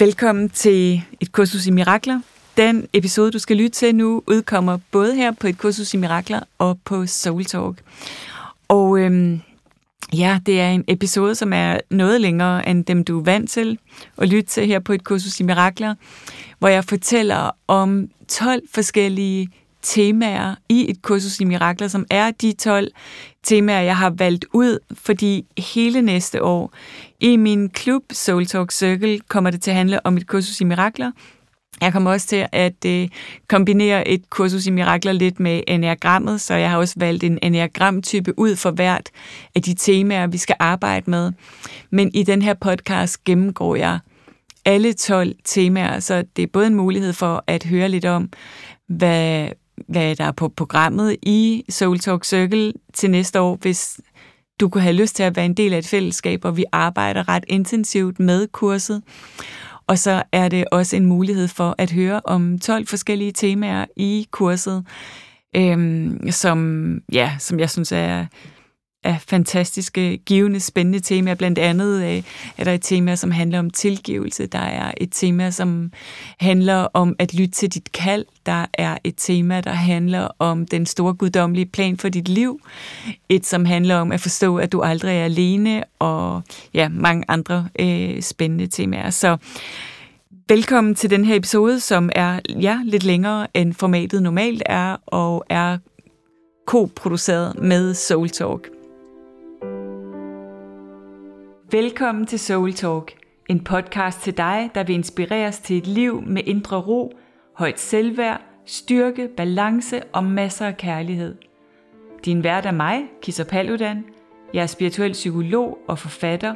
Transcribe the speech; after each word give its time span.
Velkommen 0.00 0.48
til 0.48 1.02
et 1.20 1.32
kursus 1.32 1.66
i 1.66 1.70
mirakler. 1.70 2.20
Den 2.56 2.88
episode, 2.92 3.30
du 3.30 3.38
skal 3.38 3.56
lytte 3.56 3.70
til 3.70 3.94
nu, 3.94 4.22
udkommer 4.26 4.78
både 4.90 5.14
her 5.14 5.32
på 5.32 5.46
et 5.46 5.58
kursus 5.58 5.94
i 5.94 5.96
mirakler 5.96 6.40
og 6.58 6.78
på 6.84 7.06
Soul 7.06 7.44
Talk. 7.44 7.82
Og 8.68 8.98
øhm, 8.98 9.40
ja, 10.12 10.40
det 10.46 10.60
er 10.60 10.68
en 10.68 10.84
episode, 10.88 11.34
som 11.34 11.52
er 11.52 11.78
noget 11.90 12.20
længere 12.20 12.68
end 12.68 12.84
dem, 12.84 13.04
du 13.04 13.18
er 13.18 13.24
vant 13.24 13.50
til 13.50 13.78
at 14.18 14.28
lytte 14.28 14.50
til 14.50 14.66
her 14.66 14.78
på 14.78 14.92
et 14.92 15.04
kursus 15.04 15.40
i 15.40 15.42
mirakler, 15.42 15.94
hvor 16.58 16.68
jeg 16.68 16.84
fortæller 16.84 17.50
om 17.68 18.08
12 18.28 18.62
forskellige 18.74 19.50
temaer 19.88 20.54
i 20.68 20.90
et 20.90 21.02
kursus 21.02 21.40
i 21.40 21.44
mirakler, 21.44 21.88
som 21.88 22.06
er 22.10 22.30
de 22.30 22.52
12 22.52 22.88
temaer, 23.42 23.80
jeg 23.80 23.96
har 23.96 24.10
valgt 24.10 24.44
ud, 24.52 24.78
fordi 24.92 25.44
hele 25.58 26.02
næste 26.02 26.42
år 26.42 26.72
i 27.20 27.36
min 27.36 27.68
klub 27.68 28.02
Soul 28.12 28.46
Talk 28.46 28.72
Circle 28.72 29.20
kommer 29.28 29.50
det 29.50 29.62
til 29.62 29.70
at 29.70 29.76
handle 29.76 30.06
om 30.06 30.16
et 30.16 30.26
kursus 30.26 30.60
i 30.60 30.64
mirakler. 30.64 31.10
Jeg 31.80 31.92
kommer 31.92 32.10
også 32.10 32.26
til 32.26 32.46
at 32.52 32.84
øh, 32.86 33.08
kombinere 33.48 34.08
et 34.08 34.30
kursus 34.30 34.66
i 34.66 34.70
mirakler 34.70 35.12
lidt 35.12 35.40
med 35.40 35.62
enagrammet, 35.68 36.40
så 36.40 36.54
jeg 36.54 36.70
har 36.70 36.78
også 36.78 36.94
valgt 36.96 37.24
en 37.24 37.38
enagramtype 37.42 38.38
ud 38.38 38.56
for 38.56 38.70
hvert 38.70 39.10
af 39.54 39.62
de 39.62 39.74
temaer, 39.74 40.26
vi 40.26 40.38
skal 40.38 40.56
arbejde 40.58 41.10
med. 41.10 41.32
Men 41.90 42.10
i 42.14 42.22
den 42.22 42.42
her 42.42 42.54
podcast 42.54 43.24
gennemgår 43.24 43.76
jeg 43.76 43.98
alle 44.64 44.92
12 44.92 45.34
temaer, 45.44 46.00
så 46.00 46.24
det 46.36 46.42
er 46.42 46.46
både 46.52 46.66
en 46.66 46.74
mulighed 46.74 47.12
for 47.12 47.44
at 47.46 47.64
høre 47.64 47.88
lidt 47.88 48.04
om, 48.04 48.28
hvad, 48.88 49.48
hvad 49.88 50.16
der 50.16 50.24
er 50.24 50.32
på 50.32 50.48
programmet 50.48 51.16
i 51.22 51.64
Soul 51.68 51.98
Talk 51.98 52.24
Circle 52.24 52.72
til 52.94 53.10
næste 53.10 53.40
år, 53.40 53.58
hvis 53.60 54.00
du 54.60 54.68
kunne 54.68 54.82
have 54.82 54.94
lyst 54.94 55.16
til 55.16 55.22
at 55.22 55.36
være 55.36 55.46
en 55.46 55.54
del 55.54 55.72
af 55.72 55.78
et 55.78 55.86
fællesskab, 55.86 56.44
og 56.44 56.56
vi 56.56 56.64
arbejder 56.72 57.28
ret 57.28 57.44
intensivt 57.48 58.20
med 58.20 58.48
kurset. 58.52 59.02
Og 59.86 59.98
så 59.98 60.22
er 60.32 60.48
det 60.48 60.64
også 60.72 60.96
en 60.96 61.06
mulighed 61.06 61.48
for 61.48 61.74
at 61.78 61.90
høre 61.90 62.20
om 62.24 62.58
12 62.58 62.86
forskellige 62.86 63.32
temaer 63.32 63.84
i 63.96 64.26
kurset, 64.30 64.84
øhm, 65.56 66.30
som, 66.30 67.00
ja, 67.12 67.32
som 67.38 67.60
jeg 67.60 67.70
synes 67.70 67.92
er 67.92 68.26
af 69.04 69.20
fantastiske, 69.20 70.18
givende, 70.26 70.60
spændende 70.60 71.00
temaer. 71.00 71.34
Blandt 71.34 71.58
andet 71.58 72.02
øh, 72.02 72.22
er 72.58 72.64
der 72.64 72.72
et 72.72 72.82
tema, 72.82 73.16
som 73.16 73.30
handler 73.30 73.58
om 73.58 73.70
tilgivelse. 73.70 74.46
Der 74.46 74.58
er 74.58 74.92
et 74.96 75.08
tema, 75.12 75.50
som 75.50 75.92
handler 76.38 76.88
om 76.94 77.16
at 77.18 77.34
lytte 77.34 77.54
til 77.54 77.74
dit 77.74 77.92
kald. 77.92 78.24
Der 78.46 78.66
er 78.74 78.98
et 79.04 79.14
tema, 79.16 79.60
der 79.60 79.72
handler 79.72 80.28
om 80.38 80.66
den 80.66 80.86
store 80.86 81.14
guddommelige 81.14 81.66
plan 81.66 81.96
for 81.98 82.08
dit 82.08 82.28
liv. 82.28 82.60
Et, 83.28 83.46
som 83.46 83.64
handler 83.64 83.96
om 83.96 84.12
at 84.12 84.20
forstå, 84.20 84.56
at 84.56 84.72
du 84.72 84.80
aldrig 84.80 85.16
er 85.16 85.24
alene, 85.24 85.84
og 85.98 86.42
ja, 86.74 86.88
mange 86.88 87.24
andre 87.28 87.68
øh, 87.78 88.22
spændende 88.22 88.66
temaer. 88.66 89.10
Så 89.10 89.36
velkommen 90.48 90.94
til 90.94 91.10
den 91.10 91.24
her 91.24 91.34
episode, 91.34 91.80
som 91.80 92.10
er 92.14 92.40
ja, 92.60 92.80
lidt 92.84 93.04
længere 93.04 93.46
end 93.54 93.74
formatet 93.74 94.22
normalt 94.22 94.62
er, 94.66 94.96
og 95.06 95.44
er 95.50 95.78
koproduceret 96.66 97.58
med 97.58 97.94
Soul 97.94 98.28
Talk. 98.28 98.77
Velkommen 101.70 102.26
til 102.26 102.38
Soul 102.38 102.72
Talk, 102.72 103.12
en 103.48 103.64
podcast 103.64 104.20
til 104.20 104.36
dig, 104.36 104.70
der 104.74 104.84
vil 104.84 104.94
inspireres 104.94 105.58
til 105.58 105.78
et 105.78 105.86
liv 105.86 106.22
med 106.22 106.42
indre 106.46 106.76
ro, 106.76 107.12
højt 107.54 107.80
selvværd, 107.80 108.40
styrke, 108.66 109.28
balance 109.36 110.02
og 110.12 110.24
masser 110.24 110.66
af 110.66 110.76
kærlighed. 110.76 111.36
Din 112.24 112.44
vært 112.44 112.66
er 112.66 112.70
mig, 112.70 113.02
Kisser 113.22 113.44
Paludan. 113.44 114.04
Jeg 114.54 114.62
er 114.62 114.66
spirituel 114.66 115.12
psykolog 115.12 115.78
og 115.88 115.98
forfatter, 115.98 116.54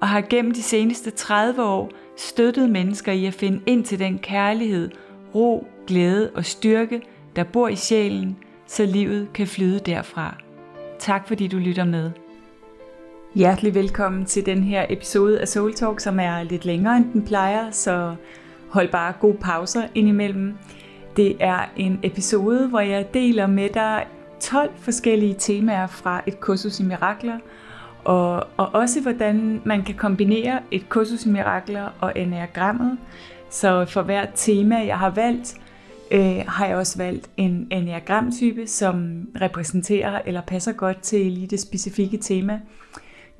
og 0.00 0.08
har 0.08 0.20
gennem 0.20 0.54
de 0.54 0.62
seneste 0.62 1.10
30 1.10 1.62
år 1.62 1.90
støttet 2.16 2.70
mennesker 2.70 3.12
i 3.12 3.26
at 3.26 3.34
finde 3.34 3.60
ind 3.66 3.84
til 3.84 3.98
den 3.98 4.18
kærlighed, 4.18 4.90
ro, 5.34 5.66
glæde 5.86 6.30
og 6.34 6.44
styrke, 6.44 7.02
der 7.36 7.44
bor 7.44 7.68
i 7.68 7.76
sjælen, 7.76 8.36
så 8.66 8.86
livet 8.86 9.28
kan 9.34 9.46
flyde 9.46 9.78
derfra. 9.78 10.36
Tak 10.98 11.28
fordi 11.28 11.48
du 11.48 11.56
lytter 11.56 11.84
med. 11.84 12.10
Hjertelig 13.34 13.74
velkommen 13.74 14.24
til 14.24 14.46
den 14.46 14.62
her 14.62 14.86
episode 14.88 15.40
af 15.40 15.48
Soul 15.48 15.74
Talk, 15.74 16.00
som 16.00 16.20
er 16.20 16.42
lidt 16.42 16.64
længere 16.64 16.96
end 16.96 17.12
den 17.12 17.24
plejer, 17.24 17.70
så 17.70 18.14
hold 18.68 18.88
bare 18.88 19.12
gode 19.20 19.36
pauser 19.40 19.82
indimellem. 19.94 20.54
Det 21.16 21.36
er 21.40 21.64
en 21.76 22.00
episode, 22.02 22.68
hvor 22.68 22.80
jeg 22.80 23.14
deler 23.14 23.46
med 23.46 23.68
dig 23.68 24.06
12 24.40 24.70
forskellige 24.76 25.34
temaer 25.38 25.86
fra 25.86 26.22
et 26.26 26.40
kursus 26.40 26.80
i 26.80 26.82
mirakler, 26.82 27.38
og, 28.04 28.46
og 28.56 28.74
også 28.74 29.00
hvordan 29.00 29.62
man 29.64 29.82
kan 29.82 29.94
kombinere 29.94 30.60
et 30.70 30.88
kursus 30.88 31.26
i 31.26 31.28
mirakler 31.28 31.88
og 32.00 32.12
enagrammet. 32.16 32.98
Så 33.50 33.84
for 33.84 34.02
hvert 34.02 34.30
tema, 34.34 34.86
jeg 34.86 34.98
har 34.98 35.10
valgt, 35.10 35.56
øh, 36.10 36.44
har 36.48 36.66
jeg 36.66 36.76
også 36.76 36.98
valgt 36.98 37.30
en 37.36 37.68
enagramtype, 37.70 38.66
som 38.66 39.26
repræsenterer 39.40 40.20
eller 40.26 40.40
passer 40.40 40.72
godt 40.72 41.00
til 41.00 41.32
lige 41.32 41.46
det 41.46 41.60
specifikke 41.60 42.16
tema. 42.16 42.60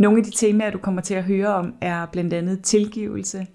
Nogle 0.03 0.19
af 0.19 0.25
de 0.25 0.31
temaer, 0.31 0.71
du 0.71 0.79
kommer 0.79 1.03
til 1.03 1.15
at 1.15 1.25
høre 1.25 1.49
om, 1.49 1.75
er 1.81 2.07
blandt 2.07 2.33
andet 2.33 2.63
tilgivelse. 2.63 3.47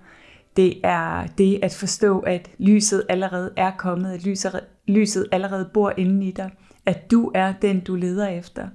Det 0.58 0.74
er 0.84 1.28
det 1.38 1.60
at 1.64 1.74
forstå, 1.74 2.20
at 2.20 2.50
lyset 2.58 3.04
allerede 3.10 3.54
er 3.58 3.72
kommet, 3.78 4.12
at 4.12 4.26
lyset, 4.26 4.60
lyset 4.88 5.26
allerede 5.32 5.70
bor 5.74 5.94
inde 5.98 6.28
i 6.28 6.32
dig, 6.32 6.52
at 6.86 7.12
du 7.12 7.32
er 7.36 7.54
den, 7.62 7.80
du 7.80 7.96
leder 7.96 8.28
efter. 8.28 8.68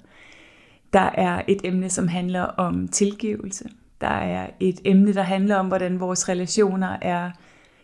Der 0.93 1.11
er 1.15 1.43
et 1.49 1.61
emne, 1.65 1.91
som 1.91 2.09
handler 2.09 2.43
om 2.43 2.88
tilgivelse. 2.88 3.69
Der 4.00 4.06
er 4.06 4.50
et 4.61 4.81
emne, 4.84 5.15
der 5.15 5.22
handler 5.22 5.56
om, 5.56 5.69
hvordan 5.69 6.00
vores 6.00 6.28
relationer 6.28 6.97
er 7.03 7.31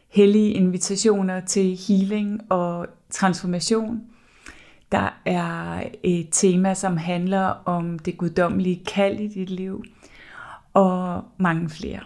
hellige 0.08 0.50
invitationer 0.50 1.40
til 1.40 1.78
healing 1.88 2.40
og 2.48 2.86
transformation. 3.10 4.00
Der 4.92 5.20
er 5.24 5.82
et 6.02 6.28
tema, 6.32 6.74
som 6.74 6.96
handler 6.96 7.44
om 7.64 7.98
det 7.98 8.18
guddommelige 8.18 8.84
kald 8.86 9.20
i 9.20 9.28
dit 9.28 9.50
liv, 9.50 9.84
og 10.74 11.22
mange 11.38 11.68
flere. 11.68 12.00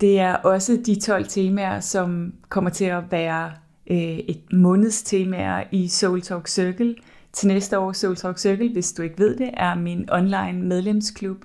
Det 0.00 0.20
er 0.20 0.34
også 0.34 0.82
de 0.86 1.00
12 1.00 1.26
temaer, 1.26 1.80
som 1.80 2.34
kommer 2.48 2.70
til 2.70 2.84
at 2.84 3.04
være 3.10 3.52
øh, 3.90 4.18
et 4.18 4.52
månedstemaer 4.52 5.64
i 5.72 5.88
Soul 5.88 6.22
Talk 6.22 6.48
Circle 6.48 6.94
til 7.32 7.48
næste 7.48 7.78
år. 7.78 7.92
Soul 7.92 8.16
Talk 8.16 8.38
Circle, 8.38 8.72
hvis 8.72 8.92
du 8.92 9.02
ikke 9.02 9.18
ved 9.18 9.36
det, 9.36 9.50
er 9.56 9.74
min 9.74 10.08
online 10.12 10.62
medlemsklub, 10.62 11.44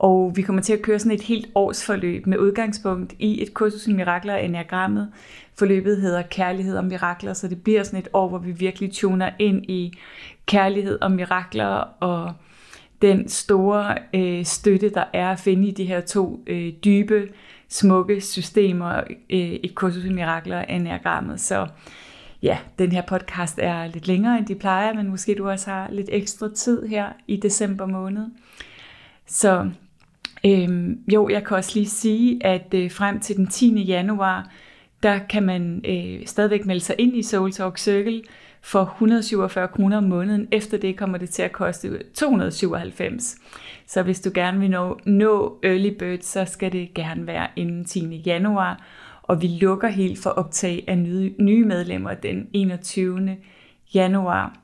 og 0.00 0.32
vi 0.36 0.42
kommer 0.42 0.62
til 0.62 0.72
at 0.72 0.82
køre 0.82 0.98
sådan 0.98 1.12
et 1.12 1.22
helt 1.22 1.46
års 1.54 1.84
forløb 1.84 2.26
med 2.26 2.38
udgangspunkt 2.38 3.14
i 3.18 3.42
et 3.42 3.54
kursus 3.54 3.86
i 3.86 3.92
mirakler 3.92 4.34
og 4.34 4.44
enagrammet. 4.44 5.12
Forløbet 5.54 6.00
hedder 6.00 6.22
Kærlighed 6.22 6.76
og 6.76 6.84
Mirakler, 6.84 7.32
så 7.32 7.48
det 7.48 7.62
bliver 7.62 7.82
sådan 7.82 7.98
et 7.98 8.08
år, 8.12 8.28
hvor 8.28 8.38
vi 8.38 8.52
virkelig 8.52 8.92
tuner 8.92 9.30
ind 9.38 9.70
i 9.70 9.98
kærlighed 10.46 10.98
og 11.00 11.12
mirakler 11.12 11.66
og 12.00 12.32
den 13.02 13.28
store 13.28 13.98
øh, 14.14 14.44
støtte, 14.44 14.90
der 14.90 15.04
er 15.12 15.30
at 15.30 15.40
finde 15.40 15.68
i 15.68 15.70
de 15.70 15.84
her 15.84 16.00
to 16.00 16.44
øh, 16.46 16.72
dybe, 16.84 17.28
smukke 17.68 18.20
systemer, 18.20 19.00
øh, 19.30 19.38
et 19.38 19.74
kursus 19.74 20.04
i 20.04 20.12
mirakler 20.12 20.58
og 20.58 20.66
enagrammet. 20.68 21.40
Så 21.40 21.66
ja, 22.42 22.58
den 22.78 22.92
her 22.92 23.02
podcast 23.02 23.58
er 23.62 23.86
lidt 23.86 24.06
længere, 24.06 24.38
end 24.38 24.46
de 24.46 24.54
plejer, 24.54 24.94
men 24.94 25.08
måske 25.08 25.34
du 25.34 25.50
også 25.50 25.70
har 25.70 25.88
lidt 25.90 26.08
ekstra 26.12 26.48
tid 26.54 26.86
her 26.86 27.08
i 27.26 27.36
december 27.36 27.86
måned. 27.86 28.26
Så 29.26 29.70
Øhm, 30.46 30.98
jo, 31.12 31.28
jeg 31.28 31.44
kan 31.44 31.56
også 31.56 31.70
lige 31.74 31.88
sige, 31.88 32.46
at 32.46 32.74
øh, 32.74 32.90
frem 32.90 33.20
til 33.20 33.36
den 33.36 33.46
10. 33.46 33.82
januar 33.82 34.50
der 35.02 35.18
kan 35.18 35.42
man 35.42 35.84
øh, 35.84 36.26
stadigvæk 36.26 36.66
melde 36.66 36.80
sig 36.80 36.94
ind 36.98 37.16
i 37.16 37.22
Soul 37.22 37.52
Talk 37.52 37.78
Circle 37.78 38.22
for 38.62 38.82
147 38.82 39.68
kroner 39.68 39.96
om 39.96 40.04
måneden. 40.04 40.48
Efter 40.52 40.78
det 40.78 40.96
kommer 40.96 41.18
det 41.18 41.30
til 41.30 41.42
at 41.42 41.52
koste 41.52 42.02
297. 42.14 43.36
Så 43.86 44.02
hvis 44.02 44.20
du 44.20 44.30
gerne 44.34 44.60
vil 44.60 44.70
nå, 44.70 44.98
nå 45.04 45.58
Early 45.62 45.96
Bird, 45.98 46.18
så 46.20 46.44
skal 46.44 46.72
det 46.72 46.94
gerne 46.94 47.26
være 47.26 47.48
inden 47.56 47.84
10. 47.84 48.22
januar. 48.26 48.86
Og 49.22 49.42
vi 49.42 49.46
lukker 49.46 49.88
helt 49.88 50.22
for 50.22 50.30
optag 50.30 50.84
af 50.88 50.98
nye, 50.98 51.34
nye 51.38 51.64
medlemmer 51.64 52.14
den 52.14 52.48
21. 52.52 53.36
januar. 53.94 54.56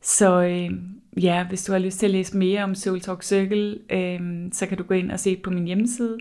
Så 0.00 0.42
øh, 0.42 0.70
ja, 1.16 1.46
hvis 1.48 1.64
du 1.64 1.72
har 1.72 1.78
lyst 1.78 1.98
til 1.98 2.06
at 2.06 2.12
læse 2.12 2.36
mere 2.36 2.64
om 2.64 2.74
Soul 2.74 3.00
Talk 3.00 3.22
Circle, 3.22 3.78
øh, 3.90 4.20
så 4.52 4.66
kan 4.66 4.78
du 4.78 4.84
gå 4.84 4.94
ind 4.94 5.10
og 5.10 5.20
se 5.20 5.36
på 5.36 5.50
min 5.50 5.64
hjemmeside 5.64 6.18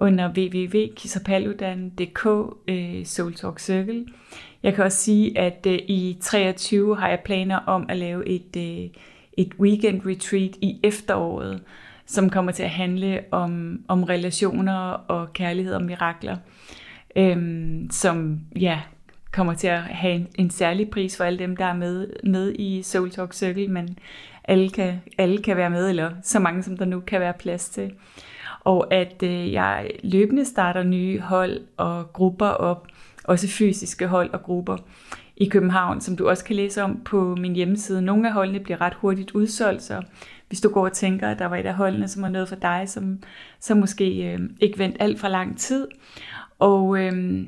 under 0.00 0.28
www.kisapaludan.dk 0.28 2.26
øh, 2.68 3.06
Soul 3.06 3.34
Talk 3.34 3.58
Circle. 3.58 4.06
Jeg 4.62 4.74
kan 4.74 4.84
også 4.84 4.98
sige, 4.98 5.38
at 5.38 5.66
øh, 5.66 5.78
i 5.88 6.18
23 6.20 6.96
har 6.96 7.08
jeg 7.08 7.20
planer 7.24 7.56
om 7.56 7.86
at 7.88 7.96
lave 7.96 8.28
et, 8.28 8.56
øh, 8.56 8.88
et 9.32 9.54
weekend 9.60 10.06
retreat 10.06 10.50
i 10.60 10.80
efteråret, 10.82 11.62
som 12.06 12.30
kommer 12.30 12.52
til 12.52 12.62
at 12.62 12.70
handle 12.70 13.20
om, 13.30 13.80
om 13.88 14.04
relationer 14.04 14.90
og 14.92 15.32
kærlighed 15.32 15.74
og 15.74 15.82
mirakler, 15.82 16.36
øhm, 17.16 17.88
som 17.90 18.40
ja, 18.60 18.80
kommer 19.32 19.54
til 19.54 19.66
at 19.66 19.82
have 19.82 20.14
en, 20.14 20.28
en 20.34 20.50
særlig 20.50 20.90
pris 20.90 21.16
for 21.16 21.24
alle 21.24 21.38
dem, 21.38 21.56
der 21.56 21.64
er 21.64 21.74
med, 21.74 22.08
med 22.24 22.52
i 22.58 22.82
Soul 22.82 23.10
Talk 23.10 23.32
Circle, 23.32 23.68
men 23.68 23.98
alle 24.44 24.70
kan, 24.70 25.00
alle 25.18 25.42
kan 25.42 25.56
være 25.56 25.70
med, 25.70 25.88
eller 25.88 26.10
så 26.22 26.38
mange 26.38 26.62
som 26.62 26.76
der 26.76 26.84
nu 26.84 27.00
kan 27.00 27.20
være 27.20 27.32
plads 27.32 27.68
til. 27.68 27.92
Og 28.60 28.94
at 28.94 29.22
øh, 29.22 29.52
jeg 29.52 29.90
løbende 30.02 30.44
starter 30.44 30.82
nye 30.82 31.20
hold 31.20 31.60
og 31.76 32.12
grupper 32.12 32.46
op, 32.46 32.86
også 33.24 33.48
fysiske 33.48 34.06
hold 34.06 34.30
og 34.30 34.42
grupper 34.42 34.76
i 35.36 35.48
København, 35.48 36.00
som 36.00 36.16
du 36.16 36.28
også 36.28 36.44
kan 36.44 36.56
læse 36.56 36.82
om 36.82 37.00
på 37.04 37.36
min 37.36 37.54
hjemmeside. 37.54 38.02
Nogle 38.02 38.28
af 38.28 38.34
holdene 38.34 38.60
bliver 38.60 38.80
ret 38.80 38.94
hurtigt 38.94 39.30
udsolgt, 39.30 39.82
så 39.82 40.02
hvis 40.48 40.60
du 40.60 40.68
går 40.68 40.84
og 40.84 40.92
tænker, 40.92 41.28
at 41.28 41.38
der 41.38 41.46
var 41.46 41.56
et 41.56 41.66
af 41.66 41.74
holdene, 41.74 42.08
som 42.08 42.22
var 42.22 42.28
noget 42.28 42.48
for 42.48 42.56
dig, 42.56 42.84
som, 42.86 43.18
som 43.60 43.78
måske 43.78 44.32
øh, 44.32 44.40
ikke 44.60 44.78
vent 44.78 44.96
alt 45.00 45.20
for 45.20 45.28
lang 45.28 45.58
tid. 45.58 45.88
Og 46.58 46.98
øh, 46.98 47.42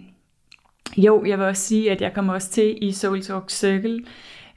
jo, 0.96 1.24
jeg 1.24 1.38
vil 1.38 1.46
også 1.46 1.62
sige, 1.62 1.90
at 1.90 2.00
jeg 2.00 2.14
kommer 2.14 2.32
også 2.32 2.50
til 2.50 2.78
i 2.80 2.92
Soul 2.92 3.22
Talk 3.22 3.50
Circle 3.50 4.00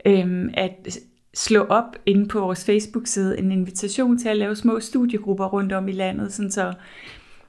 øhm, 0.05 0.49
at 0.53 0.99
slå 1.33 1.63
op 1.63 1.95
inde 2.05 2.27
på 2.27 2.39
vores 2.39 2.65
Facebook-side 2.65 3.39
en 3.39 3.51
invitation 3.51 4.17
til 4.17 4.29
at 4.29 4.37
lave 4.37 4.55
små 4.55 4.79
studiegrupper 4.79 5.45
rundt 5.45 5.73
om 5.73 5.87
i 5.87 5.91
landet, 5.91 6.33
sådan 6.33 6.51
så 6.51 6.73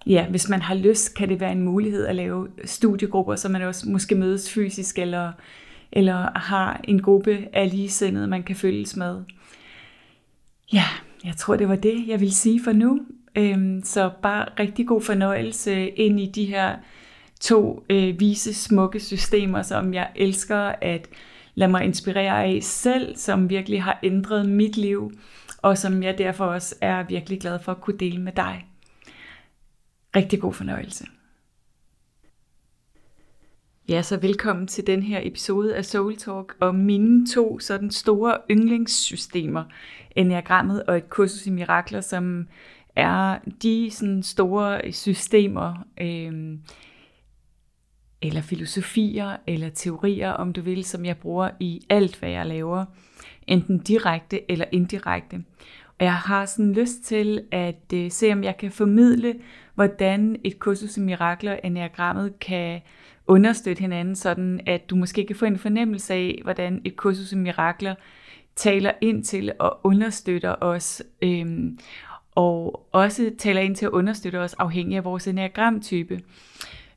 ja, 0.06 0.26
hvis 0.30 0.48
man 0.48 0.62
har 0.62 0.74
lyst, 0.74 1.14
kan 1.14 1.28
det 1.28 1.40
være 1.40 1.52
en 1.52 1.62
mulighed 1.62 2.06
at 2.06 2.14
lave 2.14 2.48
studiegrupper, 2.64 3.36
så 3.36 3.48
man 3.48 3.62
også 3.62 3.88
måske 3.88 4.14
mødes 4.14 4.52
fysisk, 4.52 4.98
eller, 4.98 5.32
eller 5.92 6.38
har 6.38 6.80
en 6.84 7.02
gruppe 7.02 7.48
af 7.52 7.70
ligesindede, 7.70 8.26
man 8.26 8.42
kan 8.42 8.56
følges 8.56 8.96
med. 8.96 9.22
Ja, 10.72 10.84
jeg 11.24 11.36
tror, 11.36 11.56
det 11.56 11.68
var 11.68 11.76
det, 11.76 12.04
jeg 12.06 12.20
vil 12.20 12.32
sige 12.32 12.62
for 12.64 12.72
nu. 12.72 13.00
Øhm, 13.36 13.82
så 13.84 14.10
bare 14.22 14.46
rigtig 14.60 14.86
god 14.86 15.00
fornøjelse 15.00 15.88
ind 15.88 16.20
i 16.20 16.26
de 16.26 16.44
her 16.44 16.76
to 17.40 17.84
øh, 17.90 18.20
vise, 18.20 18.54
smukke 18.54 19.00
systemer, 19.00 19.62
som 19.62 19.94
jeg 19.94 20.10
elsker 20.16 20.74
at 20.80 21.08
lade 21.54 21.70
mig 21.70 21.84
inspirere 21.84 22.44
af 22.44 22.58
selv, 22.62 23.16
som 23.16 23.50
virkelig 23.50 23.82
har 23.82 23.98
ændret 24.02 24.48
mit 24.48 24.76
liv, 24.76 25.12
og 25.62 25.78
som 25.78 26.02
jeg 26.02 26.18
derfor 26.18 26.44
også 26.44 26.74
er 26.80 27.02
virkelig 27.02 27.40
glad 27.40 27.58
for 27.58 27.72
at 27.72 27.80
kunne 27.80 27.98
dele 27.98 28.20
med 28.20 28.32
dig. 28.32 28.66
Rigtig 30.16 30.40
god 30.40 30.52
fornøjelse. 30.52 31.04
Ja, 33.88 34.02
så 34.02 34.16
velkommen 34.16 34.66
til 34.66 34.86
den 34.86 35.02
her 35.02 35.20
episode 35.22 35.76
af 35.76 35.84
Soul 35.84 36.16
Talk 36.16 36.56
om 36.60 36.74
mine 36.74 37.26
to 37.26 37.58
sådan 37.58 37.90
store 37.90 38.38
yndlingssystemer, 38.50 39.64
Enneagrammet 40.16 40.82
og 40.82 40.96
et 40.96 41.10
kursus 41.10 41.46
i 41.46 41.50
mirakler, 41.50 42.00
som 42.00 42.48
er 42.96 43.38
de 43.62 43.90
sådan 43.90 44.22
store 44.22 44.92
systemer, 44.92 45.86
øh, 46.00 46.58
eller 48.22 48.40
filosofier, 48.40 49.36
eller 49.46 49.68
teorier, 49.68 50.30
om 50.30 50.52
du 50.52 50.62
vil, 50.62 50.84
som 50.84 51.04
jeg 51.04 51.16
bruger 51.16 51.50
i 51.60 51.82
alt, 51.88 52.16
hvad 52.16 52.30
jeg 52.30 52.46
laver, 52.46 52.84
enten 53.46 53.78
direkte 53.78 54.50
eller 54.50 54.64
indirekte. 54.72 55.44
Og 55.98 56.04
jeg 56.04 56.14
har 56.14 56.46
sådan 56.46 56.72
lyst 56.72 57.02
til 57.04 57.42
at 57.52 57.92
øh, 57.94 58.10
se, 58.10 58.32
om 58.32 58.44
jeg 58.44 58.56
kan 58.56 58.70
formidle, 58.70 59.34
hvordan 59.74 60.36
et 60.44 60.58
kursus 60.58 60.96
i 60.96 61.00
mirakler, 61.00 61.56
enneagrammet, 61.64 62.38
kan 62.38 62.80
understøtte 63.26 63.80
hinanden, 63.80 64.16
sådan 64.16 64.60
at 64.66 64.90
du 64.90 64.96
måske 64.96 65.26
kan 65.26 65.36
få 65.36 65.44
en 65.44 65.58
fornemmelse 65.58 66.14
af, 66.14 66.40
hvordan 66.42 66.80
et 66.84 66.96
kursus 66.96 67.32
i 67.32 67.36
mirakler 67.36 67.94
taler 68.56 68.92
ind 69.00 69.24
til 69.24 69.52
og 69.58 69.80
understøtter 69.84 70.54
os, 70.60 71.02
øhm, 71.22 71.78
og 72.34 72.88
også 72.92 73.30
taler 73.38 73.60
ind 73.60 73.76
til 73.76 73.86
at 73.86 73.92
understøtte 73.92 74.36
os 74.36 74.54
afhængig 74.54 74.96
af 74.96 75.04
vores 75.04 75.26
enneagramtype. 75.26 76.20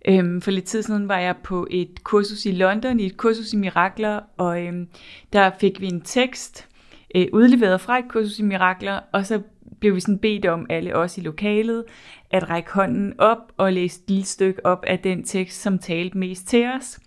Øhm, 0.07 0.42
for 0.42 0.51
lidt 0.51 0.65
tid 0.65 0.81
siden 0.83 1.07
var 1.07 1.18
jeg 1.18 1.36
på 1.44 1.68
et 1.69 2.03
kursus 2.03 2.45
i 2.45 2.51
London, 2.51 3.00
i 3.00 3.06
et 3.06 3.18
kursus 3.18 3.53
i 3.53 3.57
mirakler, 3.57 4.19
og 4.38 4.65
øhm, 4.65 4.88
der 5.33 5.51
fik 5.59 5.81
vi 5.81 5.88
en 5.88 6.01
tekst 6.01 6.68
øh, 7.15 7.27
udleveret 7.33 7.81
fra 7.81 8.00
et 8.00 8.06
kursus 8.09 8.39
i 8.39 8.44
mirakler, 8.44 9.00
og 9.12 9.25
så 9.25 9.42
blev 9.80 9.95
vi 9.95 10.00
sådan 10.00 10.19
bedt 10.19 10.45
om, 10.45 10.65
alle 10.69 10.95
os 10.95 11.18
i 11.18 11.21
lokalet, 11.21 11.83
at 12.31 12.50
række 12.50 12.71
hånden 12.71 13.13
op 13.18 13.53
og 13.57 13.74
læse 13.74 14.01
et 14.01 14.09
lille 14.09 14.25
stykke 14.25 14.65
op 14.65 14.83
af 14.88 15.00
den 15.00 15.24
tekst, 15.24 15.62
som 15.62 15.80
talte 15.80 16.18
mest 16.18 16.47
til 16.47 16.68
os. 16.68 17.00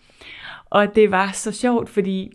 Og 0.65 0.95
det 0.95 1.11
var 1.11 1.33
så 1.33 1.53
sjovt, 1.53 1.89
fordi 1.89 2.33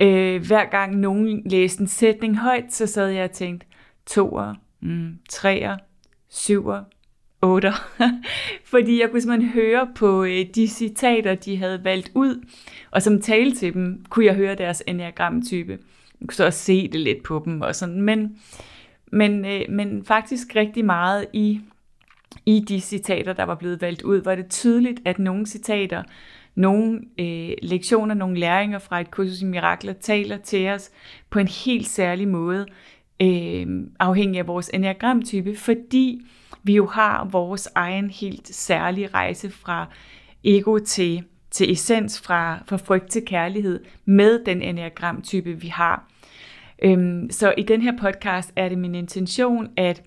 øh, 0.00 0.46
hver 0.46 0.70
gang 0.70 0.96
nogen 0.96 1.42
læste 1.46 1.80
en 1.80 1.86
sætning 1.86 2.38
højt, 2.38 2.72
så 2.72 2.86
sad 2.86 3.08
jeg 3.08 3.24
og 3.24 3.30
tænkte, 3.30 3.66
toer, 4.06 4.54
mm, 4.80 5.18
treer, 5.28 5.76
syver, 6.28 6.84
otter. 7.42 7.72
fordi 8.72 9.00
jeg 9.00 9.10
kunne 9.10 9.20
simpelthen 9.20 9.52
høre 9.52 9.88
på 9.94 10.24
øh, 10.24 10.46
de 10.54 10.68
citater, 10.68 11.34
de 11.34 11.56
havde 11.56 11.84
valgt 11.84 12.10
ud, 12.14 12.44
og 12.90 13.02
som 13.02 13.20
talte 13.20 13.56
til 13.56 13.74
dem, 13.74 14.04
kunne 14.08 14.24
jeg 14.24 14.34
høre 14.34 14.54
deres 14.54 14.82
enneagramtype. 14.86 15.72
Jeg 16.20 16.28
kunne 16.28 16.34
så 16.34 16.46
også 16.46 16.64
se 16.64 16.88
det 16.88 17.00
lidt 17.00 17.22
på 17.22 17.42
dem 17.44 17.60
og 17.60 17.74
sådan, 17.74 18.02
men, 18.02 18.38
men, 19.12 19.44
øh, 19.44 19.60
men 19.68 20.04
faktisk 20.04 20.56
rigtig 20.56 20.84
meget 20.84 21.26
i 21.32 21.60
i 22.46 22.64
de 22.68 22.80
citater, 22.80 23.32
der 23.32 23.44
var 23.44 23.54
blevet 23.54 23.80
valgt 23.80 24.02
ud, 24.02 24.22
var 24.22 24.34
det 24.34 24.50
tydeligt, 24.50 25.00
at 25.04 25.18
nogle 25.18 25.46
citater, 25.46 26.02
nogle 26.54 27.00
øh, 27.18 27.52
lektioner, 27.62 28.14
nogle 28.14 28.38
læringer 28.38 28.78
fra 28.78 29.00
et 29.00 29.10
kursus 29.10 29.42
i 29.42 29.44
mirakler 29.44 29.92
taler 29.92 30.36
til 30.36 30.68
os 30.68 30.90
på 31.30 31.38
en 31.38 31.48
helt 31.48 31.88
særlig 31.88 32.28
måde, 32.28 32.66
øh, 33.22 33.66
afhængig 33.98 34.38
af 34.38 34.46
vores 34.46 34.70
enagramtype, 34.74 35.56
fordi 35.56 36.20
vi 36.62 36.74
jo 36.74 36.86
har 36.86 37.24
vores 37.24 37.68
egen 37.74 38.10
helt 38.10 38.54
særlige 38.54 39.06
rejse 39.06 39.50
fra 39.50 39.86
ego 40.44 40.78
til, 40.78 41.24
til 41.50 41.72
essens, 41.72 42.20
fra, 42.20 42.58
fra 42.66 42.76
frygt 42.76 43.10
til 43.10 43.24
kærlighed, 43.26 43.84
med 44.04 44.44
den 44.44 44.62
enagramtype, 44.62 45.52
vi 45.52 45.68
har. 45.68 46.08
Øhm, 46.82 47.30
så 47.30 47.54
i 47.58 47.62
den 47.62 47.82
her 47.82 47.92
podcast 48.00 48.52
er 48.56 48.68
det 48.68 48.78
min 48.78 48.94
intention, 48.94 49.68
at 49.76 50.02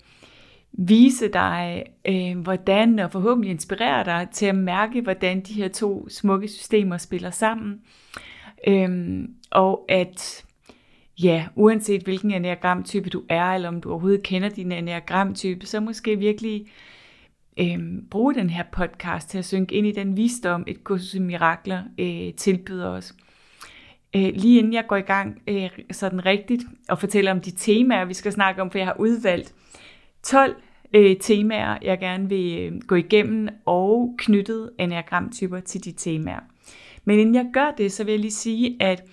vise 0.72 1.28
dig, 1.28 1.84
øh, 2.08 2.38
hvordan, 2.38 2.98
og 2.98 3.12
forhåbentlig 3.12 3.50
inspirere 3.50 4.04
dig 4.04 4.28
til 4.32 4.46
at 4.46 4.54
mærke, 4.54 5.00
hvordan 5.00 5.40
de 5.40 5.52
her 5.54 5.68
to 5.68 6.08
smukke 6.08 6.48
systemer 6.48 6.96
spiller 6.96 7.30
sammen. 7.30 7.80
Øhm, 8.66 9.34
og 9.50 9.84
at, 9.88 10.44
ja, 11.22 11.46
uanset 11.54 12.02
hvilken 12.02 12.30
enagramtype 12.30 13.10
du 13.10 13.22
er, 13.28 13.44
eller 13.44 13.68
om 13.68 13.80
du 13.80 13.90
overhovedet 13.90 14.22
kender 14.22 14.48
din 14.48 14.72
enagramtype, 14.72 15.66
så 15.66 15.80
måske 15.80 16.18
virkelig 16.18 16.66
øh, 17.60 17.78
bruge 18.10 18.34
den 18.34 18.50
her 18.50 18.64
podcast 18.72 19.28
til 19.28 19.38
at 19.38 19.44
synke 19.44 19.74
ind 19.74 19.86
i 19.86 19.92
den 19.92 20.16
visdom, 20.16 20.64
et 20.66 20.84
kursus 20.84 21.14
i 21.14 21.18
mirakler 21.18 21.82
øh, 21.98 22.34
tilbyder 22.34 22.88
os. 22.88 23.14
Øh, 24.16 24.32
lige 24.34 24.58
inden 24.58 24.72
jeg 24.72 24.84
går 24.88 24.96
i 24.96 25.00
gang 25.00 25.42
øh, 25.46 25.70
sådan 25.90 26.26
rigtigt 26.26 26.62
og 26.88 26.98
fortæller 26.98 27.30
om 27.30 27.40
de 27.40 27.50
temaer, 27.50 28.04
vi 28.04 28.14
skal 28.14 28.32
snakke 28.32 28.62
om, 28.62 28.70
for 28.70 28.78
jeg 28.78 28.86
har 28.86 28.96
udvalgt 28.98 29.54
12 30.22 30.56
øh, 30.94 31.16
temaer, 31.20 31.78
jeg 31.82 31.98
gerne 31.98 32.28
vil 32.28 32.58
øh, 32.58 32.80
gå 32.86 32.94
igennem, 32.94 33.48
og 33.66 34.14
knyttet 34.18 34.70
enagramtyper 34.78 35.60
til 35.60 35.84
de 35.84 35.92
temaer. 35.92 36.40
Men 37.04 37.18
inden 37.18 37.34
jeg 37.34 37.46
gør 37.52 37.74
det, 37.78 37.92
så 37.92 38.04
vil 38.04 38.12
jeg 38.12 38.20
lige 38.20 38.30
sige, 38.30 38.76
at 38.80 39.04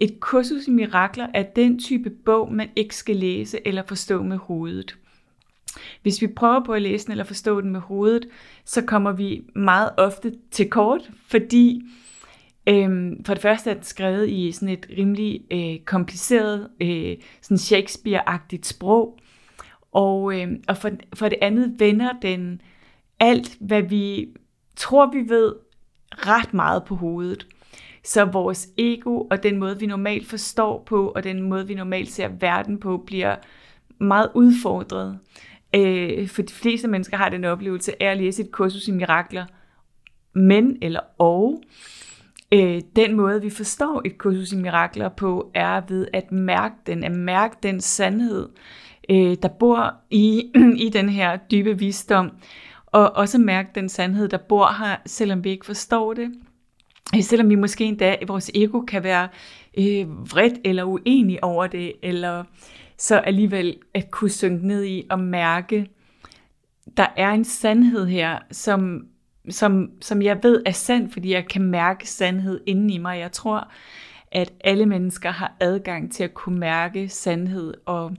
et 0.00 0.20
kursus 0.20 0.66
i 0.66 0.70
mirakler 0.70 1.26
er 1.34 1.42
den 1.42 1.78
type 1.78 2.10
bog, 2.10 2.52
man 2.52 2.68
ikke 2.76 2.96
skal 2.96 3.16
læse 3.16 3.58
eller 3.64 3.82
forstå 3.86 4.22
med 4.22 4.36
hovedet. 4.36 4.96
Hvis 6.02 6.22
vi 6.22 6.26
prøver 6.26 6.64
på 6.64 6.72
at 6.72 6.82
læse 6.82 7.04
den 7.06 7.12
eller 7.12 7.24
forstå 7.24 7.60
den 7.60 7.70
med 7.70 7.80
hovedet, 7.80 8.28
så 8.64 8.82
kommer 8.82 9.12
vi 9.12 9.42
meget 9.54 9.90
ofte 9.96 10.32
til 10.50 10.70
kort, 10.70 11.10
fordi 11.26 11.82
øhm, 12.68 13.24
for 13.24 13.34
det 13.34 13.42
første 13.42 13.70
er 13.70 13.74
den 13.74 13.82
skrevet 13.82 14.28
i 14.28 14.52
sådan 14.52 14.68
et 14.68 14.86
rimelig 14.98 15.40
øh, 15.50 15.78
kompliceret, 15.84 16.70
øh, 16.80 17.16
sådan 17.42 17.56
Shakespeare-agtigt 17.56 18.62
sprog, 18.62 19.18
og, 19.92 20.40
øh, 20.40 20.48
og 20.68 20.76
for, 20.76 20.90
for 21.14 21.28
det 21.28 21.38
andet 21.42 21.74
vender 21.78 22.12
den 22.22 22.60
alt, 23.20 23.56
hvad 23.60 23.82
vi 23.82 24.28
tror, 24.76 25.10
vi 25.12 25.28
ved, 25.28 25.54
ret 26.12 26.54
meget 26.54 26.84
på 26.84 26.94
hovedet. 26.94 27.46
Så 28.06 28.24
vores 28.24 28.68
ego 28.78 29.26
og 29.30 29.42
den 29.42 29.58
måde, 29.58 29.78
vi 29.78 29.86
normalt 29.86 30.26
forstår 30.26 30.82
på, 30.86 31.08
og 31.08 31.24
den 31.24 31.42
måde, 31.42 31.66
vi 31.66 31.74
normalt 31.74 32.10
ser 32.10 32.28
verden 32.28 32.78
på, 32.78 33.02
bliver 33.06 33.36
meget 33.98 34.30
udfordret. 34.34 35.18
Øh, 35.74 36.28
for 36.28 36.42
de 36.42 36.52
fleste 36.52 36.88
mennesker 36.88 37.16
har 37.16 37.28
den 37.28 37.44
oplevelse 37.44 38.02
af 38.02 38.10
at 38.10 38.16
læse 38.16 38.42
et 38.42 38.50
kursus 38.50 38.88
i 38.88 38.90
mirakler, 38.90 39.44
men 40.32 40.78
eller 40.82 41.00
og. 41.18 41.62
Øh, 42.52 42.80
den 42.96 43.16
måde, 43.16 43.42
vi 43.42 43.50
forstår 43.50 44.02
et 44.04 44.18
kursus 44.18 44.52
i 44.52 44.56
mirakler 44.56 45.08
på, 45.08 45.50
er 45.54 45.82
ved 45.88 46.08
at 46.12 46.32
mærke 46.32 46.74
den, 46.86 47.04
at 47.04 47.12
mærke 47.12 47.56
den 47.62 47.80
sandhed, 47.80 48.48
øh, 49.10 49.36
der 49.42 49.48
bor 49.48 49.94
i, 50.10 50.52
i 50.86 50.88
den 50.88 51.08
her 51.08 51.36
dybe 51.36 51.78
visdom, 51.78 52.30
og 52.86 53.16
også 53.16 53.38
mærke 53.38 53.68
den 53.74 53.88
sandhed, 53.88 54.28
der 54.28 54.38
bor 54.38 54.84
her, 54.84 54.96
selvom 55.06 55.44
vi 55.44 55.50
ikke 55.50 55.66
forstår 55.66 56.14
det. 56.14 56.32
Øh, 57.14 57.22
selvom 57.22 57.50
vi 57.50 57.54
måske 57.54 57.84
endda, 57.84 58.16
vores 58.26 58.50
ego 58.54 58.80
kan 58.80 59.02
være 59.02 59.28
øh, 59.78 60.30
vredt 60.32 60.54
eller 60.64 60.84
uenig 60.84 61.44
over 61.44 61.66
det, 61.66 61.92
eller 62.02 62.44
så 62.98 63.18
alligevel 63.18 63.78
at 63.94 64.10
kunne 64.10 64.30
synke 64.30 64.66
ned 64.66 64.84
i 64.84 65.04
og 65.10 65.20
mærke, 65.20 65.88
der 66.96 67.06
er 67.16 67.30
en 67.30 67.44
sandhed 67.44 68.06
her, 68.06 68.38
som, 68.50 69.06
som, 69.50 69.90
som 70.00 70.22
jeg 70.22 70.38
ved 70.42 70.62
er 70.66 70.72
sand, 70.72 71.10
fordi 71.10 71.32
jeg 71.32 71.48
kan 71.48 71.62
mærke 71.62 72.08
sandhed 72.08 72.60
inden 72.66 72.90
i 72.90 72.98
mig. 72.98 73.18
Jeg 73.18 73.32
tror, 73.32 73.72
at 74.32 74.52
alle 74.60 74.86
mennesker 74.86 75.30
har 75.30 75.56
adgang 75.60 76.12
til 76.12 76.24
at 76.24 76.34
kunne 76.34 76.58
mærke 76.58 77.08
sandhed, 77.08 77.74
og 77.86 78.16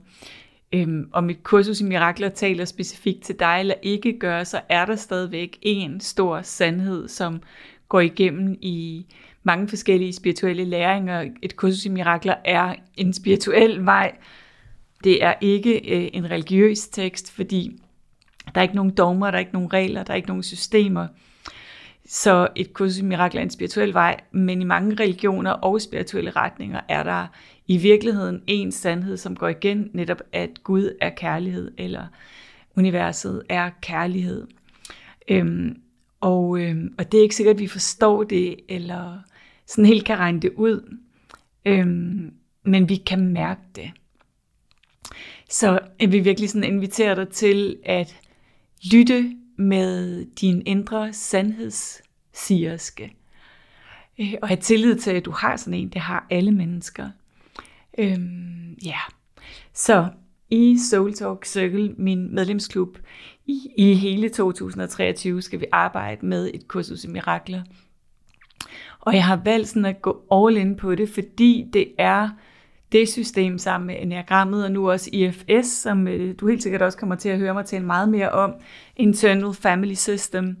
øhm, 0.72 1.08
om 1.12 1.30
et 1.30 1.42
kursus 1.42 1.80
i 1.80 1.84
mirakler 1.84 2.28
taler 2.28 2.64
specifikt 2.64 3.22
til 3.22 3.38
dig 3.38 3.56
eller 3.60 3.74
ikke 3.82 4.18
gør, 4.18 4.44
så 4.44 4.60
er 4.68 4.84
der 4.84 4.96
stadigvæk 4.96 5.58
en 5.62 6.00
stor 6.00 6.42
sandhed, 6.42 7.08
som 7.08 7.42
går 7.88 8.00
igennem 8.00 8.58
i 8.60 9.06
mange 9.42 9.68
forskellige 9.68 10.12
spirituelle 10.12 10.64
læringer. 10.64 11.30
Et 11.42 11.56
kursus 11.56 11.84
i 11.84 11.88
mirakler 11.88 12.34
er 12.44 12.74
en 12.96 13.12
spirituel 13.12 13.84
vej. 13.84 14.16
Det 15.04 15.24
er 15.24 15.34
ikke 15.40 15.96
øh, 15.96 16.10
en 16.12 16.30
religiøs 16.30 16.88
tekst, 16.88 17.32
fordi 17.32 17.80
der 18.54 18.60
er 18.60 18.62
ikke 18.62 18.76
nogen 18.76 18.94
dogmer, 18.94 19.26
der 19.30 19.34
er 19.34 19.40
ikke 19.40 19.52
nogen 19.52 19.72
regler, 19.72 20.02
der 20.02 20.12
er 20.12 20.16
ikke 20.16 20.28
nogen 20.28 20.42
systemer. 20.42 21.06
Så 22.06 22.48
et 22.56 22.72
kursus 22.72 22.98
i 22.98 23.04
mirakler 23.04 23.40
er 23.40 23.44
en 23.44 23.50
spirituel 23.50 23.94
vej, 23.94 24.20
men 24.32 24.60
i 24.62 24.64
mange 24.64 24.96
religioner 25.02 25.50
og 25.50 25.80
spirituelle 25.80 26.30
retninger 26.30 26.80
er 26.88 27.02
der 27.02 27.26
i 27.66 27.76
virkeligheden 27.76 28.42
en 28.46 28.72
sandhed, 28.72 29.16
som 29.16 29.36
går 29.36 29.48
igen, 29.48 29.90
netop 29.92 30.20
at 30.32 30.50
Gud 30.64 30.96
er 31.00 31.10
kærlighed, 31.10 31.70
eller 31.78 32.06
universet 32.76 33.42
er 33.48 33.70
kærlighed. 33.82 34.46
Øhm, 35.28 35.76
og, 36.20 36.60
øh, 36.60 36.76
og 36.98 37.12
det 37.12 37.18
er 37.18 37.22
ikke 37.22 37.34
sikkert, 37.34 37.56
at 37.56 37.60
vi 37.60 37.66
forstår 37.66 38.24
det, 38.24 38.56
eller 38.68 39.18
sådan 39.66 39.84
helt 39.84 40.04
kan 40.04 40.18
regne 40.18 40.40
det 40.40 40.52
ud, 40.56 40.98
Øh, 41.68 41.86
men 42.62 42.88
vi 42.88 42.96
kan 42.96 43.32
mærke 43.32 43.60
det. 43.76 43.90
Så 45.48 45.80
jeg 46.00 46.12
vil 46.12 46.24
virkelig 46.24 46.50
sådan 46.50 46.74
invitere 46.74 47.16
dig 47.16 47.28
til 47.28 47.78
at 47.84 48.20
lytte 48.92 49.36
med 49.56 50.26
din 50.40 50.62
indre 50.66 51.12
sandhedssierske. 51.12 53.14
Øh, 54.18 54.34
og 54.42 54.48
have 54.48 54.60
tillid 54.60 54.96
til, 54.96 55.10
at 55.10 55.24
du 55.24 55.30
har 55.30 55.56
sådan 55.56 55.74
en. 55.74 55.88
Det 55.88 56.00
har 56.00 56.26
alle 56.30 56.52
mennesker. 56.52 57.10
Øhm, 57.98 58.78
ja. 58.84 58.98
Så 59.74 60.08
i 60.50 60.78
Soul 60.90 61.14
Talk 61.14 61.44
Circle, 61.44 61.94
min 61.98 62.34
medlemsklub, 62.34 62.98
i, 63.76 63.94
hele 63.94 64.28
2023 64.28 65.42
skal 65.42 65.60
vi 65.60 65.66
arbejde 65.72 66.26
med 66.26 66.50
et 66.54 66.68
kursus 66.68 67.04
i 67.04 67.08
mirakler. 67.08 67.62
Og 69.00 69.14
jeg 69.14 69.24
har 69.24 69.40
valgt 69.44 69.68
sådan 69.68 69.84
at 69.84 70.02
gå 70.02 70.22
all 70.32 70.56
in 70.56 70.76
på 70.76 70.94
det, 70.94 71.08
fordi 71.08 71.66
det 71.72 71.88
er 71.98 72.28
det 72.92 73.08
system 73.08 73.58
sammen 73.58 73.86
med 73.86 73.96
enagrammet 73.98 74.64
og 74.64 74.72
nu 74.72 74.90
også 74.90 75.10
IFS, 75.12 75.66
som 75.66 76.08
øh, 76.08 76.34
du 76.40 76.48
helt 76.48 76.62
sikkert 76.62 76.82
også 76.82 76.98
kommer 76.98 77.14
til 77.14 77.28
at 77.28 77.38
høre 77.38 77.54
mig 77.54 77.66
tale 77.66 77.84
meget 77.84 78.08
mere 78.08 78.30
om, 78.30 78.54
Internal 78.96 79.54
Family 79.54 79.94
System. 79.94 80.56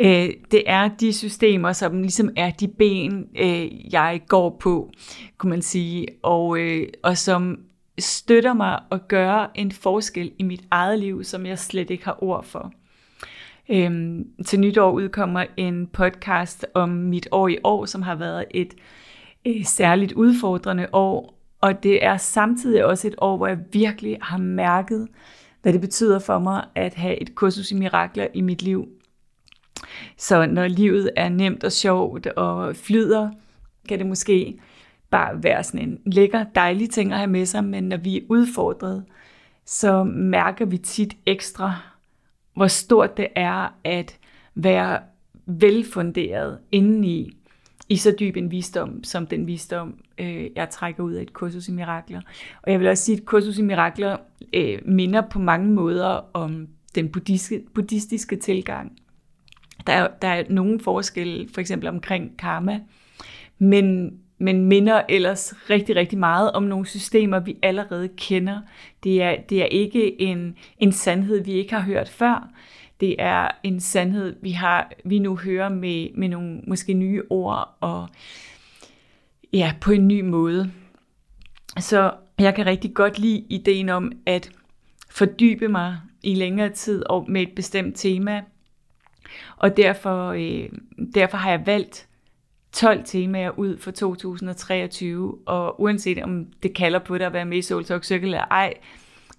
Øh, 0.00 0.30
det 0.50 0.62
er 0.66 0.88
de 1.00 1.12
systemer, 1.12 1.72
som 1.72 2.00
ligesom 2.00 2.30
er 2.36 2.50
de 2.50 2.68
ben, 2.68 3.26
øh, 3.38 3.92
jeg 3.92 4.20
går 4.28 4.56
på, 4.60 4.90
kunne 5.38 5.50
man 5.50 5.62
sige, 5.62 6.06
og, 6.22 6.58
og 7.02 7.18
som 7.18 7.58
støtter 8.02 8.54
mig 8.54 8.80
og 8.90 9.08
gøre 9.08 9.48
en 9.54 9.72
forskel 9.72 10.32
i 10.38 10.42
mit 10.42 10.62
eget 10.70 10.98
liv, 10.98 11.24
som 11.24 11.46
jeg 11.46 11.58
slet 11.58 11.90
ikke 11.90 12.04
har 12.04 12.22
ord 12.22 12.44
for. 12.44 12.72
Øhm, 13.68 14.26
til 14.46 14.60
nytår 14.60 14.90
udkommer 14.90 15.44
en 15.56 15.86
podcast 15.86 16.66
om 16.74 16.88
mit 16.88 17.28
år 17.30 17.48
i 17.48 17.58
år, 17.64 17.84
som 17.84 18.02
har 18.02 18.14
været 18.14 18.44
et 18.50 18.74
øh, 19.46 19.64
særligt 19.64 20.12
udfordrende 20.12 20.88
år, 20.92 21.40
og 21.60 21.82
det 21.82 22.04
er 22.04 22.16
samtidig 22.16 22.84
også 22.84 23.06
et 23.06 23.14
år, 23.18 23.36
hvor 23.36 23.46
jeg 23.46 23.58
virkelig 23.72 24.18
har 24.22 24.38
mærket, 24.38 25.08
hvad 25.62 25.72
det 25.72 25.80
betyder 25.80 26.18
for 26.18 26.38
mig 26.38 26.64
at 26.74 26.94
have 26.94 27.22
et 27.22 27.34
kursus 27.34 27.70
i 27.70 27.74
mirakler 27.74 28.26
i 28.34 28.40
mit 28.40 28.62
liv. 28.62 28.88
Så 30.16 30.46
når 30.46 30.68
livet 30.68 31.10
er 31.16 31.28
nemt 31.28 31.64
og 31.64 31.72
sjovt 31.72 32.26
og 32.26 32.76
flyder, 32.76 33.30
kan 33.88 33.98
det 33.98 34.06
måske 34.06 34.58
bare 35.10 35.42
være 35.42 35.64
sådan 35.64 35.88
en 35.88 35.98
lækker, 36.06 36.44
dejlig 36.54 36.90
ting 36.90 37.12
at 37.12 37.18
have 37.18 37.30
med 37.30 37.46
sig, 37.46 37.64
men 37.64 37.84
når 37.84 37.96
vi 37.96 38.16
er 38.16 38.22
udfordret, 38.28 39.04
så 39.66 40.04
mærker 40.04 40.64
vi 40.64 40.78
tit 40.78 41.16
ekstra, 41.26 41.76
hvor 42.54 42.66
stort 42.66 43.16
det 43.16 43.26
er 43.36 43.74
at 43.84 44.18
være 44.54 45.00
velfunderet 45.46 46.58
indeni 46.72 47.36
i 47.88 47.96
så 47.96 48.14
dyb 48.20 48.36
en 48.36 48.50
visdom, 48.50 49.04
som 49.04 49.26
den 49.26 49.46
visdom, 49.46 49.94
øh, 50.18 50.50
jeg 50.56 50.70
trækker 50.70 51.02
ud 51.02 51.12
af 51.12 51.22
et 51.22 51.32
kursus 51.32 51.68
i 51.68 51.72
mirakler. 51.72 52.20
Og 52.62 52.72
jeg 52.72 52.80
vil 52.80 52.88
også 52.88 53.04
sige, 53.04 53.16
at 53.16 53.20
et 53.20 53.26
kursus 53.26 53.58
i 53.58 53.62
mirakler 53.62 54.16
øh, 54.54 54.78
minder 54.84 55.22
på 55.30 55.38
mange 55.38 55.72
måder 55.72 56.30
om 56.32 56.68
den 56.94 57.12
buddhistiske, 57.12 57.64
buddhistiske 57.74 58.36
tilgang. 58.36 58.92
Der 59.86 59.92
er, 59.92 60.08
der 60.22 60.28
er 60.28 60.44
nogle 60.50 60.80
forskelle, 60.80 61.48
for 61.54 61.60
eksempel 61.60 61.88
omkring 61.88 62.38
karma, 62.38 62.80
men, 63.58 64.18
men 64.40 64.64
minder 64.64 65.02
ellers 65.08 65.54
rigtig, 65.70 65.96
rigtig 65.96 66.18
meget 66.18 66.52
om 66.52 66.62
nogle 66.62 66.86
systemer, 66.86 67.40
vi 67.40 67.56
allerede 67.62 68.08
kender. 68.16 68.60
Det 69.04 69.22
er, 69.22 69.36
det 69.48 69.62
er 69.62 69.66
ikke 69.66 70.20
en, 70.20 70.56
en 70.78 70.92
sandhed, 70.92 71.44
vi 71.44 71.52
ikke 71.52 71.74
har 71.74 71.82
hørt 71.82 72.08
før. 72.08 72.50
Det 73.00 73.16
er 73.18 73.48
en 73.62 73.80
sandhed, 73.80 74.36
vi 74.42 74.50
har 74.50 74.92
vi 75.04 75.18
nu 75.18 75.36
hører 75.36 75.68
med, 75.68 76.08
med 76.14 76.28
nogle 76.28 76.60
måske 76.66 76.94
nye 76.94 77.22
ord 77.30 77.76
og 77.80 78.08
ja, 79.52 79.74
på 79.80 79.92
en 79.92 80.08
ny 80.08 80.20
måde. 80.20 80.72
Så 81.78 82.12
jeg 82.38 82.54
kan 82.54 82.66
rigtig 82.66 82.94
godt 82.94 83.18
lide 83.18 83.44
ideen 83.48 83.88
om 83.88 84.12
at 84.26 84.50
fordybe 85.10 85.68
mig 85.68 85.96
i 86.22 86.34
længere 86.34 86.68
tid 86.68 87.02
og 87.06 87.30
med 87.30 87.42
et 87.42 87.54
bestemt 87.56 87.96
tema. 87.96 88.42
Og 89.56 89.76
derfor, 89.76 90.28
øh, 90.28 90.68
derfor 91.14 91.36
har 91.36 91.50
jeg 91.50 91.62
valgt 91.66 92.08
12 92.72 93.04
temaer 93.04 93.58
ud 93.58 93.78
for 93.78 93.90
2023, 93.90 95.38
og 95.46 95.80
uanset 95.80 96.22
om 96.22 96.46
det 96.62 96.74
kalder 96.74 96.98
på 96.98 97.18
dig 97.18 97.26
at 97.26 97.32
være 97.32 97.44
med 97.44 97.58
i 97.58 97.62
Soul 97.62 97.84
Talk 97.84 98.04
Circle 98.04 98.26
eller 98.26 98.44
ej, 98.50 98.74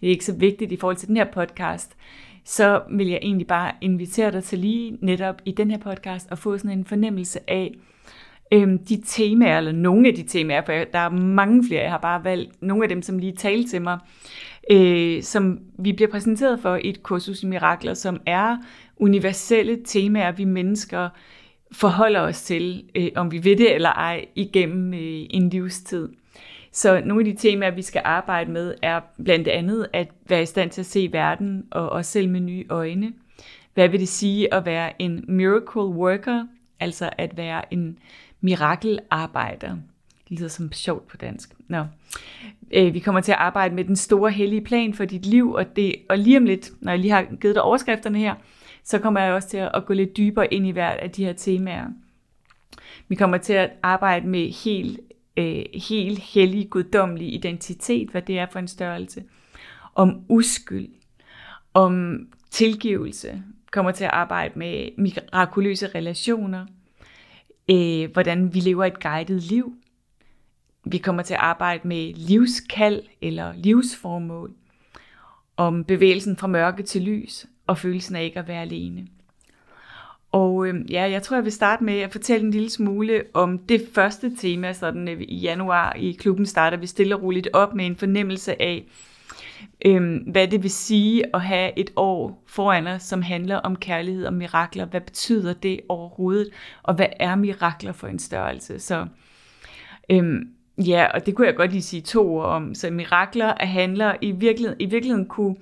det 0.02 0.08
er 0.08 0.12
ikke 0.12 0.26
så 0.26 0.34
vigtigt 0.34 0.72
i 0.72 0.78
forhold 0.78 0.98
til 0.98 1.08
den 1.08 1.18
her 1.18 1.26
podcast, 1.34 1.96
så 2.44 2.82
vil 2.92 3.08
jeg 3.08 3.20
egentlig 3.22 3.48
bare 3.48 3.72
invitere 3.82 4.32
dig 4.32 4.44
til 4.44 4.60
lige 4.60 4.98
netop 5.02 5.42
i 5.46 5.52
den 5.52 5.72
her 5.72 5.78
podcast 5.78 6.28
at 6.32 6.40
få 6.40 6.58
sådan 6.58 6.78
en 6.78 6.86
fornemmelse 6.86 7.50
af 7.50 7.74
øhm, 8.52 8.78
de 8.78 9.02
temaer, 9.06 9.58
eller 9.58 9.72
nogle 9.72 10.08
af 10.08 10.14
de 10.14 10.24
temaer, 10.24 10.62
for 10.66 10.72
der 10.72 11.00
er 11.00 11.10
mange 11.10 11.68
flere, 11.68 11.82
jeg 11.82 11.92
har 11.92 11.98
bare 11.98 12.24
valgt 12.24 12.62
nogle 12.62 12.84
af 12.84 12.90
dem, 12.90 13.02
som 13.02 13.18
lige 13.18 13.36
talte 13.36 13.70
til 13.70 13.82
mig, 13.82 14.00
øh, 14.72 15.24
som 15.24 15.60
vi 15.80 15.94
bliver 15.94 16.12
præsenteret 16.12 16.60
for 16.60 16.76
i 16.76 16.90
et 16.90 17.04
kursus 17.04 17.44
i 17.44 17.46
mirakler, 17.46 17.94
som 17.94 18.22
er 18.26 18.58
universelle 18.98 19.80
temaer, 19.86 20.32
vi 20.32 20.44
mennesker 20.44 21.10
forholder 21.72 22.20
os 22.20 22.42
til, 22.42 22.84
øh, 22.96 23.10
om 23.16 23.32
vi 23.32 23.44
ved 23.44 23.56
det 23.56 23.76
eller 23.76 23.90
ej, 23.90 24.26
igennem 24.36 24.94
øh, 24.94 25.26
en 25.30 25.50
livstid. 25.50 26.10
Så 26.72 27.02
nogle 27.06 27.28
af 27.28 27.36
de 27.36 27.50
temaer, 27.50 27.72
vi 27.72 27.82
skal 27.82 28.02
arbejde 28.06 28.52
med, 28.52 28.76
er 28.82 29.00
blandt 29.24 29.48
andet 29.48 29.88
at 29.94 30.08
være 30.30 30.42
i 30.42 30.46
stand 30.46 30.70
til 30.70 30.82
at 30.82 30.86
se 30.86 31.10
verden 31.12 31.66
og 31.72 31.90
os 31.90 32.08
selv 32.08 32.30
med 32.30 32.40
nye 32.40 32.66
øjne. 32.70 33.14
Hvad 33.74 33.90
vil 33.90 34.00
det 34.00 34.10
sige 34.10 34.54
at 34.54 34.66
være 34.66 35.02
en 35.02 35.26
miracle 35.28 35.82
worker, 35.82 36.46
altså 36.80 37.10
at 37.18 37.38
være 37.38 37.74
en 37.74 38.00
mirakelarbejder? 38.42 39.78
Det 40.30 40.40
lyder 40.40 40.50
som 40.50 40.72
sjovt 40.72 41.08
på 41.08 41.18
dansk. 41.18 41.54
Nå. 41.68 41.86
Øh, 42.72 42.94
vi 42.94 43.00
kommer 43.00 43.22
til 43.22 43.32
at 43.32 43.38
arbejde 43.38 43.76
med 43.76 43.84
den 43.84 43.96
store 43.96 44.32
hellige 44.32 44.62
plan 44.62 44.94
for 44.94 45.06
dit 45.06 45.26
liv, 45.26 45.52
og, 45.52 45.76
det, 45.76 45.96
og 46.10 46.18
lige 46.18 46.38
om 46.38 46.46
lidt, 46.46 46.72
når 46.82 46.92
jeg 46.92 47.00
lige 47.00 47.12
har 47.12 47.26
givet 47.42 47.56
dig 47.56 47.64
overskrifterne 47.64 48.18
her, 48.18 48.36
så 48.84 49.00
kommer 49.00 49.20
jeg 49.20 49.34
også 49.34 49.50
til 49.50 49.58
at 49.58 49.86
gå 49.86 49.94
lidt 49.94 50.18
dybere 50.18 50.54
ind 50.54 50.68
i 50.68 50.72
hvert 50.72 50.98
af 50.98 51.12
de 51.12 51.26
her 51.26 51.34
temaer. 51.34 51.88
Vi 53.08 53.16
kommer 53.16 53.38
til 53.38 53.54
at 53.54 53.72
arbejde 53.84 54.28
med 54.28 54.52
helt 54.64 55.00
øh, 55.38 55.66
helt 55.88 56.20
hellig, 56.20 56.70
guddommelig 56.70 57.34
identitet, 57.34 58.10
hvad 58.10 58.22
det 58.22 58.40
er 58.40 58.48
for 58.52 58.60
en 58.60 58.68
størrelse, 58.68 59.24
om 59.96 60.22
uskyld, 60.30 60.90
om 61.74 62.18
tilgivelse, 62.52 63.44
kommer 63.72 63.92
til 63.92 64.04
at 64.04 64.12
arbejde 64.14 64.60
med 64.60 64.90
mirakuløse 64.98 65.88
relationer, 65.88 66.66
øh, 67.72 68.12
hvordan 68.14 68.54
vi 68.54 68.60
lever 68.60 68.86
et 68.86 69.04
guidet 69.04 69.44
liv. 69.44 69.76
Vi 70.86 70.98
kommer 70.98 71.24
til 71.24 71.34
at 71.34 71.40
arbejde 71.40 71.88
med 71.88 72.14
livskald 72.14 73.04
eller 73.22 73.54
livsformål, 73.56 74.54
om 75.58 75.84
bevægelsen 75.84 76.38
fra 76.38 76.48
mørke 76.48 76.84
til 76.84 77.02
lys 77.02 77.46
og 77.72 77.78
følelsen 77.78 78.16
af 78.16 78.24
ikke 78.24 78.40
at 78.40 78.48
være 78.48 78.62
alene. 78.62 79.08
Og 80.32 80.68
øh, 80.68 80.92
ja, 80.92 81.10
jeg 81.10 81.24
tror, 81.24 81.38
jeg 81.38 81.44
vil 81.44 81.52
starte 81.52 81.84
med 81.84 82.00
at 82.00 82.12
fortælle 82.12 82.46
en 82.46 82.52
lille 82.52 82.70
smule 82.70 83.24
om 83.34 83.58
det 83.58 83.82
første 83.94 84.36
tema, 84.36 84.74
sådan 84.74 85.08
øh, 85.08 85.22
i 85.22 85.36
januar 85.36 85.94
i 85.94 86.12
klubben 86.12 86.46
starter 86.46 86.78
vi 86.78 86.88
stille 86.88 87.16
og 87.16 87.24
roligt 87.24 87.48
op 87.54 87.76
med 87.76 87.86
en 87.86 87.96
fornemmelse 87.96 88.62
af, 88.62 88.86
øh, 89.86 90.20
hvad 90.28 90.48
det 90.48 90.64
vil 90.64 90.72
sige 90.72 91.36
at 91.36 91.42
have 91.42 91.80
et 91.80 91.92
år 91.96 92.44
foran 92.48 92.88
os, 92.88 93.04
som 93.04 93.22
handler 93.22 93.56
om 93.56 93.76
kærlighed 93.76 94.26
og 94.26 94.34
mirakler. 94.34 94.86
Hvad 94.86 95.02
betyder 95.02 95.54
det 95.54 95.80
overhovedet? 95.90 96.50
Og 96.84 96.94
hvad 96.94 97.10
er 97.20 97.36
mirakler 97.36 97.92
for 97.92 98.08
en 98.08 98.20
størrelse? 98.20 98.80
Så 98.80 99.08
øh, 100.10 100.42
ja, 100.78 101.08
og 101.14 101.26
det 101.26 101.36
kunne 101.36 101.48
jeg 101.48 101.56
godt 101.56 101.72
lige 101.72 101.82
sige 101.82 102.02
to 102.02 102.36
ord 102.36 102.46
om. 102.46 102.76
Så 102.76 102.92
mirakler 102.92 103.54
handler 103.60 104.16
i 104.22 104.32
virkeligheden, 104.32 104.82
i 104.82 104.86
virkeligheden 104.86 105.26
kunne 105.26 105.56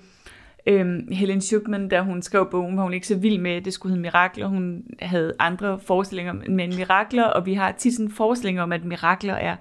Øhm, 0.65 1.07
Helen 1.11 1.41
Schuckman, 1.41 1.89
da 1.89 2.01
hun 2.01 2.21
skrev 2.21 2.47
bogen, 2.51 2.77
var 2.77 2.83
hun 2.83 2.93
ikke 2.93 3.07
så 3.07 3.17
vild 3.17 3.37
med, 3.37 3.51
at 3.51 3.65
det 3.65 3.73
skulle 3.73 3.91
hedde 3.91 4.01
mirakler. 4.01 4.47
Hun 4.47 4.83
havde 5.01 5.35
andre 5.39 5.79
forestillinger 5.79 6.33
men 6.33 6.75
mirakler, 6.75 7.23
og 7.23 7.45
vi 7.45 7.53
har 7.53 7.71
tit 7.71 7.95
sådan 7.95 8.11
forestillinger 8.11 8.63
om, 8.63 8.71
at 8.71 8.85
mirakler 8.85 9.33
er 9.33 9.55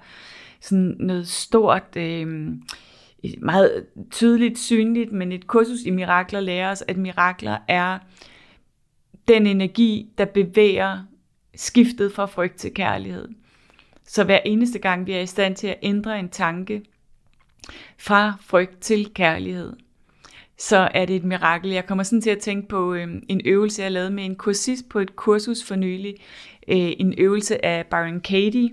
sådan 0.61 0.95
noget 0.99 1.27
stort, 1.27 1.95
øh, 1.97 2.51
meget 3.37 3.85
tydeligt, 4.11 4.59
synligt, 4.59 5.11
men 5.11 5.31
et 5.31 5.47
kursus 5.47 5.83
i 5.85 5.89
mirakler 5.89 6.39
lærer 6.39 6.71
os, 6.71 6.83
at 6.87 6.97
mirakler 6.97 7.57
er 7.67 7.99
den 9.27 9.47
energi, 9.47 10.09
der 10.17 10.25
bevæger 10.25 11.03
skiftet 11.55 12.11
fra 12.11 12.25
frygt 12.25 12.55
til 12.55 12.73
kærlighed. 12.73 13.27
Så 14.05 14.23
hver 14.23 14.39
eneste 14.45 14.79
gang 14.79 15.07
vi 15.07 15.11
er 15.11 15.21
i 15.21 15.25
stand 15.25 15.55
til 15.55 15.67
at 15.67 15.79
ændre 15.81 16.19
en 16.19 16.29
tanke 16.29 16.83
fra 17.97 18.33
frygt 18.41 18.79
til 18.79 19.13
kærlighed, 19.13 19.73
så 20.59 20.89
er 20.93 21.05
det 21.05 21.15
et 21.15 21.23
mirakel. 21.23 21.71
Jeg 21.71 21.85
kommer 21.85 22.03
sådan 22.03 22.21
til 22.21 22.29
at 22.29 22.39
tænke 22.39 22.67
på 22.67 22.93
øh, 22.93 23.07
en 23.27 23.41
øvelse, 23.45 23.81
jeg 23.81 23.91
lavede 23.91 24.09
med 24.09 24.25
en 24.25 24.35
kursist 24.35 24.89
på 24.89 24.99
et 24.99 25.15
kursus 25.15 25.63
for 25.63 25.75
nylig. 25.75 26.15
Øh, 26.67 26.91
en 26.99 27.13
øvelse 27.17 27.65
af 27.65 27.85
Byron 27.85 28.19
Katie, 28.19 28.69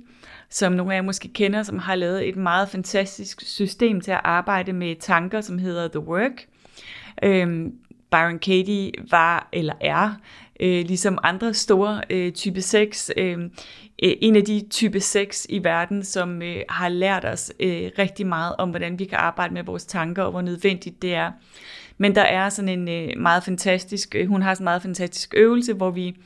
som 0.50 0.72
nogle 0.72 0.92
af 0.92 0.96
jer 0.96 1.02
måske 1.02 1.28
kender, 1.28 1.62
som 1.62 1.78
har 1.78 1.94
lavet 1.94 2.28
et 2.28 2.36
meget 2.36 2.68
fantastisk 2.68 3.40
system 3.40 4.00
til 4.00 4.10
at 4.10 4.20
arbejde 4.24 4.72
med 4.72 4.96
tanker, 5.00 5.40
som 5.40 5.58
hedder 5.58 5.88
The 5.88 6.00
Work. 6.00 6.46
Øh, 7.22 7.66
Byron 8.10 8.38
Katie 8.38 8.92
var 9.10 9.48
eller 9.52 9.74
er, 9.80 10.14
øh, 10.60 10.84
ligesom 10.84 11.18
andre 11.22 11.54
store 11.54 12.02
øh, 12.10 12.32
type 12.32 12.62
6, 12.62 13.10
øh, 13.16 13.38
øh, 14.02 14.12
en 14.20 14.36
af 14.36 14.44
de 14.44 14.64
type 14.70 15.00
6 15.00 15.46
i 15.50 15.64
verden, 15.64 16.04
som 16.04 16.42
øh, 16.42 16.56
har 16.68 16.88
lært 16.88 17.24
os 17.24 17.52
øh, 17.60 17.90
rigtig 17.98 18.26
meget 18.26 18.54
om, 18.58 18.70
hvordan 18.70 18.98
vi 18.98 19.04
kan 19.04 19.18
arbejde 19.18 19.54
med 19.54 19.64
vores 19.64 19.84
tanker, 19.84 20.22
og 20.22 20.30
hvor 20.30 20.40
nødvendigt 20.42 21.02
det 21.02 21.14
er. 21.14 21.32
Men 21.98 22.14
der 22.14 22.22
er 22.22 22.48
sådan 22.48 22.68
en 22.68 22.88
øh, 22.88 23.20
meget 23.22 23.44
fantastisk, 23.44 24.14
øh, 24.14 24.28
hun 24.28 24.42
har 24.42 24.54
sådan 24.54 24.62
en 24.62 24.64
meget 24.64 24.82
fantastisk 24.82 25.34
øvelse, 25.36 25.72
hvor 25.72 25.90
vi 25.90 26.16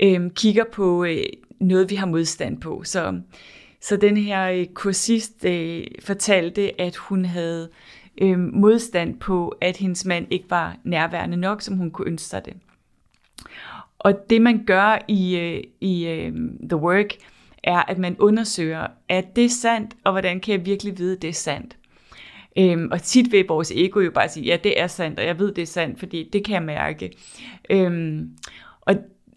øh, 0.00 0.30
kigger 0.30 0.64
på 0.72 1.04
øh, 1.04 1.24
noget, 1.60 1.90
vi 1.90 1.94
har 1.94 2.06
modstand 2.06 2.60
på. 2.60 2.82
Så, 2.84 3.20
så 3.80 3.96
den 3.96 4.16
her 4.16 4.50
øh, 4.50 4.66
kursist 4.66 5.44
øh, 5.44 5.86
fortalte, 6.04 6.80
at 6.80 6.96
hun 6.96 7.24
havde 7.24 7.68
øh, 8.20 8.38
modstand 8.38 9.18
på, 9.18 9.56
at 9.60 9.76
hendes 9.76 10.04
mand 10.04 10.26
ikke 10.30 10.50
var 10.50 10.76
nærværende 10.84 11.36
nok, 11.36 11.62
som 11.62 11.76
hun 11.76 11.90
kunne 11.90 12.08
ønske 12.08 12.28
sig 12.28 12.44
det. 12.44 12.54
Og 13.98 14.30
det 14.30 14.42
man 14.42 14.64
gør 14.64 14.98
i, 15.08 15.36
øh, 15.36 15.62
i 15.80 16.06
øh, 16.06 16.32
The 16.68 16.76
Work, 16.76 17.14
er, 17.62 17.82
at 17.90 17.98
man 17.98 18.16
undersøger, 18.18 18.86
at 19.08 19.36
det 19.36 19.44
er 19.44 19.48
sandt, 19.48 19.94
og 20.04 20.12
hvordan 20.12 20.40
kan 20.40 20.52
jeg 20.52 20.66
virkelig 20.66 20.98
vide, 20.98 21.16
at 21.16 21.22
det 21.22 21.28
er 21.28 21.34
sandt. 21.34 21.76
Øhm, 22.58 22.88
og 22.92 23.02
tit 23.02 23.32
vil 23.32 23.44
vores 23.48 23.72
ego 23.74 24.00
jo 24.00 24.10
bare 24.10 24.28
sige, 24.28 24.46
ja, 24.46 24.56
det 24.64 24.80
er 24.80 24.86
sandt, 24.86 25.20
og 25.20 25.26
jeg 25.26 25.38
ved, 25.38 25.52
det 25.52 25.62
er 25.62 25.66
sandt, 25.66 25.98
fordi 25.98 26.30
det 26.32 26.44
kan 26.44 26.54
jeg 26.54 26.62
mærke. 26.62 27.12
Øhm, 27.70 28.30
og, 28.80 28.94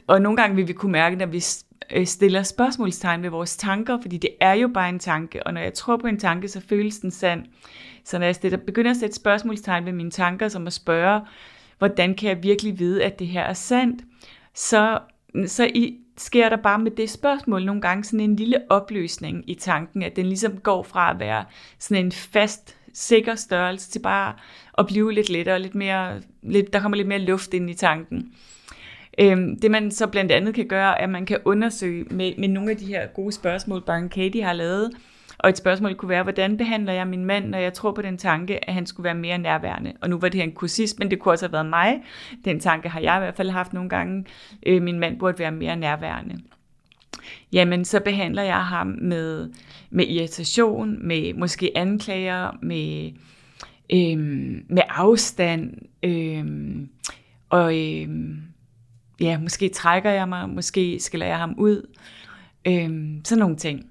og 0.08 0.22
nogle 0.22 0.38
gange 0.38 0.56
vil 0.56 0.68
vi 0.68 0.74
kunne 0.74 0.92
mærke, 0.92 1.16
når 1.16 1.26
vi 1.26 1.44
øh, 1.92 2.06
stiller 2.06 2.44
spørgsmålstegn 2.44 3.24
ved 3.24 3.30
vores 3.30 3.58
tanker, 3.58 4.02
fordi 4.02 4.18
det 4.18 4.30
er 4.40 4.54
jo 4.54 4.68
bare 4.68 4.90
en 4.90 5.00
tanke, 5.00 5.48
og 5.48 5.54
når 5.54 5.62
jeg 5.62 5.74
tror 5.74 5.98
på 5.98 6.08
en 6.08 6.20
tanke, 6.20 6.48
så 6.48 6.62
føles 6.70 7.00
den 7.00 7.12
sand. 7.12 7.46
Så 8.06 8.20
når 8.20 8.26
jeg 8.26 8.36
stiller, 8.36 8.58
begynder 8.58 8.92
at 8.92 8.98
sætte 8.98 9.16
spørgsmålstegn 9.16 9.86
ved 9.86 9.94
mine 9.94 10.12
tanker, 10.12 10.48
som 10.48 10.68
at 10.68 10.74
spørge, 10.74 11.22
hvordan 11.78 12.16
kan 12.16 12.30
jeg 12.30 12.44
virkelig 12.44 12.80
vide, 12.80 13.04
at 13.04 13.20
det 13.20 13.28
her 13.28 13.44
er 13.44 13.54
sandt, 13.54 14.02
så, 14.54 15.00
så 15.46 15.66
i, 15.74 15.98
sker 16.18 16.50
der 16.50 16.58
bare 16.58 16.80
med 16.80 16.92
det 16.92 17.10
spørgsmål 17.10 17.66
nogle 17.66 17.82
gange 17.82 18.04
sådan 18.04 18.20
en 18.20 18.36
lille 18.36 18.58
opløsning 18.70 19.50
i 19.50 19.54
tanken, 19.54 20.04
at 20.04 20.16
den 20.16 20.26
ligesom 20.26 20.58
går 20.58 20.84
fra 20.84 21.12
at 21.12 21.20
være 21.20 21.46
sådan 21.80 22.06
en 22.06 22.12
fast, 22.12 22.78
sikker 22.94 23.36
størrelse 23.36 23.92
til 23.92 24.00
bare 24.00 24.34
at 24.78 24.88
blive 24.88 25.14
lidt 25.14 25.30
lettere, 25.30 25.60
lidt 25.60 25.76
mere, 25.76 26.22
lidt, 26.42 26.74
der 26.74 26.80
kommer 26.80 26.96
lidt 26.96 27.08
mere 27.08 27.20
luft 27.20 27.54
ind 27.54 27.70
i 27.70 27.74
tanken. 27.74 28.34
Øhm, 29.20 29.60
det 29.60 29.72
man 29.72 29.92
så 29.92 30.08
blandt 30.08 30.32
andet 30.32 30.56
kan 30.56 30.68
gøre, 30.68 31.00
er 31.00 31.04
at 31.04 31.10
man 31.10 31.26
kan 31.26 31.38
undersøge 31.46 32.04
med, 32.04 32.34
med 32.38 32.48
nogle 32.48 32.72
af 32.72 32.78
de 32.78 32.86
her 32.86 33.08
gode 33.08 33.32
spørgsmål, 33.32 33.82
Baron 33.82 34.10
Katie 34.10 34.44
har 34.44 34.54
lavet, 34.54 34.92
og 35.44 35.50
et 35.50 35.58
spørgsmål 35.58 35.96
kunne 35.96 36.10
være, 36.10 36.24
hvordan 36.24 36.58
behandler 36.58 36.94
jeg 36.94 37.08
min 37.08 37.26
mand, 37.26 37.46
når 37.46 37.58
jeg 37.58 37.74
tror 37.74 37.92
på 37.92 38.02
den 38.02 38.18
tanke, 38.18 38.70
at 38.70 38.74
han 38.74 38.86
skulle 38.86 39.06
være 39.06 39.16
mere 39.16 39.38
nærværende? 39.38 39.94
Og 40.02 40.10
nu 40.10 40.20
var 40.20 40.30
det 40.30 40.38
her 40.38 40.44
en 40.44 40.52
kursist, 40.52 41.00
men 41.00 41.12
det 41.12 41.20
kunne 41.20 41.32
også 41.32 41.46
have 41.46 41.54
været 41.54 41.66
mig. 41.66 42.02
Den 42.46 42.60
tanke 42.60 42.90
har 42.90 43.00
jeg 43.00 43.18
i 43.18 43.20
hvert 43.20 43.36
fald 43.36 43.50
haft 43.50 43.74
nogle 43.74 43.90
gange. 43.90 44.26
Øh, 44.66 44.82
min 44.82 45.00
mand 45.00 45.20
burde 45.20 45.40
være 45.40 45.52
mere 45.52 45.76
nærværende. 45.76 46.36
Jamen, 47.54 47.86
så 47.86 48.00
behandler 48.00 48.44
jeg 48.44 48.66
ham 48.66 48.88
med, 48.88 49.50
med 49.90 50.08
irritation, 50.08 51.08
med 51.08 51.34
måske 51.34 51.72
anklager, 51.76 52.58
med, 52.62 53.12
øhm, 53.94 54.66
med 54.70 54.84
afstand, 54.90 55.74
øhm, 56.04 56.90
og 57.50 57.78
øhm, 57.80 58.42
ja, 59.20 59.40
måske 59.40 59.70
trækker 59.70 60.12
jeg 60.12 60.30
mig, 60.30 60.50
måske 60.50 61.00
skiller 61.00 61.28
jeg 61.28 61.38
ham 61.38 61.56
ud, 61.58 61.88
øhm, 62.68 63.22
sådan 63.26 63.40
nogle 63.40 63.56
ting. 63.56 63.91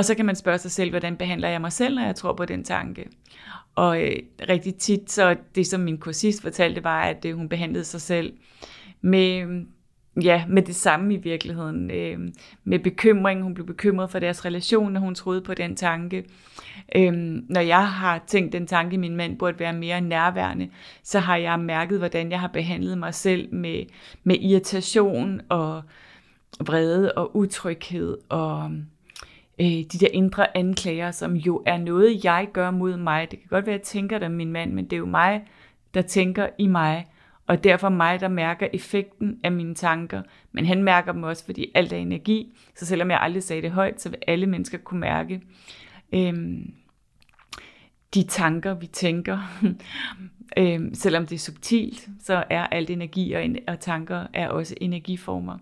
Og 0.00 0.04
så 0.04 0.14
kan 0.14 0.26
man 0.26 0.36
spørge 0.36 0.58
sig 0.58 0.70
selv, 0.70 0.90
hvordan 0.90 1.16
behandler 1.16 1.48
jeg 1.48 1.60
mig 1.60 1.72
selv, 1.72 1.94
når 1.94 2.04
jeg 2.04 2.16
tror 2.16 2.32
på 2.32 2.44
den 2.44 2.64
tanke? 2.64 3.08
Og 3.74 4.02
øh, 4.02 4.16
rigtig 4.48 4.74
tit, 4.74 5.10
så 5.10 5.36
det 5.54 5.66
som 5.66 5.80
min 5.80 5.98
kursist 5.98 6.42
fortalte, 6.42 6.84
var, 6.84 7.02
at 7.02 7.24
øh, 7.24 7.36
hun 7.36 7.48
behandlede 7.48 7.84
sig 7.84 8.00
selv 8.00 8.32
med, 9.00 9.46
mm, 9.46 9.66
ja, 10.22 10.44
med 10.48 10.62
det 10.62 10.76
samme 10.76 11.14
i 11.14 11.16
virkeligheden. 11.16 11.90
Øh, 11.90 12.18
med 12.64 12.78
bekymring. 12.78 13.42
Hun 13.42 13.54
blev 13.54 13.66
bekymret 13.66 14.10
for 14.10 14.18
deres 14.18 14.44
relation, 14.44 14.92
når 14.92 15.00
hun 15.00 15.14
troede 15.14 15.42
på 15.42 15.54
den 15.54 15.76
tanke. 15.76 16.24
Øh, 16.96 17.12
når 17.48 17.60
jeg 17.60 17.88
har 17.88 18.24
tænkt, 18.26 18.52
den 18.52 18.66
tanke, 18.66 18.98
min 18.98 19.16
mand 19.16 19.38
burde 19.38 19.58
være 19.58 19.72
mere 19.72 20.00
nærværende, 20.00 20.70
så 21.02 21.18
har 21.18 21.36
jeg 21.36 21.60
mærket, 21.60 21.98
hvordan 21.98 22.30
jeg 22.30 22.40
har 22.40 22.48
behandlet 22.48 22.98
mig 22.98 23.14
selv 23.14 23.54
med, 23.54 23.84
med 24.24 24.36
irritation 24.40 25.40
og 25.48 25.82
vrede 26.60 27.12
og 27.12 27.36
utryghed 27.36 28.18
og 28.28 28.70
øh, 29.60 29.66
de 29.66 29.84
der 29.84 30.08
indre 30.12 30.56
anklager, 30.56 31.10
som 31.10 31.34
jo 31.34 31.62
er 31.66 31.78
noget, 31.78 32.24
jeg 32.24 32.48
gør 32.52 32.70
mod 32.70 32.96
mig. 32.96 33.30
Det 33.30 33.38
kan 33.38 33.48
godt 33.48 33.66
være, 33.66 33.74
at 33.74 33.78
jeg 33.78 33.86
tænker 33.86 34.18
det 34.18 34.26
om 34.26 34.32
min 34.32 34.52
mand, 34.52 34.72
men 34.72 34.84
det 34.84 34.92
er 34.92 34.98
jo 34.98 35.06
mig, 35.06 35.42
der 35.94 36.02
tænker 36.02 36.48
i 36.58 36.66
mig, 36.66 37.06
og 37.46 37.64
derfor 37.64 37.88
mig, 37.88 38.20
der 38.20 38.28
mærker 38.28 38.68
effekten 38.72 39.40
af 39.44 39.52
mine 39.52 39.74
tanker. 39.74 40.22
Men 40.52 40.66
han 40.66 40.82
mærker 40.82 41.12
dem 41.12 41.22
også, 41.22 41.44
fordi 41.44 41.66
alt 41.74 41.92
er 41.92 41.96
energi, 41.96 42.52
så 42.76 42.86
selvom 42.86 43.10
jeg 43.10 43.20
aldrig 43.20 43.42
sagde 43.42 43.62
det 43.62 43.70
højt, 43.70 44.00
så 44.00 44.08
vil 44.08 44.18
alle 44.26 44.46
mennesker 44.46 44.78
kunne 44.78 45.00
mærke 45.00 45.40
øhm, 46.12 46.72
de 48.14 48.22
tanker, 48.22 48.74
vi 48.74 48.86
tænker. 48.86 49.38
øhm, 50.58 50.94
selvom 50.94 51.26
det 51.26 51.34
er 51.34 51.38
subtilt, 51.38 52.08
så 52.20 52.44
er 52.50 52.66
alt 52.66 52.90
energi 52.90 53.32
og, 53.32 53.44
og 53.68 53.80
tanker 53.80 54.26
er 54.34 54.48
også 54.48 54.74
energiformer. 54.80 55.58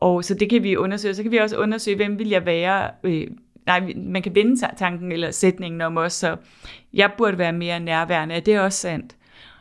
Og 0.00 0.24
så 0.24 0.34
det 0.34 0.50
kan 0.50 0.62
vi 0.62 0.76
undersøge. 0.76 1.14
Så 1.14 1.22
kan 1.22 1.32
vi 1.32 1.36
også 1.36 1.56
undersøge, 1.56 1.96
hvem 1.96 2.18
vil 2.18 2.28
jeg 2.28 2.46
være? 2.46 2.90
Øh, 3.04 3.26
nej, 3.66 3.92
man 3.96 4.22
kan 4.22 4.34
vende 4.34 4.68
tanken 4.76 5.12
eller 5.12 5.30
sætningen 5.30 5.80
om 5.80 5.96
os, 5.96 6.12
så 6.12 6.36
jeg 6.92 7.10
burde 7.18 7.38
være 7.38 7.52
mere 7.52 7.80
nærværende. 7.80 8.34
Er 8.34 8.40
det 8.40 8.60
også 8.60 8.78
sandt? 8.78 9.16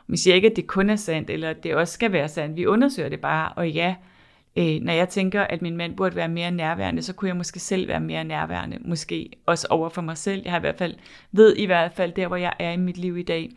Vi 0.07 0.17
siger 0.17 0.35
ikke, 0.35 0.49
at 0.49 0.55
det 0.55 0.67
kun 0.67 0.89
er 0.89 0.95
sandt, 0.95 1.29
eller 1.29 1.49
at 1.49 1.63
det 1.63 1.75
også 1.75 1.93
skal 1.93 2.11
være 2.11 2.29
sandt. 2.29 2.57
Vi 2.57 2.65
undersøger 2.65 3.09
det 3.09 3.19
bare, 3.21 3.53
og 3.55 3.69
ja, 3.69 3.89
øh, 3.89 4.12
Øh, 4.55 4.79
når 4.81 4.93
jeg 4.93 5.09
tænker, 5.09 5.41
at 5.41 5.61
min 5.61 5.77
mand 5.77 5.95
burde 5.95 6.15
være 6.15 6.27
mere 6.27 6.51
nærværende, 6.51 7.01
så 7.01 7.13
kunne 7.13 7.27
jeg 7.27 7.37
måske 7.37 7.59
selv 7.59 7.87
være 7.87 7.99
mere 7.99 8.23
nærværende, 8.23 8.77
måske 8.81 9.29
også 9.45 9.67
over 9.69 9.89
for 9.89 10.01
mig 10.01 10.17
selv. 10.17 10.41
Jeg 10.43 10.51
har 10.51 10.59
i 10.59 10.61
hvert 10.61 10.77
fald, 10.77 10.95
ved 11.31 11.55
i 11.55 11.65
hvert 11.65 11.93
fald 11.93 12.11
der, 12.11 12.27
hvor 12.27 12.35
jeg 12.35 12.53
er 12.59 12.71
i 12.71 12.77
mit 12.77 12.97
liv 12.97 13.17
i 13.17 13.23
dag, 13.23 13.49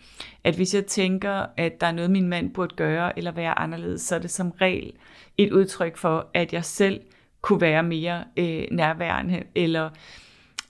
at 0.45 0.57
hvis 0.57 0.75
jeg 0.75 0.87
tænker, 0.87 1.47
at 1.57 1.81
der 1.81 1.87
er 1.87 1.93
noget, 1.93 2.11
min 2.11 2.29
mand 2.29 2.55
burde 2.55 2.75
gøre, 2.75 3.19
eller 3.19 3.33
være 3.33 3.59
anderledes, 3.59 4.03
så 4.03 4.15
er 4.15 4.19
det 4.19 4.31
som 4.31 4.51
regel 4.51 4.93
et 5.39 5.53
udtryk 5.53 5.97
for, 5.97 6.27
at 6.35 6.53
jeg 6.53 6.65
selv 6.65 7.01
kunne 7.41 7.61
være 7.61 7.83
mere 7.83 8.25
øh, 8.37 8.65
nærværende, 8.71 9.43
eller 9.55 9.91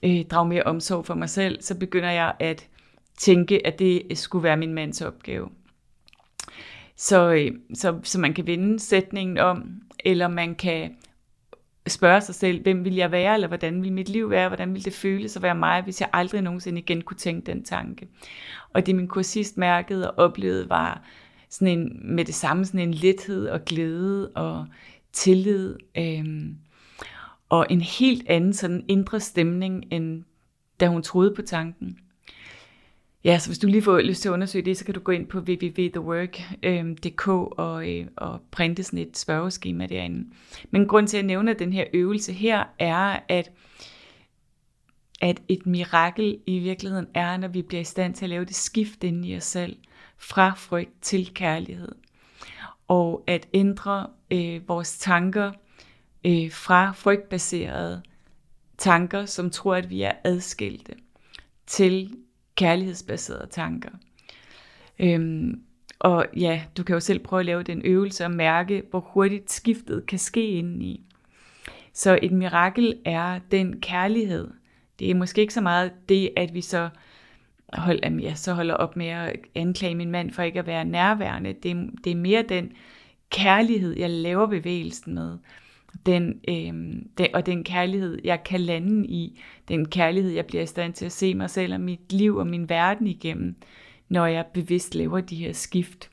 øh, 0.03 0.25
drage 0.25 0.47
mere 0.47 0.63
omsorg 0.63 1.05
for 1.05 1.13
mig 1.13 1.29
selv, 1.29 1.61
så 1.61 1.79
begynder 1.79 2.11
jeg 2.11 2.33
at 2.39 2.67
tænke, 3.17 3.67
at 3.67 3.79
det 3.79 4.17
skulle 4.17 4.43
være 4.43 4.57
min 4.57 4.73
mands 4.73 5.01
opgave. 5.01 5.49
Så, 6.97 7.33
øh, 7.33 7.51
så, 7.73 7.99
så 8.03 8.19
man 8.19 8.33
kan 8.33 8.47
vende 8.47 8.79
sætningen 8.79 9.37
om, 9.37 9.81
eller 10.05 10.27
man 10.27 10.55
kan 10.55 10.95
spørge 11.87 12.21
sig 12.21 12.35
selv, 12.35 12.61
hvem 12.61 12.85
vil 12.85 12.95
jeg 12.95 13.11
være, 13.11 13.33
eller 13.33 13.47
hvordan 13.47 13.83
vil 13.83 13.93
mit 13.93 14.09
liv 14.09 14.29
være, 14.29 14.47
hvordan 14.47 14.73
vil 14.73 14.85
det 14.85 14.93
føles 14.93 15.35
at 15.35 15.41
være 15.41 15.55
mig, 15.55 15.81
hvis 15.81 16.01
jeg 16.01 16.09
aldrig 16.13 16.41
nogensinde 16.41 16.81
igen 16.81 17.01
kunne 17.01 17.17
tænke 17.17 17.45
den 17.45 17.63
tanke. 17.63 18.07
Og 18.73 18.85
det 18.85 18.95
min 18.95 19.07
kursist 19.07 19.57
mærkede 19.57 20.11
og 20.11 20.25
oplevede 20.25 20.69
var 20.69 21.03
sådan 21.49 21.79
en, 21.79 22.15
med 22.15 22.25
det 22.25 22.35
samme 22.35 22.65
sådan 22.65 22.79
en 22.79 22.93
lethed 22.93 23.47
og 23.47 23.65
glæde 23.65 24.29
og 24.29 24.67
tillid, 25.13 25.75
øhm, 25.97 26.57
og 27.49 27.67
en 27.69 27.81
helt 27.81 28.29
anden 28.29 28.53
sådan 28.53 28.85
indre 28.87 29.19
stemning, 29.19 29.85
end 29.91 30.23
da 30.79 30.87
hun 30.87 31.03
troede 31.03 31.35
på 31.35 31.41
tanken. 31.41 31.97
Ja, 33.23 33.39
så 33.39 33.49
hvis 33.49 33.59
du 33.59 33.67
lige 33.67 33.81
får 33.81 33.99
lyst 33.99 34.21
til 34.21 34.29
at 34.29 34.33
undersøge 34.33 34.65
det, 34.65 34.77
så 34.77 34.85
kan 34.85 34.93
du 34.93 34.99
gå 34.99 35.11
ind 35.11 35.27
på 35.27 35.39
www.thework.dk 35.39 37.27
og, 37.27 37.89
øh, 37.89 38.07
og 38.15 38.41
printe 38.51 38.83
sådan 38.83 38.99
et 38.99 39.17
spørgeskema 39.17 39.85
derinde. 39.85 40.29
Men 40.71 40.87
grund 40.87 41.07
til 41.07 41.17
at 41.17 41.25
nævne 41.25 41.53
den 41.53 41.73
her 41.73 41.85
øvelse 41.93 42.33
her 42.33 42.63
er, 42.79 43.19
at, 43.29 43.51
at 45.21 45.41
et 45.47 45.65
mirakel 45.65 46.39
i 46.45 46.59
virkeligheden 46.59 47.07
er, 47.13 47.37
når 47.37 47.47
vi 47.47 47.61
bliver 47.61 47.81
i 47.81 47.83
stand 47.83 48.13
til 48.13 48.25
at 48.25 48.29
lave 48.29 48.45
det 48.45 48.55
skift 48.55 49.03
inden 49.03 49.23
i 49.23 49.37
os 49.37 49.43
selv, 49.43 49.77
fra 50.17 50.53
frygt 50.53 51.01
til 51.01 51.33
kærlighed. 51.33 51.95
Og 52.87 53.23
at 53.27 53.47
ændre 53.53 54.07
øh, 54.31 54.69
vores 54.69 54.97
tanker 54.97 55.51
øh, 56.25 56.51
fra 56.51 56.91
frygtbaserede 56.91 58.01
tanker, 58.77 59.25
som 59.25 59.49
tror, 59.49 59.75
at 59.75 59.89
vi 59.89 60.01
er 60.01 60.11
adskilte, 60.23 60.93
til 61.67 62.17
kærlighedsbaserede 62.57 63.47
tanker. 63.51 63.89
Øhm, 64.99 65.61
og 65.99 66.25
ja, 66.37 66.61
du 66.77 66.83
kan 66.83 66.93
jo 66.93 66.99
selv 66.99 67.19
prøve 67.19 67.39
at 67.39 67.45
lave 67.45 67.63
den 67.63 67.81
øvelse 67.85 68.25
og 68.25 68.31
mærke, 68.31 68.83
hvor 68.89 68.99
hurtigt 68.99 69.51
skiftet 69.51 70.05
kan 70.05 70.19
ske 70.19 70.47
indeni. 70.47 71.03
Så 71.93 72.19
et 72.21 72.31
mirakel 72.31 72.95
er 73.05 73.39
den 73.51 73.79
kærlighed. 73.79 74.47
Det 74.99 75.11
er 75.11 75.15
måske 75.15 75.41
ikke 75.41 75.53
så 75.53 75.61
meget 75.61 75.91
det, 76.09 76.29
at 76.37 76.53
vi 76.53 76.61
så, 76.61 76.89
hold, 77.73 77.99
jamen 78.03 78.19
ja, 78.19 78.35
så 78.35 78.53
holder 78.53 78.73
op 78.73 78.95
med 78.95 79.07
at 79.07 79.35
anklage 79.55 79.95
min 79.95 80.11
mand 80.11 80.31
for 80.31 80.43
ikke 80.43 80.59
at 80.59 80.67
være 80.67 80.85
nærværende. 80.85 81.53
Det, 81.53 81.89
det 82.03 82.11
er 82.11 82.15
mere 82.15 82.43
den 82.49 82.71
kærlighed, 83.29 83.97
jeg 83.97 84.09
laver 84.09 84.45
bevægelsen 84.45 85.13
med 85.13 85.37
den, 86.05 86.39
øh, 86.49 87.03
den, 87.17 87.27
og 87.33 87.45
den 87.45 87.63
kærlighed, 87.63 88.19
jeg 88.23 88.43
kan 88.43 88.61
lande 88.61 89.07
i, 89.07 89.41
den 89.67 89.87
kærlighed, 89.87 90.31
jeg 90.31 90.45
bliver 90.45 90.63
i 90.63 90.65
stand 90.65 90.93
til 90.93 91.05
at 91.05 91.11
se 91.11 91.35
mig 91.35 91.49
selv 91.49 91.73
og 91.73 91.81
mit 91.81 92.13
liv 92.13 92.35
og 92.35 92.47
min 92.47 92.69
verden 92.69 93.07
igennem, 93.07 93.55
når 94.09 94.25
jeg 94.25 94.45
bevidst 94.53 94.95
laver 94.95 95.19
de 95.19 95.35
her 95.35 95.53
skift. 95.53 96.09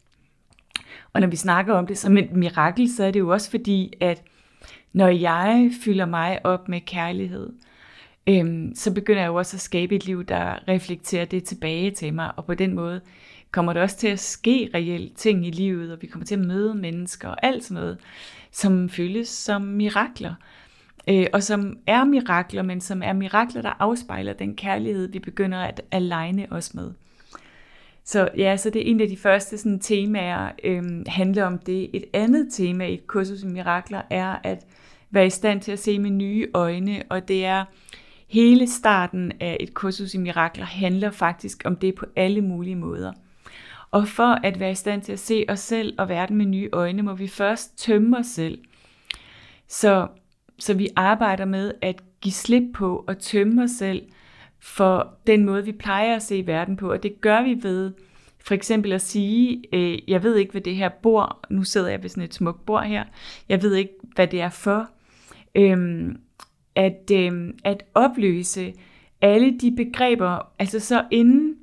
Og 1.13 1.21
når 1.21 1.29
vi 1.29 1.37
snakker 1.37 1.75
om 1.75 1.87
det 1.87 1.99
som 1.99 2.17
et 2.17 2.33
mirakel, 2.33 2.95
så 2.95 3.05
er 3.05 3.11
det 3.11 3.21
jo 3.21 3.29
også 3.29 3.51
fordi, 3.51 3.93
at 4.01 4.23
når 4.93 5.09
jeg 5.09 5.71
fylder 5.85 6.07
mig 6.07 6.47
op 6.47 6.69
med 6.69 6.81
kærlighed, 6.81 7.53
øhm, 8.27 8.73
så 8.75 8.95
begynder 8.95 9.21
jeg 9.21 9.29
jo 9.29 9.35
også 9.35 9.57
at 9.57 9.61
skabe 9.61 9.97
et 9.97 10.07
liv, 10.07 10.25
der 10.25 10.69
reflekterer 10.69 11.25
det 11.25 11.45
tilbage 11.45 11.91
til 11.91 12.15
mig, 12.15 12.33
og 12.37 12.45
på 12.45 12.55
den 12.55 12.75
måde 12.75 13.01
kommer 13.51 13.73
der 13.73 13.83
også 13.83 13.97
til 13.97 14.09
at 14.09 14.19
ske 14.19 14.71
reelle 14.75 15.11
ting 15.17 15.47
i 15.47 15.51
livet, 15.51 15.93
og 15.93 16.03
vi 16.03 16.07
kommer 16.07 16.27
til 16.27 16.35
at 16.35 16.47
møde 16.47 16.75
mennesker 16.75 17.29
og 17.29 17.47
alt 17.47 17.65
sådan 17.65 17.83
noget, 17.83 17.99
som 18.55 18.89
føles 18.89 19.29
som 19.29 19.63
mirakler. 19.63 20.35
Øh, 21.09 21.27
og 21.33 21.43
som 21.43 21.77
er 21.87 22.05
mirakler, 22.05 22.63
men 22.63 22.81
som 22.81 23.03
er 23.03 23.13
mirakler, 23.13 23.63
der 23.63 23.73
afspejler 23.79 24.33
den 24.33 24.57
kærlighed, 24.57 25.13
vi 25.13 25.19
begynder 25.19 25.59
at 25.59 25.81
aligne 25.91 26.47
os 26.51 26.75
med. 26.75 26.91
Så 28.05 28.29
ja, 28.37 28.57
så 28.57 28.71
det 28.71 28.83
er 28.83 28.91
en 28.91 29.01
af 29.01 29.09
de 29.09 29.17
første 29.17 29.59
sådan, 29.59 29.81
temaer, 29.81 30.51
øh, 30.65 31.03
handler 31.07 31.45
om 31.45 31.59
det. 31.59 31.91
Et 31.93 32.05
andet 32.13 32.49
tema 32.53 32.87
i 32.87 32.95
et 32.95 33.07
kursus 33.07 33.43
i 33.43 33.47
mirakler 33.47 34.03
er 34.11 34.37
at 34.43 34.67
være 35.11 35.27
i 35.27 35.31
stand 35.31 35.61
til 35.61 35.73
at 35.73 35.79
se 35.79 35.99
med 35.99 36.11
nye 36.11 36.49
øjne, 36.55 37.03
og 37.11 37.29
det 37.29 37.45
er 37.45 37.65
hele 38.29 38.67
starten 38.67 39.33
af 39.41 39.57
et 39.61 39.75
kursus 39.75 40.15
i 40.15 40.19
mirakler 40.19 40.65
handler 40.65 41.11
faktisk 41.11 41.63
om 41.65 41.77
det 41.77 41.95
på 41.95 42.07
alle 42.17 42.41
mulige 42.41 42.77
måder. 42.77 43.13
Og 43.95 44.09
for 44.09 44.39
at 44.47 44.61
være 44.61 44.71
i 44.71 44.75
stand 44.75 45.03
til 45.03 45.13
at 45.13 45.19
se 45.19 45.45
os 45.49 45.61
selv 45.61 45.95
og 45.99 46.09
verden 46.09 46.37
med 46.37 46.47
nye 46.47 46.69
øjne, 46.73 47.03
må 47.03 47.15
vi 47.15 47.29
først 47.29 47.79
tømme 47.79 48.19
os 48.19 48.27
selv. 48.27 48.59
Så, 49.69 50.09
så 50.59 50.75
vi 50.75 50.89
arbejder 50.97 51.45
med 51.45 51.73
at 51.83 52.03
give 52.21 52.33
slip 52.33 52.63
på 52.75 53.05
og 53.09 53.19
tømme 53.19 53.63
os 53.63 53.71
selv 53.71 54.03
for 54.61 55.15
den 55.27 55.45
måde, 55.45 55.65
vi 55.65 55.73
plejer 55.73 56.17
at 56.17 56.23
se 56.23 56.47
verden 56.47 56.77
på. 56.77 56.93
Og 56.93 57.03
det 57.03 57.21
gør 57.21 57.43
vi 57.43 57.59
ved 57.63 57.93
for 58.45 58.55
eksempel 58.55 58.93
at 58.93 59.03
sige, 59.03 59.63
øh, 59.73 59.99
jeg 60.09 60.23
ved 60.23 60.37
ikke, 60.37 60.53
hvad 60.53 60.61
det 60.61 60.77
her 60.77 60.89
bor, 60.89 61.41
nu 61.51 61.65
sidder 61.65 61.89
jeg 61.89 62.03
ved 62.03 62.11
sådan 62.11 62.23
et 62.23 62.35
smukt 62.35 62.67
bord 62.67 62.85
her, 62.85 63.05
jeg 63.49 63.63
ved 63.63 63.75
ikke, 63.75 63.93
hvad 64.15 64.27
det 64.27 64.41
er 64.41 64.51
for. 64.51 64.89
Øhm, 65.55 66.17
at, 66.75 67.11
øh, 67.13 67.51
at 67.65 67.85
opløse 67.95 68.73
alle 69.21 69.59
de 69.59 69.77
begreber, 69.77 70.53
altså 70.59 70.81
så 70.81 71.05
inden 71.11 71.57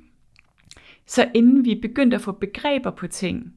så 1.06 1.30
inden 1.34 1.64
vi 1.64 1.74
begyndte 1.74 2.14
at 2.14 2.20
få 2.20 2.32
begreber 2.32 2.90
på 2.90 3.06
ting, 3.06 3.52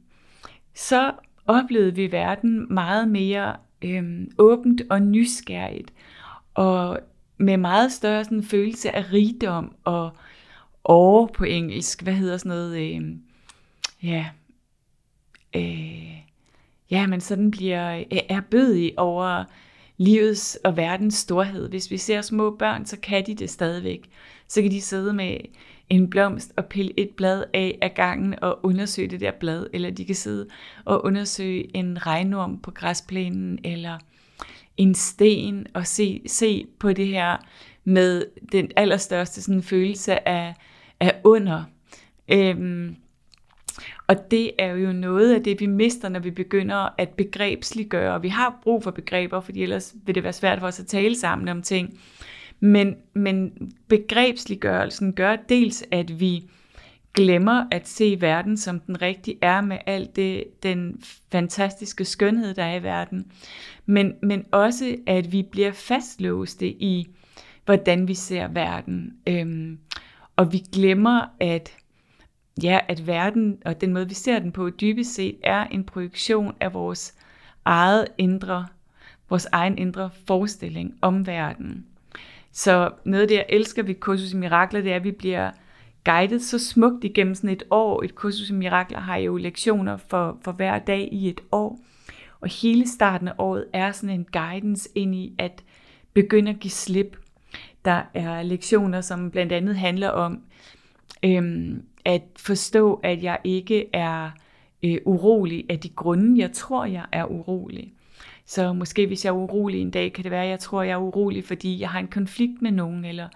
så 0.74 1.12
oplevede 1.46 1.96
vi 1.96 2.12
verden 2.12 2.74
meget 2.74 3.08
mere 3.08 3.56
øh, 3.82 4.28
åbent 4.38 4.82
og 4.90 5.02
nysgerrigt, 5.02 5.94
og 6.54 7.00
med 7.38 7.58
meget 7.58 7.92
større 7.92 8.24
sådan, 8.24 8.44
følelse 8.44 8.96
af 8.96 9.14
rigdom 9.14 9.76
og 9.84 10.12
over 10.84 11.28
på 11.28 11.44
engelsk. 11.44 12.04
Hvad 12.04 12.14
hedder 12.14 12.38
sådan 12.38 12.50
noget? 12.50 12.96
Øh, 12.96 13.16
ja, 14.04 14.26
øh, 15.56 16.22
ja, 16.92 17.08
men 17.08 17.22
sådan 17.22 17.52
bliver 17.52 18.04
erbødig 18.30 19.00
over 19.00 19.44
livets 19.98 20.60
og 20.64 20.78
verdens 20.78 21.14
storhed. 21.14 21.70
Hvis 21.70 21.92
vi 21.92 21.98
ser 21.98 22.22
små 22.22 22.56
børn, 22.56 22.86
så 22.86 23.00
kan 23.00 23.26
de 23.26 23.36
det 23.36 23.50
stadigvæk. 23.50 24.10
Så 24.48 24.62
kan 24.62 24.72
de 24.72 24.82
sidde 24.82 25.14
med 25.14 25.38
en 25.90 26.10
blomst 26.10 26.54
og 26.58 26.66
pille 26.66 27.00
et 27.00 27.10
blad 27.10 27.44
af 27.54 27.78
af 27.82 27.94
gangen 27.94 28.36
og 28.42 28.60
undersøge 28.64 29.08
det 29.08 29.20
der 29.20 29.32
blad, 29.32 29.68
eller 29.74 29.92
de 29.92 30.06
kan 30.06 30.16
sidde 30.16 30.48
og 30.86 31.06
undersøge 31.06 31.78
en 31.78 32.08
regnorm 32.08 32.60
på 32.62 32.72
græsplænen, 32.72 33.60
eller 33.64 33.98
en 34.78 34.96
sten, 34.96 35.68
og 35.74 35.88
se, 35.88 36.22
se 36.28 36.66
på 36.80 36.94
det 36.94 37.08
her 37.08 37.38
med 37.84 38.26
den 38.52 38.72
allerstørste 38.76 39.42
sådan, 39.42 39.64
følelse 39.64 40.28
af, 40.28 40.54
af 41.00 41.16
under. 41.24 41.64
Øhm, 42.32 42.96
og 44.08 44.32
det 44.32 44.52
er 44.60 44.76
jo 44.76 44.94
noget 44.94 45.36
af 45.36 45.44
det, 45.44 45.60
vi 45.60 45.66
mister, 45.66 46.10
når 46.10 46.20
vi 46.20 46.32
begynder 46.32 46.90
at 46.98 47.10
begrebsliggøre. 47.10 48.22
Vi 48.22 48.30
har 48.30 48.60
brug 48.64 48.84
for 48.84 48.92
begreber, 48.92 49.42
fordi 49.42 49.64
ellers 49.64 49.96
vil 50.06 50.16
det 50.16 50.24
være 50.24 50.34
svært 50.34 50.60
for 50.60 50.68
os 50.68 50.80
at 50.80 50.88
tale 50.88 51.16
sammen 51.16 51.48
om 51.48 51.62
ting. 51.62 52.00
Men, 52.60 52.96
men 53.14 53.52
begrebsliggørelsen 53.88 55.14
gør 55.14 55.36
dels, 55.36 55.84
at 55.92 56.20
vi 56.20 56.50
glemmer 57.14 57.66
at 57.72 57.88
se 57.88 58.18
verden, 58.20 58.58
som 58.58 58.80
den 58.80 59.02
rigtig 59.02 59.38
er, 59.42 59.62
med 59.62 59.78
alt 59.86 60.16
det, 60.16 60.44
den 60.64 61.02
fantastiske 61.32 62.06
skønhed, 62.06 62.54
der 62.54 62.64
er 62.64 62.76
i 62.76 62.84
verden. 62.84 63.32
Men, 63.86 64.14
men 64.24 64.46
også, 64.52 64.96
at 65.08 65.32
vi 65.32 65.44
bliver 65.52 65.72
fastlåste 65.72 66.68
i, 66.68 67.08
hvordan 67.66 68.08
vi 68.08 68.14
ser 68.14 68.48
verden. 68.48 69.14
Øhm, 69.28 69.80
og 70.36 70.54
vi 70.54 70.62
glemmer, 70.74 71.22
at 71.40 71.78
ja, 72.64 72.80
at 72.88 73.08
verden 73.08 73.58
og 73.66 73.82
den 73.82 73.94
måde, 73.94 74.08
vi 74.08 74.14
ser 74.14 74.40
den 74.40 74.52
på, 74.52 74.70
dybest 74.70 75.16
set 75.16 75.38
er 75.44 75.64
en 75.64 75.84
projektion 75.84 76.56
af 76.60 76.74
vores 76.74 77.16
eget 77.66 78.08
indre, 78.18 78.68
vores 79.30 79.48
egen 79.52 79.78
indre 79.78 80.10
forestilling 80.28 80.94
om 81.02 81.28
verden. 81.28 81.86
Så 82.56 82.92
noget 83.06 83.22
af 83.22 83.28
det, 83.28 83.36
jeg 83.36 83.46
elsker 83.50 83.84
ved 83.84 83.96
kursus 83.96 84.34
i 84.34 84.38
mirakler, 84.38 84.82
det 84.82 84.92
er, 84.92 84.96
at 84.96 85.04
vi 85.04 85.12
bliver 85.12 85.52
guidet 86.06 86.42
så 86.42 86.60
smukt 86.60 87.04
igennem 87.04 87.36
sådan 87.36 87.50
et 87.50 87.64
år. 87.72 88.04
Et 88.04 88.16
kursus 88.16 88.50
i 88.50 88.54
mirakler 88.54 89.00
har 89.00 89.18
jo 89.18 89.38
lektioner 89.38 89.98
for, 89.98 90.38
for 90.42 90.52
hver 90.52 90.80
dag 90.80 91.10
i 91.12 91.30
et 91.30 91.42
år. 91.52 91.80
Og 92.42 92.50
hele 92.62 92.88
starten 92.88 93.28
af 93.28 93.34
året 93.38 93.66
er 93.74 93.92
sådan 93.92 94.16
en 94.16 94.28
guidance 94.34 94.90
ind 94.96 95.16
i 95.16 95.34
at 95.38 95.64
begynde 96.14 96.52
at 96.52 96.60
give 96.60 96.72
slip. 96.72 97.18
Der 97.86 98.02
er 98.14 98.44
lektioner, 98.44 99.02
som 99.02 99.32
blandt 99.32 99.52
andet 99.52 99.76
handler 99.76 100.10
om 100.10 100.42
øhm, 101.26 101.84
at 102.06 102.22
forstå, 102.38 102.94
at 103.04 103.24
jeg 103.24 103.38
ikke 103.44 103.86
er 103.94 104.32
øh, 104.84 104.98
urolig 105.06 105.66
af 105.70 105.80
de 105.80 105.90
grunde, 105.90 106.42
jeg 106.42 106.52
tror, 106.52 106.86
jeg 106.86 107.06
er 107.12 107.26
urolig. 107.26 107.95
Så 108.46 108.74
måske 108.74 109.08
hvis 109.08 109.26
jeg 109.26 109.32
er 109.32 109.36
urolig 109.36 109.82
en 109.82 109.92
dag, 109.92 110.14
kan 110.14 110.24
det 110.24 110.32
være, 110.32 110.44
at 110.44 110.50
jeg 110.50 110.60
tror, 110.60 110.84
jeg 110.84 110.94
er 110.94 110.98
urolig, 110.98 111.44
fordi 111.44 111.80
jeg 111.80 111.90
har 111.90 112.00
en 112.00 112.08
konflikt 112.08 112.62
med 112.62 112.72
nogen, 112.72 113.06
eller 113.06 113.28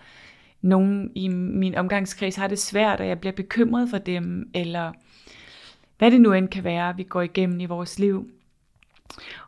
nogen 0.62 1.12
i 1.16 1.28
min 1.28 1.76
omgangskreds 1.76 2.36
har 2.36 2.48
det 2.48 2.60
svært, 2.60 3.00
og 3.00 3.08
jeg 3.08 3.20
bliver 3.20 3.34
bekymret 3.34 3.90
for 3.90 3.98
dem, 3.98 4.50
eller 4.54 4.92
hvad 5.98 6.12
det 6.12 6.22
nu 6.22 6.34
end 6.34 6.48
kan 6.48 6.64
være, 6.64 6.98
vi 6.98 7.04
går 7.04 7.22
igennem 7.22 7.60
i 7.60 7.66
vores 7.66 8.00
liv. 8.00 8.32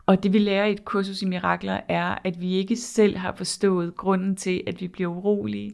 Og 0.06 0.24
det 0.24 0.34
vi 0.34 0.38
lærer 0.38 0.66
i 0.66 0.72
et 0.72 0.86
kursus 0.86 1.22
i 1.22 1.26
mirakler 1.26 1.80
er, 1.88 2.18
at 2.24 2.42
vi 2.42 2.54
ikke 2.54 2.76
selv 2.76 3.18
har 3.18 3.36
forstået 3.36 3.96
grunden 3.96 4.36
til, 4.36 4.64
at 4.68 4.82
vi 4.82 4.88
bliver 4.88 5.10
urolige. 5.10 5.72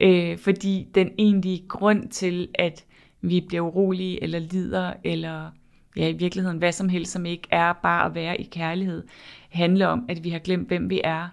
Øh, 0.00 0.38
fordi 0.38 0.88
den 0.94 1.10
egentlige 1.18 1.64
grund 1.68 2.08
til, 2.08 2.48
at 2.54 2.84
vi 3.20 3.40
bliver 3.40 3.62
urolige, 3.62 4.22
eller 4.22 4.38
lider, 4.38 4.92
eller 5.04 5.50
ja, 5.96 6.08
i 6.08 6.12
virkeligheden 6.12 6.58
hvad 6.58 6.72
som 6.72 6.88
helst, 6.88 7.12
som 7.12 7.26
ikke 7.26 7.48
er 7.50 7.72
bare 7.72 8.06
at 8.06 8.14
være 8.14 8.40
i 8.40 8.44
kærlighed, 8.44 9.04
handler 9.50 9.86
om, 9.86 10.04
at 10.08 10.24
vi 10.24 10.30
har 10.30 10.38
glemt, 10.38 10.68
hvem 10.68 10.90
vi 10.90 11.00
er, 11.04 11.28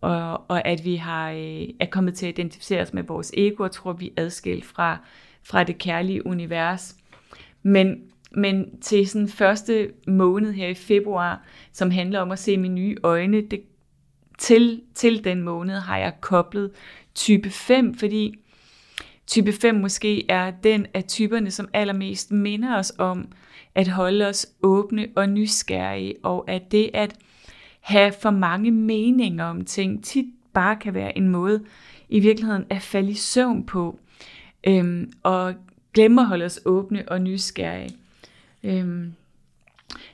og, 0.00 0.50
og 0.50 0.66
at 0.66 0.84
vi 0.84 0.96
har 0.96 1.30
øh, 1.30 1.68
er 1.80 1.86
kommet 1.90 2.14
til 2.14 2.26
at 2.26 2.38
identificere 2.38 2.82
os 2.82 2.92
med 2.92 3.02
vores 3.02 3.32
ego, 3.36 3.62
og 3.62 3.70
tror, 3.70 3.92
vi 3.92 4.12
er 4.16 4.22
adskilt 4.22 4.64
fra, 4.64 4.98
fra 5.42 5.64
det 5.64 5.78
kærlige 5.78 6.26
univers. 6.26 6.96
Men, 7.62 8.02
men 8.30 8.80
til 8.80 9.08
sådan 9.08 9.28
første 9.28 9.90
måned 10.06 10.52
her 10.52 10.68
i 10.68 10.74
februar, 10.74 11.42
som 11.72 11.90
handler 11.90 12.20
om 12.20 12.32
at 12.32 12.38
se 12.38 12.56
mine 12.56 12.74
nye 12.74 12.96
øjne, 13.02 13.40
det, 13.40 13.62
til, 14.38 14.82
til 14.94 15.24
den 15.24 15.42
måned 15.42 15.74
har 15.74 15.98
jeg 15.98 16.12
koblet 16.20 16.70
type 17.14 17.50
5, 17.50 17.94
fordi 17.94 18.43
type 19.26 19.52
5 19.52 19.74
måske 19.74 20.30
er 20.30 20.50
den 20.50 20.86
af 20.94 21.04
typerne, 21.04 21.50
som 21.50 21.68
allermest 21.72 22.32
minder 22.32 22.78
os 22.78 22.92
om 22.98 23.28
at 23.74 23.88
holde 23.88 24.26
os 24.26 24.46
åbne 24.62 25.08
og 25.16 25.28
nysgerrige, 25.28 26.14
og 26.22 26.50
at 26.50 26.72
det 26.72 26.90
at 26.94 27.16
have 27.80 28.12
for 28.22 28.30
mange 28.30 28.70
meninger 28.70 29.44
om 29.44 29.64
ting 29.64 30.04
tit 30.04 30.26
bare 30.52 30.76
kan 30.76 30.94
være 30.94 31.18
en 31.18 31.28
måde 31.28 31.64
i 32.08 32.20
virkeligheden 32.20 32.64
at 32.70 32.82
falde 32.82 33.10
i 33.10 33.14
søvn 33.14 33.66
på, 33.66 33.98
øhm, 34.66 35.12
og 35.22 35.54
glemme 35.94 36.20
at 36.20 36.26
holde 36.26 36.44
os 36.44 36.60
åbne 36.64 37.04
og 37.08 37.20
nysgerrige. 37.20 37.96
Øhm, 38.64 39.12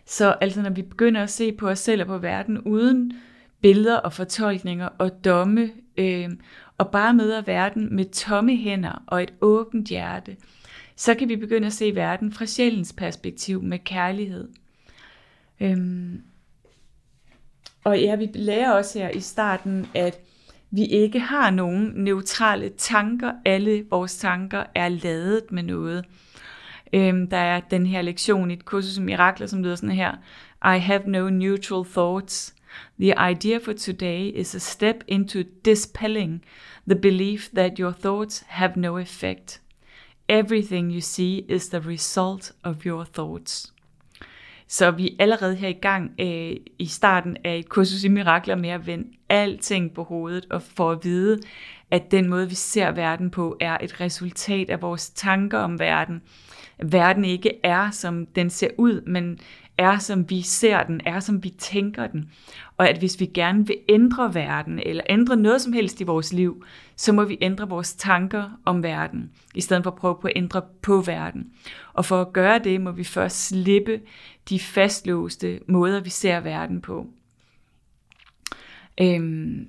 så 0.07 0.37
altså 0.41 0.63
når 0.63 0.71
vi 0.71 0.83
begynder 0.83 1.23
at 1.23 1.31
se 1.31 1.53
på 1.53 1.69
os 1.69 1.79
selv 1.79 2.01
og 2.01 2.07
på 2.07 2.19
verden 2.19 2.59
uden 2.59 3.13
billeder 3.61 3.97
og 3.97 4.13
fortolkninger 4.13 4.89
og 4.99 5.25
domme, 5.25 5.71
øh, 5.97 6.29
og 6.81 6.91
bare 6.91 7.15
møder 7.15 7.43
verden 7.43 7.97
med 7.97 8.05
tomme 8.05 8.57
hænder 8.57 9.03
og 9.07 9.23
et 9.23 9.35
åbent 9.41 9.89
hjerte, 9.89 10.37
så 10.97 11.15
kan 11.15 11.29
vi 11.29 11.37
begynde 11.37 11.67
at 11.67 11.73
se 11.73 11.95
verden 11.95 12.33
fra 12.33 12.47
sjælens 12.47 12.93
perspektiv 12.93 13.63
med 13.63 13.79
kærlighed. 13.79 14.49
Øhm, 15.61 16.23
og 17.85 18.01
ja, 18.01 18.17
vi 18.17 18.29
lærer 18.35 18.73
også 18.73 18.99
her 18.99 19.09
i 19.09 19.21
starten, 19.21 19.87
at 19.95 20.21
vi 20.71 20.85
ikke 20.85 21.21
har 21.21 21.51
nogen 21.51 21.93
neutrale 21.95 22.69
tanker. 22.69 23.33
Alle 23.45 23.85
vores 23.91 24.17
tanker 24.19 24.65
er 24.75 24.89
ladet 24.89 25.53
med 25.53 25.63
noget. 25.63 26.05
Øhm, 26.93 27.27
der 27.27 27.37
er 27.37 27.61
den 27.61 27.87
her 27.87 28.03
lektion 28.03 28.51
i 28.51 28.55
et 28.55 28.65
kursus 28.65 28.99
i 28.99 29.01
mirakler, 29.01 29.47
som 29.47 29.63
lyder 29.63 29.75
sådan 29.75 29.97
her. 29.97 30.13
I 30.77 30.79
have 30.79 31.03
no 31.07 31.31
neutral 31.31 31.85
thoughts. 31.85 32.55
The 33.01 33.31
idea 33.31 33.59
for 33.59 33.73
today 33.73 34.29
is 34.29 34.55
a 34.55 34.59
step 34.59 34.97
into 35.09 35.43
dispelling 35.65 36.45
the 36.89 36.97
belief 36.97 37.51
that 37.55 37.79
your 37.79 37.93
thoughts 37.93 38.45
have 38.47 38.77
no 38.77 38.99
effect. 38.99 39.61
Everything 40.29 40.91
you 40.91 41.01
see 41.01 41.45
is 41.49 41.69
the 41.69 41.81
result 41.81 42.53
of 42.65 42.87
your 42.87 43.05
thoughts. 43.05 43.73
Så 44.69 44.91
vi 44.91 45.09
er 45.09 45.15
allerede 45.19 45.55
her 45.55 45.69
i 45.69 45.73
gang 45.73 46.11
øh, 46.21 46.57
i 46.79 46.87
starten 46.87 47.37
af 47.45 47.57
et 47.57 47.69
kursus 47.69 48.05
i 48.05 48.09
mirakler 48.09 48.57
med 48.57 48.69
at 48.71 48.87
vende 48.87 49.09
alting 49.29 49.95
på 49.95 50.03
hovedet 50.03 50.47
og 50.51 50.63
få 50.63 50.91
at 50.91 50.99
vide, 51.03 51.41
at 51.91 52.11
den 52.11 52.29
måde, 52.29 52.49
vi 52.49 52.55
ser 52.55 52.91
verden 52.91 53.31
på, 53.31 53.57
er 53.61 53.79
et 53.83 54.01
resultat 54.01 54.71
af 54.71 54.83
vores 54.83 55.11
tanker 55.11 55.59
om 55.59 55.79
verden. 55.79 56.23
Verden 56.83 57.25
ikke 57.25 57.51
er, 57.63 57.91
som 57.91 58.27
den 58.27 58.51
ser 58.51 58.69
ud, 58.79 59.01
men 59.01 59.39
er, 59.79 59.99
som 59.99 60.31
vi 60.31 60.43
ser 60.43 60.83
den, 60.83 61.01
er, 61.05 61.21
som 61.21 61.45
vi 61.45 61.51
tænker 61.51 62.07
den. 62.07 62.31
Og 62.77 62.89
at 62.89 62.99
hvis 62.99 63.21
vi 63.21 63.27
gerne 63.27 63.67
vil 63.67 63.77
ændre 63.89 64.35
verden, 64.35 64.79
eller 64.79 65.05
ændre 65.09 65.37
noget 65.37 65.61
som 65.61 65.73
helst 65.73 66.01
i 66.01 66.05
vores 66.05 66.33
liv, 66.33 66.65
så 66.97 67.13
må 67.13 67.25
vi 67.25 67.39
ændre 67.41 67.69
vores 67.69 67.95
tanker 67.95 68.51
om 68.65 68.83
verden, 68.83 69.31
i 69.55 69.61
stedet 69.61 69.83
for 69.83 69.91
at 69.91 69.97
prøve 69.97 70.17
på 70.21 70.27
at 70.27 70.33
ændre 70.37 70.63
på 70.83 71.01
verden. 71.01 71.51
Og 71.93 72.05
for 72.05 72.21
at 72.21 72.33
gøre 72.33 72.59
det, 72.59 72.81
må 72.81 72.91
vi 72.91 73.05
først 73.05 73.49
slippe 73.49 74.01
de 74.49 74.59
fastlåste 74.59 75.61
måder, 75.69 76.01
vi 76.01 76.11
ser 76.11 76.41
verden 76.41 76.81
på. 76.81 77.07
Øhm, 79.01 79.69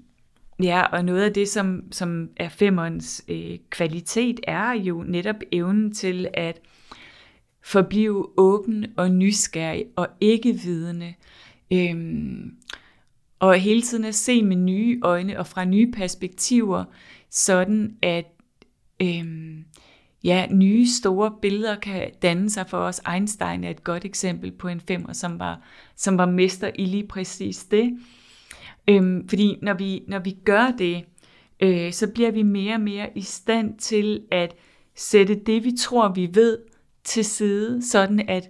ja, 0.63 0.81
og 0.81 1.05
noget 1.05 1.23
af 1.23 1.33
det, 1.33 1.49
som, 1.49 1.83
som 1.91 2.29
er 2.37 2.49
femmerens 2.49 3.23
øh, 3.27 3.57
kvalitet, 3.69 4.39
er 4.43 4.71
jo 4.71 5.03
netop 5.07 5.35
evnen 5.51 5.93
til 5.93 6.27
at 6.33 6.61
forblive 7.63 8.39
åben 8.39 8.85
og 8.97 9.11
nysgerrig 9.11 9.85
og 9.95 10.07
ikke 10.21 10.53
vidende. 10.53 11.13
Øhm, 11.73 12.55
og 13.39 13.55
hele 13.55 13.81
tiden 13.81 14.05
at 14.05 14.15
se 14.15 14.43
med 14.43 14.55
nye 14.55 14.99
øjne 15.03 15.39
og 15.39 15.47
fra 15.47 15.65
nye 15.65 15.91
perspektiver, 15.91 16.83
sådan 17.29 17.95
at 18.01 18.25
øhm, 19.01 19.65
ja, 20.23 20.47
nye 20.51 20.87
store 20.87 21.33
billeder 21.41 21.75
kan 21.75 22.11
danne 22.21 22.49
sig 22.49 22.69
for 22.69 22.77
os. 22.77 23.01
Einstein 23.13 23.63
er 23.63 23.69
et 23.69 23.83
godt 23.83 24.05
eksempel 24.05 24.51
på 24.51 24.67
en 24.67 24.81
femmer, 24.81 25.13
som 25.13 25.39
var, 25.39 25.61
som 25.95 26.17
var 26.17 26.25
mester 26.25 26.71
i 26.75 26.85
lige 26.85 27.07
præcis 27.07 27.63
det. 27.63 27.99
Øhm, 28.87 29.29
fordi 29.29 29.57
når 29.61 29.73
vi, 29.73 30.03
når 30.07 30.19
vi 30.19 30.37
gør 30.45 30.73
det, 30.77 31.03
øh, 31.59 31.93
så 31.93 32.07
bliver 32.07 32.31
vi 32.31 32.43
mere 32.43 32.73
og 32.73 32.81
mere 32.81 33.09
i 33.15 33.21
stand 33.21 33.77
til 33.77 34.21
at 34.31 34.55
sætte 34.95 35.35
det, 35.35 35.63
vi 35.63 35.71
tror, 35.79 36.13
vi 36.13 36.29
ved, 36.33 36.57
til 37.03 37.25
side, 37.25 37.87
sådan 37.87 38.29
at 38.29 38.49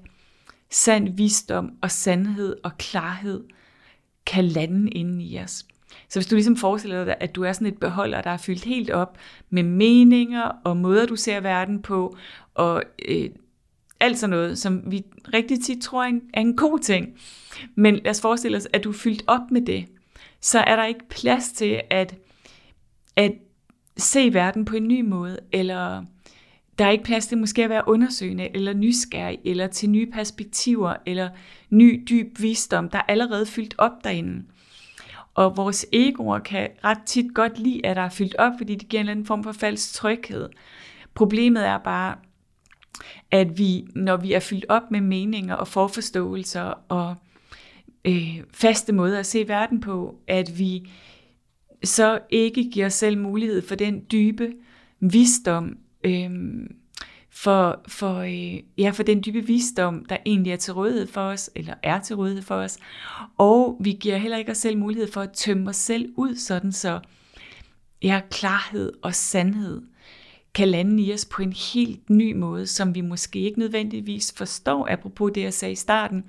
sand 0.69 1.09
visdom 1.15 1.71
og 1.81 1.91
sandhed 1.91 2.55
og 2.63 2.77
klarhed 2.77 3.43
kan 4.25 4.45
lande 4.45 4.91
inde 4.91 5.23
i 5.23 5.39
os. 5.39 5.65
Så 6.09 6.19
hvis 6.19 6.27
du 6.27 6.35
ligesom 6.35 6.57
forestiller 6.57 7.05
dig, 7.05 7.15
at 7.19 7.35
du 7.35 7.43
er 7.43 7.53
sådan 7.53 7.67
et 7.67 7.79
beholder, 7.79 8.21
der 8.21 8.29
er 8.29 8.37
fyldt 8.37 8.63
helt 8.63 8.89
op 8.89 9.17
med 9.49 9.63
meninger 9.63 10.51
og 10.63 10.77
måder, 10.77 11.05
du 11.05 11.15
ser 11.15 11.39
verden 11.39 11.81
på, 11.81 12.17
og 12.53 12.83
øh, 13.05 13.29
alt 13.99 14.19
sådan 14.19 14.29
noget, 14.29 14.57
som 14.57 14.91
vi 14.91 15.03
rigtig 15.33 15.63
tit 15.63 15.81
tror 15.81 16.03
er 16.03 16.07
en, 16.07 16.21
er 16.33 16.41
en 16.41 16.57
god 16.57 16.79
ting. 16.79 17.19
Men 17.75 17.95
lad 17.95 18.11
os 18.11 18.21
forestille 18.21 18.57
os, 18.57 18.67
at 18.73 18.83
du 18.83 18.89
er 18.89 18.93
fyldt 18.93 19.23
op 19.27 19.51
med 19.51 19.61
det. 19.61 19.85
Så 20.41 20.59
er 20.59 20.75
der 20.75 20.85
ikke 20.85 21.09
plads 21.09 21.51
til 21.51 21.81
at, 21.89 22.15
at 23.15 23.31
se 23.97 24.33
verden 24.33 24.65
på 24.65 24.75
en 24.75 24.87
ny 24.87 25.01
måde, 25.01 25.39
eller 25.51 26.03
der 26.81 26.87
er 26.87 26.91
ikke 26.91 27.03
plads 27.03 27.27
til 27.27 27.37
måske 27.37 27.63
at 27.63 27.69
være 27.69 27.87
undersøgende, 27.87 28.55
eller 28.55 28.73
nysgerrig, 28.73 29.39
eller 29.45 29.67
til 29.67 29.89
nye 29.89 30.05
perspektiver, 30.05 30.95
eller 31.05 31.29
ny 31.69 32.03
dyb 32.09 32.39
visdom, 32.39 32.89
der 32.89 32.97
er 32.97 33.03
allerede 33.07 33.45
fyldt 33.45 33.75
op 33.77 33.91
derinde. 34.03 34.43
Og 35.33 35.57
vores 35.57 35.85
egoer 35.91 36.39
kan 36.39 36.69
ret 36.83 36.97
tit 37.05 37.33
godt 37.33 37.59
lide, 37.59 37.85
at 37.85 37.95
der 37.95 38.01
er 38.01 38.09
fyldt 38.09 38.35
op, 38.35 38.53
fordi 38.57 38.75
det 38.75 38.89
giver 38.89 38.99
en 38.99 39.03
eller 39.03 39.11
anden 39.11 39.25
form 39.25 39.43
for 39.43 39.51
falsk 39.51 39.93
tryghed. 39.93 40.49
Problemet 41.13 41.67
er 41.67 41.77
bare, 41.77 42.15
at 43.31 43.57
vi, 43.57 43.87
når 43.95 44.17
vi 44.17 44.33
er 44.33 44.39
fyldt 44.39 44.65
op 44.69 44.91
med 44.91 45.01
meninger 45.01 45.55
og 45.55 45.67
forforståelser 45.67 46.73
og 46.89 47.15
øh, 48.05 48.43
faste 48.53 48.93
måder 48.93 49.19
at 49.19 49.25
se 49.25 49.47
verden 49.47 49.81
på, 49.81 50.15
at 50.27 50.59
vi 50.59 50.89
så 51.83 52.19
ikke 52.29 52.69
giver 52.69 52.85
os 52.85 52.93
selv 52.93 53.17
mulighed 53.17 53.67
for 53.67 53.75
den 53.75 54.01
dybe 54.11 54.53
visdom, 54.99 55.77
øhm, 56.03 56.75
for, 57.29 57.81
for, 57.87 58.17
øh, 58.19 58.59
ja, 58.77 58.89
for 58.89 59.03
den 59.03 59.23
dybe 59.25 59.41
visdom, 59.47 60.05
der 60.05 60.17
egentlig 60.25 60.53
er 60.53 60.57
til 60.57 60.73
rådighed 60.73 61.07
for 61.07 61.21
os, 61.21 61.49
eller 61.55 61.73
er 61.83 61.99
til 61.99 62.15
rådighed 62.15 62.41
for 62.41 62.55
os. 62.55 62.77
Og 63.37 63.77
vi 63.79 63.91
giver 63.91 64.17
heller 64.17 64.37
ikke 64.37 64.51
os 64.51 64.57
selv 64.57 64.77
mulighed 64.77 65.11
for 65.11 65.21
at 65.21 65.31
tømme 65.31 65.69
os 65.69 65.75
selv 65.75 66.13
ud, 66.15 66.35
sådan 66.35 66.71
så 66.71 66.99
ja, 68.03 68.21
klarhed 68.31 68.93
og 69.01 69.15
sandhed 69.15 69.81
kan 70.53 70.67
lande 70.67 71.03
i 71.03 71.13
os 71.13 71.25
på 71.25 71.41
en 71.41 71.53
helt 71.73 72.09
ny 72.09 72.33
måde, 72.33 72.67
som 72.67 72.95
vi 72.95 73.01
måske 73.01 73.39
ikke 73.39 73.59
nødvendigvis 73.59 74.33
forstår, 74.37 74.87
apropos 74.91 75.31
det, 75.35 75.41
jeg 75.41 75.53
sagde 75.53 75.71
i 75.71 75.75
starten, 75.75 76.23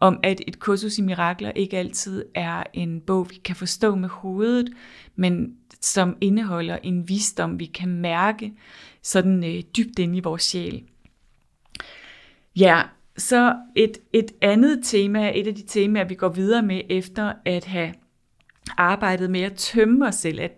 om 0.00 0.20
at 0.22 0.40
et 0.46 0.58
kursus 0.58 0.98
i 0.98 1.02
mirakler 1.02 1.50
ikke 1.50 1.78
altid 1.78 2.24
er 2.34 2.62
en 2.72 3.00
bog, 3.00 3.30
vi 3.30 3.34
kan 3.34 3.56
forstå 3.56 3.94
med 3.94 4.08
hovedet, 4.08 4.70
men 5.16 5.56
som 5.86 6.16
indeholder 6.20 6.76
en 6.82 7.08
visdom, 7.08 7.60
vi 7.60 7.64
kan 7.64 7.88
mærke 7.88 8.52
sådan 9.02 9.44
øh, 9.44 9.62
dybt 9.76 9.98
inde 9.98 10.16
i 10.16 10.20
vores 10.20 10.42
sjæl. 10.42 10.82
Ja, 12.56 12.82
så 13.16 13.56
et, 13.74 13.98
et 14.12 14.32
andet 14.40 14.80
tema, 14.84 15.32
et 15.34 15.46
af 15.46 15.54
de 15.54 15.62
temaer, 15.66 16.04
vi 16.04 16.14
går 16.14 16.28
videre 16.28 16.62
med 16.62 16.80
efter 16.90 17.32
at 17.44 17.64
have 17.64 17.94
arbejdet 18.76 19.30
med 19.30 19.40
at 19.40 19.54
tømme 19.54 20.06
os 20.06 20.14
selv, 20.14 20.40
at 20.40 20.52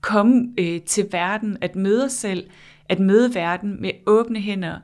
komme 0.00 0.54
øh, 0.58 0.80
til 0.80 1.08
verden, 1.12 1.58
at 1.60 1.76
møde 1.76 2.04
os 2.04 2.12
selv, 2.12 2.50
at 2.88 3.00
møde 3.00 3.34
verden 3.34 3.82
med 3.82 3.90
åbne 4.06 4.40
hænder. 4.40 4.78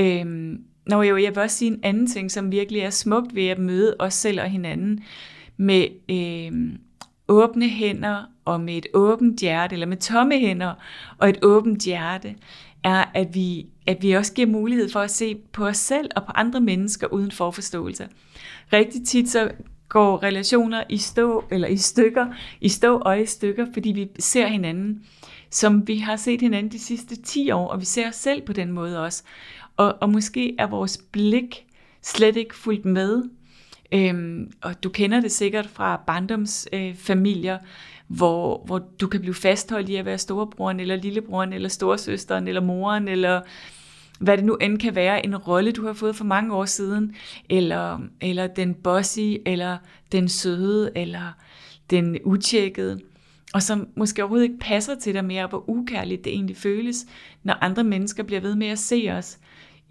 Øhm, 0.00 0.64
når 0.86 1.02
jo, 1.02 1.16
jeg 1.16 1.34
vil 1.34 1.42
også 1.42 1.56
sige 1.56 1.70
en 1.70 1.80
anden 1.82 2.06
ting, 2.06 2.30
som 2.30 2.52
virkelig 2.52 2.80
er 2.80 2.90
smukt 2.90 3.34
ved 3.34 3.46
at 3.46 3.58
møde 3.58 3.96
os 3.98 4.14
selv 4.14 4.40
og 4.40 4.50
hinanden 4.50 5.04
med 5.56 5.86
øh, 6.10 6.78
åbne 7.28 7.68
hænder 7.68 8.24
og 8.44 8.60
med 8.60 8.76
et 8.76 8.86
åbent 8.94 9.40
hjerte, 9.40 9.72
eller 9.72 9.86
med 9.86 9.96
tomme 9.96 10.38
hænder 10.38 10.74
og 11.18 11.28
et 11.28 11.38
åbent 11.42 11.82
hjerte, 11.82 12.34
er, 12.84 13.04
at 13.14 13.34
vi, 13.34 13.66
at 13.86 14.02
vi 14.02 14.12
også 14.12 14.32
giver 14.32 14.48
mulighed 14.48 14.90
for 14.90 15.00
at 15.00 15.10
se 15.10 15.34
på 15.52 15.66
os 15.66 15.76
selv 15.76 16.10
og 16.16 16.22
på 16.24 16.32
andre 16.34 16.60
mennesker 16.60 17.06
uden 17.06 17.30
forforståelse. 17.30 18.08
Rigtig 18.72 19.06
tit 19.06 19.28
så 19.28 19.50
går 19.88 20.22
relationer 20.22 20.84
i 20.88 20.98
stå, 20.98 21.44
eller 21.50 21.68
i 21.68 21.76
stykker, 21.76 22.26
i 22.60 22.68
stå 22.68 22.98
og 22.98 23.20
i 23.20 23.26
stykker, 23.26 23.66
fordi 23.72 23.92
vi 23.92 24.08
ser 24.18 24.46
hinanden, 24.46 25.04
som 25.50 25.88
vi 25.88 25.96
har 25.96 26.16
set 26.16 26.40
hinanden 26.40 26.72
de 26.72 26.78
sidste 26.78 27.22
10 27.22 27.50
år, 27.50 27.68
og 27.68 27.80
vi 27.80 27.84
ser 27.84 28.08
os 28.08 28.16
selv 28.16 28.42
på 28.42 28.52
den 28.52 28.72
måde 28.72 29.02
også. 29.02 29.22
Og, 29.76 29.94
og 30.00 30.10
måske 30.10 30.54
er 30.58 30.66
vores 30.66 30.98
blik 31.12 31.66
slet 32.02 32.36
ikke 32.36 32.56
fuldt 32.56 32.84
med. 32.84 33.22
Øhm, 33.92 34.52
og 34.62 34.84
du 34.84 34.88
kender 34.88 35.20
det 35.20 35.32
sikkert 35.32 35.66
fra 35.66 36.02
barndomsfamilier, 36.06 37.54
øh, 37.54 37.60
hvor, 38.06 38.62
hvor 38.66 38.78
du 39.00 39.06
kan 39.06 39.20
blive 39.20 39.34
fastholdt 39.34 39.88
i 39.88 39.96
at 39.96 40.04
være 40.04 40.18
storebroren, 40.18 40.80
eller 40.80 40.96
lillebroren, 40.96 41.52
eller 41.52 41.68
storesøsteren, 41.68 42.48
eller 42.48 42.60
moren, 42.60 43.08
eller 43.08 43.40
hvad 44.18 44.36
det 44.36 44.44
nu 44.44 44.56
end 44.56 44.78
kan 44.78 44.94
være, 44.94 45.26
en 45.26 45.36
rolle, 45.36 45.72
du 45.72 45.86
har 45.86 45.92
fået 45.92 46.16
for 46.16 46.24
mange 46.24 46.54
år 46.54 46.64
siden, 46.64 47.14
eller, 47.48 48.00
eller 48.20 48.46
den 48.46 48.74
bossy, 48.74 49.34
eller 49.46 49.78
den 50.12 50.28
søde, 50.28 50.90
eller 50.94 51.32
den 51.90 52.18
utjekkede, 52.24 53.00
og 53.54 53.62
som 53.62 53.88
måske 53.96 54.22
overhovedet 54.22 54.44
ikke 54.44 54.58
passer 54.58 54.94
til 54.94 55.14
dig 55.14 55.24
mere, 55.24 55.46
hvor 55.46 55.70
ukærligt 55.70 56.24
det 56.24 56.32
egentlig 56.32 56.56
føles, 56.56 57.06
når 57.42 57.54
andre 57.60 57.84
mennesker 57.84 58.22
bliver 58.22 58.40
ved 58.40 58.54
med 58.54 58.66
at 58.66 58.78
se 58.78 59.08
os 59.12 59.38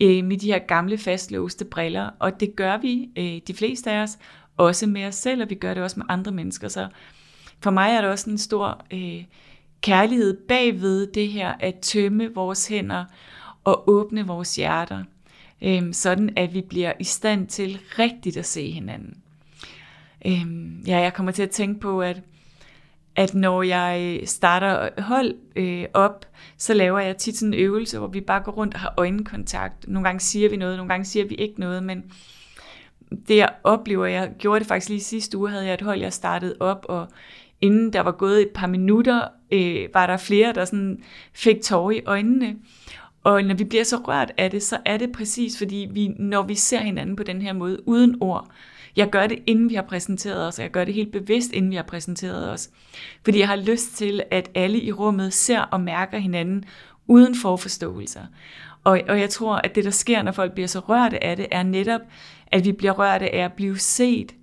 øh, 0.01 0.23
med 0.23 0.37
de 0.37 0.51
her 0.51 0.59
gamle 0.59 0.97
fastlåste 0.97 1.65
briller, 1.65 2.09
og 2.19 2.39
det 2.39 2.55
gør 2.55 2.77
vi, 2.77 3.09
øh, 3.15 3.41
de 3.47 3.53
fleste 3.53 3.91
af 3.91 4.01
os, 4.01 4.17
også 4.57 4.87
med 4.87 5.05
os 5.05 5.15
selv, 5.15 5.41
og 5.41 5.49
vi 5.49 5.55
gør 5.55 5.73
det 5.73 5.83
også 5.83 5.99
med 5.99 6.05
andre 6.09 6.31
mennesker, 6.31 6.67
så 6.67 6.87
for 7.59 7.71
mig 7.71 7.91
er 7.91 8.01
der 8.01 8.07
også 8.07 8.29
en 8.29 8.37
stor 8.37 8.85
øh, 8.91 9.23
kærlighed 9.81 10.37
bagved 10.47 11.07
det 11.07 11.27
her 11.27 11.53
at 11.59 11.75
tømme 11.75 12.33
vores 12.33 12.67
hænder 12.67 13.05
og 13.63 13.89
åbne 13.89 14.27
vores 14.27 14.55
hjerter, 14.55 15.03
øh, 15.61 15.93
sådan 15.93 16.33
at 16.35 16.53
vi 16.53 16.61
bliver 16.61 16.93
i 16.99 17.03
stand 17.03 17.47
til 17.47 17.79
rigtigt 17.99 18.37
at 18.37 18.45
se 18.45 18.71
hinanden. 18.71 19.17
Øh, 20.25 20.45
ja, 20.87 20.99
jeg 20.99 21.13
kommer 21.13 21.31
til 21.31 21.43
at 21.43 21.49
tænke 21.49 21.79
på, 21.79 22.01
at 22.01 22.21
at 23.15 23.33
når 23.33 23.63
jeg 23.63 24.19
starter 24.25 24.89
hold 25.01 25.35
øh, 25.55 25.85
op, 25.93 26.25
så 26.57 26.73
laver 26.73 26.99
jeg 26.99 27.17
tit 27.17 27.37
sådan 27.37 27.53
en 27.53 27.59
øvelse, 27.59 27.97
hvor 27.97 28.07
vi 28.07 28.21
bare 28.21 28.43
går 28.43 28.51
rundt 28.51 28.73
og 28.73 28.79
har 28.79 28.93
øjenkontakt. 28.97 29.87
Nogle 29.87 30.07
gange 30.07 30.19
siger 30.19 30.49
vi 30.49 30.57
noget, 30.57 30.77
nogle 30.77 30.89
gange 30.89 31.05
siger 31.05 31.25
vi 31.25 31.35
ikke 31.35 31.59
noget, 31.59 31.83
men 31.83 32.03
det 33.27 33.37
jeg 33.37 33.49
oplever, 33.63 34.05
jeg 34.05 34.31
gjorde 34.39 34.59
det 34.59 34.67
faktisk 34.67 34.89
lige 34.89 35.01
sidste 35.01 35.37
uge, 35.37 35.49
havde 35.49 35.65
jeg 35.65 35.73
et 35.73 35.81
hold, 35.81 35.99
jeg 35.99 36.13
startede 36.13 36.55
op, 36.59 36.85
og 36.89 37.07
inden 37.61 37.93
der 37.93 38.01
var 38.01 38.11
gået 38.11 38.41
et 38.41 38.49
par 38.49 38.67
minutter, 38.67 39.27
øh, 39.51 39.87
var 39.93 40.07
der 40.07 40.17
flere, 40.17 40.53
der 40.53 40.65
sådan 40.65 41.03
fik 41.33 41.61
tårer 41.61 41.91
i 41.91 42.01
øjnene. 42.05 42.55
Og 43.23 43.43
når 43.43 43.55
vi 43.55 43.63
bliver 43.63 43.83
så 43.83 43.97
rørt 43.97 44.31
af 44.37 44.51
det, 44.51 44.63
så 44.63 44.77
er 44.85 44.97
det 44.97 45.11
præcis, 45.11 45.57
fordi 45.57 45.87
vi, 45.91 46.07
når 46.07 46.43
vi 46.43 46.55
ser 46.55 46.79
hinanden 46.79 47.15
på 47.15 47.23
den 47.23 47.41
her 47.41 47.53
måde, 47.53 47.87
uden 47.87 48.17
ord, 48.21 48.51
jeg 48.95 49.09
gør 49.09 49.27
det, 49.27 49.39
inden 49.47 49.69
vi 49.69 49.75
har 49.75 49.81
præsenteret 49.81 50.47
os, 50.47 50.59
og 50.59 50.63
jeg 50.63 50.71
gør 50.71 50.85
det 50.85 50.93
helt 50.93 51.11
bevidst, 51.11 51.51
inden 51.51 51.71
vi 51.71 51.75
har 51.75 51.83
præsenteret 51.83 52.51
os. 52.51 52.69
Fordi 53.23 53.39
jeg 53.39 53.47
har 53.47 53.55
lyst 53.55 53.97
til, 53.97 54.23
at 54.31 54.51
alle 54.55 54.81
i 54.81 54.91
rummet 54.91 55.33
ser 55.33 55.61
og 55.61 55.81
mærker 55.81 56.17
hinanden 56.17 56.65
uden 57.07 57.35
forforståelser. 57.35 58.25
Og, 58.83 59.01
og 59.09 59.19
jeg 59.19 59.29
tror, 59.29 59.55
at 59.55 59.75
det, 59.75 59.83
der 59.83 59.89
sker, 59.89 60.21
når 60.21 60.31
folk 60.31 60.53
bliver 60.53 60.67
så 60.67 60.79
rørte 60.79 61.23
af 61.23 61.37
det, 61.37 61.47
er 61.51 61.63
netop, 61.63 62.01
at 62.47 62.65
vi 62.65 62.71
bliver 62.71 62.93
rørte 62.93 63.35
af 63.35 63.45
at 63.45 63.53
blive 63.53 63.77
set, 63.77 64.35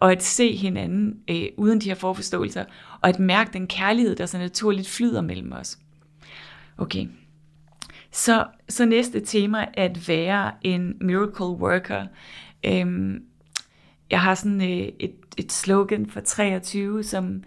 og 0.00 0.12
at 0.12 0.22
se 0.22 0.56
hinanden 0.56 1.14
øh, 1.30 1.46
uden 1.56 1.80
de 1.80 1.88
her 1.88 1.94
forforståelser, 1.94 2.64
og 3.00 3.08
at 3.08 3.18
mærke 3.18 3.52
den 3.52 3.66
kærlighed, 3.66 4.16
der 4.16 4.26
så 4.26 4.38
naturligt 4.38 4.88
flyder 4.88 5.20
mellem 5.20 5.52
os. 5.52 5.78
Okay. 6.78 7.06
Så, 8.12 8.46
så 8.68 8.84
næste 8.84 9.20
tema 9.20 9.58
er 9.58 9.84
at 9.84 10.08
være 10.08 10.52
en 10.62 10.96
miracle 11.00 11.46
worker. 11.46 12.06
Øhm, 12.64 13.22
jeg 14.12 14.20
har 14.20 14.34
sådan 14.34 14.60
øh, 14.62 14.88
et, 14.98 15.14
et 15.36 15.52
slogan 15.52 16.06
for 16.06 16.20
23, 16.20 17.04
som 17.04 17.42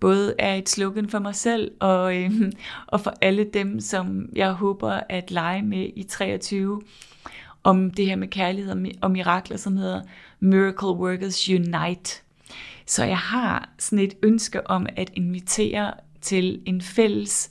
både 0.00 0.34
er 0.38 0.54
et 0.54 0.68
slogan 0.68 1.08
for 1.08 1.18
mig 1.18 1.34
selv 1.34 1.70
og, 1.80 2.16
øh, 2.16 2.30
og 2.86 3.00
for 3.00 3.14
alle 3.20 3.44
dem, 3.44 3.80
som 3.80 4.28
jeg 4.34 4.52
håber 4.52 5.00
at 5.08 5.30
lege 5.30 5.62
med 5.62 5.90
i 5.96 6.02
23 6.02 6.82
om 7.64 7.90
det 7.90 8.06
her 8.06 8.16
med 8.16 8.28
kærlighed 8.28 8.86
og 9.02 9.10
mirakler, 9.10 9.56
som 9.56 9.76
hedder 9.76 10.02
Miracle 10.40 10.88
Workers 10.88 11.48
Unite. 11.48 12.22
Så 12.86 13.04
jeg 13.04 13.18
har 13.18 13.68
sådan 13.78 13.98
et 13.98 14.14
ønske 14.22 14.70
om 14.70 14.86
at 14.96 15.10
invitere 15.14 15.92
til 16.20 16.62
en 16.66 16.82
fælles 16.82 17.50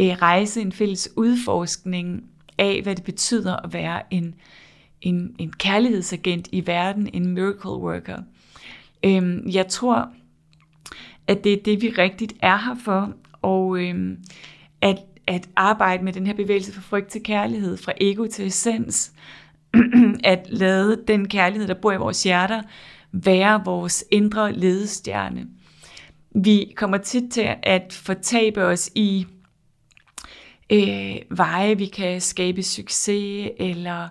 øh, 0.00 0.06
rejse, 0.06 0.60
en 0.60 0.72
fælles 0.72 1.08
udforskning 1.16 2.24
af, 2.58 2.80
hvad 2.82 2.96
det 2.96 3.04
betyder 3.04 3.56
at 3.56 3.72
være 3.72 4.02
en 4.10 4.34
en, 5.02 5.34
en 5.38 5.52
kærlighedsagent 5.52 6.48
i 6.52 6.66
verden, 6.66 7.10
en 7.12 7.26
miracle 7.26 7.70
worker. 7.70 8.22
Øhm, 9.04 9.48
jeg 9.50 9.68
tror, 9.68 10.10
at 11.26 11.44
det 11.44 11.52
er 11.52 11.62
det, 11.64 11.82
vi 11.82 11.88
rigtigt 11.88 12.34
er 12.42 12.56
her 12.56 12.74
for, 12.84 13.12
og 13.42 13.78
øhm, 13.78 14.18
at, 14.80 14.98
at 15.26 15.48
arbejde 15.56 16.04
med 16.04 16.12
den 16.12 16.26
her 16.26 16.34
bevægelse 16.34 16.72
fra 16.72 16.80
frygt 16.80 17.08
til 17.08 17.22
kærlighed, 17.22 17.76
fra 17.76 17.92
ego 18.00 18.26
til 18.26 18.46
essens, 18.46 19.12
at 20.24 20.46
lade 20.48 21.02
den 21.08 21.28
kærlighed, 21.28 21.68
der 21.68 21.74
bor 21.74 21.92
i 21.92 21.96
vores 21.96 22.22
hjerter, 22.22 22.62
være 23.12 23.62
vores 23.64 24.04
indre 24.10 24.52
ledestjerne. 24.52 25.46
Vi 26.34 26.72
kommer 26.76 26.96
tit 26.96 27.32
til 27.32 27.48
at 27.62 27.92
fortabe 27.92 28.64
os 28.64 28.90
i 28.94 29.26
øh, 30.72 31.16
veje, 31.30 31.78
vi 31.78 31.86
kan 31.86 32.20
skabe 32.20 32.62
succes, 32.62 33.50
eller 33.58 34.08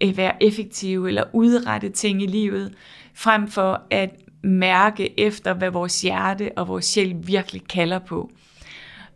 være 0.00 0.42
effektive 0.42 1.08
eller 1.08 1.24
udrette 1.32 1.88
ting 1.88 2.22
i 2.22 2.26
livet, 2.26 2.74
frem 3.14 3.48
for 3.48 3.82
at 3.90 4.10
mærke 4.42 5.20
efter, 5.20 5.54
hvad 5.54 5.70
vores 5.70 6.02
hjerte 6.02 6.50
og 6.56 6.68
vores 6.68 6.84
sjæl 6.84 7.16
virkelig 7.26 7.62
kalder 7.68 7.98
på. 7.98 8.30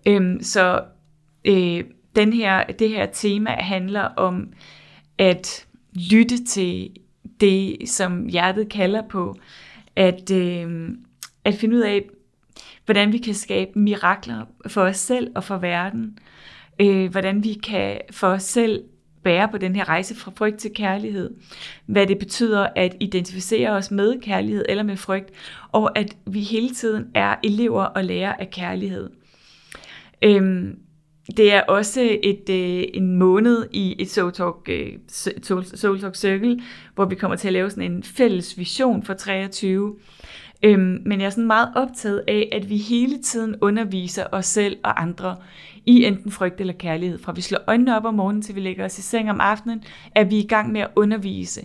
Øhm, 0.06 0.42
så 0.42 0.84
øh, 1.44 1.84
den 2.16 2.32
her, 2.32 2.64
det 2.64 2.88
her 2.88 3.06
tema 3.06 3.50
handler 3.50 4.02
om 4.02 4.52
at 5.18 5.66
lytte 6.12 6.44
til 6.44 6.90
det, 7.40 7.88
som 7.88 8.26
hjertet 8.26 8.68
kalder 8.68 9.02
på, 9.08 9.34
at, 9.96 10.30
øh, 10.30 10.88
at 11.44 11.54
finde 11.54 11.76
ud 11.76 11.82
af, 11.82 12.04
hvordan 12.84 13.12
vi 13.12 13.18
kan 13.18 13.34
skabe 13.34 13.78
mirakler 13.78 14.44
for 14.66 14.82
os 14.82 14.96
selv 14.96 15.32
og 15.34 15.44
for 15.44 15.56
verden, 15.56 16.18
øh, 16.80 17.10
hvordan 17.10 17.44
vi 17.44 17.52
kan 17.52 18.00
for 18.10 18.28
os 18.28 18.42
selv 18.42 18.84
bære 19.24 19.48
på 19.48 19.58
den 19.58 19.76
her 19.76 19.88
rejse 19.88 20.14
fra 20.14 20.32
frygt 20.36 20.58
til 20.58 20.70
kærlighed. 20.74 21.30
Hvad 21.86 22.06
det 22.06 22.18
betyder 22.18 22.68
at 22.76 22.96
identificere 23.00 23.70
os 23.70 23.90
med 23.90 24.20
kærlighed 24.20 24.64
eller 24.68 24.82
med 24.82 24.96
frygt, 24.96 25.30
og 25.72 25.98
at 25.98 26.16
vi 26.26 26.40
hele 26.40 26.70
tiden 26.70 27.04
er 27.14 27.36
elever 27.44 27.84
og 27.84 28.04
lærer 28.04 28.32
af 28.32 28.50
kærlighed. 28.50 29.10
Øhm, 30.22 30.78
det 31.36 31.52
er 31.52 31.62
også 31.62 32.18
et, 32.22 32.48
øh, 32.50 32.84
en 32.94 33.16
måned 33.16 33.66
i 33.72 33.96
et 33.98 34.10
Soul 34.10 34.32
Talk, 34.32 34.68
øh, 34.68 34.92
Soul 35.74 36.00
Talk 36.00 36.16
Circle, 36.16 36.60
hvor 36.94 37.04
vi 37.04 37.14
kommer 37.14 37.36
til 37.36 37.48
at 37.48 37.52
lave 37.52 37.70
sådan 37.70 37.92
en 37.92 38.02
fælles 38.02 38.58
vision 38.58 39.02
for 39.02 39.14
23. 39.14 39.94
Øhm, 40.64 41.02
men 41.06 41.20
jeg 41.20 41.26
er 41.26 41.30
sådan 41.30 41.46
meget 41.46 41.68
optaget 41.76 42.24
af, 42.28 42.48
at 42.52 42.70
vi 42.70 42.76
hele 42.76 43.22
tiden 43.22 43.56
underviser 43.60 44.26
os 44.32 44.46
selv 44.46 44.76
og 44.84 45.02
andre 45.02 45.36
i 45.86 46.04
enten 46.04 46.30
frygt 46.30 46.60
eller 46.60 46.72
kærlighed. 46.72 47.18
Fra 47.18 47.32
vi 47.32 47.40
slår 47.40 47.60
øjnene 47.66 47.96
op 47.96 48.04
om 48.04 48.14
morgenen, 48.14 48.42
til 48.42 48.54
vi 48.54 48.60
lægger 48.60 48.84
os 48.84 48.98
i 48.98 49.02
seng 49.02 49.30
om 49.30 49.40
aftenen, 49.40 49.82
er 50.14 50.24
vi 50.24 50.38
i 50.38 50.46
gang 50.46 50.72
med 50.72 50.80
at 50.80 50.90
undervise. 50.96 51.60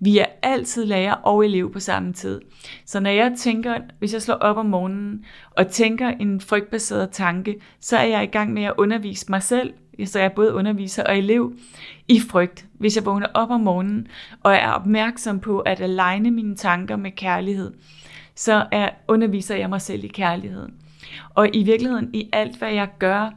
Vi 0.00 0.18
er 0.18 0.26
altid 0.42 0.84
lærer 0.84 1.14
og 1.14 1.44
elev 1.44 1.72
på 1.72 1.80
samme 1.80 2.12
tid. 2.12 2.40
Så 2.86 3.00
når 3.00 3.10
jeg 3.10 3.32
tænker, 3.38 3.78
hvis 3.98 4.12
jeg 4.12 4.22
slår 4.22 4.34
op 4.34 4.56
om 4.56 4.66
morgenen 4.66 5.24
og 5.50 5.68
tænker 5.68 6.08
en 6.08 6.40
frygtbaseret 6.40 7.10
tanke, 7.10 7.56
så 7.80 7.96
er 7.96 8.04
jeg 8.04 8.22
i 8.22 8.26
gang 8.26 8.52
med 8.52 8.62
at 8.62 8.74
undervise 8.78 9.26
mig 9.28 9.42
selv, 9.42 9.72
så 10.04 10.18
jeg 10.18 10.26
er 10.26 10.34
både 10.34 10.54
underviser 10.54 11.04
og 11.04 11.18
elev 11.18 11.52
i 12.08 12.20
frygt. 12.20 12.66
Hvis 12.72 12.96
jeg 12.96 13.06
vågner 13.06 13.26
op 13.34 13.50
om 13.50 13.60
morgenen 13.60 14.06
og 14.42 14.54
er 14.54 14.70
opmærksom 14.70 15.40
på 15.40 15.58
at 15.58 15.80
aligne 15.80 16.30
mine 16.30 16.56
tanker 16.56 16.96
med 16.96 17.10
kærlighed, 17.10 17.72
så 18.34 18.66
er, 18.72 18.90
underviser 19.08 19.56
jeg 19.56 19.68
mig 19.68 19.82
selv 19.82 20.04
i 20.04 20.08
kærlighed. 20.08 20.68
Og 21.34 21.48
i 21.52 21.62
virkeligheden 21.62 22.10
i 22.14 22.28
alt, 22.32 22.58
hvad 22.58 22.72
jeg 22.72 22.88
gør, 22.98 23.30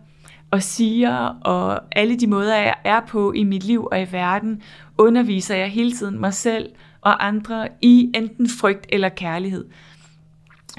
og 0.51 0.63
siger, 0.63 1.17
og 1.41 1.81
alle 1.91 2.15
de 2.15 2.27
måder, 2.27 2.55
jeg 2.55 2.75
er 2.83 3.01
på 3.07 3.31
i 3.31 3.43
mit 3.43 3.63
liv 3.63 3.87
og 3.91 4.01
i 4.01 4.05
verden, 4.11 4.61
underviser 4.97 5.55
jeg 5.55 5.69
hele 5.69 5.91
tiden 5.91 6.19
mig 6.19 6.33
selv 6.33 6.69
og 7.01 7.27
andre 7.27 7.67
i 7.81 8.12
enten 8.15 8.49
frygt 8.60 8.85
eller 8.89 9.10
kærlighed. 9.10 9.65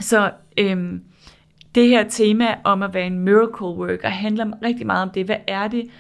Så 0.01 0.31
øhm, 0.59 1.03
det 1.75 1.89
her 1.89 2.09
tema 2.09 2.55
om 2.65 2.83
at 2.83 2.95
være 2.95 3.07
en 3.07 3.19
miracle 3.19 3.67
worker 3.67 4.09
handler 4.09 4.47
rigtig 4.63 4.87
meget 4.87 5.03
om 5.03 5.11
det. 5.11 5.25
Hvad 5.25 5.37
er 5.47 5.69
det, 5.69 5.91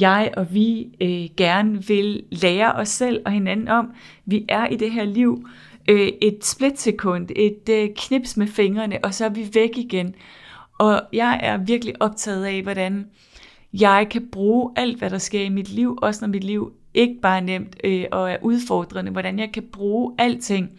jeg 0.00 0.30
og 0.36 0.54
vi 0.54 0.88
øh, 1.00 1.36
gerne 1.36 1.86
vil 1.86 2.22
lære 2.30 2.72
os 2.72 2.88
selv 2.88 3.22
og 3.26 3.32
hinanden 3.32 3.68
om? 3.68 3.92
Vi 4.24 4.44
er 4.48 4.66
i 4.66 4.76
det 4.76 4.90
her 4.90 5.04
liv 5.04 5.48
øh, 5.88 6.08
et 6.22 6.44
splitsekund, 6.44 7.28
et 7.36 7.68
øh, 7.70 7.88
knips 7.96 8.36
med 8.36 8.46
fingrene, 8.46 8.98
og 9.04 9.14
så 9.14 9.24
er 9.24 9.28
vi 9.28 9.50
væk 9.54 9.70
igen. 9.76 10.14
Og 10.78 11.02
jeg 11.12 11.40
er 11.42 11.56
virkelig 11.56 12.02
optaget 12.02 12.44
af, 12.44 12.62
hvordan 12.62 13.06
jeg 13.72 14.06
kan 14.10 14.28
bruge 14.32 14.72
alt, 14.76 14.98
hvad 14.98 15.10
der 15.10 15.18
sker 15.18 15.42
i 15.42 15.48
mit 15.48 15.68
liv, 15.68 15.98
også 16.02 16.26
når 16.26 16.28
mit 16.28 16.44
liv 16.44 16.72
ikke 16.94 17.20
bare 17.22 17.36
er 17.36 17.42
nemt 17.42 17.76
øh, 17.84 18.04
og 18.12 18.30
er 18.30 18.36
udfordrende, 18.42 19.12
hvordan 19.12 19.38
jeg 19.38 19.52
kan 19.52 19.62
bruge 19.72 20.14
alting 20.18 20.70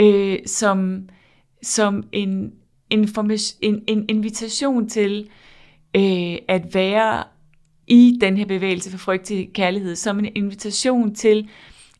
øh, 0.00 0.38
som, 0.46 1.08
som 1.62 2.04
en, 2.12 2.52
en, 2.90 3.10
en, 3.60 3.82
en 3.86 4.04
invitation 4.08 4.88
til 4.88 5.28
øh, 5.96 6.36
at 6.48 6.74
være 6.74 7.24
i 7.86 8.18
den 8.20 8.36
her 8.36 8.46
bevægelse 8.46 8.90
for 8.90 8.98
frygt 8.98 9.24
til 9.24 9.48
kærlighed, 9.54 9.96
som 9.96 10.18
en 10.18 10.28
invitation 10.34 11.14
til 11.14 11.48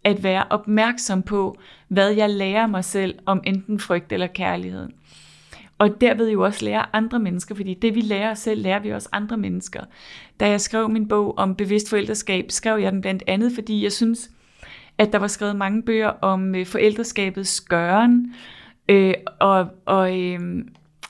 at 0.04 0.22
være 0.22 0.44
opmærksom 0.50 1.22
på, 1.22 1.56
hvad 1.88 2.10
jeg 2.10 2.30
lærer 2.30 2.66
mig 2.66 2.84
selv 2.84 3.18
om 3.26 3.40
enten 3.44 3.80
frygt 3.80 4.12
eller 4.12 4.26
kærlighed. 4.26 4.88
Og 5.80 6.00
derved 6.00 6.30
jo 6.30 6.44
også 6.44 6.64
lære 6.64 6.86
andre 6.92 7.18
mennesker, 7.18 7.54
fordi 7.54 7.74
det 7.74 7.94
vi 7.94 8.00
lærer 8.00 8.30
os 8.30 8.38
selv, 8.38 8.62
lærer 8.62 8.78
vi 8.78 8.90
også 8.90 9.08
andre 9.12 9.36
mennesker. 9.36 9.80
Da 10.40 10.48
jeg 10.48 10.60
skrev 10.60 10.88
min 10.88 11.08
bog 11.08 11.38
om 11.38 11.54
bevidst 11.54 11.90
forældreskab, 11.90 12.46
skrev 12.48 12.78
jeg 12.78 12.92
den 12.92 13.00
blandt 13.00 13.22
andet, 13.26 13.52
fordi 13.54 13.82
jeg 13.82 13.92
synes, 13.92 14.30
at 14.98 15.12
der 15.12 15.18
var 15.18 15.26
skrevet 15.26 15.56
mange 15.56 15.82
bøger 15.82 16.08
om 16.08 16.54
øh, 16.54 16.66
forældreskabets 16.66 17.60
gøren, 17.60 18.34
øh, 18.88 19.14
og, 19.40 19.68
og 19.86 20.20
øh, 20.20 20.40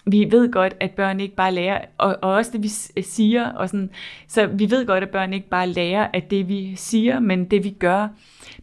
vi 0.07 0.29
ved 0.31 0.53
godt, 0.53 0.77
at 0.81 0.91
børn 0.91 1.21
ikke 1.21 1.35
bare 1.35 1.55
lærer, 1.55 1.85
og, 1.99 2.19
og 2.23 2.33
også 2.33 2.51
det 2.53 2.63
vi 2.63 2.71
øh, 2.97 3.05
siger, 3.05 3.47
og 3.47 3.69
sådan, 3.69 3.91
så 4.29 4.47
vi 4.47 4.71
ved 4.71 4.87
godt, 4.87 5.05
at 5.05 5.11
børn 5.11 5.33
ikke 5.33 5.49
bare 5.49 5.67
lærer 5.67 6.09
af 6.13 6.23
det 6.23 6.49
vi 6.49 6.73
siger, 6.77 7.21
men 7.21 7.45
det 7.45 7.65
vi 7.65 7.71
gør. 7.71 8.09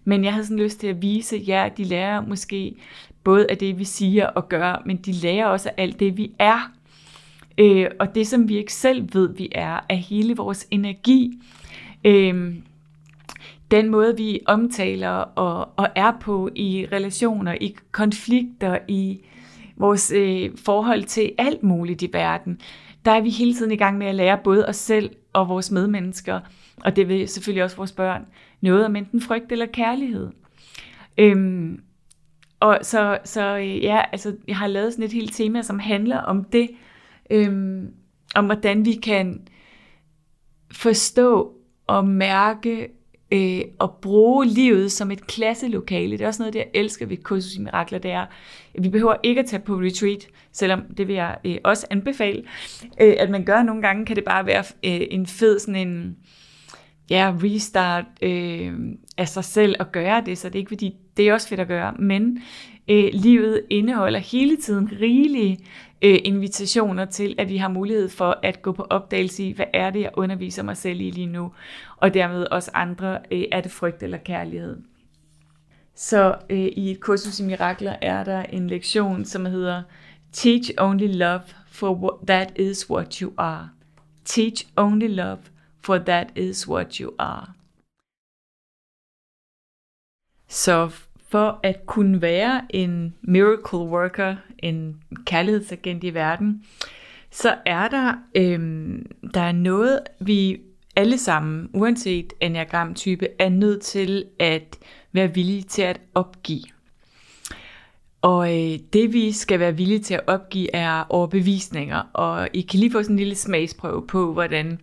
Men 0.06 0.24
jeg 0.24 0.34
havde 0.34 0.46
sådan 0.46 0.64
lyst 0.64 0.80
til 0.80 0.88
at 0.88 1.02
vise 1.02 1.44
jer, 1.48 1.64
at 1.64 1.78
de 1.78 1.84
lærer 1.84 2.22
måske 2.22 2.76
både 3.28 3.46
af 3.50 3.58
det 3.58 3.80
vi 3.80 3.84
siger 3.84 4.28
og 4.28 4.50
gør, 4.50 4.82
men 4.86 4.98
de 4.98 5.12
lærer 5.12 5.46
også 5.46 5.70
af 5.70 5.74
alt 5.84 6.00
det 6.00 6.18
vi 6.18 6.32
er. 6.40 6.72
Øh, 7.58 7.88
og 8.00 8.16
det 8.16 8.28
som 8.28 8.50
vi 8.50 8.58
ikke 8.58 8.74
selv 8.74 9.10
ved 9.14 9.36
vi 9.36 9.50
er, 9.52 9.86
er 9.90 9.96
hele 9.96 10.36
vores 10.36 10.68
energi. 10.72 11.40
Øh, 12.06 12.54
den 13.72 13.90
måde 13.90 14.18
vi 14.18 14.40
omtaler 14.46 15.10
og, 15.10 15.70
og 15.76 15.88
er 15.96 16.12
på 16.22 16.50
i 16.56 16.88
relationer, 16.92 17.56
i 17.62 17.76
konflikter, 17.92 18.78
i 18.88 19.20
vores 19.76 20.12
øh, 20.16 20.50
forhold 20.66 21.04
til 21.04 21.32
alt 21.38 21.64
muligt 21.64 22.02
i 22.02 22.10
verden, 22.14 22.60
der 23.06 23.12
er 23.12 23.22
vi 23.22 23.30
hele 23.30 23.54
tiden 23.54 23.72
i 23.72 23.78
gang 23.78 23.98
med 23.98 24.08
at 24.08 24.16
lære 24.16 24.40
både 24.44 24.66
os 24.68 24.76
selv 24.76 25.10
og 25.34 25.50
vores 25.50 25.72
medmennesker, 25.72 26.40
og 26.78 26.96
det 26.96 27.08
vil 27.08 27.28
selvfølgelig 27.28 27.64
også 27.64 27.78
vores 27.78 27.92
børn, 27.92 28.26
noget 28.62 28.86
om 28.86 28.96
enten 28.96 29.22
frygt 29.22 29.52
eller 29.52 29.66
kærlighed. 29.66 30.30
Øhm, 31.18 31.82
og 32.60 32.80
så, 32.82 33.18
så 33.24 33.58
øh, 33.58 33.84
ja, 33.84 34.02
altså, 34.12 34.36
jeg 34.48 34.58
har 34.58 34.68
lavet 34.68 34.94
sådan 34.94 35.06
et 35.06 35.14
helt 35.14 35.34
tema, 35.34 35.62
som 35.62 35.80
handler 35.80 36.18
om 36.18 36.44
det, 36.44 36.70
øhm, 37.30 37.94
om 38.36 38.46
hvordan 38.46 38.86
vi 38.86 38.94
kan 38.94 39.48
forstå 40.72 41.54
og 41.88 42.08
mærke 42.08 42.90
øh, 43.32 43.62
at 43.82 43.90
bruge 44.02 44.46
livet 44.46 44.92
som 44.92 45.12
et 45.12 45.28
klasselokale. 45.28 46.12
Det 46.12 46.24
er 46.24 46.28
også 46.28 46.42
noget, 46.42 46.54
det 46.54 46.60
jeg 46.60 46.70
elsker 46.74 47.06
ved 47.06 47.18
kursus 47.18 47.56
i 47.56 47.62
mirakler, 47.62 48.00
det 48.00 48.12
er, 48.12 48.26
at 48.74 48.84
vi 48.84 48.90
behøver 48.90 49.16
ikke 49.24 49.42
at 49.42 49.48
tage 49.48 49.62
på 49.62 49.74
retreat, 49.74 50.28
selvom 50.52 50.82
det 50.98 51.08
vil 51.08 51.16
jeg 51.16 51.38
øh, 51.46 51.58
også 51.64 51.88
anbefale, 51.90 52.44
øh, 53.02 53.16
at 53.20 53.30
man 53.30 53.46
gør 53.46 53.64
nogle 53.64 53.82
gange, 53.82 54.06
kan 54.06 54.16
det 54.16 54.24
bare 54.24 54.46
være 54.46 54.64
øh, 54.84 55.08
en 55.12 55.28
fed 55.28 55.60
sådan 55.60 55.88
en, 55.88 56.18
ja, 57.10 57.34
restart 57.44 58.06
øh, 58.22 58.74
af 59.18 59.28
sig 59.28 59.44
selv 59.44 59.76
at 59.80 59.92
gøre 59.92 60.24
det, 60.26 60.38
så 60.38 60.50
det 60.50 60.56
er 60.56 60.60
ikke 60.60 60.70
fordi, 60.70 60.96
det 61.18 61.30
er 61.30 61.34
også 61.34 61.48
fedt 61.48 61.60
at 61.60 61.68
gøre, 61.68 61.94
men 62.00 62.42
øh, 62.88 63.10
livet 63.14 63.64
indeholder 63.70 64.20
hele 64.20 64.58
tiden 64.58 64.90
rigelige 65.02 65.60
øh, 66.02 66.20
invitationer 66.24 67.06
til, 67.06 67.36
at 67.38 67.50
vi 67.50 67.58
har 67.58 67.68
mulighed 67.68 68.10
for 68.10 68.40
at 68.44 68.62
gå 68.62 68.72
på 68.72 68.88
opdagelse 68.90 69.44
i, 69.44 69.52
hvad 69.52 69.66
er 69.74 69.90
det, 69.90 70.02
jeg 70.02 70.12
underviser 70.14 70.64
mig 70.64 70.78
selv 70.78 71.02
i 71.02 71.12
lige 71.12 71.28
nu, 71.28 71.52
og 71.98 72.14
dermed 72.14 72.46
også 72.46 72.72
andre, 72.74 73.20
øh, 73.32 73.44
er 73.52 73.62
det 73.62 73.72
frygt 73.72 74.04
eller 74.04 74.18
kærlighed. 74.18 74.78
Så 75.96 76.36
øh, 76.50 76.58
i 76.58 76.92
et 76.92 77.00
kursus 77.00 77.40
i 77.40 77.44
mirakler 77.44 77.96
er 78.02 78.24
der 78.24 78.44
en 78.44 78.68
lektion, 78.68 79.26
som 79.26 79.46
hedder 79.46 79.84
Teach 80.32 80.72
only 80.78 81.08
love, 81.08 81.42
for 81.68 82.20
that 82.28 82.54
is 82.56 82.90
what 82.90 83.16
you 83.16 83.32
are. 83.38 83.70
Teach 84.26 84.68
only 84.76 85.08
love, 85.08 85.40
for 85.82 85.98
that 85.98 86.28
is 86.36 86.68
what 86.68 86.96
you 86.96 87.12
are. 87.20 87.54
Så 90.48 90.92
for 91.30 91.60
at 91.64 91.86
kunne 91.86 92.22
være 92.22 92.62
en 92.70 93.16
miracle 93.22 93.80
worker, 93.80 94.36
en 94.60 94.96
kærlighedsagent 95.26 96.04
i 96.04 96.14
verden, 96.14 96.64
så 97.32 97.56
er 97.66 97.88
der, 97.88 98.14
øhm, 98.36 99.06
der 99.34 99.42
er 99.42 99.52
noget, 99.52 100.00
vi 100.20 100.62
alle 100.96 101.18
sammen, 101.18 101.70
uanset 101.74 102.34
enagramtype, 102.42 103.28
er 103.40 103.50
nødt 103.50 103.82
til 103.82 104.26
at 104.40 104.78
være 105.12 105.34
villige 105.34 105.62
til 105.62 105.82
at 105.82 106.00
opgive. 106.16 106.64
Og 108.22 108.50
øh, 108.50 108.80
det 108.94 109.14
vi 109.14 109.32
skal 109.32 109.60
være 109.60 109.78
villige 109.78 110.00
til 110.00 110.14
at 110.14 110.28
opgive 110.28 110.76
er 110.76 111.04
overbevisninger, 111.10 112.04
og 112.14 112.50
I 112.54 112.62
kan 112.62 112.80
lige 112.80 112.92
få 112.92 113.04
sådan 113.04 113.14
en 113.14 113.20
lille 113.20 113.36
smagsprøve 113.36 114.08
på, 114.08 114.34
hvordan 114.34 114.80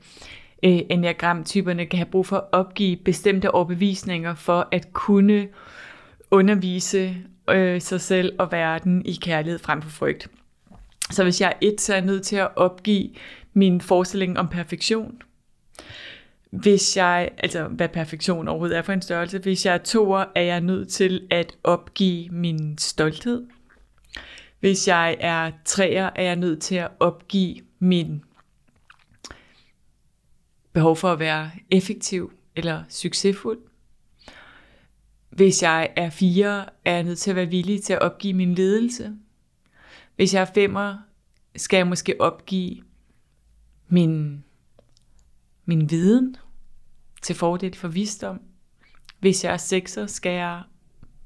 øh, 0.64 0.78
enneagram-typerne 0.90 1.86
kan 1.86 1.99
have 1.99 2.11
brug 2.11 2.26
for 2.26 2.36
at 2.36 2.45
opgive 2.53 2.97
bestemte 2.97 3.51
overbevisninger 3.51 4.34
for 4.34 4.68
at 4.72 4.92
kunne 4.92 5.49
undervise 6.35 7.16
øh, 7.51 7.80
sig 7.80 8.01
selv 8.01 8.37
og 8.39 8.53
verden 8.53 9.07
i 9.07 9.18
kærlighed 9.22 9.59
frem 9.59 9.82
for 9.82 9.91
frygt. 9.91 10.28
Så 11.11 11.22
hvis 11.22 11.41
jeg 11.41 11.49
er 11.49 11.59
et, 11.61 11.80
så 11.80 11.93
er 11.93 11.97
jeg 11.97 12.07
nødt 12.07 12.22
til 12.22 12.37
at 12.37 12.57
opgive 12.57 13.11
min 13.53 13.80
forestilling 13.80 14.39
om 14.39 14.49
perfektion. 14.49 15.22
Hvis 16.51 16.97
jeg, 16.97 17.30
altså 17.39 17.64
hvad 17.64 17.89
perfektion 17.89 18.49
overhovedet 18.49 18.78
er 18.78 18.82
for 18.82 18.93
en 18.93 19.03
størrelse, 19.03 19.39
hvis 19.39 19.66
jeg 19.66 19.74
er 19.74 19.78
toer, 19.78 20.24
er 20.35 20.43
jeg 20.43 20.61
nødt 20.61 20.89
til 20.89 21.26
at 21.30 21.57
opgive 21.64 22.28
min 22.28 22.78
stolthed. 22.78 23.47
Hvis 24.61 24.89
jeg 24.89 25.16
er 25.20 25.51
træer, 25.64 26.11
er 26.16 26.22
jeg 26.22 26.37
nødt 26.37 26.62
til 26.62 26.74
at 26.74 26.89
opgive 27.01 27.57
min 27.78 28.22
behov 30.72 30.97
for 30.97 31.12
at 31.12 31.18
være 31.18 31.51
effektiv 31.70 32.32
eller 32.57 32.82
succesfuld. 32.89 33.59
Hvis 35.35 35.62
jeg 35.62 35.93
er 35.97 36.11
fire, 36.11 36.66
er 36.85 36.95
jeg 36.95 37.03
nødt 37.03 37.18
til 37.18 37.30
at 37.30 37.37
være 37.37 37.47
villig 37.47 37.82
til 37.82 37.93
at 37.93 38.03
opgive 38.03 38.35
min 38.35 38.55
ledelse. 38.55 39.12
Hvis 40.16 40.35
jeg 40.35 40.41
er 40.41 40.51
femmer, 40.55 40.99
skal 41.57 41.76
jeg 41.76 41.87
måske 41.87 42.20
opgive 42.20 42.82
min, 43.89 44.45
min 45.64 45.91
viden 45.91 46.37
til 47.22 47.35
fordel 47.35 47.74
for 47.74 47.89
visdom. 47.89 48.41
Hvis 49.20 49.45
jeg 49.45 49.53
er 49.53 49.57
sekser, 49.57 50.07
skal 50.07 50.32
jeg 50.32 50.62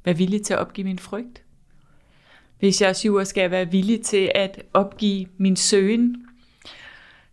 være 0.05 0.17
villig 0.17 0.43
til 0.43 0.55
at 0.55 0.61
opgive 0.61 0.85
min 0.85 0.99
frygt. 0.99 1.43
Hvis 2.59 2.81
jeg 2.81 2.89
er 2.89 2.93
syver, 2.93 3.25
skal 3.25 3.41
jeg 3.41 3.51
være 3.51 3.71
villig 3.71 4.05
til 4.05 4.33
at 4.35 4.63
opgive 4.75 5.27
min 5.37 5.57
søgen. 5.57 6.27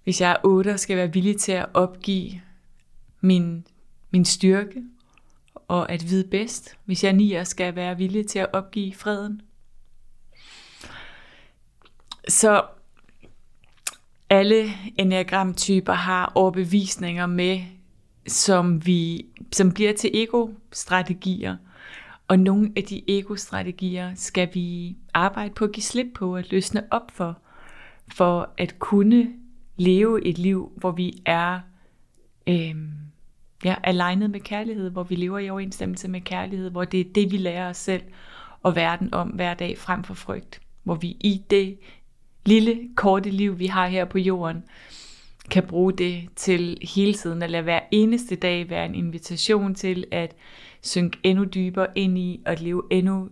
Hvis 0.04 0.22
jeg 0.22 0.32
er 0.32 0.46
otter, 0.46 0.78
skal 0.78 0.94
jeg 0.94 1.04
være 1.04 1.14
villig 1.14 1.38
til 1.38 1.52
at 1.52 1.66
opgive 1.74 2.42
min, 3.22 3.68
min 4.12 4.26
styrke 4.26 4.84
og 5.68 5.92
at 5.92 6.10
vide 6.10 6.28
bedst. 6.28 6.78
Hvis 6.86 7.04
jeg 7.04 7.14
nier, 7.14 7.44
skal 7.44 7.76
være 7.76 7.98
villig 7.98 8.28
til 8.28 8.40
at 8.40 8.54
opgive 8.54 8.94
freden. 8.94 9.42
Så 12.28 12.64
alle 14.30 14.72
enagramtyper 14.98 15.94
har 15.94 16.32
overbevisninger 16.36 17.26
med, 17.26 17.60
som, 18.28 18.86
vi, 18.86 19.26
som 19.52 19.72
bliver 19.72 19.94
til 19.94 20.12
ego-strategier. 20.14 21.58
Og 22.28 22.40
nogle 22.40 22.72
af 22.76 22.84
de 22.84 23.02
ego-strategier 23.08 24.12
skal 24.16 24.50
vi 24.54 24.96
arbejde 25.14 25.54
på 25.54 25.66
at 25.66 25.72
give 25.72 25.84
slip 25.84 26.08
på, 26.16 26.36
at 26.36 26.52
løsne 26.52 26.84
op 26.92 27.12
for, 27.12 27.38
for 28.16 28.50
at 28.58 28.80
kunne 28.80 29.34
leve 29.78 30.26
et 30.26 30.38
liv, 30.38 30.72
hvor 30.76 30.92
vi 30.92 31.22
er 31.26 31.60
øh, 32.48 32.76
ja, 33.66 33.76
alignet 33.84 34.30
med 34.30 34.40
kærlighed, 34.40 34.90
hvor 34.90 35.04
vi 35.04 35.16
lever 35.16 35.40
i 35.40 35.50
overensstemmelse 35.50 36.08
med 36.08 36.22
kærlighed, 36.22 36.70
hvor 36.70 36.86
det 36.86 37.00
er 37.00 37.14
det, 37.16 37.32
vi 37.32 37.38
lærer 37.38 37.70
os 37.70 37.78
selv 37.78 38.04
og 38.64 38.76
verden 38.76 39.14
om 39.14 39.28
hver 39.28 39.54
dag 39.54 39.78
frem 39.78 40.04
for 40.04 40.14
frygt. 40.14 40.62
Hvor 40.84 40.96
vi 40.96 41.08
i 41.08 41.42
det 41.50 41.78
lille, 42.46 42.90
korte 42.96 43.30
liv, 43.30 43.60
vi 43.60 43.66
har 43.66 43.88
her 43.88 44.06
på 44.06 44.18
jorden, 44.18 44.64
kan 45.52 45.64
bruge 45.68 45.94
det 45.94 46.30
til 46.36 46.78
hele 46.96 47.14
tiden 47.14 47.44
at 47.44 47.50
lade 47.50 47.64
hver 47.64 47.80
eneste 47.92 48.36
dag 48.36 48.70
være 48.70 48.86
en 48.86 48.96
invitation 48.96 49.76
til 49.76 50.06
at 50.12 50.36
synke 50.82 51.18
endnu 51.24 51.44
dybere 51.44 51.88
ind 51.96 52.18
i 52.18 52.42
og 52.46 52.56
leve 52.60 52.84
endnu 52.92 53.30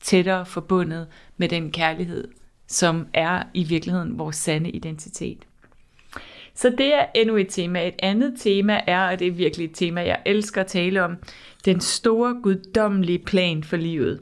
tættere 0.00 0.46
forbundet 0.46 1.06
med 1.36 1.48
den 1.48 1.72
kærlighed, 1.72 2.28
som 2.68 3.06
er 3.14 3.42
i 3.54 3.64
virkeligheden 3.64 4.18
vores 4.18 4.36
sande 4.36 4.70
identitet. 4.70 5.46
Så 6.54 6.70
det 6.78 6.94
er 6.94 7.06
endnu 7.14 7.36
et 7.36 7.48
tema. 7.48 7.88
Et 7.88 7.94
andet 7.98 8.34
tema 8.38 8.80
er, 8.86 9.08
og 9.08 9.18
det 9.18 9.26
er 9.26 9.32
virkelig 9.32 9.64
et 9.64 9.74
tema, 9.74 10.00
jeg 10.00 10.22
elsker 10.26 10.60
at 10.60 10.66
tale 10.66 11.04
om, 11.04 11.16
den 11.64 11.80
store 11.80 12.40
guddommelige 12.42 13.18
plan 13.18 13.64
for 13.64 13.76
livet. 13.76 14.20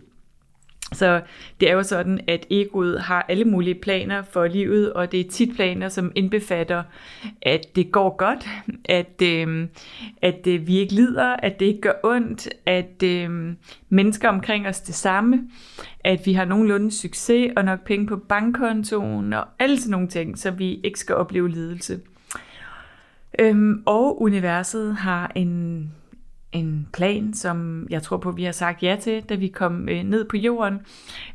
Så 0.93 1.20
det 1.61 1.70
er 1.70 1.74
jo 1.74 1.83
sådan, 1.83 2.20
at 2.28 2.47
egoet 2.51 3.01
har 3.01 3.26
alle 3.28 3.45
mulige 3.45 3.74
planer 3.74 4.22
for 4.22 4.47
livet, 4.47 4.93
og 4.93 5.12
det 5.12 5.20
er 5.20 5.30
tit 5.30 5.55
planer, 5.55 5.89
som 5.89 6.12
indbefatter, 6.14 6.83
at 7.43 7.76
det 7.76 7.93
går 7.93 8.16
godt, 8.16 8.49
at, 8.85 9.22
øh, 9.22 9.68
at 10.22 10.47
øh, 10.47 10.66
vi 10.66 10.78
ikke 10.78 10.95
lider, 10.95 11.37
at 11.37 11.61
det 11.61 11.66
ikke 11.66 11.80
gør 11.80 11.93
ondt, 12.05 12.49
at 12.66 13.03
øh, 13.05 13.55
mennesker 13.89 14.28
omkring 14.28 14.68
os 14.68 14.80
det 14.80 14.95
samme, 14.95 15.51
at 16.05 16.20
vi 16.24 16.33
har 16.33 16.45
nogenlunde 16.45 16.91
succes 16.91 17.53
og 17.57 17.64
nok 17.64 17.85
penge 17.85 18.07
på 18.07 18.16
bankkontoen 18.16 19.33
og 19.33 19.45
alle 19.59 19.80
sådan 19.80 19.91
nogle 19.91 20.09
ting, 20.09 20.39
så 20.39 20.51
vi 20.51 20.80
ikke 20.85 20.99
skal 20.99 21.14
opleve 21.14 21.49
lidelse. 21.49 22.01
Øhm, 23.39 23.83
og 23.87 24.22
universet 24.22 24.97
har 24.97 25.33
en 25.35 25.91
en 26.53 26.89
plan, 26.93 27.35
som 27.35 27.87
jeg 27.91 28.03
tror 28.03 28.16
på, 28.16 28.30
vi 28.30 28.45
har 28.45 28.53
sagt 28.53 28.83
ja 28.83 28.97
til, 29.01 29.22
da 29.22 29.35
vi 29.35 29.49
kom 29.49 29.89
øh, 29.89 30.03
ned 30.03 30.24
på 30.24 30.37
jorden, 30.37 30.78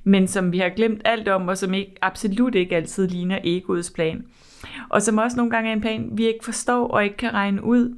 men 0.03 0.27
som 0.27 0.51
vi 0.51 0.57
har 0.57 0.69
glemt 0.69 1.01
alt 1.05 1.27
om, 1.27 1.47
og 1.47 1.57
som 1.57 1.73
ikke, 1.73 1.95
absolut 2.01 2.55
ikke 2.55 2.75
altid 2.75 3.07
ligner 3.07 3.39
egoets 3.43 3.91
plan. 3.91 4.25
Og 4.89 5.01
som 5.01 5.17
også 5.17 5.37
nogle 5.37 5.51
gange 5.51 5.69
er 5.69 5.73
en 5.73 5.81
plan, 5.81 6.09
vi 6.11 6.27
ikke 6.27 6.45
forstår 6.45 6.87
og 6.87 7.03
ikke 7.03 7.17
kan 7.17 7.33
regne 7.33 7.63
ud. 7.63 7.95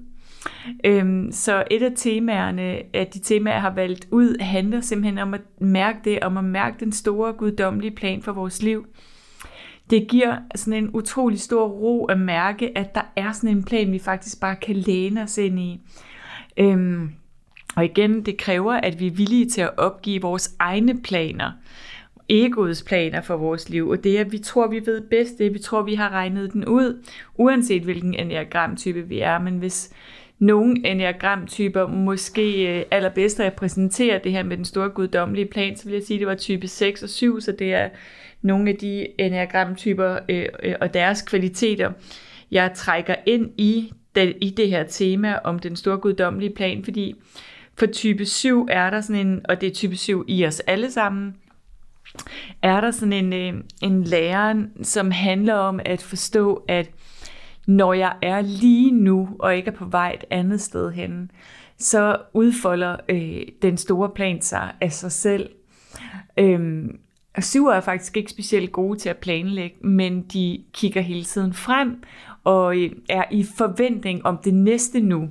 Øhm, 0.85 1.31
så 1.31 1.63
et 1.71 1.83
af 1.83 1.91
temaerne, 1.95 2.95
at 2.95 3.13
de 3.13 3.19
temaer, 3.19 3.53
jeg 3.53 3.61
har 3.61 3.73
valgt 3.73 4.07
ud, 4.11 4.39
handler 4.39 4.81
simpelthen 4.81 5.17
om 5.17 5.33
at 5.33 5.41
mærke 5.61 5.99
det, 6.03 6.19
om 6.19 6.37
at 6.37 6.43
mærke 6.43 6.75
den 6.79 6.91
store 6.91 7.33
guddommelige 7.33 7.95
plan 7.95 8.21
for 8.21 8.31
vores 8.31 8.63
liv. 8.63 8.85
Det 9.89 10.07
giver 10.07 10.37
sådan 10.55 10.83
en 10.83 10.89
utrolig 10.93 11.39
stor 11.39 11.67
ro 11.67 12.05
at 12.05 12.19
mærke, 12.19 12.77
at 12.77 12.95
der 12.95 13.11
er 13.15 13.31
sådan 13.31 13.57
en 13.57 13.63
plan, 13.63 13.91
vi 13.91 13.99
faktisk 13.99 14.41
bare 14.41 14.55
kan 14.55 14.75
læne 14.75 15.21
os 15.21 15.37
ind 15.37 15.59
i. 15.59 15.81
Øhm, 16.57 17.11
og 17.75 17.85
igen, 17.85 18.25
det 18.25 18.37
kræver, 18.37 18.73
at 18.73 18.99
vi 18.99 19.07
er 19.07 19.11
villige 19.11 19.49
til 19.49 19.61
at 19.61 19.77
opgive 19.77 20.21
vores 20.21 20.55
egne 20.59 21.01
planer, 21.01 21.51
egoets 22.29 22.83
planer 22.83 23.21
for 23.21 23.37
vores 23.37 23.69
liv, 23.69 23.89
og 23.89 24.03
det 24.03 24.17
er, 24.17 24.21
at 24.21 24.31
vi 24.31 24.37
tror, 24.37 24.67
vi 24.67 24.85
ved 24.85 25.01
bedst, 25.01 25.37
det 25.37 25.53
vi 25.53 25.59
tror, 25.59 25.81
vi 25.81 25.95
har 25.95 26.09
regnet 26.09 26.53
den 26.53 26.65
ud, 26.65 27.03
uanset 27.35 27.83
hvilken 27.83 28.13
enneagramtype 28.13 29.07
vi 29.07 29.19
er, 29.19 29.39
men 29.39 29.57
hvis 29.57 29.93
nogle 30.39 30.87
enneagramtyper 30.87 31.87
måske 31.87 32.77
øh, 32.79 32.85
allerbedst 32.91 33.39
repræsenterer 33.39 34.19
det 34.19 34.31
her 34.31 34.43
med 34.43 34.57
den 34.57 34.65
store 34.65 34.89
guddommelige 34.89 35.47
plan, 35.47 35.75
så 35.75 35.85
vil 35.85 35.93
jeg 35.93 36.03
sige, 36.03 36.17
at 36.17 36.19
det 36.19 36.27
var 36.27 36.35
type 36.35 36.67
6 36.67 37.03
og 37.03 37.09
7, 37.09 37.41
så 37.41 37.51
det 37.51 37.73
er 37.73 37.89
nogle 38.41 38.69
af 38.69 38.75
de 38.75 39.21
enneagramtyper 39.21 40.19
øh, 40.29 40.45
øh, 40.63 40.75
og 40.81 40.93
deres 40.93 41.21
kvaliteter, 41.21 41.91
jeg 42.51 42.71
trækker 42.75 43.15
ind 43.25 43.49
i 43.57 43.93
det, 44.15 44.37
i 44.41 44.49
det 44.49 44.69
her 44.69 44.83
tema 44.83 45.39
om 45.43 45.59
den 45.59 45.75
store 45.75 45.97
guddommelige 45.97 46.55
plan, 46.55 46.83
fordi 46.83 47.15
for 47.77 47.85
type 47.85 48.25
7 48.25 48.67
er 48.71 48.89
der 48.89 49.01
sådan 49.01 49.27
en, 49.27 49.41
og 49.49 49.61
det 49.61 49.69
er 49.69 49.73
type 49.73 49.95
7 49.95 50.25
i 50.27 50.45
os 50.45 50.59
alle 50.59 50.91
sammen, 50.91 51.35
er 52.61 52.81
der 52.81 52.91
sådan 52.91 53.13
en, 53.13 53.33
øh, 53.33 53.63
en 53.81 54.03
lærer, 54.03 54.63
som 54.81 55.11
handler 55.11 55.53
om 55.53 55.79
at 55.85 56.01
forstå, 56.01 56.63
at 56.67 56.89
når 57.67 57.93
jeg 57.93 58.15
er 58.21 58.41
lige 58.41 58.91
nu, 58.91 59.29
og 59.39 59.55
ikke 59.55 59.71
er 59.71 59.75
på 59.75 59.85
vej 59.85 60.11
et 60.13 60.25
andet 60.31 60.61
sted 60.61 60.91
hen, 60.91 61.31
så 61.77 62.17
udfolder 62.33 62.95
øh, 63.09 63.41
den 63.61 63.77
store 63.77 64.09
plan 64.09 64.41
sig 64.41 64.71
af 64.81 64.91
sig 64.91 65.11
selv. 65.11 65.49
Øhm, 66.37 66.99
Syver 67.39 67.73
er 67.73 67.81
faktisk 67.81 68.17
ikke 68.17 68.31
specielt 68.31 68.71
gode 68.71 68.99
til 68.99 69.09
at 69.09 69.17
planlægge, 69.17 69.75
men 69.81 70.21
de 70.21 70.63
kigger 70.73 71.01
hele 71.01 71.23
tiden 71.23 71.53
frem 71.53 72.03
og 72.43 72.77
øh, 72.77 72.91
er 73.09 73.23
i 73.31 73.45
forventning 73.57 74.25
om 74.25 74.37
det 74.37 74.53
næste 74.53 74.99
nu, 74.99 75.29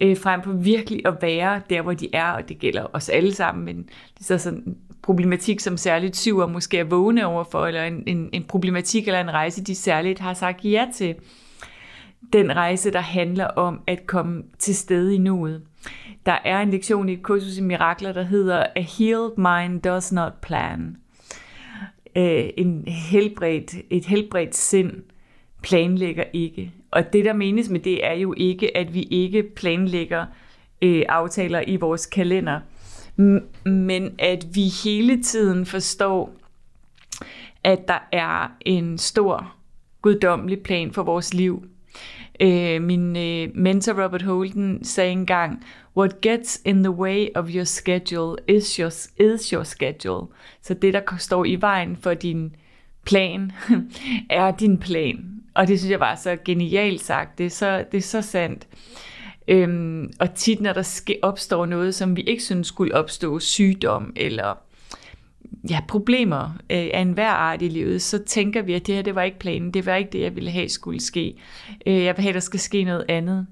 øh, 0.00 0.16
frem 0.16 0.42
for 0.42 0.52
virkelig 0.52 1.06
at 1.06 1.14
være 1.22 1.60
der, 1.70 1.82
hvor 1.82 1.92
de 1.92 2.08
er, 2.12 2.30
og 2.30 2.48
det 2.48 2.58
gælder 2.58 2.86
os 2.92 3.08
alle 3.08 3.34
sammen, 3.34 3.64
men 3.64 3.76
det 4.14 4.20
er 4.20 4.24
så 4.24 4.38
sådan 4.38 4.62
en 4.66 4.76
problematik, 5.02 5.60
som 5.60 5.76
særligt 5.76 6.16
syver 6.16 6.46
måske 6.46 6.78
er 6.78 6.84
vågne 6.84 7.26
overfor, 7.26 7.66
eller 7.66 7.84
en, 7.84 8.02
en, 8.06 8.30
en 8.32 8.44
problematik 8.44 9.06
eller 9.06 9.20
en 9.20 9.32
rejse, 9.32 9.64
de 9.64 9.74
særligt 9.74 10.18
har 10.18 10.34
sagt 10.34 10.64
ja 10.64 10.86
til. 10.94 11.14
Den 12.32 12.56
rejse, 12.56 12.90
der 12.90 13.00
handler 13.00 13.46
om 13.46 13.80
at 13.86 14.06
komme 14.06 14.42
til 14.58 14.76
stede 14.76 15.14
i 15.14 15.18
nuet. 15.18 15.62
Der 16.26 16.38
er 16.44 16.60
en 16.60 16.70
lektion 16.70 17.08
i 17.08 17.12
et 17.12 17.22
kursus 17.22 17.58
i 17.58 17.62
mirakler, 17.62 18.12
der 18.12 18.22
hedder 18.22 18.66
A 18.76 18.80
healed 18.80 19.36
mind 19.36 19.82
does 19.82 20.12
not 20.12 20.32
plan. 20.42 20.96
Øh, 22.16 22.44
en 22.56 22.84
helbredt, 22.88 23.74
et 23.90 24.04
helbredt 24.04 24.56
sind 24.56 24.92
planlægger 25.62 26.24
ikke. 26.32 26.72
Og 26.90 27.12
det, 27.12 27.24
der 27.24 27.32
menes 27.32 27.68
med 27.68 27.80
det, 27.80 28.06
er 28.06 28.12
jo 28.12 28.34
ikke, 28.36 28.76
at 28.76 28.94
vi 28.94 29.02
ikke 29.02 29.42
planlægger 29.42 30.26
øh, 30.82 31.02
aftaler 31.08 31.62
i 31.66 31.76
vores 31.76 32.06
kalender, 32.06 32.60
men 33.64 34.14
at 34.18 34.46
vi 34.54 34.62
hele 34.84 35.22
tiden 35.22 35.66
forstår, 35.66 36.34
at 37.64 37.88
der 37.88 38.08
er 38.12 38.48
en 38.60 38.98
stor 38.98 39.54
guddommelig 40.02 40.60
plan 40.62 40.92
for 40.92 41.02
vores 41.02 41.34
liv. 41.34 41.64
Øh, 42.40 42.82
min 42.82 43.16
øh, 43.16 43.48
mentor 43.54 44.04
Robert 44.04 44.22
Holden 44.22 44.84
sagde 44.84 45.12
engang, 45.12 45.64
What 45.96 46.20
gets 46.20 46.60
in 46.64 46.82
the 46.82 46.90
way 46.90 47.28
of 47.34 47.44
your 47.48 47.64
schedule 47.64 48.36
is 48.48 48.76
your, 48.76 48.90
is 49.16 49.50
your 49.50 49.62
schedule. 49.62 50.26
Så 50.62 50.74
det, 50.74 50.94
der 50.94 51.16
står 51.18 51.44
i 51.44 51.56
vejen 51.56 51.96
for 51.96 52.14
din 52.14 52.56
plan, 53.04 53.52
er 54.30 54.50
din 54.50 54.78
plan. 54.78 55.42
Og 55.54 55.68
det 55.68 55.78
synes 55.78 55.90
jeg 55.90 56.00
var 56.00 56.14
så 56.14 56.36
genialt 56.44 57.00
sagt. 57.00 57.38
Det 57.38 57.46
er 57.46 57.50
så, 57.50 57.84
det 57.92 57.98
er 57.98 58.02
så 58.02 58.22
sandt. 58.22 58.66
Øhm, 59.48 60.12
og 60.20 60.34
tit, 60.34 60.60
når 60.60 60.72
der 60.72 60.82
ske, 60.82 61.18
opstår 61.22 61.66
noget, 61.66 61.94
som 61.94 62.16
vi 62.16 62.22
ikke 62.22 62.42
synes 62.42 62.66
skulle 62.66 62.94
opstå, 62.94 63.38
sygdom 63.38 64.12
eller 64.16 64.58
ja, 65.70 65.80
problemer 65.88 66.44
øh, 66.70 66.88
af 66.94 67.00
enhver 67.00 67.30
art 67.30 67.62
i 67.62 67.68
livet, 67.68 68.02
så 68.02 68.18
tænker 68.18 68.62
vi, 68.62 68.74
at 68.74 68.86
det 68.86 68.94
her, 68.94 69.02
det 69.02 69.14
var 69.14 69.22
ikke 69.22 69.38
planen. 69.38 69.74
Det 69.74 69.86
var 69.86 69.96
ikke 69.96 70.10
det, 70.12 70.20
jeg 70.20 70.36
ville 70.36 70.50
have 70.50 70.68
skulle 70.68 71.00
ske. 71.00 71.34
Øh, 71.86 72.04
jeg 72.04 72.16
vil 72.16 72.22
have, 72.22 72.28
at 72.28 72.34
der 72.34 72.40
skal 72.40 72.60
ske 72.60 72.84
noget 72.84 73.04
andet. 73.08 73.46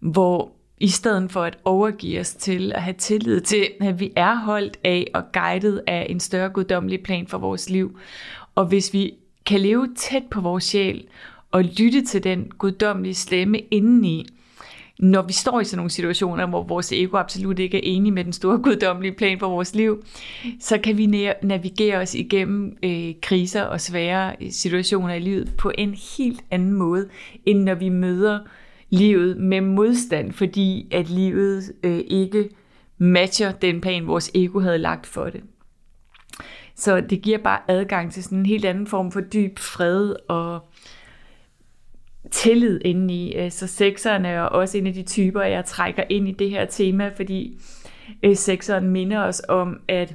Hvor 0.00 0.52
i 0.80 0.88
stedet 0.88 1.32
for 1.32 1.42
at 1.42 1.58
overgive 1.64 2.20
os 2.20 2.34
til 2.34 2.72
at 2.72 2.82
have 2.82 2.94
tillid 2.94 3.40
til, 3.40 3.68
at 3.80 4.00
vi 4.00 4.12
er 4.16 4.34
holdt 4.34 4.78
af 4.84 5.06
og 5.14 5.22
guidet 5.32 5.82
af 5.86 6.06
en 6.10 6.20
større 6.20 6.48
guddommelig 6.48 7.02
plan 7.02 7.26
for 7.26 7.38
vores 7.38 7.70
liv. 7.70 7.98
Og 8.54 8.66
hvis 8.66 8.92
vi 8.92 9.14
kan 9.46 9.60
leve 9.60 9.88
tæt 9.96 10.22
på 10.30 10.40
vores 10.40 10.64
sjæl 10.64 11.04
og 11.50 11.64
lytte 11.64 12.04
til 12.04 12.24
den 12.24 12.50
guddommelige 12.58 13.14
stemme 13.14 13.58
indeni, 13.58 14.26
når 15.00 15.22
vi 15.22 15.32
står 15.32 15.60
i 15.60 15.64
sådan 15.64 15.76
nogle 15.76 15.90
situationer, 15.90 16.46
hvor 16.46 16.62
vores 16.62 16.92
ego 16.92 17.16
absolut 17.16 17.58
ikke 17.58 17.76
er 17.76 17.82
enig 17.84 18.12
med 18.12 18.24
den 18.24 18.32
store 18.32 18.58
guddommelige 18.58 19.14
plan 19.14 19.38
for 19.38 19.48
vores 19.48 19.74
liv, 19.74 20.04
så 20.60 20.78
kan 20.78 20.98
vi 20.98 21.06
navigere 21.42 21.96
os 21.96 22.14
igennem 22.14 22.76
øh, 22.82 23.14
kriser 23.22 23.62
og 23.62 23.80
svære 23.80 24.36
øh, 24.40 24.50
situationer 24.50 25.14
i 25.14 25.18
livet 25.18 25.52
på 25.58 25.72
en 25.78 25.94
helt 26.18 26.40
anden 26.50 26.72
måde, 26.72 27.08
end 27.46 27.62
når 27.62 27.74
vi 27.74 27.88
møder 27.88 28.38
livet 28.90 29.36
med 29.36 29.60
modstand, 29.60 30.32
fordi 30.32 30.88
at 30.90 31.10
livet 31.10 31.72
øh, 31.82 32.00
ikke 32.06 32.48
matcher 32.98 33.52
den 33.52 33.80
plan, 33.80 34.06
vores 34.06 34.30
ego 34.34 34.60
havde 34.60 34.78
lagt 34.78 35.06
for 35.06 35.24
det. 35.24 35.40
Så 36.76 37.00
det 37.00 37.22
giver 37.22 37.38
bare 37.38 37.58
adgang 37.68 38.12
til 38.12 38.24
sådan 38.24 38.38
en 38.38 38.46
helt 38.46 38.64
anden 38.64 38.86
form 38.86 39.12
for 39.12 39.20
dyb 39.20 39.58
fred 39.58 40.14
og 40.28 40.60
tillid 42.30 42.80
inde 42.84 43.14
i. 43.14 43.34
Øh, 43.36 43.50
så 43.50 43.66
sekseren 43.66 44.24
er 44.24 44.40
også 44.40 44.78
en 44.78 44.86
af 44.86 44.94
de 44.94 45.02
typer, 45.02 45.42
jeg 45.42 45.64
trækker 45.64 46.02
ind 46.08 46.28
i 46.28 46.32
det 46.32 46.50
her 46.50 46.64
tema, 46.64 47.10
fordi 47.16 47.58
sexeren 48.22 48.36
sekseren 48.36 48.88
minder 48.90 49.20
os 49.20 49.42
om 49.48 49.80
at 49.88 50.14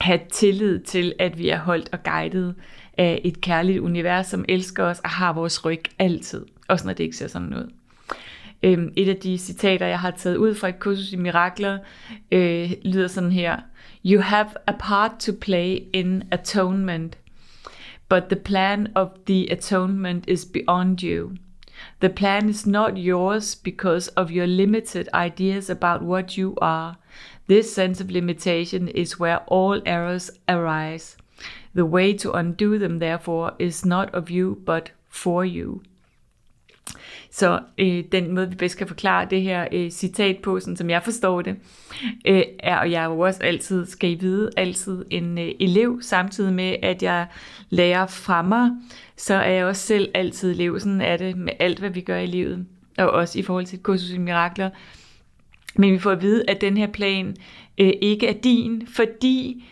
have 0.00 0.20
tillid 0.32 0.80
til, 0.80 1.12
at 1.18 1.38
vi 1.38 1.48
er 1.48 1.58
holdt 1.58 1.88
og 1.92 2.02
guidet 2.02 2.54
af 2.98 3.20
et 3.24 3.40
kærligt 3.40 3.80
univers, 3.80 4.26
som 4.26 4.44
elsker 4.48 4.84
os 4.84 5.00
og 5.00 5.10
har 5.10 5.32
vores 5.32 5.64
ryg 5.64 5.82
altid. 5.98 6.46
Også 6.68 6.86
når 6.86 6.92
det 6.92 7.04
ikke 7.04 7.16
ser 7.16 7.28
sådan 7.28 7.54
ud. 7.54 7.72
Øhm, 8.62 8.92
et 8.96 9.08
af 9.08 9.16
de 9.16 9.38
citater, 9.38 9.86
jeg 9.86 10.00
har 10.00 10.10
taget 10.10 10.36
ud 10.36 10.54
fra 10.54 10.68
et 10.68 10.78
kursus 10.78 11.12
i 11.12 11.16
mirakler, 11.16 11.78
øh, 12.32 12.72
lyder 12.82 13.08
sådan 13.08 13.32
her. 13.32 13.56
You 14.04 14.20
have 14.20 14.46
a 14.66 14.72
part 14.78 15.10
to 15.18 15.32
play 15.40 15.78
in 15.92 16.22
atonement, 16.30 17.18
but 18.08 18.28
the 18.28 18.36
plan 18.36 18.92
of 18.94 19.24
the 19.24 19.46
atonement 19.48 20.24
is 20.28 20.44
beyond 20.44 21.02
you. 21.02 21.36
The 22.00 22.10
plan 22.10 22.48
is 22.48 22.66
not 22.66 22.96
yours 22.96 23.54
because 23.54 24.08
of 24.08 24.30
your 24.30 24.46
limited 24.46 25.08
ideas 25.12 25.68
about 25.68 26.02
what 26.02 26.36
you 26.36 26.54
are. 26.60 26.96
This 27.46 27.74
sense 27.74 28.00
of 28.00 28.10
limitation 28.10 28.88
is 28.88 29.18
where 29.18 29.38
all 29.46 29.82
errors 29.84 30.30
arise. 30.48 31.16
The 31.74 31.84
way 31.84 32.14
to 32.14 32.32
undo 32.32 32.78
them, 32.78 32.98
therefore, 32.98 33.52
is 33.58 33.84
not 33.84 34.14
of 34.14 34.30
you, 34.30 34.62
but 34.64 34.90
for 35.08 35.44
you. 35.44 35.82
Så 37.30 37.60
øh, 37.78 38.04
den 38.12 38.34
måde, 38.34 38.50
vi 38.50 38.56
bedst 38.56 38.78
kan 38.78 38.86
forklare 38.86 39.26
det 39.30 39.42
her 39.42 39.68
øh, 39.72 39.90
citat 39.90 40.38
på, 40.38 40.60
sådan 40.60 40.76
som 40.76 40.90
jeg 40.90 41.02
forstår 41.02 41.42
det, 41.42 41.56
øh, 42.26 42.42
er, 42.58 42.78
og 42.78 42.90
jeg 42.90 43.02
er 43.02 43.06
jo 43.06 43.18
også 43.18 43.42
altid, 43.42 43.86
skal 43.86 44.10
I 44.10 44.14
vide, 44.14 44.50
altid 44.56 45.04
en 45.10 45.38
øh, 45.38 45.50
elev, 45.60 45.98
samtidig 46.02 46.52
med, 46.52 46.76
at 46.82 47.02
jeg 47.02 47.26
lærer 47.70 48.06
fra 48.06 48.42
mig, 48.42 48.70
så 49.16 49.34
er 49.34 49.50
jeg 49.50 49.66
også 49.66 49.82
selv 49.82 50.10
altid 50.14 50.50
elev. 50.50 50.80
Sådan 50.80 51.00
er 51.00 51.16
det 51.16 51.36
med 51.36 51.52
alt, 51.58 51.78
hvad 51.78 51.90
vi 51.90 52.00
gør 52.00 52.18
i 52.18 52.26
livet, 52.26 52.66
og 52.98 53.10
også 53.10 53.38
i 53.38 53.42
forhold 53.42 53.66
til 53.66 53.76
et 53.76 53.82
kursus 53.82 54.10
i 54.10 54.18
mirakler. 54.18 54.70
Men 55.74 55.92
vi 55.92 55.98
får 55.98 56.10
at 56.10 56.22
vide, 56.22 56.50
at 56.50 56.60
den 56.60 56.76
her 56.76 56.86
plan 56.86 57.36
øh, 57.78 57.92
ikke 58.00 58.28
er 58.28 58.32
din, 58.32 58.86
fordi 58.86 59.64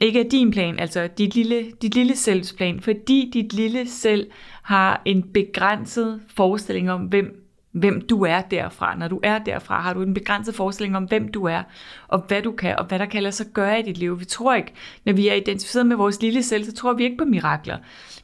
ikke 0.00 0.20
er 0.20 0.28
din 0.28 0.50
plan, 0.50 0.78
altså 0.78 1.08
dit 1.18 1.34
lille, 1.34 1.70
dit 1.82 1.94
lille 1.94 2.16
selvs 2.16 2.52
plan, 2.52 2.80
fordi 2.80 3.30
dit 3.34 3.52
lille 3.52 3.88
selv 3.88 4.30
har 4.62 5.02
en 5.04 5.22
begrænset 5.22 6.20
forestilling 6.36 6.90
om, 6.90 7.00
hvem 7.00 7.44
hvem 7.72 8.00
du 8.00 8.22
er 8.22 8.40
derfra. 8.40 8.96
Når 8.96 9.08
du 9.08 9.20
er 9.22 9.38
derfra, 9.38 9.80
har 9.80 9.94
du 9.94 10.02
en 10.02 10.14
begrænset 10.14 10.54
forestilling 10.54 10.96
om, 10.96 11.04
hvem 11.04 11.28
du 11.28 11.44
er, 11.44 11.62
og 12.08 12.24
hvad 12.28 12.42
du 12.42 12.52
kan, 12.52 12.78
og 12.78 12.84
hvad 12.84 12.98
der 12.98 13.06
kan 13.06 13.22
lade 13.22 13.34
sig 13.34 13.46
gøre 13.54 13.80
i 13.80 13.82
dit 13.82 13.98
liv. 13.98 14.20
Vi 14.20 14.24
tror 14.24 14.54
ikke, 14.54 14.72
når 15.04 15.12
vi 15.12 15.28
er 15.28 15.34
identificeret 15.34 15.86
med 15.86 15.96
vores 15.96 16.22
lille 16.22 16.42
selv, 16.42 16.64
så 16.64 16.72
tror 16.72 16.92
vi 16.92 17.04
ikke 17.04 17.16
på 17.16 17.24
mirakler. 17.24 17.78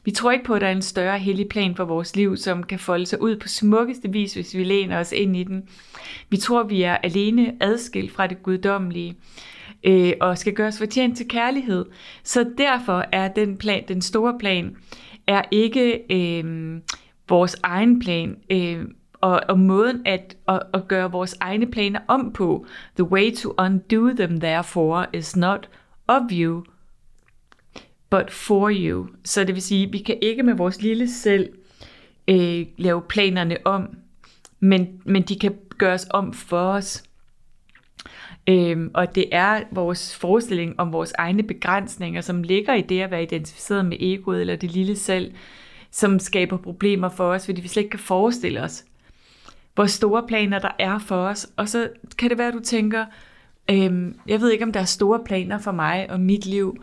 Vi 0.05 0.11
tror 0.11 0.31
ikke 0.31 0.45
på, 0.45 0.53
at 0.53 0.61
der 0.61 0.67
er 0.67 0.71
en 0.71 0.81
større 0.81 1.19
hellig 1.19 1.49
plan 1.49 1.75
for 1.75 1.85
vores 1.85 2.15
liv, 2.15 2.37
som 2.37 2.63
kan 2.63 2.79
folde 2.79 3.05
sig 3.05 3.21
ud 3.21 3.39
på 3.39 3.47
smukkeste 3.47 4.11
vis, 4.11 4.33
hvis 4.33 4.55
vi 4.55 4.63
læner 4.63 4.99
os 4.99 5.11
ind 5.11 5.37
i 5.37 5.43
den. 5.43 5.63
Vi 6.29 6.37
tror, 6.37 6.63
vi 6.63 6.81
er 6.81 6.97
alene 6.97 7.53
adskilt 7.61 8.11
fra 8.11 8.27
det 8.27 8.43
guddommelige 8.43 9.15
øh, 9.83 10.13
og 10.21 10.37
skal 10.37 10.53
gøres 10.53 10.77
fortjent 10.77 11.17
til 11.17 11.27
kærlighed. 11.27 11.85
Så 12.23 12.45
derfor 12.57 13.05
er 13.11 13.27
den 13.27 13.57
plan, 13.57 13.83
den 13.87 14.01
store 14.01 14.35
plan, 14.39 14.75
er 15.27 15.41
ikke 15.51 16.01
øh, 16.09 16.79
vores 17.29 17.55
egen 17.63 17.99
plan, 17.99 18.37
øh, 18.49 18.85
og, 19.13 19.41
og 19.49 19.59
måden 19.59 20.01
at, 20.05 20.37
at, 20.47 20.61
at 20.73 20.87
gøre 20.87 21.11
vores 21.11 21.37
egne 21.39 21.65
planer 21.71 21.99
om 22.07 22.31
på. 22.33 22.65
The 22.95 23.03
way 23.03 23.35
to 23.35 23.53
undo 23.57 24.09
them, 24.09 24.39
therefore, 24.39 25.05
is 25.13 25.35
not 25.35 25.69
of 26.07 26.21
you, 26.31 26.63
but 28.09 28.31
for 28.31 28.71
you. 28.73 29.07
Så 29.23 29.43
det 29.43 29.55
vil 29.55 29.61
sige, 29.61 29.91
vi 29.91 29.97
kan 29.97 30.17
ikke 30.21 30.43
med 30.43 30.53
vores 30.53 30.81
lille 30.81 31.09
selv 31.09 31.49
øh, 32.27 32.65
lave 32.77 33.01
planerne 33.01 33.57
om, 33.65 33.87
men, 34.59 35.01
men 35.05 35.23
de 35.23 35.39
kan 35.39 35.55
gøres 35.77 36.07
om 36.09 36.33
for 36.33 36.61
os. 36.61 37.03
Øhm, 38.49 38.91
og 38.93 39.15
det 39.15 39.25
er 39.31 39.61
vores 39.71 40.15
forestilling 40.15 40.79
om 40.79 40.93
vores 40.93 41.13
egne 41.17 41.43
begrænsninger, 41.43 42.21
som 42.21 42.43
ligger 42.43 42.73
i 42.73 42.81
det 42.81 43.01
at 43.01 43.11
være 43.11 43.23
identificeret 43.23 43.85
med 43.85 43.97
egoet 43.99 44.41
eller 44.41 44.55
det 44.55 44.71
lille 44.71 44.95
selv, 44.95 45.33
som 45.91 46.19
skaber 46.19 46.57
problemer 46.57 47.09
for 47.09 47.23
os, 47.23 47.45
fordi 47.45 47.61
vi 47.61 47.67
slet 47.67 47.83
ikke 47.83 47.91
kan 47.91 47.99
forestille 47.99 48.61
os, 48.61 48.85
hvor 49.75 49.85
store 49.85 50.23
planer 50.27 50.59
der 50.59 50.71
er 50.79 50.99
for 50.99 51.15
os. 51.15 51.47
Og 51.55 51.69
så 51.69 51.89
kan 52.17 52.29
det 52.29 52.37
være, 52.37 52.47
at 52.47 52.53
du 52.53 52.59
tænker, 52.59 53.05
øhm, 53.71 54.19
jeg 54.27 54.41
ved 54.41 54.51
ikke, 54.51 54.65
om 54.65 54.71
der 54.71 54.79
er 54.79 54.85
store 54.85 55.19
planer 55.25 55.57
for 55.57 55.71
mig 55.71 56.07
og 56.09 56.19
mit 56.19 56.45
liv. 56.45 56.77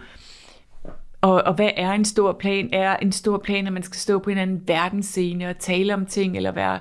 Og, 1.20 1.42
og 1.42 1.54
hvad 1.54 1.70
er 1.76 1.92
en 1.92 2.04
stor 2.04 2.32
plan? 2.32 2.68
Er 2.72 2.96
en 2.96 3.12
stor 3.12 3.38
plan, 3.38 3.66
at 3.66 3.72
man 3.72 3.82
skal 3.82 3.96
stå 3.96 4.18
på 4.18 4.30
en 4.30 4.38
anden 4.38 4.68
verdensscene 4.68 5.48
og 5.48 5.58
tale 5.58 5.94
om 5.94 6.06
ting, 6.06 6.36
eller 6.36 6.52
være 6.52 6.78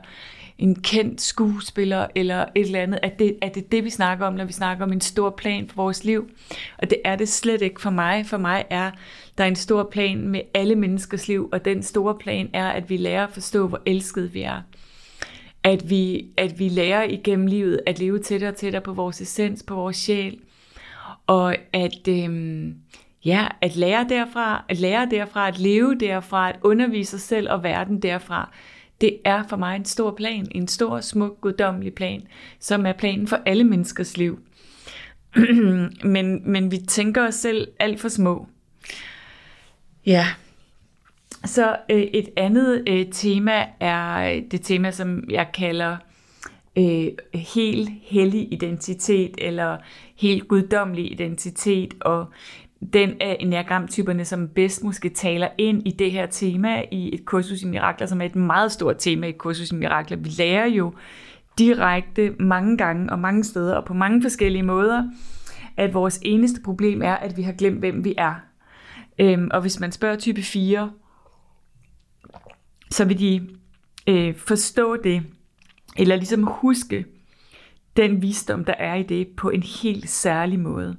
en 0.62 0.76
kendt 0.76 1.22
skuespiller 1.22 2.08
eller 2.16 2.46
et 2.56 2.66
eller 2.66 2.82
andet. 2.82 3.00
Er 3.04 3.10
det, 3.10 3.38
er 3.42 3.50
det 3.50 3.72
det, 3.72 3.84
vi 3.84 3.90
snakker 3.90 4.26
om, 4.26 4.34
når 4.34 4.46
vi 4.46 4.54
snakker 4.54 4.86
om 4.86 4.92
en 4.92 5.02
stor 5.02 5.30
plan 5.30 5.70
for 5.70 5.76
vores 5.76 6.04
liv? 6.04 6.30
Og 6.78 6.90
det 6.90 6.98
er 7.06 7.16
det 7.16 7.30
slet 7.30 7.62
ikke 7.62 7.82
for 7.82 7.90
mig. 7.90 8.26
For 8.26 8.38
mig 8.38 8.66
er 8.70 8.92
der 9.38 9.46
en 9.46 9.56
stor 9.56 9.90
plan 9.92 10.28
med 10.28 10.42
alle 10.54 10.76
menneskers 10.76 11.28
liv, 11.28 11.50
og 11.52 11.66
den 11.66 11.84
store 11.84 12.16
plan 12.16 12.50
er, 12.54 12.68
at 12.68 12.90
vi 12.90 12.98
lærer 12.98 13.24
at 13.28 13.34
forstå, 13.34 13.68
hvor 13.68 13.82
elskede 13.86 14.32
vi 14.32 14.42
er. 14.42 14.62
At 15.64 15.90
vi, 15.90 16.26
at 16.38 16.60
vi 16.60 16.70
lærer 16.70 17.04
igennem 17.04 17.48
livet 17.48 17.80
at 17.86 18.00
leve 18.00 18.20
tættere 18.20 18.52
og 18.52 18.56
tættere 18.56 18.82
på 18.82 18.94
vores 18.94 19.22
essens, 19.22 19.64
på 19.64 19.76
vores 19.76 19.98
sjæl. 19.98 20.40
Og 21.28 21.56
at, 21.74 22.08
øhm, 22.08 22.76
ja, 23.26 23.48
at 23.62 23.76
lære 23.76 24.06
derfra, 24.10 24.66
at 24.70 24.80
lære 24.80 25.08
derfra, 25.12 25.48
at 25.48 25.60
leve 25.60 25.96
derfra, 26.00 26.50
at 26.50 26.56
undervise 26.64 27.12
sig 27.12 27.22
selv 27.22 27.52
og 27.52 27.64
verden 27.64 28.02
derfra 28.02 28.52
det 29.02 29.18
er 29.26 29.44
for 29.50 29.58
mig 29.58 29.76
en 29.76 29.86
stor 29.86 30.12
plan, 30.12 30.48
en 30.52 30.68
stor, 30.68 31.00
smuk, 31.00 31.42
guddommelig 31.42 31.94
plan, 31.94 32.28
som 32.60 32.86
er 32.86 32.94
planen 32.94 33.28
for 33.28 33.40
alle 33.46 33.64
menneskers 33.64 34.18
liv. 34.18 34.40
men, 36.04 36.52
men 36.52 36.72
vi 36.72 36.78
tænker 36.78 37.28
os 37.28 37.36
selv 37.36 37.68
alt 37.80 38.00
for 38.00 38.10
små. 38.10 38.48
Ja. 40.06 40.26
Så 41.46 41.78
øh, 41.90 42.02
et 42.02 42.30
andet 42.38 42.84
øh, 42.88 43.06
tema 43.12 43.66
er 43.80 44.40
det 44.52 44.62
tema, 44.62 44.92
som 44.92 45.24
jeg 45.30 45.50
kalder 45.54 45.98
øh, 46.78 47.08
helt 47.34 47.90
hellig 48.04 48.54
identitet, 48.54 49.32
eller 49.38 49.78
helt 50.16 50.48
guddommelig 50.48 51.12
identitet, 51.12 51.94
og 52.02 52.26
den 52.94 53.14
af 53.22 53.38
enagramtyperne, 53.40 54.26
som 54.26 54.48
bedst 54.48 54.84
måske 54.84 55.10
taler 55.10 55.48
ind 55.58 55.88
i 55.88 55.92
det 55.92 56.12
her 56.12 56.26
tema 56.26 56.84
i 56.92 57.14
et 57.14 57.26
kursus 57.26 57.62
i 57.62 57.68
mirakler, 57.68 58.08
som 58.08 58.22
er 58.22 58.26
et 58.26 58.36
meget 58.36 58.72
stort 58.72 58.96
tema 59.00 59.28
i 59.28 59.30
et 59.30 59.38
kursus 59.38 59.72
i 59.72 59.76
mirakler. 59.76 60.18
Vi 60.18 60.30
lærer 60.30 60.66
jo 60.66 60.94
direkte 61.58 62.36
mange 62.40 62.78
gange 62.78 63.12
og 63.12 63.20
mange 63.20 63.44
steder 63.44 63.76
og 63.76 63.86
på 63.86 63.94
mange 63.94 64.22
forskellige 64.22 64.64
måder, 64.64 65.04
at 65.78 65.94
vores 65.94 66.20
eneste 66.22 66.62
problem 66.62 67.02
er, 67.02 67.16
at 67.16 67.38
vi 67.38 67.42
har 67.42 67.54
glemt, 67.54 67.80
hvem 67.80 68.04
vi 68.04 68.14
er. 68.18 68.36
Øhm, 69.20 69.50
og 69.52 69.62
hvis 69.62 69.80
man 69.80 69.92
spørger 69.92 70.16
type 70.16 70.42
4, 70.42 70.92
så 72.92 73.06
vil 73.06 73.20
de 73.20 73.48
øh, 74.08 74.36
forstå 74.36 74.98
det, 74.98 75.24
eller 75.98 76.16
ligesom 76.16 76.44
huske 76.44 77.06
den 77.98 78.22
visdom, 78.22 78.66
der 78.66 78.74
er 78.74 78.96
i 78.96 79.04
det, 79.04 79.28
på 79.28 79.50
en 79.50 79.64
helt 79.64 80.10
særlig 80.10 80.60
måde. 80.60 80.98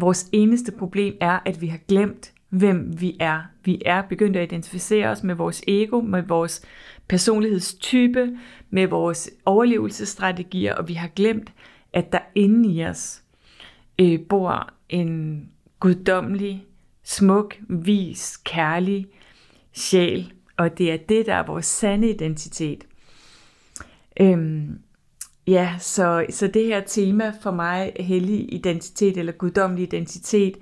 Vores 0.00 0.28
eneste 0.32 0.72
problem 0.72 1.16
er, 1.20 1.38
at 1.44 1.60
vi 1.60 1.66
har 1.66 1.78
glemt, 1.88 2.32
hvem 2.48 3.00
vi 3.00 3.16
er. 3.20 3.42
Vi 3.64 3.82
er 3.86 4.02
begyndt 4.02 4.36
at 4.36 4.52
identificere 4.52 5.08
os 5.08 5.22
med 5.22 5.34
vores 5.34 5.62
ego, 5.66 6.00
med 6.00 6.22
vores 6.22 6.62
personlighedstype, 7.08 8.38
med 8.70 8.86
vores 8.86 9.30
overlevelsesstrategier, 9.44 10.74
og 10.74 10.88
vi 10.88 10.94
har 10.94 11.08
glemt, 11.08 11.52
at 11.92 12.12
der 12.12 12.18
inde 12.34 12.72
i 12.74 12.84
os 12.84 13.22
øh, 14.00 14.20
bor 14.28 14.70
en 14.88 15.42
guddommelig, 15.80 16.66
smuk, 17.02 17.54
vis, 17.68 18.36
kærlig 18.44 19.06
sjæl, 19.72 20.32
og 20.56 20.78
det 20.78 20.92
er 20.92 20.96
det, 20.96 21.26
der 21.26 21.34
er 21.34 21.46
vores 21.46 21.66
sande 21.66 22.10
identitet. 22.10 22.84
Øhm, 24.20 24.78
Ja, 25.46 25.76
så, 25.78 26.26
så 26.30 26.46
det 26.46 26.64
her 26.64 26.80
tema 26.80 27.32
for 27.42 27.50
mig, 27.50 27.92
hellig 28.00 28.54
identitet 28.54 29.16
eller 29.16 29.32
guddommelig 29.32 29.82
identitet, 29.82 30.56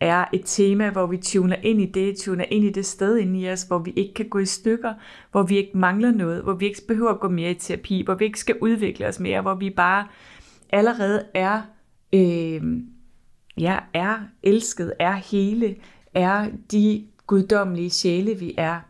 er 0.00 0.24
et 0.32 0.42
tema, 0.44 0.90
hvor 0.90 1.06
vi 1.06 1.16
tuner 1.16 1.56
ind 1.62 1.80
i 1.80 1.86
det, 1.86 2.16
tuner 2.16 2.44
ind 2.50 2.64
i 2.64 2.70
det 2.70 2.86
sted 2.86 3.18
inde 3.18 3.40
i 3.40 3.50
os, 3.50 3.62
hvor 3.62 3.78
vi 3.78 3.90
ikke 3.90 4.14
kan 4.14 4.28
gå 4.28 4.38
i 4.38 4.46
stykker, 4.46 4.94
hvor 5.30 5.42
vi 5.42 5.56
ikke 5.56 5.78
mangler 5.78 6.12
noget, 6.12 6.42
hvor 6.42 6.52
vi 6.52 6.66
ikke 6.66 6.86
behøver 6.88 7.10
at 7.10 7.20
gå 7.20 7.28
mere 7.28 7.50
i 7.50 7.54
terapi, 7.54 8.02
hvor 8.04 8.14
vi 8.14 8.24
ikke 8.24 8.40
skal 8.40 8.56
udvikle 8.60 9.06
os 9.06 9.20
mere, 9.20 9.40
hvor 9.40 9.54
vi 9.54 9.70
bare 9.70 10.06
allerede 10.70 11.26
er, 11.34 11.62
øh, 12.12 12.62
ja, 13.58 13.78
er 13.94 14.18
elsket, 14.42 14.92
er 14.98 15.12
hele, 15.12 15.76
er 16.14 16.48
de 16.72 17.06
guddommelige 17.26 17.90
sjæle, 17.90 18.34
vi 18.34 18.54
er. 18.58 18.80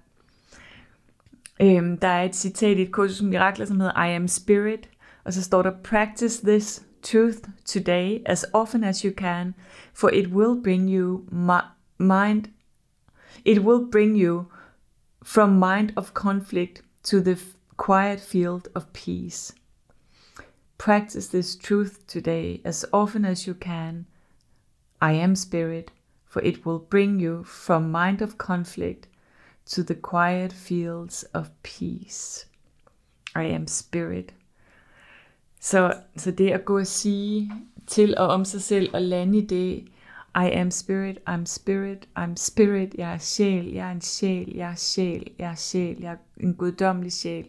Øh, 1.62 1.98
der 2.02 2.08
er 2.08 2.24
et 2.24 2.36
citat 2.36 2.78
i 2.78 2.82
et 2.82 2.92
kursus 2.92 3.22
mirakler, 3.22 3.66
som 3.66 3.80
hedder 3.80 4.04
I 4.04 4.14
am 4.14 4.28
spirit, 4.28 4.88
Og 5.24 5.32
så 5.32 5.42
står 5.42 5.62
der, 5.62 5.70
practice 5.82 6.40
this 6.40 6.82
truth 7.02 7.38
today 7.64 8.22
as 8.26 8.44
often 8.52 8.84
as 8.84 9.04
you 9.04 9.12
can, 9.12 9.54
for 9.94 10.08
it 10.08 10.26
will 10.26 10.62
bring 10.62 10.90
you 10.90 11.26
mind, 11.98 12.44
it 13.44 13.58
will 13.58 13.90
bring 13.90 14.16
you 14.16 14.44
from 15.22 15.50
mind 15.50 15.90
of 15.96 16.14
conflict 16.14 16.82
to 17.02 17.20
the 17.20 17.36
quiet 17.76 18.20
field 18.20 18.68
of 18.74 18.86
peace. 18.92 19.52
Practice 20.78 21.28
this 21.28 21.56
truth 21.56 22.06
today 22.06 22.60
as 22.64 22.84
often 22.92 23.24
as 23.24 23.46
you 23.46 23.54
can. 23.54 24.06
I 25.00 25.12
am 25.12 25.36
spirit, 25.36 25.90
for 26.24 26.42
it 26.42 26.64
will 26.64 26.78
bring 26.78 27.20
you 27.20 27.44
from 27.44 27.90
mind 27.90 28.22
of 28.22 28.36
conflict 28.38 29.06
to 29.66 29.82
the 29.82 29.94
quiet 29.94 30.52
fields 30.52 31.24
of 31.34 31.50
peace. 31.62 32.46
I 33.34 33.44
am 33.44 33.66
spirit, 33.66 34.32
Så, 35.62 35.92
så 36.16 36.30
det 36.30 36.50
at 36.50 36.64
gå 36.64 36.78
og 36.78 36.86
sige 36.86 37.52
til 37.86 38.18
og 38.18 38.28
om 38.28 38.44
sig 38.44 38.62
selv 38.62 38.90
og 38.94 39.02
lande 39.02 39.38
i 39.38 39.46
det, 39.46 39.84
I 40.36 40.50
am 40.52 40.70
spirit, 40.70 41.18
I'm 41.28 41.44
spirit, 41.44 42.08
I'm 42.18 42.36
spirit, 42.36 42.94
jeg 42.98 43.12
er 43.12 43.18
sjæl, 43.18 43.72
jeg 43.72 43.88
er 43.88 43.92
en 43.92 44.00
sjæl, 44.00 44.52
jeg 44.54 44.70
er 44.70 44.74
sjæl, 44.74 45.30
jeg 45.38 45.50
er 45.50 45.54
sjæl, 45.54 45.96
jeg 46.00 46.12
er 46.12 46.16
en 46.40 46.54
guddommelig 46.54 47.12
sjæl. 47.12 47.46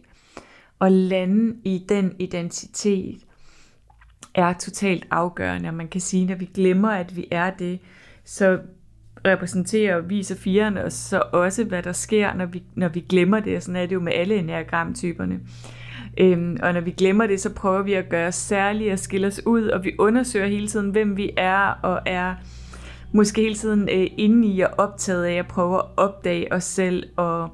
Og 0.78 0.92
lande 0.92 1.56
i 1.64 1.84
den 1.88 2.16
identitet 2.18 3.20
er 4.34 4.52
totalt 4.52 5.06
afgørende, 5.10 5.68
og 5.68 5.74
man 5.74 5.88
kan 5.88 6.00
sige, 6.00 6.26
når 6.26 6.34
vi 6.34 6.50
glemmer, 6.54 6.90
at 6.90 7.16
vi 7.16 7.28
er 7.30 7.50
det, 7.50 7.78
så 8.24 8.58
repræsenterer 9.26 9.96
og 9.96 10.10
viser 10.10 10.34
firerne 10.34 10.84
os 10.84 10.94
så 10.94 11.22
også, 11.32 11.64
hvad 11.64 11.82
der 11.82 11.92
sker, 11.92 12.34
når 12.34 12.46
vi, 12.46 12.62
når 12.74 12.88
vi 12.88 13.00
glemmer 13.00 13.40
det, 13.40 13.56
og 13.56 13.62
sådan 13.62 13.76
er 13.76 13.86
det 13.86 13.94
jo 13.94 14.00
med 14.00 14.12
alle 14.12 14.36
enagramtyperne. 14.36 15.34
typerne 15.34 15.83
Øhm, 16.18 16.56
og 16.62 16.72
når 16.72 16.80
vi 16.80 16.90
glemmer 16.90 17.26
det, 17.26 17.40
så 17.40 17.54
prøver 17.54 17.82
vi 17.82 17.92
at 17.92 18.08
gøre 18.08 18.28
os 18.28 18.34
særlige 18.34 18.92
og 18.92 18.98
skille 18.98 19.26
os 19.26 19.46
ud, 19.46 19.68
og 19.68 19.84
vi 19.84 19.92
undersøger 19.98 20.46
hele 20.46 20.68
tiden, 20.68 20.90
hvem 20.90 21.16
vi 21.16 21.30
er, 21.36 21.78
og 21.82 22.00
er 22.06 22.34
måske 23.12 23.42
hele 23.42 23.54
tiden 23.54 23.88
øh, 23.92 24.06
inde 24.16 24.48
i 24.48 24.60
og 24.60 24.70
optaget 24.78 25.24
af 25.24 25.34
at 25.34 25.46
prøve 25.46 25.78
at 25.78 25.84
opdage 25.96 26.52
os 26.52 26.64
selv, 26.64 27.08
og 27.16 27.50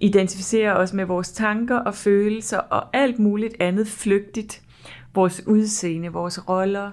identificere 0.00 0.76
os 0.76 0.92
med 0.92 1.04
vores 1.04 1.32
tanker 1.32 1.76
og 1.76 1.94
følelser, 1.94 2.58
og 2.58 2.96
alt 2.96 3.18
muligt 3.18 3.54
andet 3.60 3.88
flygtigt. 3.88 4.62
Vores 5.14 5.46
udseende, 5.46 6.08
vores 6.08 6.48
roller, 6.48 6.90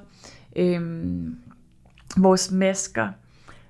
øhm, 0.55 1.35
vores 2.17 2.51
masker, 2.51 3.07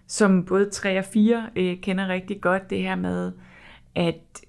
som 0.07 0.45
både 0.45 0.69
3 0.69 0.99
og 0.99 1.05
4 1.05 1.49
øh, 1.55 1.77
kender 1.81 2.07
rigtig 2.07 2.41
godt 2.41 2.69
det 2.69 2.81
her 2.81 2.95
med, 2.95 3.31
at 3.95 4.41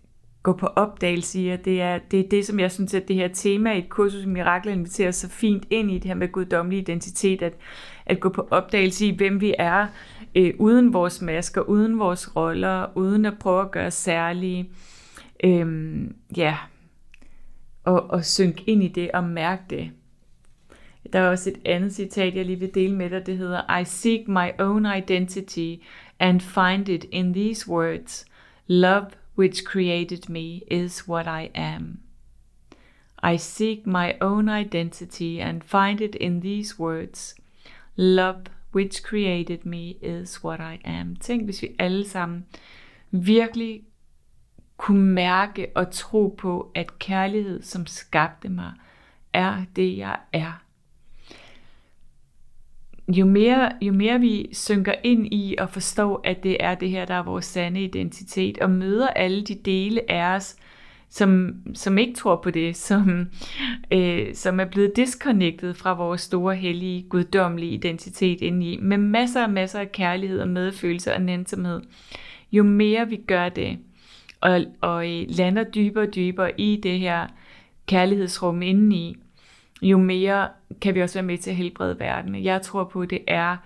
gå 0.42 0.52
på 0.52 0.66
opdagelse 0.66 1.40
i, 1.40 1.50
og 1.50 1.64
det 1.64 1.80
er, 1.80 1.98
det 1.98 2.20
er 2.20 2.28
det, 2.28 2.46
som 2.46 2.60
jeg 2.60 2.72
synes, 2.72 2.94
at 2.94 3.08
det 3.08 3.16
her 3.16 3.28
tema 3.28 3.72
i 3.72 3.78
et 3.78 3.88
kursus 3.88 4.24
i 4.24 4.26
mirakler 4.26 4.72
inviterer 4.72 5.10
så 5.10 5.28
fint 5.28 5.66
ind 5.70 5.90
i 5.90 5.94
det 5.94 6.04
her 6.04 6.14
med 6.14 6.32
guddommelig 6.32 6.78
identitet, 6.78 7.42
at, 7.42 7.52
at 8.06 8.20
gå 8.20 8.28
på 8.28 8.48
opdagelse 8.50 9.06
i, 9.06 9.16
hvem 9.16 9.40
vi 9.40 9.54
er, 9.58 9.86
øh, 10.34 10.54
uden 10.58 10.92
vores 10.92 11.22
masker, 11.22 11.60
uden 11.60 11.98
vores 11.98 12.36
roller, 12.36 12.86
uden 12.96 13.24
at 13.24 13.38
prøve 13.38 13.60
at 13.62 13.70
gøre 13.70 13.90
særlige. 13.90 14.70
øh, 15.44 16.00
ja, 16.36 16.56
og, 17.84 18.10
og 18.10 18.24
synke 18.24 18.62
ind 18.66 18.82
i 18.82 18.88
det 18.88 19.10
og 19.10 19.24
mærke 19.24 19.62
det. 19.70 19.90
Der 21.12 21.18
er 21.18 21.30
også 21.30 21.50
et 21.50 21.58
andet 21.64 21.94
citat, 21.94 22.36
jeg 22.36 22.44
lige 22.44 22.58
vil 22.58 22.74
dele 22.74 22.94
med 22.96 23.10
dig, 23.10 23.26
det 23.26 23.38
hedder, 23.38 23.78
I 23.78 23.84
seek 23.84 24.28
my 24.28 24.48
own 24.58 24.86
identity 24.98 25.74
and 26.18 26.40
find 26.40 26.88
it 26.88 27.06
in 27.10 27.34
these 27.34 27.70
words. 27.70 28.26
Love 28.66 29.06
which 29.40 29.64
created 29.64 30.28
me 30.28 30.62
is 30.70 31.08
what 31.08 31.26
I 31.26 31.50
am. 31.54 32.00
I 33.22 33.36
seek 33.38 33.86
my 33.86 34.16
own 34.20 34.50
identity 34.50 35.40
and 35.40 35.64
find 35.64 36.00
it 36.00 36.14
in 36.14 36.40
these 36.40 36.78
words. 36.78 37.34
Love 37.96 38.42
which 38.72 39.02
created 39.02 39.64
me 39.64 39.96
is 40.02 40.44
what 40.44 40.60
I 40.60 40.78
am. 40.84 41.16
Tænk, 41.16 41.44
hvis 41.44 41.62
vi 41.62 41.68
alle 41.78 42.08
sammen 42.08 42.46
virkelig 43.10 43.82
kunne 44.76 45.12
mærke 45.12 45.66
og 45.74 45.90
tro 45.90 46.34
på, 46.38 46.72
at 46.74 46.98
kærlighed, 46.98 47.62
som 47.62 47.86
skabte 47.86 48.48
mig, 48.48 48.72
er 49.32 49.64
det, 49.76 49.98
jeg 49.98 50.18
er. 50.32 50.62
Jo 53.12 53.26
mere, 53.26 53.72
jo 53.82 53.92
mere 53.92 54.20
vi 54.20 54.48
synker 54.52 54.94
ind 55.04 55.26
i 55.34 55.56
og 55.58 55.70
forstår, 55.70 56.20
at 56.24 56.42
det 56.42 56.56
er 56.60 56.74
det 56.74 56.90
her, 56.90 57.04
der 57.04 57.14
er 57.14 57.22
vores 57.22 57.44
sande 57.44 57.84
identitet, 57.84 58.58
og 58.58 58.70
møder 58.70 59.08
alle 59.08 59.42
de 59.42 59.54
dele 59.54 60.10
af 60.10 60.36
os, 60.36 60.56
som, 61.08 61.54
som 61.74 61.98
ikke 61.98 62.14
tror 62.14 62.36
på 62.36 62.50
det, 62.50 62.76
som, 62.76 63.26
øh, 63.94 64.34
som 64.34 64.60
er 64.60 64.64
blevet 64.64 64.96
disconnected 64.96 65.74
fra 65.74 65.92
vores 65.92 66.20
store, 66.20 66.56
hellige, 66.56 67.06
guddommelige 67.08 67.72
identitet 67.72 68.40
indeni, 68.40 68.78
med 68.82 68.98
masser 68.98 69.44
og 69.44 69.50
masser 69.50 69.80
af 69.80 69.92
kærlighed 69.92 70.40
og 70.40 70.48
medfølelse 70.48 71.14
og 71.14 71.22
nænsomhed. 71.22 71.80
Jo 72.52 72.62
mere 72.62 73.08
vi 73.08 73.16
gør 73.16 73.48
det, 73.48 73.78
og, 74.40 74.60
og 74.80 75.10
øh, 75.10 75.24
lander 75.28 75.64
dybere 75.64 76.06
og 76.06 76.14
dybere 76.14 76.60
i 76.60 76.80
det 76.82 76.98
her 76.98 77.26
kærlighedsrum 77.86 78.62
indeni, 78.62 79.16
jo 79.82 79.98
mere 79.98 80.48
kan 80.80 80.94
vi 80.94 81.02
også 81.02 81.14
være 81.14 81.26
med 81.26 81.38
til 81.38 81.50
at 81.50 81.56
helbrede 81.56 81.98
verden. 81.98 82.44
Jeg 82.44 82.62
tror 82.62 82.84
på, 82.84 83.02
at 83.02 83.10
det 83.10 83.20
er 83.26 83.56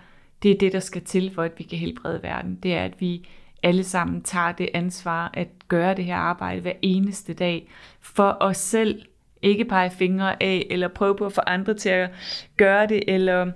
det, 0.43 0.51
er 0.51 0.57
det 0.57 0.73
der 0.73 0.79
skal 0.79 1.01
til 1.01 1.31
for, 1.35 1.43
at 1.43 1.51
vi 1.57 1.63
kan 1.63 1.77
helbrede 1.77 2.23
verden. 2.23 2.55
Det 2.63 2.73
er, 2.73 2.83
at 2.83 3.01
vi 3.01 3.27
alle 3.63 3.83
sammen 3.83 4.21
tager 4.21 4.51
det 4.51 4.69
ansvar 4.73 5.31
at 5.33 5.47
gøre 5.67 5.95
det 5.95 6.05
her 6.05 6.15
arbejde 6.15 6.61
hver 6.61 6.73
eneste 6.81 7.33
dag 7.33 7.71
for 8.01 8.37
os 8.39 8.57
selv. 8.57 9.01
Ikke 9.41 9.65
pege 9.65 9.89
fingre 9.89 10.43
af, 10.43 10.67
eller 10.69 10.87
prøve 10.87 11.15
på 11.15 11.25
at 11.25 11.33
få 11.33 11.41
andre 11.47 11.73
til 11.73 11.89
at 11.89 12.09
gøre 12.57 12.87
det, 12.87 13.03
eller 13.07 13.51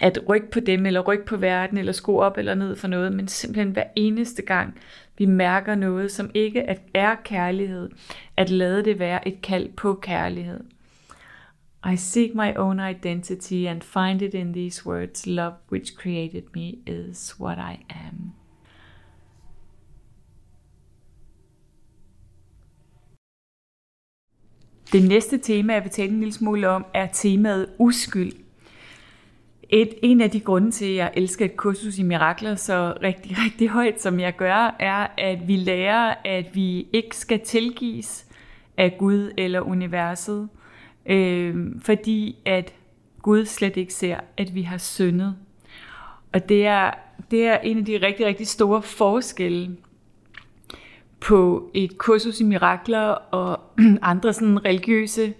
at 0.00 0.18
rykke 0.28 0.50
på 0.50 0.60
dem, 0.60 0.86
eller 0.86 1.00
rykke 1.00 1.24
på 1.24 1.36
verden, 1.36 1.78
eller 1.78 1.92
skrue 1.92 2.20
op 2.20 2.38
eller 2.38 2.54
ned 2.54 2.76
for 2.76 2.88
noget, 2.88 3.12
men 3.12 3.28
simpelthen 3.28 3.72
hver 3.72 3.84
eneste 3.96 4.42
gang, 4.42 4.78
vi 5.18 5.26
mærker 5.26 5.74
noget, 5.74 6.12
som 6.12 6.30
ikke 6.34 6.64
er 6.94 7.14
kærlighed, 7.24 7.90
at 8.36 8.50
lade 8.50 8.84
det 8.84 8.98
være 8.98 9.28
et 9.28 9.42
kald 9.42 9.68
på 9.68 9.94
kærlighed. 9.94 10.60
I 11.84 11.96
seek 11.96 12.34
my 12.34 12.54
own 12.54 12.78
identity 12.80 13.66
and 13.66 13.82
find 13.82 14.22
it 14.22 14.34
in 14.34 14.52
these 14.52 14.86
words 14.86 15.26
Love 15.26 15.54
which 15.70 15.96
created 15.96 16.42
me 16.54 16.78
is 16.86 17.34
what 17.40 17.58
I 17.58 17.84
am. 17.90 18.32
Det 24.92 25.08
næste 25.08 25.38
tema, 25.38 25.72
jeg 25.72 25.82
vil 25.82 25.90
tale 25.90 26.12
en 26.12 26.18
lille 26.18 26.32
smule 26.32 26.68
om, 26.68 26.86
er 26.94 27.06
temaet 27.06 27.66
uskyld. 27.78 28.32
Et, 29.68 29.94
en 30.02 30.20
af 30.20 30.30
de 30.30 30.40
grunde 30.40 30.70
til, 30.70 30.84
at 30.84 30.96
jeg 30.96 31.10
elsker 31.14 31.44
et 31.44 31.56
kursus 31.56 31.98
i 31.98 32.02
mirakler 32.02 32.54
så 32.54 32.94
rigtig, 33.02 33.36
rigtig 33.44 33.68
højt, 33.68 34.02
som 34.02 34.20
jeg 34.20 34.36
gør, 34.36 34.76
er, 34.78 35.06
at 35.18 35.48
vi 35.48 35.56
lærer, 35.56 36.14
at 36.24 36.54
vi 36.54 36.86
ikke 36.92 37.16
skal 37.16 37.40
tilgives 37.40 38.26
af 38.76 38.96
Gud 38.98 39.32
eller 39.38 39.60
universet, 39.60 40.48
øh, 41.10 41.56
fordi 41.82 42.36
at 42.44 42.74
Gud 43.22 43.44
slet 43.44 43.76
ikke 43.76 43.94
ser, 43.94 44.20
at 44.36 44.54
vi 44.54 44.62
har 44.62 44.78
syndet. 44.78 45.36
Og 46.32 46.48
det 46.48 46.66
er, 46.66 46.90
det 47.30 47.46
er 47.46 47.58
en 47.58 47.78
af 47.78 47.84
de 47.84 47.98
rigtig, 48.02 48.26
rigtig 48.26 48.46
store 48.46 48.82
forskelle 48.82 49.76
på 51.20 51.70
et 51.74 51.98
kursus 51.98 52.40
i 52.40 52.44
mirakler 52.44 53.08
og 53.10 53.60
andre 54.02 54.32
sådan 54.32 54.64
religiøse 54.64 55.34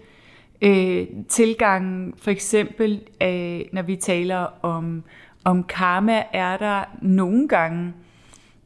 øh, 0.62 1.06
tilgange. 1.28 2.12
For 2.16 2.30
eksempel, 2.30 3.00
øh, 3.22 3.60
når 3.72 3.82
vi 3.82 3.96
taler 3.96 4.46
om, 4.62 5.02
om 5.44 5.64
karma, 5.64 6.22
er 6.32 6.56
der 6.56 6.84
nogle 7.02 7.48
gange 7.48 7.92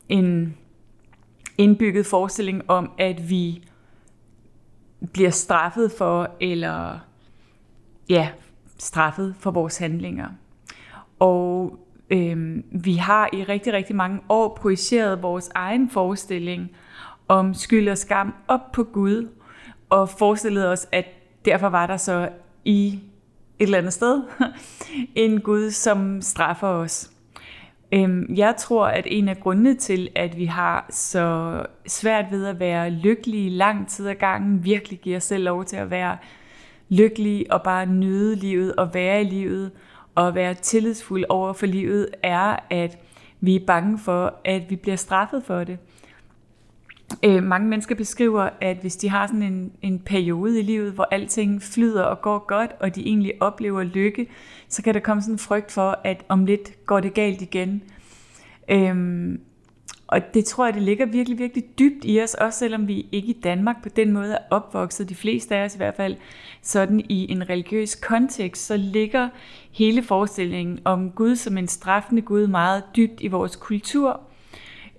en 0.09 0.57
indbygget 1.59 2.07
forestilling 2.07 2.71
om, 2.71 2.91
at 2.99 3.31
vi 3.31 3.65
bliver 5.13 5.31
straffet 5.31 5.93
for, 5.99 6.31
eller 6.41 6.99
ja, 8.09 8.29
straffet 8.79 9.35
for 9.39 9.51
vores 9.51 9.79
handlinger. 9.79 10.29
Og 11.19 11.79
øh, 12.11 12.63
vi 12.71 12.95
har 12.95 13.29
i 13.33 13.45
rigtig, 13.45 13.73
rigtig 13.73 13.97
mange 13.97 14.21
år 14.29 14.59
projiceret 14.61 15.23
vores 15.23 15.51
egen 15.55 15.91
forestilling 15.91 16.71
om 17.29 17.55
skyld 17.55 17.89
og 17.89 17.99
skam 17.99 18.35
op 18.49 18.73
på 18.73 18.85
Gud, 18.85 19.29
og 19.91 20.09
forestillet 20.09 20.69
os, 20.69 20.87
at 20.93 21.05
derfor 21.45 21.69
var 21.69 21.87
der 21.87 21.97
så 21.97 22.29
i 22.65 22.87
et 22.89 23.01
eller 23.59 23.79
andet 23.79 23.93
sted 23.93 24.23
en 25.15 25.41
Gud, 25.41 25.71
som 25.71 26.23
straffer 26.23 26.69
os. 26.69 27.11
Øhm, 27.95 28.35
jeg 28.37 28.55
tror, 28.59 28.87
at 28.87 29.07
en 29.11 29.29
af 29.29 29.41
grundene 29.41 29.75
til, 29.75 30.09
at 30.15 30.37
vi 30.37 30.45
har 30.45 30.87
så 30.91 31.59
svært 31.87 32.25
ved 32.31 32.47
at 32.47 32.61
være 32.61 32.91
lykkelige 32.91 33.51
lang 33.51 33.89
tid 33.89 34.09
ad 34.09 34.15
gangen, 34.15 34.65
virkelig 34.65 35.01
giver 35.01 35.17
os 35.17 35.25
selv 35.25 35.45
lov 35.45 35.65
til 35.65 35.77
at 35.77 35.91
være 35.91 36.17
lykkelige 36.89 37.53
og 37.53 37.63
bare 37.63 37.87
nyde 37.87 38.37
livet 38.37 38.75
og 38.75 38.95
være 38.95 39.21
i 39.21 39.25
livet 39.25 39.71
og 40.15 40.35
være 40.35 40.55
tillidsfuld 40.55 41.25
over 41.29 41.53
for 41.53 41.67
livet, 41.67 42.09
er, 42.23 42.57
at 42.71 42.99
vi 43.41 43.57
er 43.57 43.67
bange 43.67 43.99
for, 43.99 44.35
at 44.45 44.63
vi 44.71 44.77
bliver 44.77 44.97
straffet 44.97 45.43
for 45.45 45.65
det. 45.65 45.79
Øh, 47.23 47.43
mange 47.43 47.69
mennesker 47.69 47.95
beskriver, 47.95 48.49
at 48.61 48.77
hvis 48.77 48.97
de 48.97 49.09
har 49.09 49.27
sådan 49.27 49.43
en, 49.43 49.73
en 49.83 49.99
periode 49.99 50.61
i 50.61 50.63
livet, 50.63 50.93
hvor 50.93 51.09
alting 51.11 51.63
flyder 51.63 52.03
og 52.03 52.23
går 52.23 52.47
godt, 52.47 52.71
og 52.81 52.95
de 52.95 53.07
egentlig 53.07 53.33
oplever 53.41 53.83
lykke, 53.83 54.27
så 54.69 54.83
kan 54.83 54.95
der 54.95 55.01
komme 55.01 55.23
sådan 55.23 55.35
en 55.35 55.39
frygt 55.39 55.73
for, 55.73 55.99
at 56.05 56.25
om 56.29 56.47
lidt 56.47 56.87
går 56.87 57.01
det 57.01 57.15
galt 57.15 57.43
igen. 57.43 57.83
Øhm, 58.69 59.41
og 60.07 60.35
det 60.35 60.45
tror 60.45 60.65
jeg, 60.65 60.75
det 60.75 60.83
ligger 60.83 61.07
virkelig, 61.07 61.39
virkelig 61.39 61.65
dybt 61.79 62.05
i 62.05 62.23
os, 62.23 62.35
også 62.35 62.59
selvom 62.59 62.89
vi 62.89 63.07
ikke 63.13 63.29
i 63.29 63.41
Danmark 63.45 63.83
på 63.83 63.89
den 63.89 64.13
måde 64.13 64.33
er 64.33 64.39
opvokset, 64.51 65.09
de 65.09 65.15
fleste 65.15 65.57
af 65.57 65.65
os 65.65 65.75
i 65.75 65.79
hvert 65.79 65.97
fald, 65.97 66.17
sådan 66.63 67.01
i 67.09 67.33
en 67.33 67.51
religiøs 67.51 67.95
kontekst, 67.95 68.67
så 68.67 68.77
ligger 68.77 69.29
hele 69.73 70.03
forestillingen 70.03 70.79
om 70.85 71.11
Gud 71.11 71.37
som 71.37 71.59
en 71.59 71.69
straffende 71.69 72.23
Gud 72.23 72.47
meget 72.47 72.83
dybt 72.97 73.21
i 73.21 73.29
vores 73.29 73.57
kultur 73.57 74.21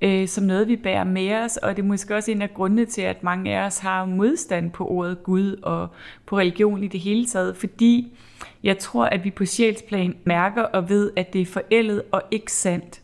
øh, 0.01 0.27
som 0.27 0.43
noget, 0.43 0.67
vi 0.67 0.75
bærer 0.75 1.03
med 1.03 1.33
os, 1.33 1.57
og 1.57 1.75
det 1.75 1.81
er 1.81 1.87
måske 1.87 2.15
også 2.15 2.31
en 2.31 2.41
af 2.41 2.53
grundene 2.53 2.85
til, 2.85 3.01
at 3.01 3.23
mange 3.23 3.57
af 3.57 3.65
os 3.65 3.79
har 3.79 4.05
modstand 4.05 4.71
på 4.71 4.87
ordet 4.87 5.23
Gud 5.23 5.55
og 5.63 5.87
på 6.25 6.37
religion 6.37 6.83
i 6.83 6.87
det 6.87 6.99
hele 6.99 7.25
taget, 7.25 7.57
fordi 7.57 8.17
jeg 8.63 8.77
tror, 8.77 9.05
at 9.05 9.23
vi 9.23 9.31
på 9.31 9.45
sjælsplan 9.45 10.15
mærker 10.23 10.61
og 10.61 10.89
ved, 10.89 11.11
at 11.15 11.33
det 11.33 11.41
er 11.41 11.45
forældet 11.45 12.01
og 12.11 12.21
ikke 12.31 12.51
sandt. 12.51 13.01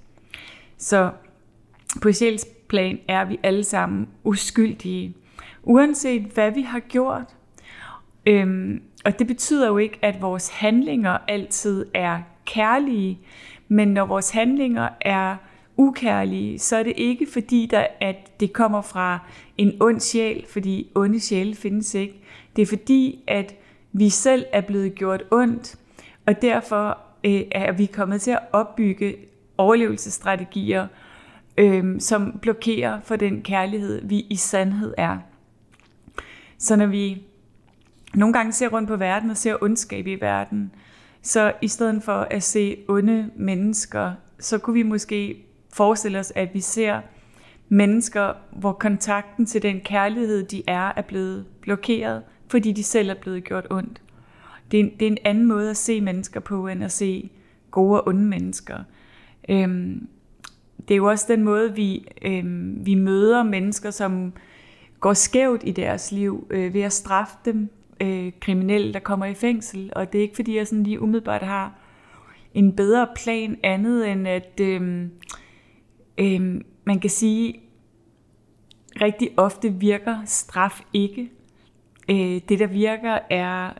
Så 0.77 1.11
på 2.01 2.11
sjælsplan 2.11 2.99
er 3.07 3.25
vi 3.25 3.39
alle 3.43 3.63
sammen 3.63 4.07
uskyldige, 4.23 5.15
uanset 5.63 6.21
hvad 6.21 6.51
vi 6.51 6.61
har 6.61 6.79
gjort. 6.79 7.35
Øhm, 8.25 8.81
og 9.05 9.19
det 9.19 9.27
betyder 9.27 9.67
jo 9.67 9.77
ikke, 9.77 9.99
at 10.01 10.21
vores 10.21 10.49
handlinger 10.49 11.17
altid 11.27 11.85
er 11.93 12.19
kærlige, 12.45 13.19
men 13.67 13.87
når 13.87 14.05
vores 14.05 14.29
handlinger 14.29 14.89
er 15.01 15.35
ukærlige, 15.77 16.59
så 16.59 16.75
er 16.75 16.83
det 16.83 16.93
ikke 16.95 17.27
fordi, 17.33 17.67
der, 17.71 17.87
at 18.01 18.39
det 18.39 18.53
kommer 18.53 18.81
fra 18.81 19.19
en 19.57 19.77
ond 19.81 19.99
sjæl, 19.99 20.45
fordi 20.49 20.91
onde 20.95 21.19
sjæle 21.19 21.55
findes 21.55 21.93
ikke. 21.93 22.21
Det 22.55 22.61
er 22.61 22.65
fordi, 22.65 23.23
at 23.27 23.55
vi 23.93 24.09
selv 24.09 24.45
er 24.53 24.61
blevet 24.61 24.95
gjort 24.95 25.23
ondt, 25.31 25.75
og 26.27 26.41
derfor 26.41 26.97
øh, 27.23 27.41
er 27.51 27.71
vi 27.71 27.85
kommet 27.85 28.21
til 28.21 28.31
at 28.31 28.39
opbygge 28.51 29.15
overlevelsesstrategier, 29.57 30.87
øh, 31.57 32.01
som 32.01 32.39
blokerer 32.41 32.99
for 33.03 33.15
den 33.15 33.41
kærlighed, 33.41 34.01
vi 34.03 34.25
i 34.29 34.35
sandhed 34.35 34.93
er. 34.97 35.17
Så 36.57 36.75
når 36.75 36.85
vi 36.85 37.23
nogle 38.13 38.33
gange 38.33 38.51
ser 38.51 38.67
rundt 38.67 38.87
på 38.87 38.95
verden 38.95 39.29
og 39.29 39.37
ser 39.37 39.63
ondskab 39.63 40.07
i 40.07 40.15
verden, 40.15 40.71
så 41.21 41.53
i 41.61 41.67
stedet 41.67 42.03
for 42.03 42.27
at 42.31 42.43
se 42.43 42.77
onde 42.87 43.29
mennesker, 43.35 44.13
så 44.39 44.57
kunne 44.57 44.73
vi 44.73 44.83
måske 44.83 45.45
forestille 45.73 46.19
os, 46.19 46.33
at 46.35 46.53
vi 46.53 46.59
ser 46.59 47.01
mennesker, 47.69 48.33
hvor 48.51 48.71
kontakten 48.71 49.45
til 49.45 49.61
den 49.61 49.79
kærlighed, 49.79 50.43
de 50.43 50.63
er, 50.67 50.91
er 50.95 51.01
blevet 51.01 51.45
blokeret, 51.61 52.23
fordi 52.47 52.71
de 52.71 52.83
selv 52.83 53.09
er 53.09 53.15
blevet 53.21 53.43
gjort 53.43 53.67
ondt. 53.69 54.01
Det 54.71 54.79
er 54.79 54.83
en, 54.83 54.91
det 54.99 55.01
er 55.01 55.11
en 55.11 55.17
anden 55.25 55.45
måde 55.45 55.69
at 55.69 55.77
se 55.77 56.01
mennesker 56.01 56.39
på, 56.39 56.67
end 56.67 56.83
at 56.83 56.91
se 56.91 57.29
gode 57.71 58.01
og 58.01 58.07
onde 58.07 58.25
mennesker. 58.25 58.77
Øhm, 59.49 60.07
det 60.87 60.93
er 60.93 60.97
jo 60.97 61.09
også 61.09 61.25
den 61.29 61.43
måde, 61.43 61.75
vi, 61.75 62.07
øhm, 62.21 62.85
vi 62.85 62.95
møder 62.95 63.43
mennesker, 63.43 63.91
som 63.91 64.33
går 64.99 65.13
skævt 65.13 65.61
i 65.65 65.71
deres 65.71 66.11
liv, 66.11 66.47
øh, 66.49 66.73
ved 66.73 66.81
at 66.81 66.93
straffe 66.93 67.35
dem, 67.45 67.69
øh, 68.01 68.31
kriminelle, 68.39 68.93
der 68.93 68.99
kommer 68.99 69.25
i 69.25 69.33
fængsel. 69.33 69.93
Og 69.95 70.13
det 70.13 70.19
er 70.19 70.23
ikke, 70.23 70.35
fordi 70.35 70.57
jeg 70.57 70.67
sådan 70.67 70.83
lige 70.83 71.01
umiddelbart 71.01 71.41
har 71.41 71.73
en 72.53 72.75
bedre 72.75 73.07
plan 73.15 73.57
andet, 73.63 74.11
end 74.11 74.27
at 74.27 74.59
øh, 74.61 75.07
øh, 76.17 76.61
man 76.85 76.99
kan 76.99 77.09
sige, 77.09 77.59
rigtig 79.01 79.29
ofte 79.37 79.73
virker 79.73 80.17
straf 80.25 80.81
ikke. 80.93 81.31
Øh, 82.09 82.41
det, 82.49 82.59
der 82.59 82.67
virker, 82.67 83.19
er 83.29 83.73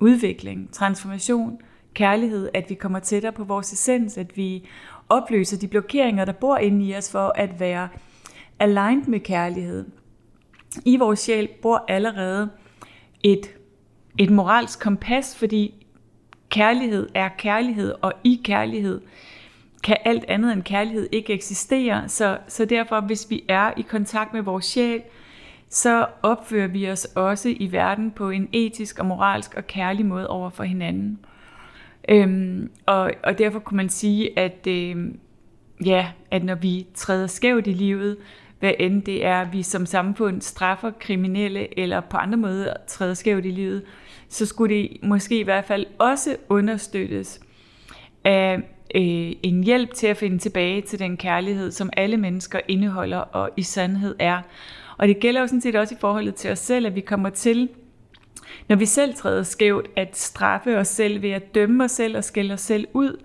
udvikling, 0.00 0.72
transformation, 0.72 1.58
kærlighed, 1.94 2.48
at 2.54 2.70
vi 2.70 2.74
kommer 2.74 2.98
tættere 2.98 3.32
på 3.32 3.44
vores 3.44 3.72
essens, 3.72 4.18
at 4.18 4.36
vi 4.36 4.68
opløser 5.08 5.58
de 5.58 5.68
blokeringer, 5.68 6.24
der 6.24 6.32
bor 6.32 6.56
inde 6.56 6.86
i 6.86 6.96
os 6.96 7.10
for 7.10 7.32
at 7.34 7.60
være 7.60 7.88
aligned 8.58 9.06
med 9.06 9.20
kærlighed. 9.20 9.86
I 10.84 10.96
vores 10.96 11.20
sjæl 11.20 11.48
bor 11.62 11.84
allerede 11.88 12.50
et, 13.22 13.54
et 14.18 14.30
moralsk 14.30 14.80
kompas, 14.80 15.36
fordi 15.36 15.86
kærlighed 16.48 17.08
er 17.14 17.28
kærlighed, 17.38 17.94
og 18.02 18.12
i 18.24 18.40
kærlighed 18.44 19.00
kan 19.84 19.96
alt 20.04 20.24
andet 20.28 20.52
end 20.52 20.62
kærlighed 20.62 21.08
ikke 21.12 21.32
eksistere. 21.32 22.08
Så, 22.08 22.38
så 22.48 22.64
derfor, 22.64 23.00
hvis 23.00 23.30
vi 23.30 23.44
er 23.48 23.72
i 23.76 23.82
kontakt 23.82 24.32
med 24.32 24.42
vores 24.42 24.64
sjæl, 24.64 25.02
så 25.68 26.06
opfører 26.22 26.66
vi 26.66 26.90
os 26.90 27.04
også 27.04 27.48
i 27.56 27.72
verden 27.72 28.10
på 28.10 28.30
en 28.30 28.48
etisk 28.52 28.98
og 28.98 29.06
moralsk 29.06 29.54
og 29.54 29.66
kærlig 29.66 30.06
måde 30.06 30.28
over 30.28 30.50
for 30.50 30.64
hinanden. 30.64 31.18
Øhm, 32.08 32.70
og, 32.86 33.12
og 33.22 33.38
derfor 33.38 33.58
kunne 33.58 33.76
man 33.76 33.88
sige, 33.88 34.38
at, 34.38 34.66
øhm, 34.68 35.18
ja, 35.84 36.08
at 36.30 36.44
når 36.44 36.54
vi 36.54 36.86
træder 36.94 37.26
skævt 37.26 37.66
i 37.66 37.72
livet, 37.72 38.16
hvad 38.60 38.72
end 38.78 39.02
det 39.02 39.24
er, 39.26 39.40
at 39.40 39.52
vi 39.52 39.62
som 39.62 39.86
samfund 39.86 40.40
straffer 40.40 40.90
kriminelle 41.00 41.78
eller 41.78 42.00
på 42.00 42.16
andre 42.16 42.38
måder 42.38 42.74
træder 42.86 43.14
skævt 43.14 43.44
i 43.44 43.50
livet, 43.50 43.82
så 44.28 44.46
skulle 44.46 44.74
det 44.74 44.96
måske 45.02 45.38
i 45.38 45.42
hvert 45.42 45.64
fald 45.64 45.86
også 45.98 46.36
understøttes 46.48 47.40
af 48.24 48.62
øh, 48.94 49.32
en 49.42 49.64
hjælp 49.64 49.94
til 49.94 50.06
at 50.06 50.16
finde 50.16 50.38
tilbage 50.38 50.80
til 50.80 50.98
den 50.98 51.16
kærlighed, 51.16 51.70
som 51.70 51.90
alle 51.96 52.16
mennesker 52.16 52.60
indeholder 52.68 53.18
og 53.18 53.50
i 53.56 53.62
sandhed 53.62 54.14
er. 54.18 54.40
Og 54.96 55.08
det 55.08 55.20
gælder 55.20 55.40
jo 55.40 55.46
sådan 55.46 55.60
set 55.60 55.76
også 55.76 55.94
i 55.94 55.98
forholdet 56.00 56.34
til 56.34 56.50
os 56.50 56.58
selv, 56.58 56.86
at 56.86 56.94
vi 56.94 57.00
kommer 57.00 57.30
til, 57.30 57.68
når 58.68 58.76
vi 58.76 58.86
selv 58.86 59.14
træder 59.14 59.42
skævt, 59.42 59.88
at 59.96 60.16
straffe 60.16 60.78
os 60.78 60.88
selv 60.88 61.22
ved 61.22 61.30
at 61.30 61.54
dømme 61.54 61.84
os 61.84 61.90
selv 61.90 62.16
og 62.16 62.24
skælde 62.24 62.54
os 62.54 62.60
selv 62.60 62.86
ud. 62.92 63.16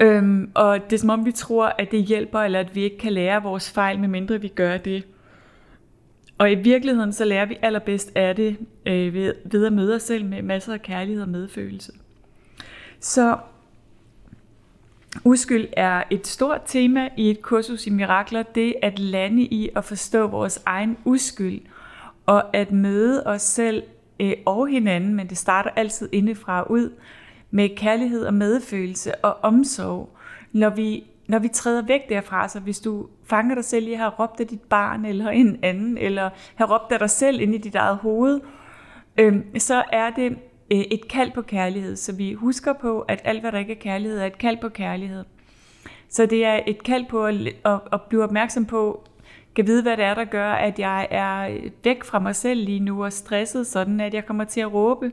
Øhm, 0.00 0.50
og 0.54 0.84
det 0.84 0.92
er 0.92 1.00
som 1.00 1.10
om 1.10 1.26
vi 1.26 1.32
tror, 1.32 1.66
at 1.78 1.90
det 1.90 2.04
hjælper, 2.04 2.40
eller 2.40 2.60
at 2.60 2.74
vi 2.74 2.82
ikke 2.82 2.98
kan 2.98 3.12
lære 3.12 3.42
vores 3.42 3.70
fejl, 3.70 3.98
medmindre 3.98 4.40
vi 4.40 4.48
gør 4.48 4.76
det. 4.76 5.04
Og 6.38 6.52
i 6.52 6.54
virkeligheden 6.54 7.12
så 7.12 7.24
lærer 7.24 7.46
vi 7.46 7.56
allerbedst 7.62 8.12
af 8.14 8.36
det 8.36 8.56
øh, 8.86 9.14
ved, 9.14 9.34
ved 9.44 9.66
at 9.66 9.72
møde 9.72 9.94
os 9.94 10.02
selv 10.02 10.24
med 10.24 10.42
masser 10.42 10.72
af 10.72 10.82
kærlighed 10.82 11.22
og 11.22 11.28
medfølelse. 11.28 11.92
Så 13.00 13.36
Uskyld 15.24 15.68
er 15.72 16.02
et 16.10 16.26
stort 16.26 16.60
tema 16.66 17.08
i 17.16 17.30
et 17.30 17.42
kursus 17.42 17.86
i 17.86 17.90
mirakler. 17.90 18.42
Det 18.42 18.74
at 18.82 18.98
lande 18.98 19.42
i 19.42 19.70
at 19.76 19.84
forstå 19.84 20.26
vores 20.26 20.62
egen 20.66 20.96
uskyld 21.04 21.60
og 22.26 22.56
at 22.56 22.72
møde 22.72 23.26
os 23.26 23.42
selv 23.42 23.82
øh, 24.20 24.32
og 24.46 24.68
hinanden, 24.68 25.14
men 25.14 25.28
det 25.28 25.38
starter 25.38 25.70
altid 25.76 26.08
indefra 26.12 26.62
og 26.62 26.70
ud 26.70 26.92
med 27.50 27.76
kærlighed 27.76 28.24
og 28.26 28.34
medfølelse 28.34 29.14
og 29.14 29.36
omsorg. 29.42 30.16
Når 30.52 30.70
vi, 30.70 31.04
når 31.26 31.38
vi 31.38 31.48
træder 31.48 31.82
væk 31.82 32.08
derfra, 32.08 32.48
så 32.48 32.60
hvis 32.60 32.80
du 32.80 33.06
fanger 33.24 33.54
dig 33.54 33.64
selv 33.64 33.88
i 33.88 33.92
at 33.92 33.98
have 33.98 34.10
råbt 34.10 34.40
af 34.40 34.46
dit 34.46 34.62
barn 34.62 35.04
eller 35.04 35.30
en 35.30 35.58
anden, 35.62 35.98
eller 35.98 36.30
have 36.54 36.74
råbt 36.74 36.92
af 36.92 36.98
dig 36.98 37.10
selv 37.10 37.40
ind 37.40 37.54
i 37.54 37.58
dit 37.58 37.74
eget 37.74 37.96
hoved, 37.96 38.40
øh, 39.18 39.36
så 39.58 39.82
er 39.92 40.10
det 40.10 40.36
Øh, 40.74 40.80
et 40.80 41.08
kald 41.08 41.30
på 41.30 41.42
kærlighed, 41.42 41.96
så 41.96 42.12
vi 42.12 42.32
husker 42.32 42.72
på, 42.72 43.00
at 43.00 43.20
alt, 43.24 43.40
hvad 43.40 43.52
der 43.52 43.58
ikke 43.58 43.72
er 43.72 43.80
kærlighed, 43.80 44.18
er 44.18 44.26
et 44.26 44.38
kald 44.38 44.56
på 44.60 44.68
kærlighed. 44.68 45.24
Så 46.08 46.26
det 46.26 46.44
er 46.44 46.60
et 46.66 46.82
kald 46.82 47.04
på 47.08 47.26
at, 47.26 47.34
at, 47.64 47.80
at 47.92 48.02
blive 48.02 48.24
opmærksom 48.24 48.64
på, 48.66 49.04
kan 49.56 49.66
vide, 49.66 49.82
hvad 49.82 49.96
det 49.96 50.04
er, 50.04 50.14
der 50.14 50.24
gør, 50.24 50.52
at 50.52 50.78
jeg 50.78 51.08
er 51.10 51.58
væk 51.84 52.04
fra 52.04 52.18
mig 52.18 52.36
selv 52.36 52.64
lige 52.64 52.80
nu 52.80 53.04
og 53.04 53.12
stresset, 53.12 53.66
sådan 53.66 54.00
at 54.00 54.14
jeg 54.14 54.26
kommer 54.26 54.44
til 54.44 54.60
at 54.60 54.72
råbe. 54.72 55.12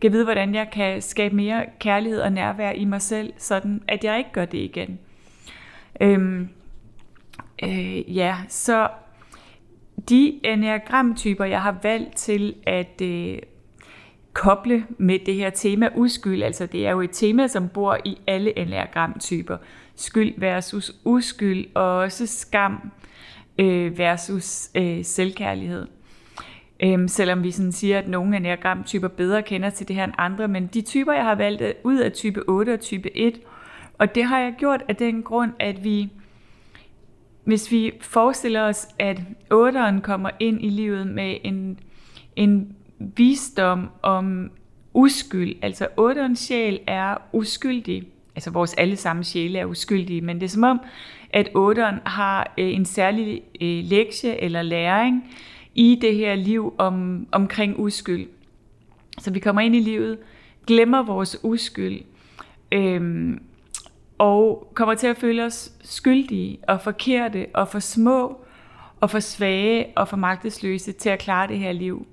Kan 0.00 0.12
vide, 0.12 0.24
hvordan 0.24 0.54
jeg 0.54 0.68
kan 0.72 1.02
skabe 1.02 1.36
mere 1.36 1.64
kærlighed 1.80 2.20
og 2.20 2.32
nærvær 2.32 2.70
i 2.70 2.84
mig 2.84 3.02
selv, 3.02 3.32
sådan 3.36 3.82
at 3.88 4.04
jeg 4.04 4.18
ikke 4.18 4.32
gør 4.32 4.44
det 4.44 4.58
igen. 4.58 4.98
Øhm, 6.00 6.48
øh, 7.62 8.16
ja, 8.16 8.36
så 8.48 8.88
de 10.08 10.40
enagramtyper, 10.44 11.44
jeg 11.44 11.62
har 11.62 11.76
valgt 11.82 12.16
til 12.16 12.54
at 12.66 13.00
øh, 13.02 13.38
koble 14.36 14.86
med 14.98 15.18
det 15.26 15.34
her 15.34 15.50
tema 15.50 15.88
uskyld. 15.94 16.42
Altså 16.42 16.66
det 16.66 16.86
er 16.86 16.90
jo 16.90 17.00
et 17.00 17.10
tema, 17.12 17.46
som 17.46 17.68
bor 17.68 17.98
i 18.04 18.18
alle 18.26 18.58
enneagramtyper. 18.58 19.56
Skyld 19.94 20.34
versus 20.36 20.92
uskyld, 21.04 21.66
og 21.74 21.96
også 21.96 22.26
skam 22.26 22.90
øh, 23.58 23.98
versus 23.98 24.70
øh, 24.74 25.04
selvkærlighed. 25.04 25.86
Øhm, 26.82 27.08
selvom 27.08 27.42
vi 27.42 27.50
sådan 27.50 27.72
siger, 27.72 27.98
at 27.98 28.08
nogle 28.08 28.36
enneagramtyper 28.36 29.08
bedre 29.08 29.42
kender 29.42 29.70
til 29.70 29.88
det 29.88 29.96
her 29.96 30.04
end 30.04 30.12
andre, 30.18 30.48
men 30.48 30.66
de 30.66 30.80
typer, 30.80 31.12
jeg 31.12 31.24
har 31.24 31.34
valgt 31.34 31.62
ud 31.84 31.98
af 31.98 32.12
type 32.12 32.48
8 32.48 32.72
og 32.72 32.80
type 32.80 33.16
1, 33.16 33.40
og 33.98 34.14
det 34.14 34.24
har 34.24 34.38
jeg 34.38 34.54
gjort 34.58 34.82
af 34.88 34.96
den 34.96 35.22
grund, 35.22 35.52
at 35.58 35.84
vi, 35.84 36.12
hvis 37.44 37.72
vi 37.72 37.92
forestiller 38.00 38.62
os, 38.62 38.88
at 38.98 39.20
8'eren 39.52 40.00
kommer 40.00 40.30
ind 40.40 40.64
i 40.64 40.68
livet 40.68 41.06
med 41.06 41.36
en, 41.44 41.80
en 42.36 42.75
visdom 42.98 43.88
om 44.02 44.50
uskyld. 44.94 45.56
Altså 45.62 45.88
otterens 45.96 46.38
sjæl 46.38 46.80
er 46.86 47.16
uskyldig. 47.32 48.02
Altså 48.34 48.50
vores 48.50 48.74
allesammen 48.74 49.24
sjæle 49.24 49.58
er 49.58 49.64
uskyldige, 49.64 50.20
men 50.20 50.36
det 50.36 50.44
er 50.44 50.48
som 50.48 50.62
om, 50.62 50.80
at 51.30 51.48
otteren 51.54 51.98
har 52.06 52.54
øh, 52.58 52.74
en 52.74 52.84
særlig 52.84 53.42
øh, 53.60 53.84
lektie 53.84 54.40
eller 54.40 54.62
læring 54.62 55.24
i 55.74 55.98
det 56.02 56.14
her 56.14 56.34
liv 56.34 56.74
om, 56.78 57.26
omkring 57.32 57.78
uskyld. 57.78 58.28
Så 59.18 59.30
vi 59.30 59.38
kommer 59.38 59.62
ind 59.62 59.76
i 59.76 59.80
livet, 59.80 60.18
glemmer 60.66 61.02
vores 61.02 61.40
uskyld, 61.42 62.00
øhm, 62.72 63.42
og 64.18 64.72
kommer 64.74 64.94
til 64.94 65.06
at 65.06 65.16
føle 65.16 65.44
os 65.44 65.72
skyldige 65.82 66.58
og 66.68 66.80
forkerte 66.80 67.46
og 67.54 67.68
for 67.68 67.78
små 67.78 68.40
og 69.00 69.10
for 69.10 69.20
svage 69.20 69.86
og 69.96 70.08
for 70.08 70.16
magtesløse 70.16 70.92
til 70.92 71.08
at 71.08 71.18
klare 71.18 71.48
det 71.48 71.58
her 71.58 71.72
liv. 71.72 72.06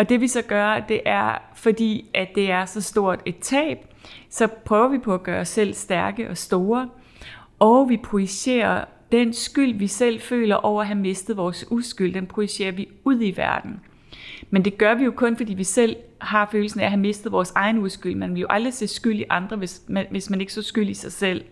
Og 0.00 0.08
det 0.08 0.20
vi 0.20 0.28
så 0.28 0.42
gør, 0.42 0.80
det 0.88 1.00
er, 1.04 1.38
fordi 1.54 2.10
at 2.14 2.28
det 2.34 2.50
er 2.50 2.64
så 2.64 2.80
stort 2.80 3.22
et 3.26 3.38
tab, 3.38 3.78
så 4.30 4.46
prøver 4.46 4.88
vi 4.88 4.98
på 4.98 5.14
at 5.14 5.22
gøre 5.22 5.40
os 5.40 5.48
selv 5.48 5.74
stærke 5.74 6.30
og 6.30 6.36
store, 6.36 6.88
og 7.58 7.88
vi 7.88 7.96
projicerer 7.96 8.84
den 9.12 9.32
skyld, 9.32 9.78
vi 9.78 9.86
selv 9.86 10.20
føler 10.20 10.56
over 10.56 10.80
at 10.80 10.86
have 10.86 10.98
mistet 10.98 11.36
vores 11.36 11.64
uskyld, 11.70 12.14
den 12.14 12.26
projicerer 12.26 12.72
vi 12.72 12.88
ud 13.04 13.22
i 13.22 13.36
verden. 13.36 13.80
Men 14.50 14.64
det 14.64 14.78
gør 14.78 14.94
vi 14.94 15.04
jo 15.04 15.10
kun, 15.16 15.36
fordi 15.36 15.54
vi 15.54 15.64
selv 15.64 15.96
har 16.18 16.48
følelsen 16.52 16.80
af 16.80 16.84
at 16.84 16.90
have 16.90 17.00
mistet 17.00 17.32
vores 17.32 17.52
egen 17.54 17.78
uskyld. 17.78 18.14
Man 18.14 18.34
vil 18.34 18.40
jo 18.40 18.46
aldrig 18.50 18.74
se 18.74 18.86
skyld 18.86 19.18
i 19.18 19.24
andre, 19.30 19.56
hvis 19.56 19.82
man, 19.88 20.06
hvis 20.10 20.30
man 20.30 20.40
ikke 20.40 20.52
så 20.52 20.62
skyld 20.62 20.88
i 20.88 20.94
sig 20.94 21.12
selv. 21.12 21.44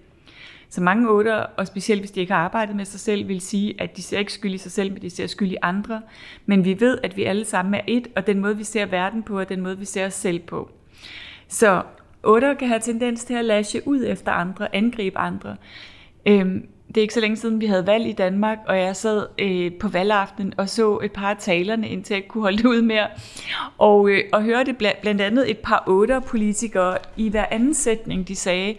Så 0.70 0.80
mange 0.80 1.10
otter, 1.10 1.34
og 1.34 1.66
specielt 1.66 2.00
hvis 2.00 2.10
de 2.10 2.20
ikke 2.20 2.32
har 2.32 2.40
arbejdet 2.40 2.76
med 2.76 2.84
sig 2.84 3.00
selv, 3.00 3.28
vil 3.28 3.40
sige, 3.40 3.74
at 3.80 3.96
de 3.96 4.02
ser 4.02 4.18
ikke 4.18 4.32
skyld 4.32 4.54
i 4.54 4.58
sig 4.58 4.72
selv, 4.72 4.92
men 4.92 5.02
de 5.02 5.10
ser 5.10 5.26
skyld 5.26 5.52
i 5.52 5.56
andre. 5.62 6.02
Men 6.46 6.64
vi 6.64 6.80
ved, 6.80 6.98
at 7.02 7.16
vi 7.16 7.24
alle 7.24 7.44
sammen 7.44 7.74
er 7.74 7.80
et, 7.86 8.08
og 8.16 8.26
den 8.26 8.38
måde, 8.38 8.56
vi 8.56 8.64
ser 8.64 8.86
verden 8.86 9.22
på, 9.22 9.40
er 9.40 9.44
den 9.44 9.60
måde, 9.60 9.78
vi 9.78 9.84
ser 9.84 10.06
os 10.06 10.14
selv 10.14 10.38
på. 10.38 10.70
Så 11.48 11.82
otter 12.22 12.54
kan 12.54 12.68
have 12.68 12.80
tendens 12.80 13.24
til 13.24 13.34
at 13.34 13.44
lashe 13.44 13.82
ud 13.88 14.04
efter 14.06 14.32
andre, 14.32 14.74
angribe 14.74 15.18
andre. 15.18 15.56
Øhm, 16.26 16.68
det 16.88 16.96
er 16.96 17.02
ikke 17.02 17.14
så 17.14 17.20
længe 17.20 17.36
siden, 17.36 17.60
vi 17.60 17.66
havde 17.66 17.86
valg 17.86 18.06
i 18.06 18.12
Danmark, 18.12 18.58
og 18.66 18.78
jeg 18.78 18.96
sad 18.96 19.26
øh, 19.38 19.72
på 19.80 19.88
valgaftenen 19.88 20.54
og 20.56 20.68
så 20.68 20.98
et 20.98 21.12
par 21.12 21.30
af 21.30 21.36
talerne, 21.38 21.88
indtil 21.88 22.14
jeg 22.14 22.28
kunne 22.28 22.42
holde 22.42 22.58
det 22.58 22.64
ud 22.64 22.82
mere. 22.82 23.06
Og, 23.78 24.08
øh, 24.10 24.24
og 24.32 24.42
hørte 24.42 24.72
blandt, 24.72 25.00
blandt 25.00 25.20
andet 25.20 25.50
et 25.50 25.58
par 25.58 25.84
otter 25.86 26.20
politikere 26.20 26.98
i 27.16 27.28
hver 27.28 27.46
anden 27.50 27.74
sætning, 27.74 28.28
de 28.28 28.36
sagde, 28.36 28.74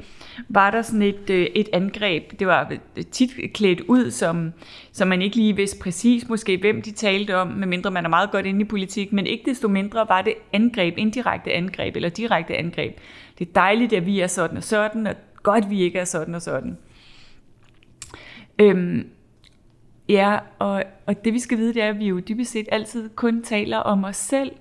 var 0.50 0.72
der 0.72 0.82
sådan 0.82 1.02
et, 1.02 1.30
øh, 1.30 1.48
et 1.56 1.70
angreb. 1.74 2.40
Det 2.40 2.48
var 2.48 2.74
tit 3.12 3.32
klædt 3.54 3.82
ud, 3.82 4.12
som, 4.12 4.54
som 4.92 5.08
man 5.08 5.22
ikke 5.22 5.36
lige 5.36 5.56
vidste 5.56 5.80
præcis 5.80 6.30
måske, 6.30 6.58
hvem 6.58 6.82
de 6.82 6.92
talte 6.92 7.38
om, 7.38 7.48
medmindre 7.48 7.92
man 7.92 8.06
er 8.06 8.10
meget 8.10 8.32
godt 8.32 8.46
inde 8.46 8.62
i 8.62 8.64
politik, 8.64 9.14
men 9.14 9.26
ikke 9.26 9.50
desto 9.50 9.68
mindre 9.68 10.06
var 10.10 10.22
det 10.22 10.34
angreb, 10.54 10.98
indirekte 10.98 11.52
angreb 11.52 11.96
eller 11.96 12.10
direkte 12.10 12.58
angreb. 12.58 12.98
Det 13.40 13.48
er 13.48 13.54
dejligt, 13.54 13.94
at 13.94 14.06
vi 14.06 14.20
er 14.20 14.28
sådan 14.28 14.58
og 14.58 14.64
sådan, 14.64 15.08
og 15.08 15.16
godt, 15.44 15.70
vi 15.70 15.82
ikke 15.82 16.00
er 16.00 16.06
sådan 16.06 16.36
og 16.36 16.42
sådan. 16.42 16.78
Øhm, 18.60 19.10
Ja, 20.10 20.38
og, 20.60 20.84
og 21.06 21.26
det 21.26 21.34
vi 21.34 21.40
skal 21.40 21.58
vide, 21.58 21.74
det 21.74 21.84
er, 21.84 21.90
at 21.90 22.00
vi 22.00 22.08
jo 22.08 22.20
dybest 22.20 22.52
set 22.52 22.68
altid 22.72 23.10
kun 23.16 23.44
taler 23.44 23.78
om 23.78 24.04
os 24.04 24.16
selv. 24.16 24.52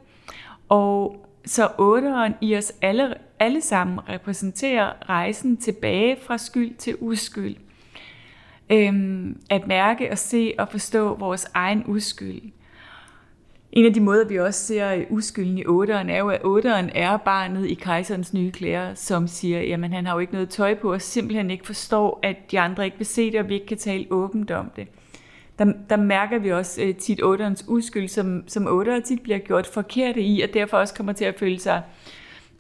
Og 0.69 1.28
så 1.49 1.69
otteren 1.79 2.35
i 2.41 2.57
os 2.57 2.73
alle, 2.83 3.15
alle 3.39 3.61
sammen 3.61 4.01
repræsenterer 4.09 4.93
rejsen 5.09 5.57
tilbage 5.57 6.17
fra 6.23 6.39
skyld 6.39 6.75
til 6.75 6.97
uskyld. 7.01 7.57
Øhm, 8.71 9.41
at 9.51 9.67
mærke 9.67 10.11
og 10.11 10.19
se 10.19 10.55
og 10.59 10.69
forstå 10.69 11.15
vores 11.15 11.47
egen 11.55 11.85
uskyld. 11.87 12.43
En 13.73 13.87
af 13.87 13.95
de 13.95 14.01
måder, 14.01 14.29
vi 14.29 14.39
også 14.39 14.67
ser 14.67 15.05
uskylden 15.11 15.59
i 15.59 15.67
otteren, 15.67 16.11
er 16.11 16.19
jo, 16.19 16.29
at 16.29 16.45
otteren 16.45 16.91
er 16.95 17.17
barnet 17.17 17.67
i 17.67 17.75
kejserens 17.75 18.35
nye 18.35 18.51
klæder, 18.51 18.95
som 18.95 19.29
siger, 19.29 19.61
jamen 19.61 19.93
han 19.93 20.07
har 20.07 20.13
jo 20.15 20.19
ikke 20.19 20.33
noget 20.33 20.49
tøj 20.49 20.75
på, 20.75 20.93
og 20.93 21.03
simpelthen 21.03 21.51
ikke 21.51 21.67
forstår, 21.67 22.21
at 22.23 22.37
de 22.51 22.61
andre 22.61 22.85
ikke 22.85 22.97
vil 22.97 23.07
se 23.07 23.33
det, 23.33 23.41
og 23.41 23.49
vi 23.49 23.55
ikke 23.55 23.67
kan 23.67 23.79
tale 23.79 24.07
åbent 24.11 24.51
om 24.51 24.71
det. 24.77 24.89
Der, 25.59 25.73
der 25.91 25.97
mærker 25.97 26.39
vi 26.39 26.53
også 26.53 26.83
øh, 26.83 26.95
tit 26.95 27.23
otterens 27.23 27.65
uskyld, 27.69 28.09
som, 28.09 28.45
som 28.47 28.67
otter 28.67 29.01
tit 29.01 29.23
bliver 29.23 29.39
gjort 29.39 29.67
forkerte 29.67 30.21
i, 30.21 30.41
og 30.41 30.49
derfor 30.55 30.77
også 30.77 30.95
kommer 30.95 31.13
til 31.13 31.25
at 31.25 31.39
føle 31.39 31.59
sig 31.59 31.83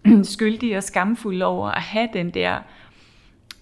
skyldige 0.23 0.77
og 0.77 0.83
skamfulde 0.83 1.45
over 1.45 1.69
at 1.69 1.83
have 1.83 2.09
den 2.13 2.31
der 2.31 2.59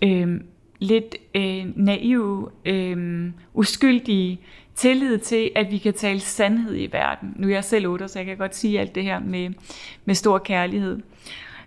øh, 0.03 0.41
lidt 0.79 1.17
øh, 1.35 1.67
naive, 1.77 2.51
øh, 2.65 3.31
uskyldige 3.55 4.41
tillid 4.75 5.19
til, 5.19 5.51
at 5.57 5.71
vi 5.71 5.79
kan 5.79 5.95
tale 5.95 6.21
sandhed 6.21 6.77
i 6.77 6.89
verden. 6.93 7.35
Nu 7.37 7.49
er 7.49 7.53
jeg 7.53 7.65
selv 7.65 7.87
otter, 7.87 8.07
så 8.07 8.19
jeg 8.19 8.27
kan 8.27 8.37
godt 8.37 8.57
sige 8.57 8.81
alt 8.81 8.95
det 8.95 9.03
her 9.03 9.19
med, 9.19 9.51
med 10.05 10.15
stor 10.15 10.39
kærlighed. 10.39 11.01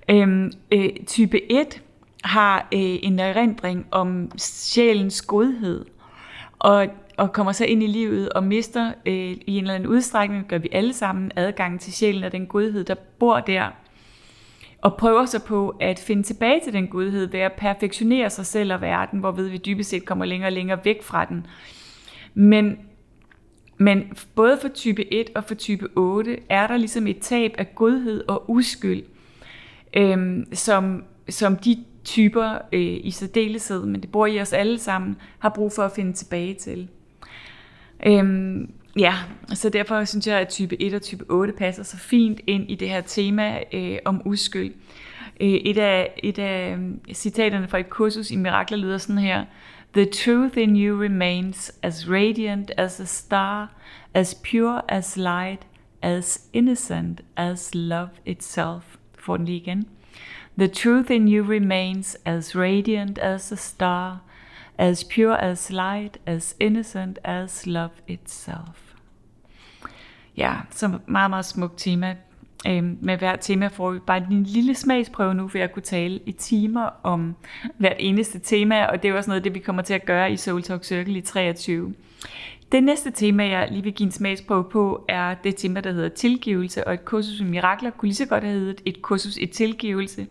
Øh, 0.10 0.52
øh, 0.72 0.90
type 1.08 1.52
1 1.52 1.82
har 2.24 2.68
øh, 2.74 2.80
en 2.80 3.20
erindring 3.20 3.86
om 3.92 4.32
sjælens 4.38 5.22
godhed, 5.22 5.86
og, 6.60 6.88
og 7.20 7.34
kommer 7.34 7.52
så 7.52 7.66
ind 7.66 7.84
i 7.84 7.88
livet 7.88 8.30
og 8.30 8.44
mister 8.44 8.94
øh, 9.06 9.14
i 9.14 9.44
en 9.48 9.64
eller 9.64 9.74
anden 9.74 9.90
udstrækning, 9.90 10.48
gør 10.48 10.58
vi 10.58 10.70
alle 10.72 10.94
sammen 10.94 11.32
adgang 11.36 11.80
til 11.80 11.94
sjælen 11.94 12.24
og 12.24 12.32
den 12.32 12.46
godhed, 12.48 12.84
der 12.84 12.96
bor 12.96 13.40
der, 13.40 13.70
og 14.82 14.98
prøver 14.98 15.26
sig 15.26 15.44
på 15.44 15.76
at 15.80 16.00
finde 16.00 16.24
tilbage 16.24 16.62
til 16.64 16.74
den 16.74 16.88
godhed 16.88 17.28
ved 17.28 17.40
at 17.40 17.54
perfektionere 17.54 18.30
sig 18.30 18.46
selv 18.46 18.74
og 18.74 18.82
verden, 18.82 19.20
hvorved 19.20 19.48
vi 19.48 19.58
dybest 19.58 19.90
set 19.90 20.06
kommer 20.06 20.26
længere 20.26 20.48
og 20.48 20.54
længere 20.54 20.80
væk 20.86 21.04
fra 21.04 21.26
den. 21.26 21.48
Men 22.34 22.78
men 23.82 24.04
både 24.36 24.58
for 24.62 24.68
type 24.68 25.14
1 25.14 25.30
og 25.36 25.44
for 25.44 25.56
type 25.56 25.88
8 25.96 26.38
er 26.50 26.68
der 26.68 26.78
ligesom 26.78 27.08
et 27.08 27.20
tab 27.20 27.56
af 27.58 27.76
godhed 27.76 28.24
og 28.28 28.50
uskyld, 28.50 29.04
øhm, 29.94 30.46
som, 30.54 31.04
som 31.30 31.58
de 31.58 31.84
typer 32.04 32.58
øh, 32.74 33.00
i 33.04 33.12
særdeleshed, 33.12 33.86
men 33.86 34.02
det 34.02 34.12
bor 34.12 34.26
i 34.26 34.42
os 34.42 34.54
alle 34.54 34.80
sammen, 34.80 35.18
har 35.40 35.50
brug 35.50 35.72
for 35.72 35.84
at 35.84 35.92
finde 35.92 36.14
tilbage 36.14 36.54
til. 36.54 36.90
Øhm, 38.06 38.72
ja, 39.00 39.14
så 39.54 39.70
derfor 39.70 40.04
synes 40.04 40.28
jeg, 40.28 40.40
at 40.40 40.48
type 40.48 40.82
1 40.82 40.94
og 40.94 41.02
type 41.02 41.26
8 41.30 41.54
passer 41.54 41.84
så 41.84 41.98
fint 41.98 42.42
ind 42.48 42.72
i 42.72 42.76
det 42.76 42.90
her 42.90 43.02
tema 43.02 43.60
øh, 43.74 43.98
om 44.06 44.22
uskyld. 44.26 44.74
Øh, 45.42 45.48
et, 45.48 45.78
af, 45.78 46.20
et 46.24 46.40
af 46.40 46.74
øhm, 46.74 47.00
citaterne 47.14 47.68
fra 47.68 47.80
et 47.80 47.90
kursus 47.90 48.32
i 48.32 48.36
Mirakler 48.36 48.78
lyder 48.78 48.98
sådan 48.98 49.18
her, 49.18 49.46
The 49.94 50.06
truth 50.06 50.58
in 50.58 50.76
you 50.76 51.02
remains 51.02 51.72
as 51.82 52.08
radiant 52.10 52.72
as 52.78 53.00
a 53.00 53.06
star, 53.06 53.70
as 54.14 54.36
pure 54.36 54.82
as 54.88 55.18
light, 55.18 55.66
as 56.02 56.48
innocent 56.54 57.22
as 57.36 57.76
love 57.76 58.10
itself. 58.26 58.98
Får 59.20 59.38
den 59.38 59.46
lige 59.46 59.58
igen. 59.58 59.88
The 60.58 60.68
truth 60.68 61.12
in 61.12 61.28
you 61.28 61.44
remains 61.44 62.18
as 62.26 62.56
radiant 62.56 63.18
as 63.18 63.52
a 63.52 63.56
star, 63.56 64.20
as 64.80 65.04
pure 65.04 65.44
as 65.44 65.70
light, 65.70 66.18
as 66.26 66.56
innocent 66.60 67.20
as 67.24 67.66
love 67.66 67.90
itself. 68.08 68.94
Ja, 70.38 70.54
så 70.72 71.00
meget, 71.08 71.30
meget 71.30 71.46
smukt 71.46 71.78
tema. 71.78 72.16
Øhm, 72.68 72.98
med 73.02 73.18
hver 73.18 73.36
tema 73.36 73.68
får 73.68 73.92
vi 73.92 74.00
bare 74.00 74.18
en 74.32 74.44
lille 74.44 74.76
smagsprøve 74.76 75.34
nu, 75.34 75.48
for 75.48 75.58
jeg 75.58 75.72
kunne 75.72 75.84
tale 75.84 76.20
i 76.26 76.32
timer 76.32 76.90
om 77.04 77.36
hvert 77.78 77.96
eneste 78.00 78.40
tema, 78.40 78.86
og 78.86 79.04
det 79.04 79.10
er 79.10 79.14
også 79.14 79.30
noget 79.30 79.40
af 79.40 79.44
det, 79.44 79.54
vi 79.54 79.60
kommer 79.60 79.82
til 79.82 79.94
at 79.94 80.06
gøre 80.06 80.32
i 80.32 80.38
Soul 80.38 80.64
Talk 80.64 80.84
Circle 80.84 81.18
i 81.18 81.22
23. 81.22 81.94
Det 82.72 82.84
næste 82.84 83.12
tema, 83.12 83.48
jeg 83.48 83.68
lige 83.72 83.84
vil 83.84 83.94
give 83.94 84.06
en 84.06 84.12
smagsprøve 84.12 84.64
på, 84.64 85.06
er 85.08 85.34
det 85.34 85.56
tema, 85.56 85.82
der 85.82 85.92
hedder 85.92 86.10
tilgivelse, 86.10 86.88
og 86.88 86.94
et 86.94 87.06
kursus 87.06 87.40
i 87.40 87.44
mirakler 87.44 87.90
kunne 87.90 88.08
lige 88.08 88.16
så 88.16 88.26
godt 88.26 88.44
have 88.44 88.60
heddet 88.60 88.82
et 88.86 89.02
kursus 89.02 89.38
i 89.38 89.46
tilgivelse. 89.46 90.28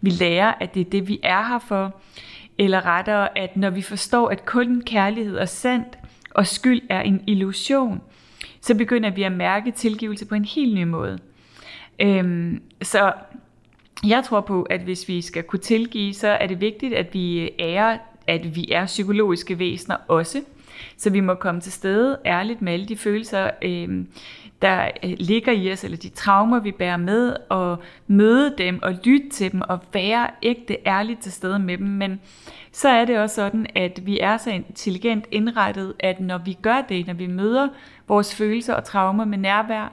Vi 0.00 0.10
lærer, 0.10 0.54
at 0.60 0.74
det 0.74 0.80
er 0.80 0.90
det, 0.90 1.08
vi 1.08 1.20
er 1.22 1.48
her 1.48 1.58
for, 1.58 2.00
eller 2.58 2.86
rettere, 2.86 3.38
at 3.38 3.56
når 3.56 3.70
vi 3.70 3.82
forstår, 3.82 4.28
at 4.28 4.44
kun 4.44 4.82
kærlighed 4.86 5.36
er 5.36 5.44
sandt, 5.44 5.98
og 6.30 6.46
skyld 6.46 6.82
er 6.88 7.00
en 7.00 7.22
illusion, 7.26 8.00
så 8.60 8.74
begynder 8.74 9.10
vi 9.10 9.22
at 9.22 9.32
mærke 9.32 9.70
tilgivelse 9.70 10.26
på 10.26 10.34
en 10.34 10.44
helt 10.44 10.74
ny 10.74 10.82
måde. 10.82 11.18
Øhm, 12.00 12.62
så 12.82 13.12
jeg 14.06 14.24
tror 14.24 14.40
på, 14.40 14.62
at 14.62 14.80
hvis 14.80 15.08
vi 15.08 15.22
skal 15.22 15.42
kunne 15.42 15.60
tilgive, 15.60 16.14
så 16.14 16.28
er 16.28 16.46
det 16.46 16.60
vigtigt, 16.60 16.94
at 16.94 17.14
vi 17.14 17.50
er, 17.58 17.98
at 18.26 18.56
vi 18.56 18.70
er 18.70 18.86
psykologiske 18.86 19.58
væsener 19.58 19.96
også. 20.08 20.42
Så 20.96 21.10
vi 21.10 21.20
må 21.20 21.34
komme 21.34 21.60
til 21.60 21.72
stede 21.72 22.18
ærligt 22.26 22.62
med 22.62 22.72
alle 22.72 22.86
de 22.86 22.96
følelser, 22.96 23.50
øh, 23.62 24.04
der 24.62 24.90
øh, 25.02 25.14
ligger 25.18 25.52
i 25.52 25.72
os, 25.72 25.84
eller 25.84 25.96
de 25.96 26.08
traumer, 26.08 26.60
vi 26.60 26.72
bærer 26.72 26.96
med, 26.96 27.36
og 27.48 27.78
møde 28.06 28.54
dem 28.58 28.78
og 28.82 28.92
lytte 29.04 29.28
til 29.28 29.52
dem, 29.52 29.60
og 29.60 29.78
være 29.92 30.30
ægte 30.42 30.76
ærligt 30.86 31.20
til 31.20 31.32
stede 31.32 31.58
med 31.58 31.78
dem. 31.78 31.86
Men 31.86 32.20
så 32.72 32.88
er 32.88 33.04
det 33.04 33.18
også 33.18 33.34
sådan, 33.34 33.66
at 33.74 34.06
vi 34.06 34.18
er 34.20 34.36
så 34.36 34.50
intelligent 34.50 35.24
indrettet, 35.30 35.94
at 35.98 36.20
når 36.20 36.38
vi 36.38 36.58
gør 36.62 36.82
det, 36.88 37.06
når 37.06 37.14
vi 37.14 37.26
møder 37.26 37.68
vores 38.08 38.34
følelser 38.34 38.74
og 38.74 38.84
traumer 38.84 39.24
med 39.24 39.38
nærvær, 39.38 39.92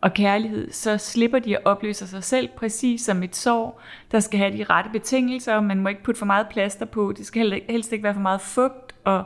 og 0.00 0.14
kærlighed, 0.14 0.72
så 0.72 0.98
slipper 0.98 1.38
de 1.38 1.56
at 1.56 1.64
opløse 1.64 2.06
sig 2.06 2.24
selv, 2.24 2.48
præcis 2.56 3.00
som 3.00 3.22
et 3.22 3.36
sår, 3.36 3.82
der 4.12 4.20
skal 4.20 4.38
have 4.38 4.58
de 4.58 4.64
rette 4.64 4.90
betingelser, 4.90 5.60
man 5.60 5.80
må 5.80 5.88
ikke 5.88 6.02
putte 6.02 6.18
for 6.18 6.26
meget 6.26 6.48
plaster 6.48 6.86
på, 6.86 7.12
det 7.16 7.26
skal 7.26 7.60
helst 7.68 7.92
ikke 7.92 8.02
være 8.02 8.14
for 8.14 8.20
meget 8.20 8.40
fugt, 8.40 8.94
og 9.04 9.24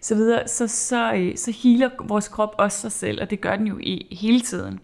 så 0.00 0.14
videre, 0.14 0.48
så, 0.48 0.66
så, 0.66 1.12
øh, 1.12 1.36
så 1.36 1.54
healer 1.62 1.90
vores 2.04 2.28
krop 2.28 2.54
også 2.58 2.80
sig 2.80 2.92
selv, 2.92 3.22
og 3.22 3.30
det 3.30 3.40
gør 3.40 3.56
den 3.56 3.66
jo 3.66 3.78
i 3.78 4.16
hele 4.20 4.40
tiden. 4.40 4.80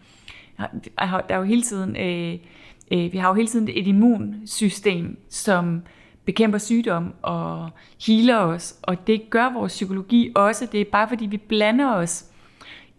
Der 0.99 1.21
er 1.29 1.37
jo 1.37 1.43
hele 1.43 1.63
tiden, 1.63 1.97
øh, 1.97 2.39
øh, 2.93 3.13
vi 3.13 3.19
har 3.19 3.29
jo 3.29 3.35
hele 3.35 3.49
tiden 3.49 3.69
et 3.69 3.87
immunsystem, 3.87 5.19
som 5.31 5.83
bekæmper 6.25 6.59
sygdom 6.59 7.15
og 7.23 7.71
healer 8.07 8.37
os, 8.37 8.79
og 8.83 9.07
det 9.07 9.31
gør 9.31 9.53
vores 9.53 9.73
psykologi 9.73 10.33
også. 10.35 10.67
Det 10.73 10.81
er 10.81 10.85
bare 10.93 11.09
fordi, 11.09 11.27
vi 11.27 11.37
blander 11.37 11.95
os 11.95 12.25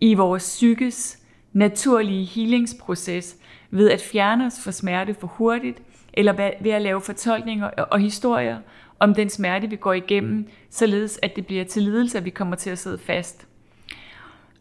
i 0.02 0.14
vores 0.14 0.44
psykes 0.44 1.20
naturlige 1.54 2.26
healingsproces 2.26 3.38
ved 3.72 3.90
at 3.92 4.02
fjerne 4.02 4.46
os 4.46 4.60
fra 4.64 4.72
smerte 4.72 5.14
for 5.14 5.28
hurtigt, 5.28 5.82
eller 6.14 6.34
ved 6.62 6.72
at 6.72 6.82
lave 6.82 7.02
fortolkninger 7.02 7.68
og 7.68 8.00
historier 8.00 8.58
om 9.00 9.14
den 9.14 9.30
smerte, 9.30 9.70
vi 9.70 9.76
går 9.76 9.94
igennem, 9.94 10.48
således 10.70 11.20
at 11.24 11.36
det 11.36 11.48
bliver 11.48 11.64
til 11.64 11.82
lidelse, 11.82 12.18
at 12.18 12.26
vi 12.26 12.30
kommer 12.30 12.56
til 12.56 12.70
at 12.70 12.78
sidde 12.78 12.98
fast. 12.98 13.48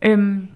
Øhm, 0.03 0.49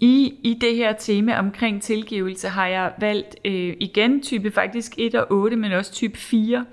i, 0.00 0.34
I 0.42 0.58
det 0.60 0.76
her 0.76 0.92
tema 0.92 1.38
omkring 1.38 1.82
tilgivelse 1.82 2.48
har 2.48 2.66
jeg 2.66 2.92
valgt 2.98 3.36
øh, 3.44 3.76
igen 3.80 4.22
type 4.22 4.50
faktisk 4.50 4.94
1 4.98 5.14
og 5.14 5.26
8, 5.30 5.56
men 5.56 5.72
også 5.72 5.92
type 5.92 6.18
4, 6.18 6.64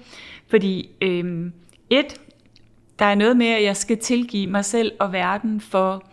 fordi 0.48 0.90
øh, 1.02 1.52
1, 1.90 2.22
der 3.00 3.06
er 3.06 3.16
noget 3.16 3.38
med, 3.38 3.48
at 3.48 3.64
jeg 3.64 3.78
skal 3.78 3.98
tilgive 3.98 4.48
mig 4.48 4.66
selv 4.66 4.92
og 5.00 5.14
verden 5.14 5.62
for 5.62 6.04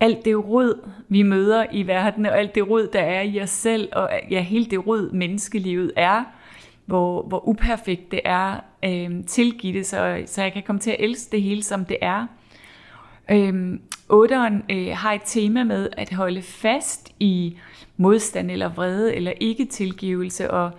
alt 0.00 0.24
det 0.24 0.48
rød, 0.48 0.82
vi 1.08 1.22
møder 1.22 1.66
i 1.72 1.86
verden, 1.86 2.26
og 2.26 2.38
alt 2.38 2.54
det 2.54 2.70
rød, 2.70 2.88
der 2.92 3.00
er 3.00 3.22
i 3.22 3.40
os 3.40 3.50
selv, 3.50 3.88
og 3.92 4.10
ja, 4.30 4.40
hele 4.40 4.66
det 4.66 4.86
rød, 4.86 5.12
menneskelivet 5.12 5.92
er, 5.96 6.24
hvor, 6.86 7.22
hvor 7.22 7.48
uperfekt 7.48 8.12
det 8.12 8.20
er, 8.24 8.60
øh, 8.84 9.24
tilgive 9.26 9.78
det, 9.78 9.86
så, 9.86 10.22
så 10.26 10.42
jeg 10.42 10.52
kan 10.52 10.62
komme 10.62 10.80
til 10.80 10.90
at 10.90 10.96
elske 10.98 11.32
det 11.32 11.42
hele, 11.42 11.62
som 11.62 11.84
det 11.84 11.96
er. 12.02 12.26
Øh, 13.30 13.78
Otteren 14.08 14.62
øh, 14.70 14.96
har 14.96 15.12
et 15.12 15.22
tema 15.24 15.64
med 15.64 15.88
at 15.96 16.12
holde 16.12 16.42
fast 16.42 17.12
i 17.20 17.58
modstand 17.96 18.50
eller 18.50 18.68
vrede 18.68 19.14
eller 19.14 19.32
ikke 19.40 19.64
tilgivelse, 19.64 20.50
og 20.50 20.70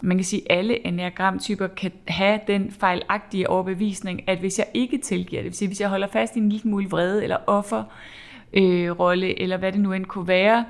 man 0.00 0.16
kan 0.16 0.24
sige, 0.24 0.52
at 0.52 0.58
alle 0.58 0.86
enagramtyper 0.86 1.66
kan 1.66 1.92
have 2.08 2.40
den 2.46 2.72
fejlagtige 2.72 3.50
overbevisning, 3.50 4.28
at 4.28 4.38
hvis 4.38 4.58
jeg 4.58 4.66
ikke 4.74 4.98
tilgiver 4.98 5.42
det, 5.42 5.50
vil 5.50 5.56
sige, 5.56 5.68
hvis 5.68 5.80
jeg 5.80 5.88
holder 5.88 6.06
fast 6.06 6.36
i 6.36 6.38
en 6.38 6.48
lille 6.48 6.62
smule 6.62 6.90
vrede 6.90 7.22
eller 7.22 7.36
offer, 7.46 7.84
øh, 8.52 8.90
rolle, 8.90 9.40
eller 9.42 9.56
hvad 9.56 9.72
det 9.72 9.80
nu 9.80 9.92
end 9.92 10.04
kunne 10.04 10.28
være, 10.28 10.64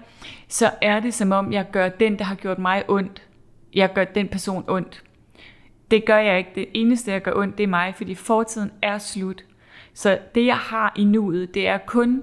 så 0.48 0.70
er 0.82 1.00
det 1.00 1.14
som 1.14 1.32
om, 1.32 1.52
jeg 1.52 1.66
gør 1.72 1.88
den, 1.88 2.18
der 2.18 2.24
har 2.24 2.34
gjort 2.34 2.58
mig 2.58 2.84
ondt, 2.88 3.22
jeg 3.74 3.92
gør 3.94 4.04
den 4.04 4.28
person 4.28 4.64
ondt. 4.68 5.02
Det 5.90 6.04
gør 6.04 6.18
jeg 6.18 6.38
ikke. 6.38 6.50
Det 6.54 6.66
eneste, 6.74 7.10
jeg 7.10 7.22
gør 7.22 7.32
ondt, 7.34 7.58
det 7.58 7.64
er 7.64 7.68
mig, 7.68 7.94
fordi 7.96 8.14
fortiden 8.14 8.70
er 8.82 8.98
slut. 8.98 9.44
Så 9.94 10.18
det, 10.34 10.46
jeg 10.46 10.56
har 10.56 10.92
i 10.96 11.04
nuet, 11.04 11.54
det 11.54 11.68
er 11.68 11.78
kun 11.78 12.22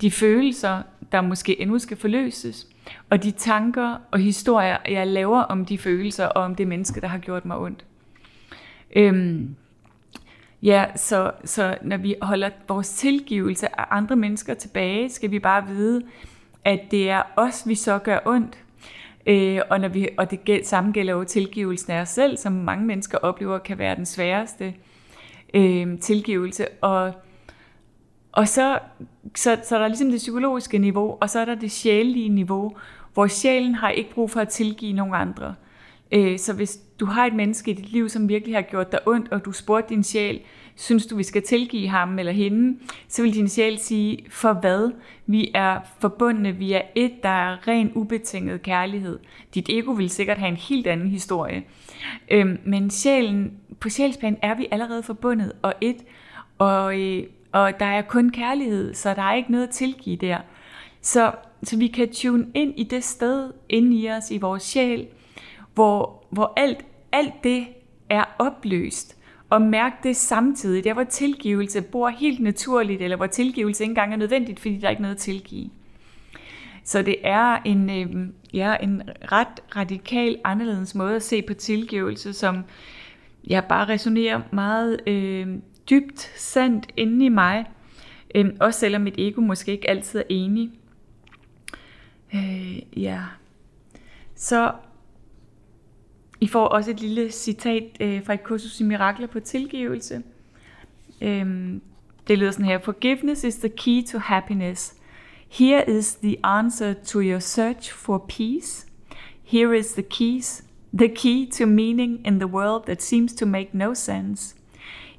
de 0.00 0.10
følelser, 0.10 0.82
der 1.12 1.20
måske 1.20 1.60
endnu 1.60 1.78
skal 1.78 1.96
forløses, 1.96 2.66
og 3.10 3.22
de 3.22 3.30
tanker 3.30 3.96
og 4.10 4.18
historier, 4.18 4.76
jeg 4.88 5.06
laver 5.06 5.40
om 5.40 5.64
de 5.64 5.78
følelser 5.78 6.26
og 6.26 6.42
om 6.42 6.54
det 6.54 6.68
menneske, 6.68 7.00
der 7.00 7.08
har 7.08 7.18
gjort 7.18 7.44
mig 7.44 7.58
ondt. 7.58 7.84
Øhm, 8.96 9.56
Ja, 10.64 10.86
så, 10.96 11.32
så 11.44 11.78
når 11.82 11.96
vi 11.96 12.14
holder 12.22 12.50
vores 12.68 12.90
tilgivelse 12.90 13.80
af 13.80 13.84
andre 13.90 14.16
mennesker 14.16 14.54
tilbage, 14.54 15.08
skal 15.08 15.30
vi 15.30 15.38
bare 15.38 15.66
vide, 15.66 16.02
at 16.64 16.80
det 16.90 17.10
er 17.10 17.22
os, 17.36 17.68
vi 17.68 17.74
så 17.74 17.98
gør 17.98 18.18
ondt. 18.24 18.63
Øh, 19.26 19.60
og, 19.70 19.80
når 19.80 19.88
vi, 19.88 20.08
og 20.18 20.30
det 20.30 20.66
samme 20.66 20.92
gælder 20.92 21.12
jo 21.12 21.24
tilgivelsen 21.24 21.92
af 21.92 22.00
os 22.00 22.08
selv, 22.08 22.36
som 22.36 22.52
mange 22.52 22.86
mennesker 22.86 23.18
oplever 23.18 23.58
kan 23.58 23.78
være 23.78 23.96
den 23.96 24.06
sværeste 24.06 24.74
øh, 25.54 25.98
tilgivelse. 25.98 26.66
Og, 26.80 27.12
og 28.32 28.48
så, 28.48 28.78
så, 29.34 29.58
så 29.64 29.74
er 29.74 29.80
der 29.80 29.88
ligesom 29.88 30.10
det 30.10 30.18
psykologiske 30.18 30.78
niveau, 30.78 31.18
og 31.20 31.30
så 31.30 31.40
er 31.40 31.44
der 31.44 31.54
det 31.54 31.72
sjælelige 31.72 32.28
niveau, 32.28 32.76
hvor 33.14 33.26
sjælen 33.26 33.74
har 33.74 33.90
ikke 33.90 34.10
brug 34.10 34.30
for 34.30 34.40
at 34.40 34.48
tilgive 34.48 34.92
nogen 34.92 35.14
andre. 35.14 35.54
Øh, 36.12 36.38
så 36.38 36.52
hvis 36.52 36.78
du 37.00 37.06
har 37.06 37.26
et 37.26 37.34
menneske 37.34 37.70
i 37.70 37.74
dit 37.74 37.92
liv, 37.92 38.08
som 38.08 38.28
virkelig 38.28 38.54
har 38.54 38.62
gjort 38.62 38.92
dig 38.92 39.00
ondt, 39.06 39.32
og 39.32 39.44
du 39.44 39.52
spurgte 39.52 39.94
din 39.94 40.02
sjæl, 40.02 40.40
synes 40.76 41.06
du, 41.06 41.16
vi 41.16 41.22
skal 41.22 41.42
tilgive 41.42 41.88
ham 41.88 42.18
eller 42.18 42.32
hende, 42.32 42.78
så 43.08 43.22
vil 43.22 43.34
din 43.34 43.48
sjæl 43.48 43.78
sige, 43.78 44.24
for 44.30 44.52
hvad? 44.52 44.92
Vi 45.26 45.50
er 45.54 45.80
forbundne, 46.00 46.52
vi 46.52 46.72
er 46.72 46.82
et, 46.94 47.12
der 47.22 47.28
er 47.28 47.68
ren 47.68 47.92
ubetinget 47.94 48.62
kærlighed. 48.62 49.18
Dit 49.54 49.68
ego 49.68 49.90
vil 49.90 50.10
sikkert 50.10 50.38
have 50.38 50.48
en 50.48 50.56
helt 50.56 50.86
anden 50.86 51.08
historie. 51.08 51.62
Øhm, 52.30 52.58
men 52.64 52.90
sjælen, 52.90 53.52
på 53.80 53.88
sjælsplan 53.88 54.38
er 54.42 54.54
vi 54.54 54.66
allerede 54.70 55.02
forbundet 55.02 55.52
og 55.62 55.74
et, 55.80 55.96
og, 56.58 57.00
øh, 57.00 57.26
og 57.52 57.80
der 57.80 57.86
er 57.86 58.02
kun 58.02 58.30
kærlighed, 58.30 58.94
så 58.94 59.14
der 59.14 59.22
er 59.22 59.34
ikke 59.34 59.52
noget 59.52 59.66
at 59.66 59.74
tilgive 59.74 60.16
der. 60.16 60.38
Så, 61.00 61.32
så 61.62 61.78
vi 61.78 61.86
kan 61.86 62.12
tune 62.12 62.46
ind 62.54 62.74
i 62.76 62.82
det 62.82 63.04
sted 63.04 63.52
inde 63.68 63.96
i 63.96 64.10
os, 64.10 64.30
i 64.30 64.38
vores 64.38 64.62
sjæl, 64.62 65.06
hvor, 65.74 66.24
hvor 66.30 66.52
alt, 66.56 66.84
alt 67.12 67.44
det 67.44 67.66
er 68.10 68.24
opløst, 68.38 69.13
og 69.50 69.62
mærke 69.62 69.96
det 70.02 70.16
samtidig, 70.16 70.84
der 70.84 70.92
hvor 70.92 71.04
tilgivelse 71.04 71.82
bor 71.82 72.08
helt 72.08 72.40
naturligt, 72.40 73.02
eller 73.02 73.16
hvor 73.16 73.26
tilgivelse 73.26 73.84
ikke 73.84 73.90
engang 73.90 74.12
er 74.12 74.16
nødvendigt, 74.16 74.60
fordi 74.60 74.78
der 74.78 74.86
er 74.86 74.90
ikke 74.90 75.02
noget 75.02 75.14
at 75.14 75.20
tilgive. 75.20 75.70
Så 76.84 77.02
det 77.02 77.16
er 77.22 77.58
en, 77.64 77.90
øh, 77.90 78.28
ja, 78.52 78.76
en 78.82 79.02
ret 79.32 79.76
radikal 79.76 80.38
anderledes 80.44 80.94
måde 80.94 81.16
at 81.16 81.22
se 81.22 81.42
på 81.42 81.54
tilgivelse, 81.54 82.32
som 82.32 82.64
jeg 83.46 83.64
bare 83.64 83.88
resonerer 83.88 84.40
meget 84.50 85.08
øh, 85.08 85.48
dybt 85.90 86.32
sandt 86.36 86.86
inde 86.96 87.24
i 87.24 87.28
mig, 87.28 87.64
øh, 88.34 88.46
også 88.60 88.80
selvom 88.80 89.02
mit 89.02 89.14
ego 89.18 89.40
måske 89.40 89.72
ikke 89.72 89.90
altid 89.90 90.18
er 90.18 90.24
enig. 90.28 90.70
Øh, 92.34 93.02
ja. 93.02 93.20
Så 94.34 94.72
i 96.44 96.46
får 96.46 96.66
også 96.66 96.90
et 96.90 97.00
lille 97.00 97.30
citat 97.30 97.96
øh, 98.00 98.24
fra 98.24 98.34
et 98.34 98.44
kursus 98.44 98.80
i 98.80 98.84
mirakler 98.84 99.26
på 99.26 99.40
tilgivelse. 99.40 100.22
Øhm, 101.20 101.82
det 102.28 102.38
lyder 102.38 102.50
sådan 102.50 102.66
her. 102.66 102.78
Forgiveness 102.78 103.44
is 103.44 103.56
the 103.56 103.68
key 103.68 104.04
to 104.04 104.18
happiness. 104.18 104.94
Here 105.48 105.98
is 105.98 106.14
the 106.14 106.36
answer 106.42 106.92
to 106.92 107.20
your 107.20 107.38
search 107.38 107.92
for 107.92 108.26
peace. 108.28 108.86
Here 109.42 109.78
is 109.78 109.92
the 109.92 110.02
keys, 110.02 110.64
the 110.98 111.08
key 111.08 111.50
to 111.50 111.66
meaning 111.66 112.26
in 112.26 112.38
the 112.38 112.46
world 112.46 112.84
that 112.86 113.02
seems 113.02 113.34
to 113.34 113.46
make 113.46 113.68
no 113.72 113.94
sense. 113.94 114.54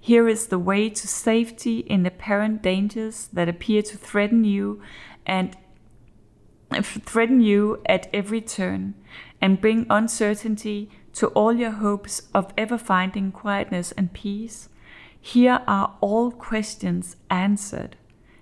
Here 0.01 0.31
is 0.31 0.47
the 0.47 0.59
way 0.59 0.89
to 0.89 1.07
safety 1.07 1.79
in 1.79 2.05
apparent 2.05 2.63
dangers 2.63 3.29
that 3.33 3.49
appear 3.49 3.81
to 3.81 3.97
threaten 3.97 4.43
you 4.45 4.81
and 5.25 5.49
threaten 7.05 7.41
you 7.41 7.77
at 7.85 8.09
every 8.13 8.41
turn 8.41 8.93
and 9.41 9.61
bring 9.61 9.85
uncertainty 9.89 10.89
to 11.15 11.27
all 11.27 11.53
your 11.53 11.71
hopes 11.71 12.23
of 12.33 12.53
ever 12.57 12.77
finding 12.77 13.31
quietness 13.31 13.91
and 13.93 14.13
peace. 14.13 14.69
Here 15.19 15.61
are 15.67 15.95
all 16.01 16.31
questions 16.31 17.15
answered. 17.29 17.95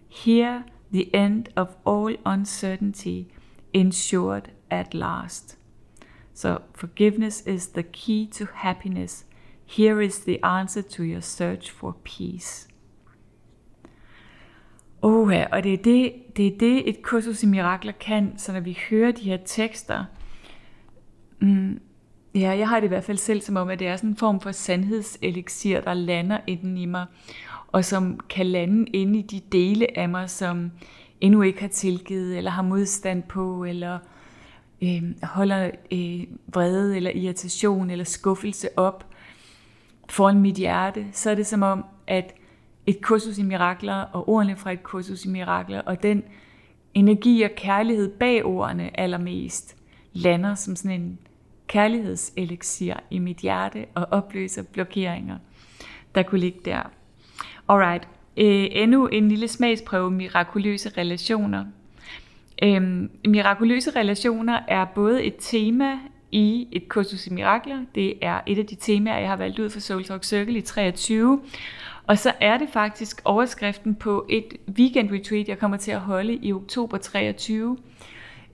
Here 0.07 0.65
the 0.91 1.13
end 1.13 1.49
of 1.55 1.75
all 1.85 2.15
uncertainty 2.25 3.27
ensured 3.73 4.51
at 4.69 4.93
last. 4.93 5.55
So, 6.33 6.61
forgiveness 6.73 7.41
is 7.41 7.67
the 7.67 7.83
key 7.83 8.27
to 8.33 8.47
happiness. 8.53 9.25
Here 9.65 10.01
is 10.01 10.19
the 10.19 10.41
answer 10.43 10.81
to 10.81 11.03
your 11.03 11.21
search 11.21 11.71
for 11.71 11.95
peace. 12.03 12.67
Oh, 15.01 15.31
ja, 15.31 15.47
og 15.51 15.63
det 15.63 15.73
er 15.73 15.83
det, 15.83 16.13
det 16.37 16.47
er 16.47 16.57
det, 16.57 16.89
et 16.89 17.01
kursus 17.01 17.43
i 17.43 17.45
mirakler 17.45 17.91
kan, 17.91 18.37
så 18.37 18.53
når 18.53 18.59
vi 18.59 18.77
hører 18.89 19.11
de 19.11 19.23
her 19.23 19.37
tekster, 19.45 20.05
mm, 21.39 21.79
Ja, 22.35 22.51
jeg 22.51 22.69
har 22.69 22.79
det 22.79 22.87
i 22.87 22.87
hvert 22.87 23.03
fald 23.03 23.17
selv 23.17 23.41
som 23.41 23.57
om, 23.57 23.69
at 23.69 23.79
det 23.79 23.87
er 23.87 23.95
sådan 23.95 24.09
en 24.09 24.15
form 24.15 24.41
for 24.41 24.51
sandhedseliksir, 24.51 25.81
der 25.81 25.93
lander 25.93 26.39
inden 26.47 26.77
i 26.77 26.85
mig, 26.85 27.05
og 27.67 27.85
som 27.85 28.19
kan 28.29 28.45
lande 28.45 28.89
inde 28.91 29.19
i 29.19 29.21
de 29.21 29.41
dele 29.51 29.99
af 29.99 30.09
mig, 30.09 30.29
som 30.29 30.71
endnu 31.21 31.41
ikke 31.41 31.61
har 31.61 31.67
tilgivet, 31.67 32.37
eller 32.37 32.51
har 32.51 32.61
modstand 32.61 33.23
på, 33.23 33.63
eller 33.63 33.99
øh, 34.81 35.03
holder 35.23 35.71
øh, 35.91 36.23
vrede, 36.53 36.95
eller 36.95 37.11
irritation, 37.11 37.89
eller 37.89 38.05
skuffelse 38.05 38.79
op 38.79 39.05
foran 40.09 40.41
mit 40.41 40.55
hjerte, 40.55 41.05
så 41.11 41.29
er 41.29 41.35
det 41.35 41.47
som 41.47 41.61
om, 41.61 41.85
at 42.07 42.33
et 42.85 43.01
kursus 43.01 43.37
i 43.37 43.43
mirakler, 43.43 43.95
og 43.95 44.29
ordene 44.29 44.55
fra 44.55 44.71
et 44.71 44.83
kursus 44.83 45.25
i 45.25 45.29
mirakler, 45.29 45.81
og 45.81 46.03
den 46.03 46.23
energi 46.93 47.41
og 47.41 47.51
kærlighed 47.55 48.17
bag 48.17 48.45
ordene 48.45 48.99
allermest, 48.99 49.75
lander 50.13 50.55
som 50.55 50.75
sådan 50.75 51.01
en 51.01 51.19
kærlighedseliksir 51.73 52.95
i 53.09 53.19
mit 53.19 53.37
hjerte 53.37 53.85
og 53.95 54.07
opløser 54.11 54.63
blokeringer, 54.63 55.37
der 56.15 56.23
kunne 56.23 56.39
ligge 56.39 56.59
der. 56.65 56.81
Alright, 57.69 58.07
øh, 58.37 58.67
endnu 58.71 59.07
en 59.07 59.27
lille 59.27 59.47
smagsprøve 59.47 60.11
mirakuløse 60.11 60.89
relationer. 60.97 61.65
Øhm, 62.63 63.09
mirakuløse 63.27 63.91
relationer 63.91 64.59
er 64.67 64.85
både 64.85 65.23
et 65.23 65.35
tema 65.39 65.99
i 66.31 66.67
et 66.71 66.89
kursus 66.89 67.27
i 67.27 67.33
mirakler. 67.33 67.85
Det 67.95 68.13
er 68.21 68.39
et 68.47 68.59
af 68.59 68.65
de 68.65 68.75
temaer, 68.75 69.19
jeg 69.19 69.29
har 69.29 69.35
valgt 69.35 69.59
ud 69.59 69.69
for 69.69 69.79
Soul 69.79 70.03
Talk 70.03 70.23
Circle 70.23 70.57
i 70.57 70.61
23. 70.61 71.41
Og 72.07 72.17
så 72.17 72.33
er 72.39 72.57
det 72.57 72.69
faktisk 72.69 73.21
overskriften 73.25 73.95
på 73.95 74.25
et 74.29 74.45
weekend 74.77 75.11
retreat, 75.11 75.47
jeg 75.47 75.59
kommer 75.59 75.77
til 75.77 75.91
at 75.91 75.99
holde 75.99 76.33
i 76.33 76.53
oktober 76.53 76.97
23 76.97 77.77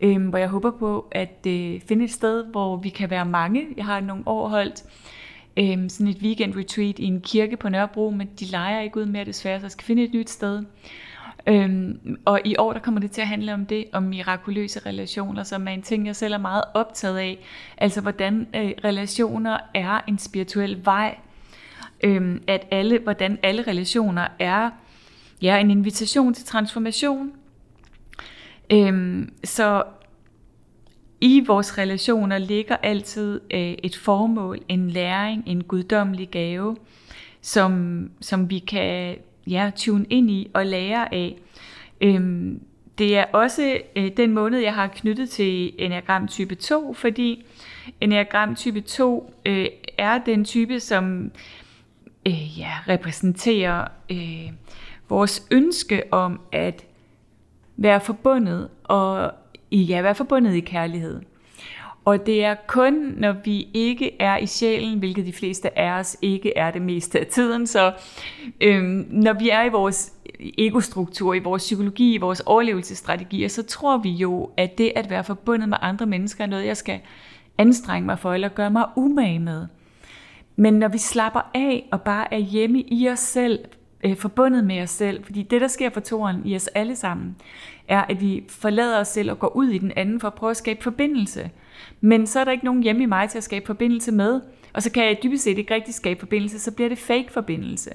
øh, 0.01 0.27
hvor 0.27 0.37
jeg 0.37 0.47
håber 0.47 0.71
på 0.71 1.07
at 1.11 1.45
øh, 1.47 1.81
finde 1.81 2.05
et 2.05 2.11
sted, 2.11 2.45
hvor 2.45 2.77
vi 2.77 2.89
kan 2.89 3.09
være 3.09 3.25
mange. 3.25 3.67
Jeg 3.77 3.85
har 3.85 3.99
nogle 3.99 4.23
år 4.25 4.47
holdt 4.47 4.83
øh, 5.57 5.89
sådan 5.89 6.07
et 6.07 6.17
weekend 6.21 6.55
retreat 6.57 6.99
i 6.99 7.05
en 7.05 7.21
kirke 7.21 7.57
på 7.57 7.69
Nørrebro, 7.69 8.09
men 8.09 8.29
de 8.39 8.45
leger 8.45 8.81
ikke 8.81 8.99
ud 8.99 9.05
mere 9.05 9.25
desværre, 9.25 9.59
så 9.59 9.65
jeg 9.65 9.71
skal 9.71 9.85
finde 9.85 10.03
et 10.03 10.13
nyt 10.13 10.29
sted. 10.29 10.63
Øhm, 11.47 12.17
og 12.25 12.39
i 12.45 12.55
år 12.57 12.73
der 12.73 12.79
kommer 12.79 12.99
det 13.01 13.11
til 13.11 13.21
at 13.21 13.27
handle 13.27 13.53
om 13.53 13.65
det, 13.65 13.85
om 13.93 14.03
mirakuløse 14.03 14.79
relationer, 14.85 15.43
som 15.43 15.67
er 15.67 15.71
en 15.71 15.81
ting, 15.81 16.07
jeg 16.07 16.15
selv 16.15 16.33
er 16.33 16.37
meget 16.37 16.63
optaget 16.73 17.17
af. 17.17 17.37
Altså 17.77 18.01
hvordan 18.01 18.47
øh, 18.55 18.71
relationer 18.83 19.57
er 19.73 19.99
en 20.07 20.17
spirituel 20.17 20.85
vej. 20.85 21.17
Øhm, 22.03 22.43
at 22.47 22.67
alle, 22.71 22.99
hvordan 22.99 23.39
alle 23.43 23.61
relationer 23.61 24.27
er 24.39 24.69
ja, 25.41 25.57
en 25.57 25.71
invitation 25.71 26.33
til 26.33 26.45
transformation. 26.45 27.31
Øhm, 28.71 29.33
så 29.43 29.83
i 31.21 31.43
vores 31.47 31.77
relationer 31.77 32.37
ligger 32.37 32.75
altid 32.75 33.41
øh, 33.51 33.73
et 33.83 33.95
formål, 33.95 34.59
en 34.67 34.89
læring, 34.89 35.43
en 35.45 35.63
guddommelig 35.63 36.29
gave, 36.29 36.77
som, 37.41 38.03
som 38.21 38.49
vi 38.49 38.59
kan 38.59 39.15
ja, 39.47 39.71
tune 39.75 40.05
ind 40.09 40.31
i 40.31 40.51
og 40.53 40.65
lære 40.65 41.13
af. 41.13 41.37
Øhm, 42.01 42.61
det 42.97 43.17
er 43.17 43.25
også 43.33 43.77
øh, 43.95 44.11
den 44.17 44.33
måned, 44.33 44.59
jeg 44.59 44.73
har 44.73 44.87
knyttet 44.87 45.29
til 45.29 45.73
Enneagram 45.77 46.27
type 46.27 46.55
2, 46.55 46.93
fordi 46.93 47.45
Enneagram 48.01 48.55
type 48.55 48.81
2 48.81 49.33
øh, 49.45 49.65
er 49.97 50.17
den 50.17 50.45
type, 50.45 50.79
som 50.79 51.31
øh, 52.27 52.59
ja, 52.59 52.71
repræsenterer 52.87 53.87
øh, 54.11 54.51
vores 55.09 55.47
ønske 55.51 56.03
om 56.11 56.39
at 56.51 56.85
være 57.81 58.01
forbundet 58.01 58.69
og 58.83 59.31
ja, 59.71 60.01
være 60.01 60.15
forbundet 60.15 60.53
i 60.53 60.59
kærlighed. 60.59 61.21
Og 62.05 62.25
det 62.25 62.43
er 62.43 62.55
kun, 62.67 62.93
når 63.17 63.35
vi 63.45 63.67
ikke 63.73 64.21
er 64.21 64.37
i 64.37 64.45
sjælen, 64.45 64.99
hvilket 64.99 65.25
de 65.25 65.33
fleste 65.33 65.79
af 65.79 65.99
os 65.99 66.17
ikke 66.21 66.57
er 66.57 66.71
det 66.71 66.81
meste 66.81 67.19
af 67.19 67.25
tiden, 67.25 67.67
så 67.67 67.93
øhm, 68.61 69.07
når 69.09 69.33
vi 69.33 69.49
er 69.49 69.63
i 69.63 69.69
vores 69.69 70.13
egostruktur, 70.57 71.33
i 71.33 71.39
vores 71.39 71.63
psykologi, 71.63 72.13
i 72.13 72.17
vores 72.17 72.39
overlevelsesstrategier, 72.39 73.47
så 73.47 73.63
tror 73.63 73.97
vi 73.97 74.09
jo, 74.09 74.49
at 74.57 74.77
det 74.77 74.91
at 74.95 75.09
være 75.09 75.23
forbundet 75.23 75.69
med 75.69 75.77
andre 75.81 76.05
mennesker 76.05 76.43
er 76.43 76.47
noget, 76.47 76.65
jeg 76.65 76.77
skal 76.77 76.99
anstrenge 77.57 78.05
mig 78.05 78.19
for, 78.19 78.33
eller 78.33 78.49
gøre 78.49 78.71
mig 78.71 78.85
umage 78.95 79.39
med. 79.39 79.67
Men 80.55 80.73
når 80.73 80.87
vi 80.87 80.97
slapper 80.97 81.51
af 81.53 81.89
og 81.91 82.01
bare 82.01 82.33
er 82.33 82.37
hjemme 82.37 82.81
i 82.81 83.09
os 83.09 83.19
selv, 83.19 83.59
øh, 84.03 84.17
forbundet 84.17 84.63
med 84.63 84.81
os 84.81 84.89
selv. 84.89 85.23
Fordi 85.23 85.43
det, 85.43 85.61
der 85.61 85.67
sker 85.67 85.89
for 85.89 85.99
toren 85.99 86.41
i 86.45 86.55
os 86.55 86.67
alle 86.67 86.95
sammen, 86.95 87.35
er, 87.87 88.01
at 88.01 88.21
vi 88.21 88.43
forlader 88.49 88.99
os 88.99 89.07
selv 89.07 89.31
og 89.31 89.39
går 89.39 89.55
ud 89.55 89.67
i 89.67 89.77
den 89.77 89.91
anden 89.95 90.19
for 90.19 90.27
at 90.27 90.33
prøve 90.33 90.51
at 90.51 90.57
skabe 90.57 90.83
forbindelse. 90.83 91.49
Men 92.01 92.27
så 92.27 92.39
er 92.39 92.43
der 92.43 92.51
ikke 92.51 92.65
nogen 92.65 92.83
hjemme 92.83 93.03
i 93.03 93.05
mig 93.05 93.29
til 93.29 93.37
at 93.37 93.43
skabe 93.43 93.65
forbindelse 93.65 94.11
med, 94.11 94.41
og 94.73 94.83
så 94.83 94.91
kan 94.91 95.03
jeg 95.03 95.19
dybest 95.23 95.43
set 95.43 95.57
ikke 95.57 95.73
rigtig 95.73 95.93
skabe 95.93 96.19
forbindelse, 96.19 96.59
så 96.59 96.71
bliver 96.71 96.89
det 96.89 96.97
fake 96.97 97.31
forbindelse. 97.31 97.91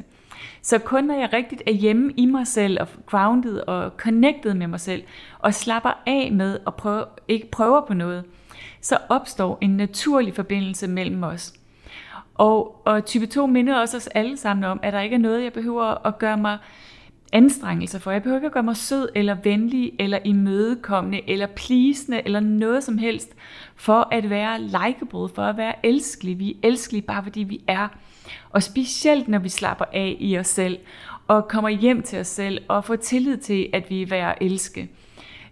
Så 0.63 0.79
kun 0.79 1.05
når 1.05 1.15
jeg 1.15 1.33
rigtigt 1.33 1.63
er 1.67 1.73
hjemme 1.73 2.13
i 2.17 2.27
mig 2.27 2.47
selv, 2.47 2.81
og 2.81 2.89
grounded 3.07 3.59
og 3.59 3.93
connected 3.97 4.55
med 4.55 4.67
mig 4.67 4.81
selv, 4.81 5.03
og 5.39 5.55
slapper 5.55 6.03
af 6.07 6.33
med 6.33 6.59
og 6.67 6.75
prøve, 6.75 7.05
ikke 7.29 7.51
prøver 7.51 7.81
på 7.87 7.95
noget, 7.95 8.25
så 8.81 8.99
opstår 9.09 9.59
en 9.61 9.71
naturlig 9.71 10.35
forbindelse 10.35 10.89
mellem 10.89 11.23
os. 11.23 11.55
Og, 12.35 12.83
og 12.85 13.05
type 13.05 13.27
2 13.27 13.47
minder 13.47 13.81
også 13.81 13.97
os 13.97 14.07
alle 14.07 14.37
sammen 14.37 14.65
om, 14.65 14.81
at 14.83 14.93
der 14.93 15.01
ikke 15.01 15.15
er 15.15 15.19
noget, 15.19 15.45
jeg 15.45 15.53
behøver 15.53 16.07
at 16.07 16.19
gøre 16.19 16.37
mig 16.37 16.59
anstrengelser 17.33 17.99
for. 17.99 18.11
Jeg 18.11 18.23
behøver 18.23 18.39
ikke 18.39 18.47
at 18.47 18.53
gøre 18.53 18.63
mig 18.63 18.77
sød 18.77 19.09
eller 19.15 19.37
venlig 19.45 19.93
eller 19.99 20.19
imødekommende 20.25 21.31
eller 21.31 21.47
plisende, 21.47 22.23
eller 22.25 22.41
noget 22.41 22.85
som 22.85 22.99
helst 22.99 23.35
for 23.77 24.09
at 24.13 24.31
være 24.31 24.61
likeable, 24.61 25.29
for 25.35 25.43
at 25.43 25.57
være 25.57 25.87
elskelig. 25.87 26.39
Vi 26.39 26.51
er 26.51 26.69
elskelige 26.69 27.03
bare 27.03 27.23
fordi 27.23 27.43
vi 27.43 27.61
er. 27.67 27.89
Og 28.51 28.63
specielt 28.63 29.29
når 29.29 29.39
vi 29.39 29.49
slapper 29.49 29.85
af 29.93 30.17
i 30.21 30.39
os 30.39 30.47
selv 30.47 30.79
og 31.27 31.49
kommer 31.49 31.69
hjem 31.69 32.03
til 32.03 32.19
os 32.19 32.27
selv 32.27 32.63
og 32.69 32.85
får 32.85 32.97
tillid 32.97 33.37
til, 33.37 33.69
at 33.73 33.91
vi 33.91 34.03
er 34.03 34.07
værd 34.07 34.37
at 34.41 34.47
elske. 34.47 34.91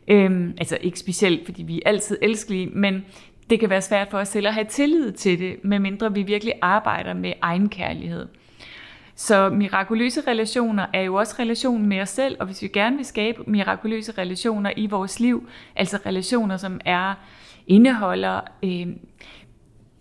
Øhm, 0.09 0.55
altså 0.59 0.79
ikke 0.81 0.99
specielt, 0.99 1.45
fordi 1.45 1.63
vi 1.63 1.77
er 1.77 1.89
altid 1.89 2.19
elskelige, 2.23 2.67
men 2.67 3.05
det 3.53 3.61
kan 3.61 3.71
være 3.71 3.83
svært 3.83 4.09
for 4.11 4.19
os 4.19 4.29
selv 4.29 4.47
at 4.47 4.55
have 4.55 4.67
tillid 4.67 5.13
til 5.13 5.39
det, 5.39 5.65
medmindre 5.65 6.15
vi 6.15 6.23
virkelig 6.23 6.55
arbejder 6.63 7.15
med 7.15 7.33
egenkærlighed. 7.43 8.27
Så 9.15 9.49
mirakuløse 9.49 10.21
relationer 10.21 10.87
er 10.95 11.01
jo 11.01 11.15
også 11.15 11.37
relationen 11.39 11.87
med 11.87 12.01
os 12.01 12.09
selv, 12.09 12.37
og 12.41 12.47
hvis 12.47 12.63
vi 12.63 12.69
gerne 12.69 12.97
vil 12.97 13.05
skabe 13.05 13.43
mirakuløse 13.47 14.13
relationer 14.19 14.73
i 14.77 14.87
vores 14.87 15.21
liv, 15.21 15.49
altså 15.77 15.99
relationer, 16.07 16.57
som 16.57 16.81
er 16.85 17.15
indeholder 17.67 18.41
øh, 18.63 18.87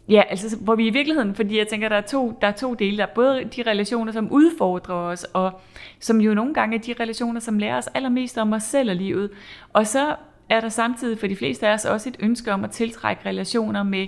Ja, 0.09 0.23
altså 0.29 0.57
hvor 0.57 0.75
vi 0.75 0.87
i 0.87 0.89
virkeligheden, 0.89 1.35
fordi 1.35 1.57
jeg 1.57 1.67
tænker, 1.67 1.89
der 1.89 1.95
er 1.95 2.01
to, 2.01 2.37
der 2.41 2.47
er 2.47 2.51
to 2.51 2.73
dele. 2.73 2.97
Der 2.97 3.03
er 3.03 3.13
både 3.15 3.43
de 3.43 3.63
relationer, 3.67 4.11
som 4.11 4.31
udfordrer 4.31 4.95
os, 4.95 5.23
og 5.23 5.61
som 5.99 6.21
jo 6.21 6.33
nogle 6.33 6.53
gange 6.53 6.77
er 6.77 6.81
de 6.81 6.93
relationer, 6.99 7.39
som 7.39 7.59
lærer 7.59 7.77
os 7.77 7.87
allermest 7.87 8.37
om 8.37 8.53
os 8.53 8.63
selv 8.63 8.89
og 8.89 8.95
livet. 8.95 9.29
Og 9.73 9.87
så 9.87 10.15
er 10.51 10.61
der 10.61 10.69
samtidig 10.69 11.19
for 11.19 11.27
de 11.27 11.35
fleste 11.35 11.67
af 11.67 11.73
os 11.73 11.85
også 11.85 12.09
et 12.09 12.15
ønske 12.19 12.53
om 12.53 12.63
at 12.63 12.71
tiltrække 12.71 13.25
relationer 13.25 13.83
med 13.83 14.07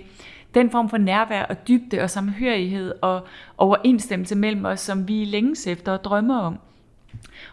den 0.54 0.72
form 0.72 0.90
for 0.90 0.98
nærvær 0.98 1.44
og 1.44 1.68
dybde 1.68 2.02
og 2.02 2.10
samhørighed 2.10 2.94
og 3.02 3.28
overensstemmelse 3.58 4.36
mellem 4.36 4.66
os, 4.66 4.80
som 4.80 5.08
vi 5.08 5.26
længes 5.26 5.68
efter 5.68 5.92
og 5.92 6.04
drømmer 6.04 6.40
om. 6.40 6.60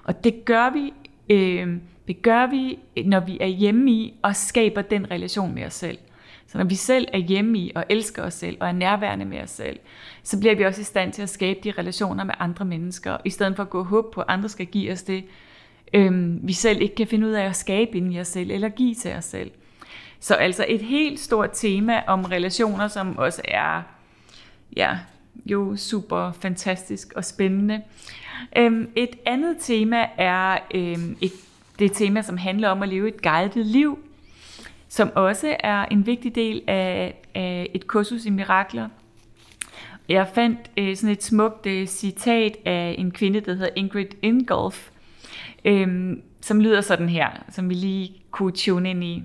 Og 0.05 0.25
det 0.25 0.45
gør 0.45 0.71
vi, 0.71 0.93
øh, 1.35 1.77
det 2.09 2.23
gør 2.23 2.47
vi, 2.47 2.79
når 3.05 3.21
vi 3.21 3.39
er 3.41 3.47
hjemme 3.47 3.91
i 3.91 4.15
og 4.23 4.37
skaber 4.37 4.83
den 4.83 5.11
relation 5.11 5.55
med 5.55 5.65
os 5.65 5.75
selv. 5.75 5.99
Så 6.47 6.59
når 6.59 6.65
vi 6.65 6.75
selv 6.75 7.09
er 7.13 7.19
hjemme 7.19 7.59
i 7.59 7.73
og 7.75 7.85
elsker 7.89 8.23
os 8.23 8.35
selv 8.35 8.57
og 8.61 8.69
er 8.69 8.73
nærværende 8.73 9.25
med 9.25 9.43
os 9.43 9.51
selv, 9.51 9.79
så 10.23 10.41
bliver 10.41 10.55
vi 10.55 10.65
også 10.65 10.81
i 10.81 10.85
stand 10.85 11.13
til 11.13 11.23
at 11.23 11.29
skabe 11.29 11.61
de 11.65 11.73
relationer 11.79 12.25
med 12.25 12.35
andre 12.39 12.65
mennesker, 12.65 13.17
i 13.25 13.31
stedet 13.31 13.57
for 13.57 13.63
at 13.63 13.71
gå 13.71 13.79
og 13.79 13.85
håbe 13.85 14.09
på, 14.13 14.21
at 14.21 14.27
andre 14.29 14.49
skal 14.49 14.67
give 14.67 14.93
os 14.93 15.03
det, 15.03 15.25
øhm, 15.93 16.41
vi 16.43 16.53
selv 16.53 16.83
ikke 16.83 16.95
kan 16.95 17.07
finde 17.07 17.27
ud 17.27 17.33
af 17.33 17.45
at 17.45 17.57
skabe 17.57 17.97
ind 17.97 18.15
i 18.15 18.21
os 18.21 18.29
selv, 18.29 18.51
eller 18.51 18.69
give 18.69 18.95
til 18.95 19.13
os 19.13 19.25
selv. 19.25 19.51
Så 20.21 20.35
altså 20.35 20.65
et 20.69 20.81
helt 20.81 21.21
stort 21.21 21.51
tema 21.53 22.03
om 22.07 22.25
relationer, 22.25 22.89
som 22.89 23.19
også 23.19 23.43
er 23.45 23.83
ja, 24.77 24.99
jo 25.47 25.77
super 25.77 26.33
fantastisk 26.33 27.13
og 27.17 27.25
spændende. 27.25 27.83
Øhm, 28.57 28.91
et 28.97 29.17
andet 29.27 29.57
tema 29.61 30.07
er 30.17 30.59
øhm, 30.75 31.17
et, 31.21 31.33
det 31.79 31.93
tema, 31.93 32.23
som 32.23 32.37
handler 32.37 32.69
om 32.69 32.83
at 32.83 32.89
leve 32.89 33.09
et 33.09 33.23
guidet 33.23 33.67
liv, 33.67 33.99
som 34.89 35.13
også 35.15 35.57
er 35.61 35.85
en 35.85 36.07
vigtig 36.07 36.35
del 36.35 36.63
af, 36.67 37.15
af 37.35 37.71
et 37.75 37.87
kursus 37.87 38.25
i 38.25 38.31
mirakler. 38.31 38.89
Jeg 40.09 40.29
fandt 40.35 40.59
øh, 40.77 40.97
sådan 40.97 41.13
et 41.13 41.23
smukt 41.23 41.67
øh, 41.67 41.87
citat 41.87 42.57
af 42.65 42.95
en 42.99 43.11
kvinde, 43.11 43.41
der 43.41 43.53
hedder 43.53 43.69
Ingrid 43.77 44.07
Ingolf, 44.23 44.91
øh, 45.65 46.17
som 46.41 46.61
lyder 46.61 46.81
sådan 46.81 47.09
her, 47.09 47.31
som 47.49 47.69
vi 47.69 47.75
lige 47.75 48.23
kunne 48.31 48.53
tune 48.53 48.91
ind 48.91 49.05
i. 49.05 49.23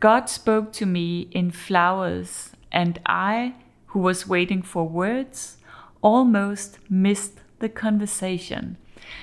God 0.00 0.22
spoke 0.26 0.72
to 0.72 0.86
me 0.86 1.22
in 1.22 1.52
flowers, 1.52 2.52
and 2.72 2.94
I, 3.08 3.52
who 3.88 4.06
was 4.06 4.30
waiting 4.30 4.66
for 4.66 4.84
words, 4.84 5.58
almost 6.04 6.80
missed 6.88 7.38
the 7.60 7.68
conversation. 7.68 8.76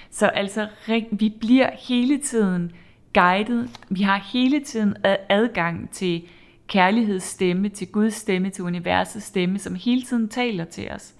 Så 0.10 0.28
altså, 0.28 0.68
vi 1.12 1.34
bliver 1.40 1.70
hele 1.80 2.18
tiden 2.18 2.72
guidet. 3.14 3.70
Vi 3.90 4.02
har 4.02 4.30
hele 4.34 4.60
tiden 4.60 4.96
adgang 5.30 5.90
til 5.92 6.28
kærligheds 6.68 7.24
stemme, 7.24 7.70
til 7.70 7.88
Guds 7.88 8.14
stemme, 8.14 8.50
til 8.50 8.64
universets 8.64 9.26
stemme, 9.26 9.60
som 9.60 9.76
hele 9.76 10.02
tiden 10.02 10.30
taler 10.30 10.66
til 10.66 10.92
os. 10.92 11.14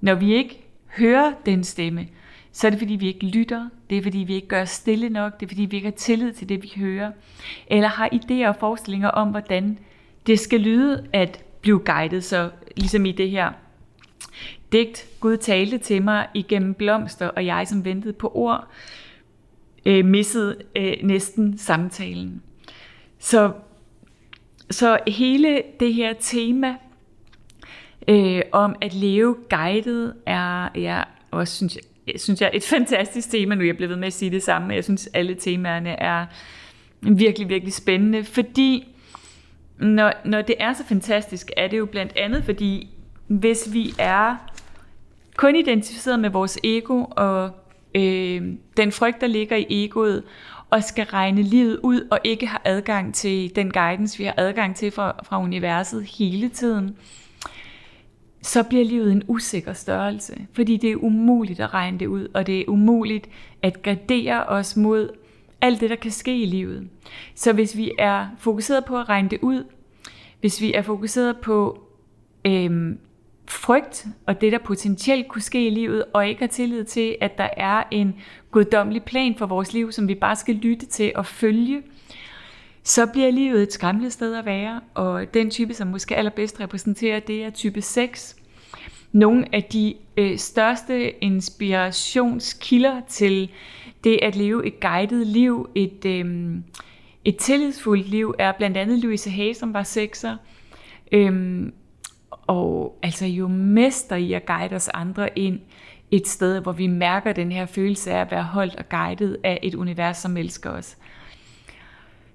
Når 0.00 0.14
vi 0.14 0.34
ikke 0.34 0.64
hører 0.98 1.32
den 1.46 1.64
stemme, 1.64 2.06
så 2.58 2.66
er 2.66 2.70
det 2.70 2.78
fordi, 2.78 2.94
vi 2.94 3.06
ikke 3.06 3.26
lytter, 3.26 3.68
det 3.90 3.98
er 3.98 4.02
fordi, 4.02 4.18
vi 4.18 4.34
ikke 4.34 4.48
gør 4.48 4.64
stille 4.64 5.08
nok, 5.08 5.40
det 5.40 5.46
er 5.46 5.48
fordi, 5.48 5.62
vi 5.62 5.76
ikke 5.76 5.88
har 5.88 5.96
tillid 5.96 6.32
til 6.32 6.48
det, 6.48 6.62
vi 6.62 6.72
hører, 6.76 7.12
eller 7.66 7.88
har 7.88 8.08
idéer 8.12 8.48
og 8.48 8.56
forestillinger 8.56 9.08
om, 9.08 9.28
hvordan 9.28 9.78
det 10.26 10.40
skal 10.40 10.60
lyde 10.60 11.06
at 11.12 11.44
blive 11.60 11.78
guidet, 11.78 12.24
så 12.24 12.50
ligesom 12.76 13.06
i 13.06 13.12
det 13.12 13.30
her 13.30 13.52
digt, 14.72 15.06
Gud 15.20 15.36
talte 15.36 15.78
til 15.78 16.02
mig 16.02 16.26
igennem 16.34 16.74
blomster, 16.74 17.28
og 17.28 17.46
jeg 17.46 17.68
som 17.68 17.84
ventede 17.84 18.12
på 18.12 18.32
ord, 18.34 18.68
øh, 19.86 20.04
missede 20.04 20.56
øh, 20.76 20.96
næsten 21.02 21.58
samtalen. 21.58 22.42
Så, 23.18 23.52
så 24.70 24.98
hele 25.06 25.62
det 25.80 25.94
her 25.94 26.14
tema 26.20 26.76
øh, 28.08 28.42
om 28.52 28.76
at 28.80 28.94
leve 28.94 29.36
guidet 29.50 30.14
er, 30.26 30.68
ja, 30.74 31.02
også 31.30 31.56
synes 31.56 31.76
jeg, 31.76 31.82
Øh, 32.08 32.18
synes 32.18 32.40
jeg, 32.40 32.50
et 32.54 32.64
fantastisk 32.76 33.30
tema. 33.30 33.54
Nu 33.54 33.60
er 33.60 33.66
jeg 33.66 33.76
blevet 33.76 33.90
ved 33.90 33.96
med 33.96 34.06
at 34.06 34.12
sige 34.12 34.30
det 34.30 34.42
samme, 34.42 34.68
men 34.68 34.74
jeg 34.74 34.84
synes, 34.84 35.08
alle 35.14 35.34
temaerne 35.34 35.90
er 35.90 36.26
virkelig, 37.00 37.48
virkelig 37.48 37.74
spændende, 37.74 38.24
fordi 38.24 38.88
når, 39.78 40.12
når 40.24 40.42
det 40.42 40.54
er 40.60 40.72
så 40.72 40.84
fantastisk, 40.86 41.50
er 41.56 41.68
det 41.68 41.78
jo 41.78 41.86
blandt 41.86 42.12
andet, 42.16 42.44
fordi 42.44 42.88
hvis 43.26 43.68
vi 43.72 43.94
er 43.98 44.36
kun 45.36 45.56
identificeret 45.56 46.20
med 46.20 46.30
vores 46.30 46.58
ego 46.64 47.04
og 47.10 47.50
øh, 47.94 48.42
den 48.76 48.92
frygt, 48.92 49.20
der 49.20 49.26
ligger 49.26 49.56
i 49.56 49.66
egoet, 49.70 50.22
og 50.70 50.84
skal 50.84 51.06
regne 51.06 51.42
livet 51.42 51.80
ud, 51.82 52.08
og 52.10 52.18
ikke 52.24 52.46
har 52.46 52.62
adgang 52.64 53.14
til 53.14 53.56
den 53.56 53.70
guidance, 53.70 54.18
vi 54.18 54.24
har 54.24 54.34
adgang 54.36 54.76
til 54.76 54.90
fra, 54.90 55.20
fra 55.22 55.42
universet 55.42 56.04
hele 56.18 56.48
tiden, 56.48 56.96
så 58.48 58.62
bliver 58.62 58.84
livet 58.84 59.12
en 59.12 59.22
usikker 59.26 59.72
størrelse, 59.72 60.46
fordi 60.52 60.76
det 60.76 60.90
er 60.90 60.96
umuligt 60.96 61.60
at 61.60 61.74
regne 61.74 61.98
det 61.98 62.06
ud, 62.06 62.28
og 62.34 62.46
det 62.46 62.60
er 62.60 62.64
umuligt 62.68 63.28
at 63.62 63.82
gradere 63.82 64.44
os 64.44 64.76
mod 64.76 65.10
alt 65.60 65.80
det, 65.80 65.90
der 65.90 65.96
kan 65.96 66.10
ske 66.10 66.42
i 66.42 66.46
livet. 66.46 66.88
Så 67.34 67.52
hvis 67.52 67.76
vi 67.76 67.92
er 67.98 68.26
fokuseret 68.38 68.84
på 68.84 68.98
at 68.98 69.08
regne 69.08 69.28
det 69.28 69.38
ud, 69.42 69.64
hvis 70.40 70.60
vi 70.60 70.74
er 70.74 70.82
fokuseret 70.82 71.36
på 71.36 71.82
øhm, 72.44 72.98
frygt 73.48 74.06
og 74.26 74.40
det, 74.40 74.52
der 74.52 74.58
potentielt 74.58 75.28
kunne 75.28 75.42
ske 75.42 75.66
i 75.66 75.70
livet, 75.70 76.04
og 76.12 76.28
ikke 76.28 76.40
har 76.40 76.46
tillid 76.46 76.84
til, 76.84 77.16
at 77.20 77.38
der 77.38 77.48
er 77.56 77.82
en 77.90 78.14
guddommelig 78.50 79.02
plan 79.02 79.34
for 79.38 79.46
vores 79.46 79.72
liv, 79.72 79.92
som 79.92 80.08
vi 80.08 80.14
bare 80.14 80.36
skal 80.36 80.54
lytte 80.54 80.86
til 80.86 81.12
og 81.14 81.26
følge, 81.26 81.82
så 82.88 83.06
bliver 83.06 83.30
livet 83.30 83.62
et 83.62 83.72
skræmmende 83.72 84.10
sted 84.10 84.34
at 84.34 84.44
være, 84.44 84.80
og 84.94 85.34
den 85.34 85.50
type, 85.50 85.74
som 85.74 85.88
måske 85.88 86.16
allerbedst 86.16 86.60
repræsenterer, 86.60 87.20
det 87.20 87.44
er 87.44 87.50
type 87.50 87.82
6. 87.82 88.36
Nogle 89.12 89.54
af 89.54 89.64
de 89.64 89.94
øh, 90.16 90.38
største 90.38 91.24
inspirationskilder 91.24 93.00
til 93.08 93.50
det 94.04 94.18
at 94.22 94.36
leve 94.36 94.66
et 94.66 94.80
guidet 94.80 95.26
liv, 95.26 95.68
et, 95.74 96.04
øh, 96.04 96.54
et 97.24 97.36
tillidsfuldt 97.36 98.08
liv, 98.08 98.34
er 98.38 98.52
blandt 98.52 98.76
andet 98.76 98.98
Louise 98.98 99.30
Hay, 99.30 99.52
som 99.52 99.74
var 99.74 99.82
sekser, 99.82 100.36
øh, 101.12 101.62
og 102.30 102.98
altså 103.02 103.26
jo 103.26 103.48
mester 103.48 104.16
i 104.16 104.32
at 104.32 104.46
guide 104.46 104.74
os 104.74 104.88
andre 104.88 105.38
ind 105.38 105.60
et 106.10 106.28
sted, 106.28 106.60
hvor 106.60 106.72
vi 106.72 106.86
mærker 106.86 107.32
den 107.32 107.52
her 107.52 107.66
følelse 107.66 108.10
af 108.10 108.20
at 108.20 108.30
være 108.30 108.42
holdt 108.42 108.76
og 108.76 108.88
guidet 108.88 109.36
af 109.44 109.58
et 109.62 109.74
univers, 109.74 110.16
som 110.16 110.36
elsker 110.36 110.70
os. 110.70 110.97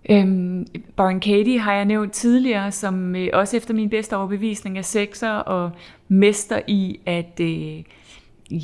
Øhm, 0.10 0.66
Baron 0.96 1.20
Katie 1.20 1.60
har 1.60 1.74
jeg 1.74 1.86
nævnt 1.86 2.12
tidligere, 2.12 2.72
som 2.72 3.16
øh, 3.16 3.30
også 3.34 3.58
efter 3.58 3.74
min 3.74 3.90
bedste 3.90 4.18
overbevisning 4.18 4.78
er 4.78 4.82
sekser 4.82 5.32
og 5.32 5.72
mester 6.08 6.62
i 6.68 7.00
at, 7.06 7.40
øh, 7.42 7.84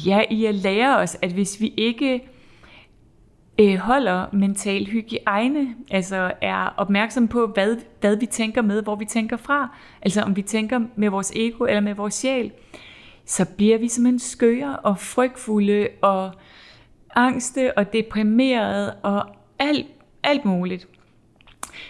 ja, 0.08 0.22
i 0.30 0.46
at 0.46 0.56
lære 0.56 0.98
os, 0.98 1.18
at 1.22 1.32
hvis 1.32 1.62
vi 1.62 1.74
ikke 1.78 2.22
øh, 3.60 3.76
holder 3.76 4.26
mental 4.34 4.86
hygiejne, 4.86 5.76
altså 5.92 6.32
er 6.42 6.74
opmærksom 6.78 7.28
på, 7.28 7.48
hvad, 7.48 7.78
hvad 8.00 8.16
vi 8.16 8.26
tænker 8.26 8.62
med, 8.62 8.84
hvor 8.84 8.96
vi 8.96 9.06
tænker 9.06 9.38
fra, 9.38 9.78
altså 10.02 10.22
om 10.22 10.36
vi 10.36 10.42
tænker 10.42 10.80
med 10.96 11.10
vores 11.10 11.32
ego 11.36 11.64
eller 11.64 11.82
med 11.82 11.96
vores 11.96 12.14
sjæl, 12.14 12.52
så 13.26 13.46
bliver 13.58 13.78
vi 13.78 13.88
simpelthen 13.88 14.20
skøre 14.20 14.76
og 14.76 14.98
frygtfulde 14.98 15.88
og 16.02 16.32
angste 17.16 17.78
og 17.78 17.94
deprimerede 17.94 18.94
og 18.94 19.26
alt, 19.60 19.86
alt 20.24 20.46
muligt. 20.46 20.88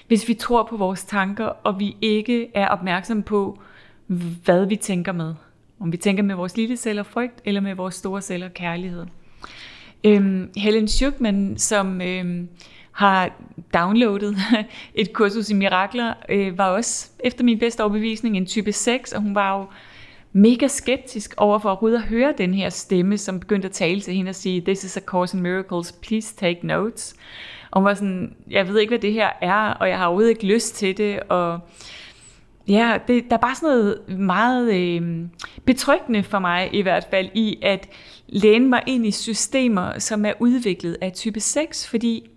Hvis 0.08 0.28
vi 0.28 0.34
tror 0.34 0.64
på 0.64 0.78
vores 0.78 1.06
tanker, 1.06 1.46
og 1.46 1.80
vi 1.80 1.98
ikke 2.02 2.48
er 2.54 2.68
opmærksom 2.68 3.24
på, 3.24 3.60
hvad 4.46 4.66
vi 4.66 4.76
tænker 4.76 5.12
med. 5.12 5.34
Om 5.80 5.92
vi 5.92 5.98
tænker 5.98 6.24
med 6.24 6.36
vores 6.36 6.58
lille 6.58 6.78
celler 6.78 7.04
frygt, 7.04 7.42
eller 7.46 7.62
med 7.62 7.76
vores 7.76 7.96
store 7.96 8.22
celler 8.22 8.50
kærlighed. 8.50 9.06
Øhm, 10.04 10.50
Helen 10.56 10.88
Schuckman, 10.88 11.58
som 11.58 12.02
øhm, 12.02 12.50
har 12.92 13.30
downloadet 13.74 14.38
et 14.96 15.14
kursus 15.14 15.50
i 15.50 15.54
mirakler, 15.54 16.14
øh, 16.30 16.58
var 16.58 16.70
også 16.70 17.10
efter 17.20 17.44
min 17.44 17.60
bedste 17.60 17.82
overbevisning 17.82 18.38
en 18.38 18.46
type 18.46 18.72
6, 18.72 19.14
og 19.14 19.22
hun 19.22 19.36
var 19.36 19.58
jo 19.58 19.66
mega 20.34 20.68
skeptisk 20.68 21.34
over 21.38 21.60
for 21.60 21.72
at 21.72 21.82
rydde 21.82 21.96
og 21.96 22.04
høre 22.04 22.34
den 22.38 22.54
her 22.54 22.70
stemme, 22.70 23.18
som 23.18 23.40
begyndte 23.40 23.66
at 23.66 23.72
tale 23.72 24.02
til 24.02 24.14
hende 24.14 24.30
og 24.30 24.36
sige, 24.36 24.62
this 24.62 24.84
is 24.84 24.98
a 24.98 25.00
course 25.00 25.38
in 25.38 25.44
miracles, 25.44 25.92
please 25.92 26.36
take 26.36 26.68
notes. 26.68 27.16
Og 27.72 27.84
var 27.84 27.94
sådan, 27.94 28.36
jeg 28.50 28.68
ved 28.68 28.80
ikke, 28.80 28.92
hvad 28.92 29.00
det 29.00 29.14
her 29.14 29.30
er, 29.42 29.74
og 29.74 29.90
jeg 29.90 29.98
har 29.98 30.06
overhovedet 30.06 30.30
ikke 30.30 30.46
lyst 30.46 30.76
til 30.76 30.98
det, 30.98 31.20
og 31.20 31.60
ja, 32.68 32.98
det, 33.08 33.30
der 33.30 33.36
er 33.36 33.42
bare 33.42 33.56
sådan 33.56 33.70
noget 33.70 34.20
meget 34.20 34.74
øh, 34.74 35.28
betryggende 35.66 36.24
for 36.24 36.40
mig 36.40 36.70
i 36.74 36.82
hvert 36.82 37.08
fald, 37.12 37.30
i 37.34 37.60
at 37.62 37.90
læne 38.28 38.68
mig 38.68 38.84
ind 38.88 39.06
i 39.06 39.12
systemer, 39.12 40.00
som 40.00 40.26
er 40.26 40.34
udviklet 40.40 40.98
af 41.02 41.14
type 41.14 41.40
6, 41.40 41.88
fordi 41.88 42.30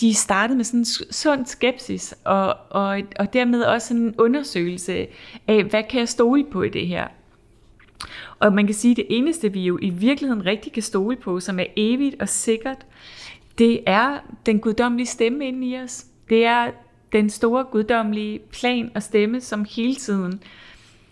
de 0.00 0.14
startede 0.14 0.56
med 0.56 0.64
sådan 0.64 0.80
en 0.80 0.84
sund 1.10 1.46
skepsis, 1.46 2.14
og, 2.24 2.56
og, 2.70 3.00
og 3.18 3.32
dermed 3.32 3.62
også 3.62 3.94
en 3.94 4.14
undersøgelse 4.18 5.06
af, 5.48 5.64
hvad 5.64 5.82
kan 5.90 6.00
jeg 6.00 6.08
stole 6.08 6.44
på 6.44 6.62
i 6.62 6.68
det 6.68 6.86
her? 6.86 7.06
Og 8.38 8.52
man 8.52 8.66
kan 8.66 8.74
sige, 8.74 8.90
at 8.90 8.96
det 8.96 9.06
eneste, 9.08 9.52
vi 9.52 9.60
jo 9.60 9.78
i 9.82 9.90
virkeligheden 9.90 10.46
rigtig 10.46 10.72
kan 10.72 10.82
stole 10.82 11.16
på, 11.16 11.40
som 11.40 11.58
er 11.58 11.64
evigt 11.76 12.22
og 12.22 12.28
sikkert, 12.28 12.86
det 13.58 13.80
er 13.86 14.18
den 14.46 14.60
guddommelige 14.60 15.06
stemme 15.06 15.48
inde 15.48 15.66
i 15.66 15.78
os. 15.78 16.06
Det 16.28 16.44
er 16.44 16.70
den 17.12 17.30
store 17.30 17.64
guddommelige 17.64 18.38
plan 18.38 18.90
og 18.94 19.02
stemme, 19.02 19.40
som 19.40 19.66
hele 19.76 19.94
tiden 19.94 20.42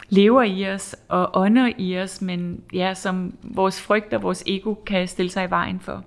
lever 0.09 0.43
i 0.43 0.71
os 0.71 0.97
og 1.09 1.31
ånder 1.35 1.73
i 1.79 1.99
os, 1.99 2.23
men 2.23 2.61
ja, 2.73 2.95
som 2.95 3.35
vores 3.43 3.81
frygt 3.81 4.15
og 4.15 4.23
vores 4.23 4.45
ego 4.47 4.75
kan 4.75 5.09
stille 5.09 5.31
sig 5.31 5.47
i 5.47 5.51
vejen 5.51 5.81
for. 5.81 6.05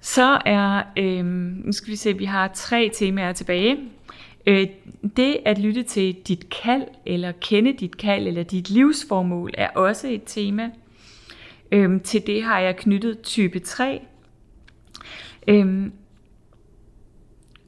Så 0.00 0.38
er, 0.46 0.82
øh, 0.96 1.24
nu 1.24 1.72
skal 1.72 1.90
vi 1.90 1.96
se, 1.96 2.18
vi 2.18 2.24
har 2.24 2.48
tre 2.48 2.90
temaer 2.94 3.32
tilbage. 3.32 3.78
Øh, 4.46 4.66
det 5.16 5.36
at 5.44 5.58
lytte 5.58 5.82
til 5.82 6.14
dit 6.14 6.50
kald, 6.62 6.84
eller 7.06 7.32
kende 7.32 7.72
dit 7.72 7.96
kald, 7.96 8.26
eller 8.26 8.42
dit 8.42 8.70
livsformål, 8.70 9.50
er 9.54 9.68
også 9.68 10.08
et 10.08 10.22
tema. 10.26 10.70
Øh, 11.72 12.00
til 12.00 12.26
det 12.26 12.42
har 12.42 12.60
jeg 12.60 12.76
knyttet 12.76 13.20
type 13.22 13.58
3. 13.58 14.00
Øhm, 15.48 15.92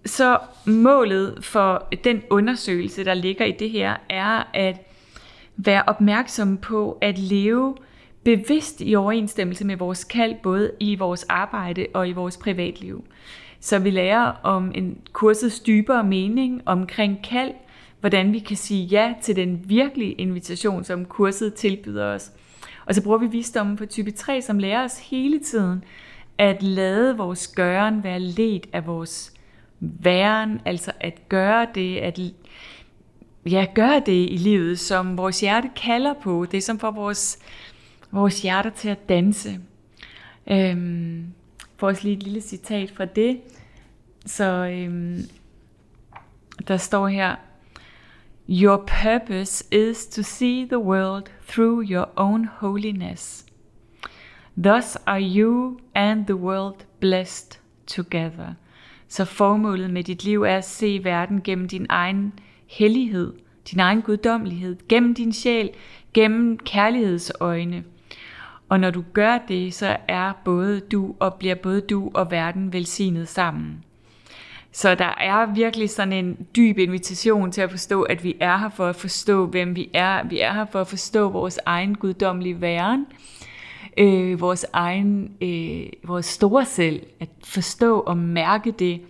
så 0.06 0.38
målet 0.66 1.44
for 1.44 1.88
den 2.04 2.22
undersøgelse, 2.30 3.04
der 3.04 3.14
ligger 3.14 3.44
i 3.44 3.52
det 3.52 3.70
her, 3.70 3.96
er 4.08 4.42
at 4.54 4.80
være 5.56 5.82
opmærksom 5.86 6.56
på 6.56 6.98
at 7.00 7.18
leve 7.18 7.74
bevidst 8.24 8.80
i 8.80 8.94
overensstemmelse 8.94 9.66
med 9.66 9.76
vores 9.76 10.04
kald, 10.04 10.34
både 10.42 10.72
i 10.80 10.94
vores 10.94 11.24
arbejde 11.28 11.86
og 11.94 12.08
i 12.08 12.12
vores 12.12 12.36
privatliv. 12.36 13.04
Så 13.60 13.78
vi 13.78 13.90
lærer 13.90 14.32
om 14.42 14.72
en 14.74 14.98
kursets 15.12 15.60
dybere 15.60 16.04
mening 16.04 16.62
omkring 16.66 17.22
kald, 17.24 17.52
hvordan 18.00 18.32
vi 18.32 18.38
kan 18.38 18.56
sige 18.56 18.84
ja 18.84 19.14
til 19.22 19.36
den 19.36 19.62
virkelige 19.66 20.12
invitation, 20.12 20.84
som 20.84 21.04
kurset 21.04 21.54
tilbyder 21.54 22.06
os. 22.06 22.32
Og 22.86 22.94
så 22.94 23.02
bruger 23.02 23.18
vi 23.18 23.26
visdommen 23.26 23.76
på 23.76 23.86
type 23.86 24.10
3, 24.10 24.42
som 24.42 24.58
lærer 24.58 24.84
os 24.84 24.98
hele 24.98 25.38
tiden 25.38 25.84
at 26.38 26.62
lade 26.62 27.16
vores 27.16 27.48
gøren 27.48 28.04
være 28.04 28.20
ledt 28.20 28.66
af 28.72 28.86
vores 28.86 29.32
væren, 29.80 30.60
altså 30.64 30.92
at 31.00 31.28
gøre 31.28 31.66
det, 31.74 31.98
at 31.98 32.20
ja, 33.46 33.66
gøre 33.74 34.02
det 34.06 34.30
i 34.30 34.36
livet, 34.36 34.78
som 34.78 35.16
vores 35.16 35.40
hjerte 35.40 35.70
kalder 35.76 36.14
på, 36.22 36.46
det 36.50 36.62
som 36.62 36.78
får 36.78 36.90
vores, 36.90 37.38
vores 38.10 38.42
hjerter 38.42 38.70
til 38.70 38.88
at 38.88 39.08
danse. 39.08 39.58
Øhm, 40.50 41.26
får 41.76 41.88
os 41.88 42.04
lige 42.04 42.16
et 42.16 42.22
lille 42.22 42.40
citat 42.40 42.90
fra 42.90 43.04
det. 43.04 43.40
Så 44.26 44.44
øhm, 44.44 45.20
der 46.68 46.76
står 46.76 47.08
her, 47.08 47.36
Your 48.48 48.76
purpose 48.76 49.64
is 49.72 50.06
to 50.06 50.22
see 50.22 50.66
the 50.66 50.78
world 50.78 51.24
through 51.48 51.90
your 51.90 52.08
own 52.16 52.44
holiness. 52.44 53.43
Thus 54.58 54.96
are 55.06 55.20
you 55.20 55.78
and 55.94 56.26
the 56.26 56.36
world 56.36 56.76
blessed 57.00 57.60
together. 57.86 58.54
Så 59.08 59.24
formålet 59.24 59.90
med 59.90 60.04
dit 60.04 60.24
liv 60.24 60.42
er 60.42 60.56
at 60.56 60.64
se 60.64 61.00
verden 61.04 61.42
gennem 61.42 61.68
din 61.68 61.86
egen 61.88 62.32
hellighed, 62.66 63.32
din 63.70 63.80
egen 63.80 64.02
guddommelighed, 64.02 64.76
gennem 64.88 65.14
din 65.14 65.32
sjæl, 65.32 65.70
gennem 66.14 66.58
kærlighedsøjne. 66.58 67.84
Og 68.68 68.80
når 68.80 68.90
du 68.90 69.04
gør 69.12 69.38
det, 69.48 69.74
så 69.74 69.96
er 70.08 70.32
både 70.44 70.80
du 70.80 71.14
og 71.20 71.34
bliver 71.34 71.54
både 71.54 71.80
du 71.80 72.10
og 72.14 72.30
verden 72.30 72.72
velsignet 72.72 73.28
sammen. 73.28 73.84
Så 74.72 74.94
der 74.94 75.14
er 75.20 75.54
virkelig 75.54 75.90
sådan 75.90 76.12
en 76.12 76.46
dyb 76.56 76.78
invitation 76.78 77.52
til 77.52 77.60
at 77.60 77.70
forstå, 77.70 78.02
at 78.02 78.24
vi 78.24 78.36
er 78.40 78.58
her 78.58 78.68
for 78.68 78.86
at 78.86 78.96
forstå, 78.96 79.46
hvem 79.46 79.76
vi 79.76 79.90
er. 79.94 80.24
Vi 80.28 80.40
er 80.40 80.52
her 80.52 80.64
for 80.72 80.80
at 80.80 80.86
forstå 80.86 81.28
vores 81.28 81.58
egen 81.66 81.94
guddommelige 81.94 82.60
væren, 82.60 83.06
øh, 83.98 84.40
vores 84.40 84.66
egen, 84.72 85.36
øh, 85.42 85.86
vores 86.08 86.26
store 86.26 86.64
selv, 86.64 87.06
at 87.20 87.28
forstå 87.44 88.00
og 88.00 88.16
mærke 88.16 88.72
det, 88.72 89.00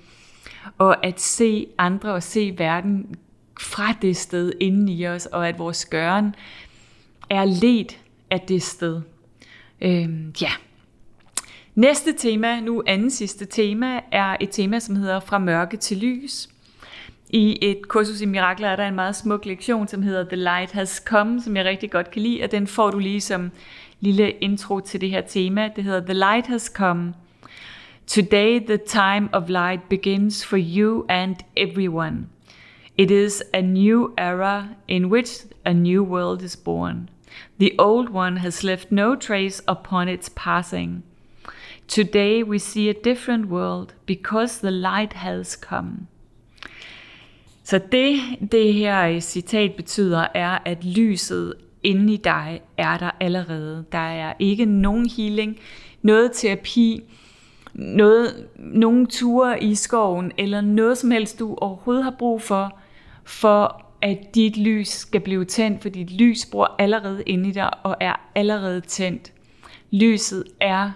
og 0.78 1.06
at 1.06 1.20
se 1.20 1.66
andre 1.78 2.12
og 2.12 2.22
se 2.22 2.54
verden 2.58 3.16
fra 3.60 3.92
det 4.02 4.16
sted 4.16 4.52
inden 4.60 4.88
i 4.88 5.06
os, 5.06 5.26
og 5.26 5.48
at 5.48 5.58
vores 5.58 5.86
gøren 5.86 6.34
er 7.30 7.44
let 7.44 7.98
af 8.30 8.40
det 8.40 8.62
sted. 8.62 9.00
Øh, 9.80 10.08
ja. 10.42 10.50
Næste 11.74 12.12
tema, 12.12 12.60
nu 12.60 12.82
anden 12.86 13.10
sidste 13.10 13.44
tema, 13.44 14.00
er 14.12 14.36
et 14.40 14.50
tema, 14.50 14.78
som 14.78 14.96
hedder 14.96 15.20
Fra 15.20 15.38
mørke 15.38 15.76
til 15.76 15.96
lys. 15.96 16.48
I 17.30 17.58
et 17.62 17.88
kursus 17.88 18.20
i 18.20 18.26
mirakler 18.26 18.68
er 18.68 18.76
der 18.76 18.88
en 18.88 18.94
meget 18.94 19.16
smuk 19.16 19.46
lektion, 19.46 19.88
som 19.88 20.02
hedder 20.02 20.24
The 20.24 20.36
Light 20.36 20.72
Has 20.72 21.02
Come, 21.06 21.42
som 21.42 21.56
jeg 21.56 21.64
rigtig 21.64 21.90
godt 21.90 22.10
kan 22.10 22.22
lide, 22.22 22.42
og 22.44 22.50
den 22.50 22.66
får 22.66 22.90
du 22.90 22.98
lige 22.98 23.20
som 23.20 23.50
lille 24.00 24.30
intro 24.30 24.80
til 24.80 25.00
det 25.00 25.10
her 25.10 25.20
tema. 25.20 25.70
Det 25.76 25.84
hedder 25.84 26.00
The 26.00 26.14
Light 26.14 26.46
Has 26.46 26.62
Come. 26.62 27.14
Today 28.06 28.60
the 28.66 28.76
time 28.76 29.28
of 29.32 29.48
light 29.48 29.88
begins 29.88 30.46
for 30.46 30.58
you 30.76 31.06
and 31.08 31.36
everyone. 31.56 32.26
It 32.98 33.10
is 33.10 33.42
a 33.52 33.60
new 33.60 34.14
era 34.18 34.68
in 34.88 35.04
which 35.04 35.46
a 35.64 35.72
new 35.72 36.04
world 36.04 36.42
is 36.42 36.56
born. 36.56 37.08
The 37.60 37.70
old 37.78 38.08
one 38.10 38.36
has 38.36 38.62
left 38.62 38.92
no 38.92 39.14
trace 39.14 39.62
upon 39.68 40.08
its 40.08 40.30
passing. 40.36 41.02
Today 41.88 42.42
we 42.42 42.58
see 42.58 42.88
a 42.88 42.94
different 43.04 43.46
world 43.46 43.94
because 44.06 44.60
the 44.60 44.70
light 44.70 45.12
has 45.12 45.58
come. 45.70 46.06
Så 47.64 47.80
det, 47.92 48.20
det 48.52 48.74
her 48.74 49.20
citat 49.20 49.72
betyder, 49.76 50.26
er, 50.34 50.58
at 50.64 50.84
lyset 50.84 51.54
inde 51.84 52.12
i 52.12 52.16
dig 52.16 52.60
er 52.78 52.98
der 52.98 53.10
allerede. 53.20 53.84
Der 53.92 53.98
er 53.98 54.32
ikke 54.38 54.64
nogen 54.64 55.10
healing, 55.16 55.58
noget 56.02 56.30
terapi, 56.34 57.02
noget, 57.74 58.46
nogen 58.56 59.06
ture 59.06 59.62
i 59.62 59.74
skoven, 59.74 60.32
eller 60.38 60.60
noget 60.60 60.98
som 60.98 61.10
helst, 61.10 61.38
du 61.38 61.54
overhovedet 61.54 62.04
har 62.04 62.14
brug 62.18 62.42
for, 62.42 62.78
for 63.24 63.84
at 64.02 64.34
dit 64.34 64.56
lys 64.56 64.88
skal 64.88 65.20
blive 65.20 65.44
tændt, 65.44 65.82
for 65.82 65.88
dit 65.88 66.10
lys 66.10 66.46
bor 66.46 66.74
allerede 66.78 67.22
inde 67.26 67.48
i 67.48 67.52
dig 67.52 67.84
og 67.84 67.96
er 68.00 68.30
allerede 68.34 68.80
tændt. 68.80 69.32
Lyset 69.90 70.44
er, 70.60 70.90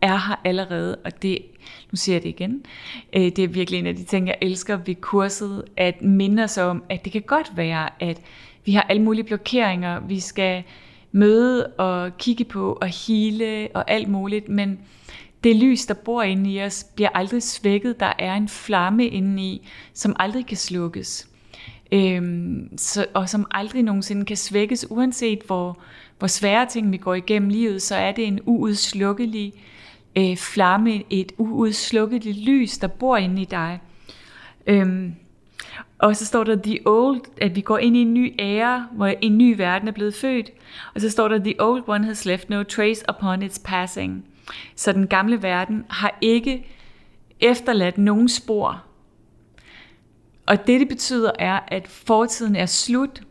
er 0.00 0.16
her 0.16 0.40
allerede, 0.44 0.96
og 1.04 1.22
det, 1.22 1.38
nu 1.92 1.96
siger 1.96 2.16
jeg 2.16 2.22
det 2.22 2.28
igen, 2.28 2.64
øh, 3.12 3.22
det 3.22 3.38
er 3.38 3.48
virkelig 3.48 3.78
en 3.78 3.86
af 3.86 3.96
de 3.96 4.04
ting, 4.04 4.26
jeg 4.26 4.38
elsker 4.42 4.76
ved 4.76 4.94
kurset, 4.94 5.64
at 5.76 6.02
minde 6.02 6.44
os 6.44 6.58
om, 6.58 6.82
at 6.90 7.04
det 7.04 7.12
kan 7.12 7.22
godt 7.22 7.56
være, 7.56 8.02
at 8.02 8.20
vi 8.64 8.72
har 8.72 8.82
alle 8.82 9.02
mulige 9.02 9.24
blokeringer, 9.24 10.00
vi 10.00 10.20
skal 10.20 10.62
møde 11.12 11.66
og 11.66 12.18
kigge 12.18 12.44
på 12.44 12.72
og 12.72 12.88
hele 13.06 13.68
og 13.74 13.90
alt 13.90 14.08
muligt, 14.08 14.48
men 14.48 14.78
det 15.44 15.56
lys, 15.56 15.86
der 15.86 15.94
bor 15.94 16.22
inde 16.22 16.52
i 16.52 16.62
os, 16.62 16.86
bliver 16.94 17.08
aldrig 17.14 17.42
svækket. 17.42 18.00
Der 18.00 18.12
er 18.18 18.34
en 18.34 18.48
flamme 18.48 19.06
inde 19.06 19.42
i, 19.42 19.68
som 19.92 20.16
aldrig 20.18 20.46
kan 20.46 20.56
slukkes. 20.56 21.28
Øhm, 21.92 22.68
så, 22.76 23.06
og 23.14 23.28
som 23.28 23.46
aldrig 23.50 23.82
nogensinde 23.82 24.24
kan 24.24 24.36
svækkes, 24.36 24.86
uanset 24.90 25.38
hvor, 25.46 25.78
hvor 26.18 26.28
svære 26.28 26.66
ting 26.66 26.92
vi 26.92 26.96
går 26.96 27.14
igennem 27.14 27.48
livet, 27.48 27.82
så 27.82 27.94
er 27.94 28.12
det 28.12 28.26
en 28.26 28.40
uudslukkelig 28.46 29.52
øh, 30.16 30.36
flamme, 30.36 31.02
et 31.10 31.32
uudslukkelig 31.38 32.34
lys, 32.34 32.78
der 32.78 32.86
bor 32.86 33.16
inde 33.16 33.42
i 33.42 33.44
dig. 33.44 33.80
Øhm, 34.66 35.14
og 35.98 36.16
så 36.16 36.26
står 36.26 36.44
der 36.44 36.56
the 36.62 36.78
old, 36.86 37.20
at 37.40 37.56
vi 37.56 37.60
går 37.60 37.78
ind 37.78 37.96
i 37.96 38.00
en 38.00 38.14
ny 38.14 38.34
ære, 38.38 38.86
hvor 38.92 39.06
en 39.06 39.38
ny 39.38 39.56
verden 39.56 39.88
er 39.88 39.92
blevet 39.92 40.14
født. 40.14 40.50
Og 40.94 41.00
så 41.00 41.10
står 41.10 41.28
der 41.28 41.38
the 41.38 41.54
old 41.62 41.82
one 41.86 42.04
has 42.04 42.24
left 42.24 42.50
no 42.50 42.62
trace 42.62 43.04
upon 43.08 43.42
its 43.42 43.60
passing. 43.64 44.24
Så 44.76 44.92
den 44.92 45.06
gamle 45.06 45.42
verden 45.42 45.84
har 45.88 46.18
ikke 46.20 46.66
efterladt 47.40 47.98
nogen 47.98 48.28
spor. 48.28 48.82
Og 50.46 50.66
det, 50.66 50.80
det 50.80 50.88
betyder, 50.88 51.30
er, 51.38 51.60
at 51.68 51.88
fortiden 51.88 52.56
er 52.56 52.66
slut. 52.66 53.22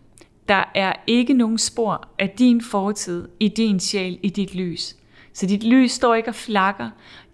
Der 0.47 0.63
er 0.75 0.93
ikke 1.07 1.33
nogen 1.33 1.57
spor 1.57 2.07
af 2.19 2.29
din 2.29 2.61
fortid 2.61 3.27
i 3.39 3.47
din 3.47 3.79
sjæl, 3.79 4.19
i 4.23 4.29
dit 4.29 4.55
lys. 4.55 4.95
Så 5.33 5.45
dit 5.45 5.63
lys 5.63 5.91
står 5.91 6.15
ikke 6.15 6.29
og 6.29 6.35
flakker. 6.35 6.89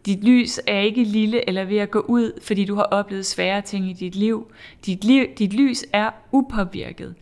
Dit 0.05 0.23
lys 0.23 0.59
er 0.67 0.79
ikke 0.79 1.03
lille 1.03 1.49
eller 1.49 1.65
ved 1.65 1.77
at 1.77 1.91
gå 1.91 1.99
ud, 1.99 2.41
fordi 2.41 2.65
du 2.65 2.75
har 2.75 2.83
oplevet 2.83 3.25
svære 3.25 3.61
ting 3.61 3.89
i 3.89 3.93
dit 3.93 4.15
liv. 4.15 4.51
Dit, 4.85 5.03
liv, 5.03 5.25
dit 5.37 5.53
lys 5.53 5.85
er 5.93 6.09
upåvirket 6.31 7.15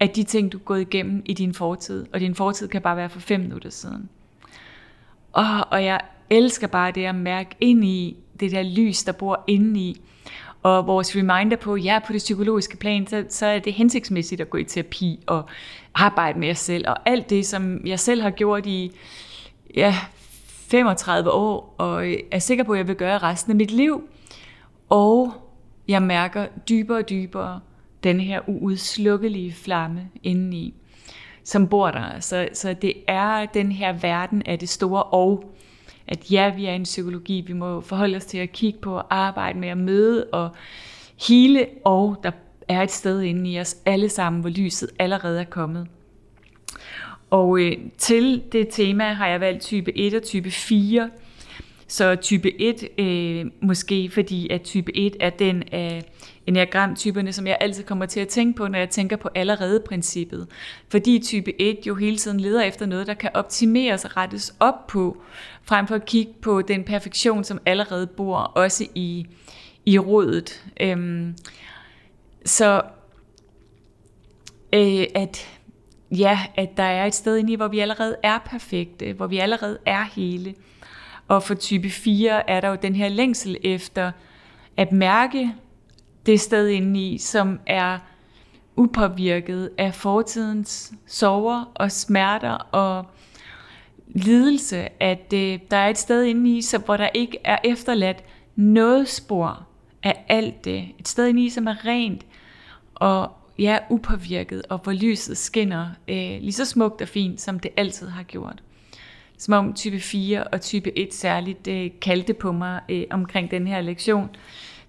af 0.00 0.10
de 0.10 0.22
ting, 0.22 0.52
du 0.52 0.58
er 0.58 0.62
gået 0.62 0.80
igennem 0.80 1.22
i 1.24 1.34
din 1.34 1.54
fortid. 1.54 2.06
Og 2.12 2.20
din 2.20 2.34
fortid 2.34 2.68
kan 2.68 2.82
bare 2.82 2.96
være 2.96 3.08
for 3.08 3.20
fem 3.20 3.40
minutter 3.40 3.70
siden. 3.70 4.08
Og, 5.32 5.44
og 5.70 5.84
jeg 5.84 6.00
elsker 6.30 6.66
bare 6.66 6.92
det 6.92 7.04
at 7.04 7.14
mærke 7.14 7.56
ind 7.60 7.84
i 7.84 8.16
det 8.40 8.50
der 8.50 8.62
lys, 8.62 9.04
der 9.04 9.12
bor 9.12 9.44
inde 9.46 9.80
i. 9.80 10.00
Og 10.62 10.86
vores 10.86 11.16
reminder 11.16 11.56
på, 11.56 11.76
ja, 11.76 11.98
på 12.06 12.12
det 12.12 12.18
psykologiske 12.18 12.76
plan, 12.76 13.06
så, 13.06 13.24
så 13.28 13.46
er 13.46 13.58
det 13.58 13.72
hensigtsmæssigt 13.72 14.40
at 14.40 14.50
gå 14.50 14.58
i 14.58 14.64
terapi 14.64 15.20
og 15.26 15.48
arbejde 15.94 16.38
med 16.38 16.48
jer 16.48 16.54
selv. 16.54 16.88
Og 16.88 17.08
alt 17.08 17.30
det, 17.30 17.46
som 17.46 17.86
jeg 17.86 18.00
selv 18.00 18.22
har 18.22 18.30
gjort 18.30 18.66
i 18.66 18.92
ja, 19.74 19.94
35 20.70 21.30
år, 21.30 21.74
og 21.78 22.06
er 22.30 22.38
sikker 22.38 22.64
på, 22.64 22.72
at 22.72 22.78
jeg 22.78 22.88
vil 22.88 22.96
gøre 22.96 23.18
resten 23.18 23.52
af 23.52 23.56
mit 23.56 23.70
liv. 23.70 24.08
Og 24.88 25.32
jeg 25.88 26.02
mærker 26.02 26.46
dybere 26.68 26.98
og 26.98 27.10
dybere 27.10 27.60
den 28.02 28.20
her 28.20 28.40
uudslukkelige 28.46 29.52
flamme 29.52 30.08
indeni, 30.22 30.74
som 31.44 31.68
bor 31.68 31.90
der. 31.90 32.20
Så, 32.20 32.48
så 32.52 32.74
det 32.82 32.94
er 33.08 33.46
den 33.46 33.72
her 33.72 33.92
verden 33.92 34.42
af 34.46 34.58
det 34.58 34.68
store 34.68 35.02
og, 35.02 35.54
at 36.06 36.32
ja, 36.32 36.54
vi 36.54 36.66
er 36.66 36.72
en 36.72 36.82
psykologi, 36.82 37.44
vi 37.46 37.52
må 37.52 37.80
forholde 37.80 38.16
os 38.16 38.24
til 38.24 38.38
at 38.38 38.52
kigge 38.52 38.78
på, 38.78 39.00
arbejde 39.10 39.58
med 39.58 39.68
at 39.68 39.78
møde 39.78 40.26
og 40.32 40.50
hele, 41.28 41.66
og 41.84 42.16
der 42.22 42.30
er 42.68 42.82
et 42.82 42.90
sted 42.90 43.20
inde 43.22 43.50
i 43.50 43.60
os 43.60 43.76
alle 43.86 44.08
sammen, 44.08 44.40
hvor 44.40 44.50
lyset 44.50 44.90
allerede 44.98 45.40
er 45.40 45.44
kommet. 45.44 45.86
Og 47.30 47.60
øh, 47.60 47.72
til 47.98 48.42
det 48.52 48.68
tema 48.70 49.04
har 49.12 49.26
jeg 49.26 49.40
valgt 49.40 49.62
type 49.62 49.98
1 49.98 50.14
og 50.14 50.22
type 50.22 50.50
4. 50.50 51.10
Så 51.90 52.16
type 52.16 52.60
1, 52.60 52.88
øh, 52.98 53.46
måske 53.60 54.10
fordi 54.10 54.48
at 54.48 54.62
type 54.62 54.96
1 54.96 55.16
er 55.20 55.30
den 55.30 55.62
af 55.72 56.04
enagramtyperne, 56.46 57.32
som 57.32 57.46
jeg 57.46 57.56
altid 57.60 57.84
kommer 57.84 58.06
til 58.06 58.20
at 58.20 58.28
tænke 58.28 58.56
på, 58.56 58.68
når 58.68 58.78
jeg 58.78 58.90
tænker 58.90 59.16
på 59.16 59.28
allerede 59.34 59.80
princippet. 59.80 60.46
Fordi 60.88 61.18
type 61.18 61.60
1 61.60 61.78
jo 61.86 61.94
hele 61.94 62.16
tiden 62.16 62.40
leder 62.40 62.62
efter 62.62 62.86
noget, 62.86 63.06
der 63.06 63.14
kan 63.14 63.30
optimeres 63.34 64.04
og 64.04 64.16
rettes 64.16 64.54
op 64.60 64.86
på, 64.86 65.16
frem 65.62 65.86
for 65.86 65.94
at 65.94 66.06
kigge 66.06 66.32
på 66.42 66.62
den 66.62 66.84
perfektion, 66.84 67.44
som 67.44 67.60
allerede 67.66 68.06
bor 68.06 68.36
også 68.36 68.86
i, 68.94 69.26
i 69.86 69.98
rådet. 69.98 70.64
Øhm, 70.80 71.34
så 72.44 72.82
øh, 74.72 75.04
at 75.14 75.57
ja, 76.10 76.38
at 76.56 76.76
der 76.76 76.82
er 76.82 77.06
et 77.06 77.14
sted 77.14 77.36
inde 77.36 77.52
i, 77.52 77.56
hvor 77.56 77.68
vi 77.68 77.78
allerede 77.78 78.16
er 78.22 78.38
perfekte, 78.38 79.12
hvor 79.12 79.26
vi 79.26 79.38
allerede 79.38 79.78
er 79.86 80.04
hele. 80.04 80.54
Og 81.28 81.42
for 81.42 81.54
type 81.54 81.90
4 81.90 82.50
er 82.50 82.60
der 82.60 82.68
jo 82.68 82.76
den 82.82 82.96
her 82.96 83.08
længsel 83.08 83.56
efter 83.64 84.12
at 84.76 84.92
mærke 84.92 85.54
det 86.26 86.40
sted 86.40 86.68
inde 86.68 87.00
i, 87.00 87.18
som 87.18 87.60
er 87.66 87.98
upåvirket 88.76 89.70
af 89.78 89.94
fortidens 89.94 90.92
sorger 91.06 91.64
og 91.74 91.92
smerter 91.92 92.52
og 92.52 93.06
lidelse, 94.08 95.02
at 95.02 95.32
øh, 95.34 95.58
der 95.70 95.76
er 95.76 95.88
et 95.88 95.98
sted 95.98 96.24
inde 96.24 96.56
i, 96.56 96.62
så, 96.62 96.78
hvor 96.78 96.96
der 96.96 97.08
ikke 97.14 97.38
er 97.44 97.58
efterladt 97.64 98.24
noget 98.56 99.08
spor 99.08 99.66
af 100.02 100.24
alt 100.28 100.64
det. 100.64 100.88
Et 100.98 101.08
sted 101.08 101.26
inde 101.26 101.44
i, 101.44 101.48
som 101.48 101.66
er 101.66 101.84
rent 101.84 102.26
og 102.94 103.32
ja, 103.58 103.78
upåvirket, 103.90 104.62
og 104.68 104.78
hvor 104.78 104.92
lyset 104.92 105.36
skinner 105.36 105.88
øh, 106.08 106.40
lige 106.40 106.52
så 106.52 106.64
smukt 106.64 107.02
og 107.02 107.08
fint, 107.08 107.40
som 107.40 107.60
det 107.60 107.70
altid 107.76 108.08
har 108.08 108.22
gjort. 108.22 108.62
Som 109.38 109.54
om 109.54 109.74
type 109.74 110.00
4 110.00 110.44
og 110.44 110.60
type 110.60 110.98
1 110.98 111.14
særligt 111.14 111.68
øh, 111.68 111.90
kaldte 112.00 112.34
på 112.34 112.52
mig 112.52 112.80
øh, 112.88 113.04
omkring 113.10 113.50
den 113.50 113.66
her 113.66 113.80
lektion, 113.80 114.28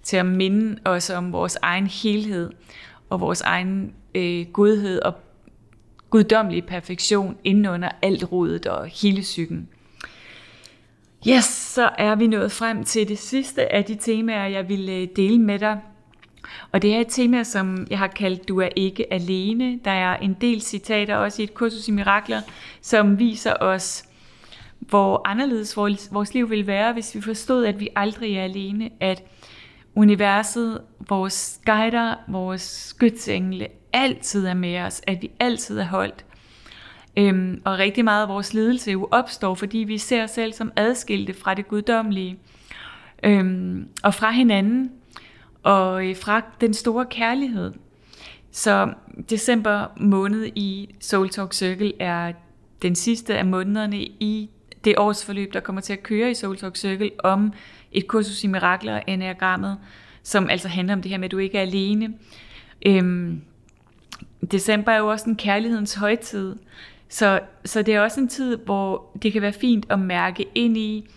til 0.03 0.17
at 0.17 0.25
minde 0.25 0.79
os 0.85 1.09
om 1.09 1.31
vores 1.31 1.57
egen 1.61 1.87
helhed, 1.87 2.49
og 3.09 3.21
vores 3.21 3.41
egen 3.41 3.93
øh, 4.15 4.45
godhed 4.53 5.01
og 5.01 5.13
guddommelig 6.09 6.65
perfektion 6.65 7.37
inden 7.43 7.65
under 7.65 7.89
alt 8.01 8.31
rodet 8.31 8.65
og 8.65 8.85
hele 8.85 9.21
psyken. 9.21 9.69
Yes, 11.27 11.45
så 11.45 11.89
er 11.97 12.15
vi 12.15 12.27
nået 12.27 12.51
frem 12.51 12.83
til 12.83 13.07
det 13.07 13.19
sidste 13.19 13.73
af 13.73 13.85
de 13.85 13.95
temaer, 13.95 14.47
jeg 14.47 14.69
vil 14.69 14.89
øh, 14.89 15.07
dele 15.15 15.39
med 15.39 15.59
dig 15.59 15.79
og 16.71 16.81
det 16.81 16.95
er 16.95 16.99
et 16.99 17.07
tema, 17.09 17.43
som 17.43 17.87
jeg 17.89 17.97
har 17.97 18.07
kaldt 18.07 18.47
Du 18.47 18.59
er 18.59 18.69
ikke 18.75 19.13
alene. 19.13 19.79
Der 19.85 19.91
er 19.91 20.17
en 20.17 20.33
del 20.41 20.61
citater 20.61 21.15
også 21.15 21.41
i 21.41 21.43
et 21.43 21.53
kursus 21.53 21.87
i 21.87 21.91
mirakler, 21.91 22.41
som 22.81 23.19
viser 23.19 23.53
os, 23.59 24.05
hvor 24.79 25.21
anderledes 25.27 25.77
vores 26.11 26.33
liv 26.33 26.49
vil 26.49 26.67
være, 26.67 26.93
hvis 26.93 27.15
vi 27.15 27.21
forstod, 27.21 27.65
at 27.65 27.79
vi 27.79 27.89
aldrig 27.95 28.37
er 28.37 28.43
alene, 28.43 28.89
at 28.99 29.23
universet, 29.95 30.81
vores 31.09 31.59
guider, 31.65 32.15
vores 32.27 32.61
skytsengle, 32.61 33.67
altid 33.93 34.45
er 34.45 34.53
med 34.53 34.79
os, 34.79 35.01
at 35.07 35.21
vi 35.21 35.31
altid 35.39 35.79
er 35.79 35.85
holdt. 35.85 36.25
Øhm, 37.17 37.61
og 37.65 37.79
rigtig 37.79 38.03
meget 38.03 38.23
af 38.23 38.29
vores 38.29 38.53
lidelse 38.53 38.91
jo 38.91 39.07
opstår, 39.11 39.55
fordi 39.55 39.77
vi 39.77 39.97
ser 39.97 40.23
os 40.23 40.31
selv 40.31 40.53
som 40.53 40.71
adskilte 40.75 41.33
fra 41.33 41.53
det 41.53 41.67
guddommelige 41.67 42.39
øhm, 43.23 43.87
og 44.03 44.13
fra 44.13 44.31
hinanden 44.31 44.91
og 45.63 46.07
øh, 46.07 46.15
fra 46.15 46.41
den 46.61 46.73
store 46.73 47.05
kærlighed. 47.05 47.73
Så 48.51 48.93
december 49.29 49.85
måned 49.97 50.45
i 50.55 50.95
Soul 50.99 51.29
Talk 51.29 51.53
Circle 51.53 52.01
er 52.01 52.33
den 52.81 52.95
sidste 52.95 53.37
af 53.37 53.45
månederne 53.45 54.01
i 54.01 54.49
det 54.85 54.95
årsforløb, 54.97 55.53
der 55.53 55.59
kommer 55.59 55.81
til 55.81 55.93
at 55.93 56.03
køre 56.03 56.31
i 56.31 56.33
Soul 56.33 56.57
Talk 56.57 56.75
Circle 56.75 57.11
om 57.23 57.53
et 57.91 58.07
kursus 58.07 58.43
i 58.43 58.47
mirakler, 58.47 58.95
og 58.95 59.03
enagrammet, 59.07 59.77
som 60.23 60.49
altså 60.49 60.67
handler 60.67 60.93
om 60.93 61.01
det 61.01 61.11
her 61.11 61.17
med, 61.17 61.25
at 61.25 61.31
du 61.31 61.37
ikke 61.37 61.57
er 61.57 61.61
alene. 61.61 62.13
Øhm, 62.85 63.41
december 64.51 64.91
er 64.91 64.97
jo 64.97 65.07
også 65.07 65.29
en 65.29 65.35
kærlighedens 65.35 65.93
højtid, 65.93 66.55
så, 67.09 67.39
så 67.65 67.81
det 67.81 67.95
er 67.95 68.01
også 68.01 68.19
en 68.19 68.27
tid, 68.27 68.57
hvor 68.57 69.17
det 69.21 69.33
kan 69.33 69.41
være 69.41 69.53
fint 69.53 69.85
at 69.89 69.99
mærke 69.99 70.45
ind 70.55 70.77
i, 70.77 71.09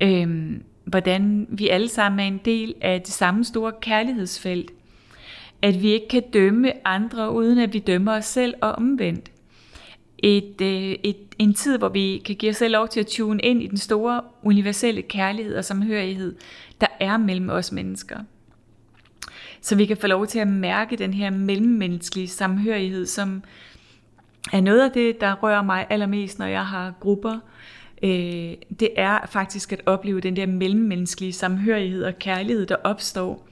øhm, 0.00 0.62
hvordan 0.84 1.46
vi 1.48 1.68
alle 1.68 1.88
sammen 1.88 2.20
er 2.20 2.24
en 2.24 2.40
del 2.44 2.74
af 2.80 3.02
det 3.02 3.12
samme 3.12 3.44
store 3.44 3.72
kærlighedsfelt. 3.80 4.70
At 5.62 5.82
vi 5.82 5.92
ikke 5.92 6.08
kan 6.08 6.22
dømme 6.32 6.86
andre, 6.86 7.32
uden 7.32 7.58
at 7.58 7.72
vi 7.72 7.78
dømmer 7.78 8.12
os 8.12 8.24
selv 8.24 8.54
og 8.60 8.72
omvendt. 8.72 9.30
Et, 10.18 10.60
øh, 10.62 10.96
et, 11.02 11.16
en 11.38 11.54
tid, 11.54 11.78
hvor 11.78 11.88
vi 11.88 12.22
kan 12.24 12.36
give 12.36 12.50
os 12.50 12.56
selv 12.56 12.72
lov 12.72 12.88
til 12.88 13.00
at 13.00 13.06
tune 13.06 13.42
ind 13.42 13.62
i 13.62 13.66
den 13.66 13.76
store 13.76 14.20
universelle 14.42 15.02
kærlighed 15.02 15.56
og 15.56 15.64
samhørighed, 15.64 16.36
der 16.80 16.86
er 17.00 17.16
mellem 17.16 17.48
os 17.48 17.72
mennesker. 17.72 18.18
Så 19.60 19.76
vi 19.76 19.86
kan 19.86 19.96
få 19.96 20.06
lov 20.06 20.26
til 20.26 20.38
at 20.38 20.48
mærke 20.48 20.96
den 20.96 21.14
her 21.14 21.30
mellemmenneskelige 21.30 22.28
samhørighed, 22.28 23.06
som 23.06 23.42
er 24.52 24.60
noget 24.60 24.80
af 24.80 24.90
det, 24.90 25.20
der 25.20 25.34
rører 25.34 25.62
mig 25.62 25.86
allermest, 25.90 26.38
når 26.38 26.46
jeg 26.46 26.66
har 26.66 26.92
grupper, 27.00 27.38
øh, 28.04 28.54
det 28.80 28.88
er 28.96 29.18
faktisk 29.26 29.72
at 29.72 29.82
opleve 29.86 30.20
den 30.20 30.36
der 30.36 30.46
mellemmenneskelige 30.46 31.32
samhørighed 31.32 32.04
og 32.04 32.18
kærlighed, 32.18 32.66
der 32.66 32.76
opstår 32.84 33.48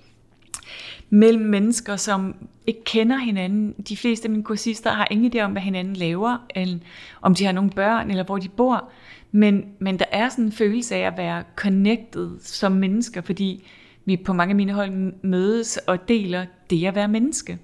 mellem 1.11 1.45
mennesker, 1.45 1.97
som 1.97 2.35
ikke 2.66 2.85
kender 2.85 3.16
hinanden. 3.16 3.74
De 3.89 3.97
fleste 3.97 4.27
af 4.27 4.31
mine 4.31 4.45
kursister 4.45 4.91
har 4.91 5.09
ingen 5.11 5.33
idé 5.35 5.41
om, 5.41 5.53
hvad 5.53 5.62
hinanden 5.62 5.97
laver, 5.97 6.39
eller 6.55 6.79
om 7.23 7.35
de 7.35 7.45
har 7.45 7.53
nogle 7.53 7.70
børn, 7.70 8.11
eller 8.11 8.24
hvor 8.24 8.39
de 8.39 8.49
bor. 8.49 8.91
Men, 9.33 9.65
men 9.79 9.99
der 9.99 10.05
er 10.12 10.29
sådan 10.29 10.45
en 10.45 10.53
følelse 10.53 10.95
af 10.95 11.07
at 11.07 11.16
være 11.16 11.43
connected 11.57 12.31
som 12.41 12.73
mennesker, 12.73 13.20
fordi 13.20 13.65
vi 14.05 14.16
på 14.16 14.33
mange 14.33 14.53
af 14.53 14.57
mine 14.57 14.73
hold 14.73 15.12
mødes 15.23 15.77
og 15.77 16.09
deler 16.09 16.47
det 16.70 16.87
at 16.87 16.95
være 16.95 17.09
menneske. 17.09 17.59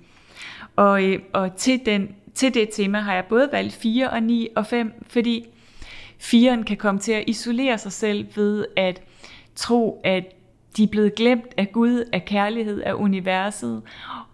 Og, 0.77 1.05
øh, 1.05 1.19
og 1.33 1.57
til, 1.57 1.81
den, 1.87 2.09
til 2.35 2.55
det 2.55 2.69
tema 2.73 2.99
har 2.99 3.15
jeg 3.15 3.25
både 3.29 3.49
valgt 3.53 3.75
4 3.75 4.11
og 4.11 4.23
9 4.23 4.49
og 4.57 4.67
5, 4.67 5.05
fordi 5.09 5.47
Firen 6.19 6.65
kan 6.65 6.77
komme 6.77 7.01
til 7.01 7.13
at 7.13 7.25
isolere 7.27 7.79
sig 7.79 7.93
selv 7.93 8.27
ved 8.37 8.67
at 8.77 9.03
tro, 9.55 10.01
at 10.05 10.25
de 10.77 10.83
er 10.83 10.87
blevet 10.87 11.15
glemt 11.15 11.55
af 11.57 11.73
Gud, 11.73 12.09
af 12.13 12.25
kærlighed, 12.25 12.83
af 12.83 12.93
universet, 12.93 13.83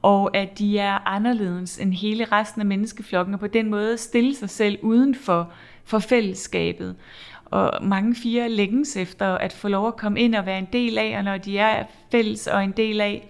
og 0.02 0.36
at 0.36 0.59
de 0.59 0.78
er 0.78 1.09
anderledes 1.09 1.78
end 1.78 1.93
hele 1.93 2.24
resten 2.24 2.61
af 2.61 2.66
menneskeflokken, 2.66 3.35
og 3.35 3.40
på 3.40 3.47
den 3.47 3.70
måde 3.70 3.98
stille 3.98 4.35
sig 4.35 4.51
selv 4.51 4.78
uden 4.82 5.15
for, 5.15 5.52
for 5.85 5.98
fællesskabet. 5.98 6.97
Og 7.44 7.85
mange 7.85 8.15
fire 8.15 8.48
længes 8.48 8.97
efter 8.97 9.27
at 9.27 9.52
få 9.52 9.69
lov 9.69 9.89
at 9.89 9.97
komme 9.97 10.20
ind 10.20 10.35
og 10.35 10.47
være 10.47 10.59
en 10.59 10.69
del 10.73 10.98
af, 10.98 11.15
og 11.19 11.24
når 11.24 11.39
de 11.39 11.59
er 11.59 11.85
fælles 12.11 12.47
og 12.47 12.65
en 12.65 12.73
del 12.73 13.01
af, 13.01 13.28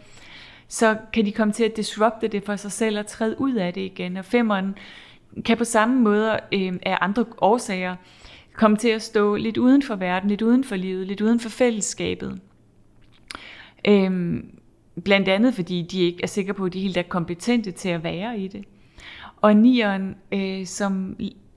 så 0.69 0.97
kan 1.13 1.27
de 1.27 1.33
komme 1.33 1.53
til 1.53 1.65
at 1.65 1.77
disrupte 1.77 2.29
det 2.29 2.43
for 2.47 2.57
sig 2.57 2.73
selv 2.73 2.99
og 2.99 3.07
træde 3.07 3.41
ud 3.41 3.55
af 3.55 3.73
det 3.73 3.81
igen. 3.81 4.17
Og 4.17 4.25
femmeren 4.25 4.75
kan 5.45 5.57
på 5.57 5.65
samme 5.65 6.01
måde 6.01 6.41
øh, 6.53 6.73
af 6.83 6.99
andre 7.01 7.25
årsager 7.39 7.97
komme 8.55 8.77
til 8.77 8.89
at 8.89 9.03
stå 9.03 9.37
lidt 9.37 9.59
uden 9.59 9.83
for 9.83 9.95
verden, 9.95 10.29
lidt 10.29 10.43
uden 10.43 10.65
for 10.65 10.77
livet, 10.77 11.07
lidt 11.07 11.21
uden 11.21 11.41
for 11.41 11.49
fællesskabet. 11.49 12.41
Øhm, 13.89 14.59
blandt 15.05 15.29
andet 15.29 15.55
fordi 15.55 15.83
de 15.83 16.01
ikke 16.01 16.23
er 16.23 16.27
sikre 16.27 16.55
på, 16.55 16.65
at 16.65 16.73
de 16.73 16.81
helt 16.81 16.97
er 16.97 17.03
kompetente 17.03 17.71
til 17.71 17.89
at 17.89 18.05
være 18.05 18.39
i 18.39 18.49
det. 18.49 18.65
Og 19.37 19.57
nieren, 19.57 20.15
øh, 20.33 20.67
som 20.67 21.17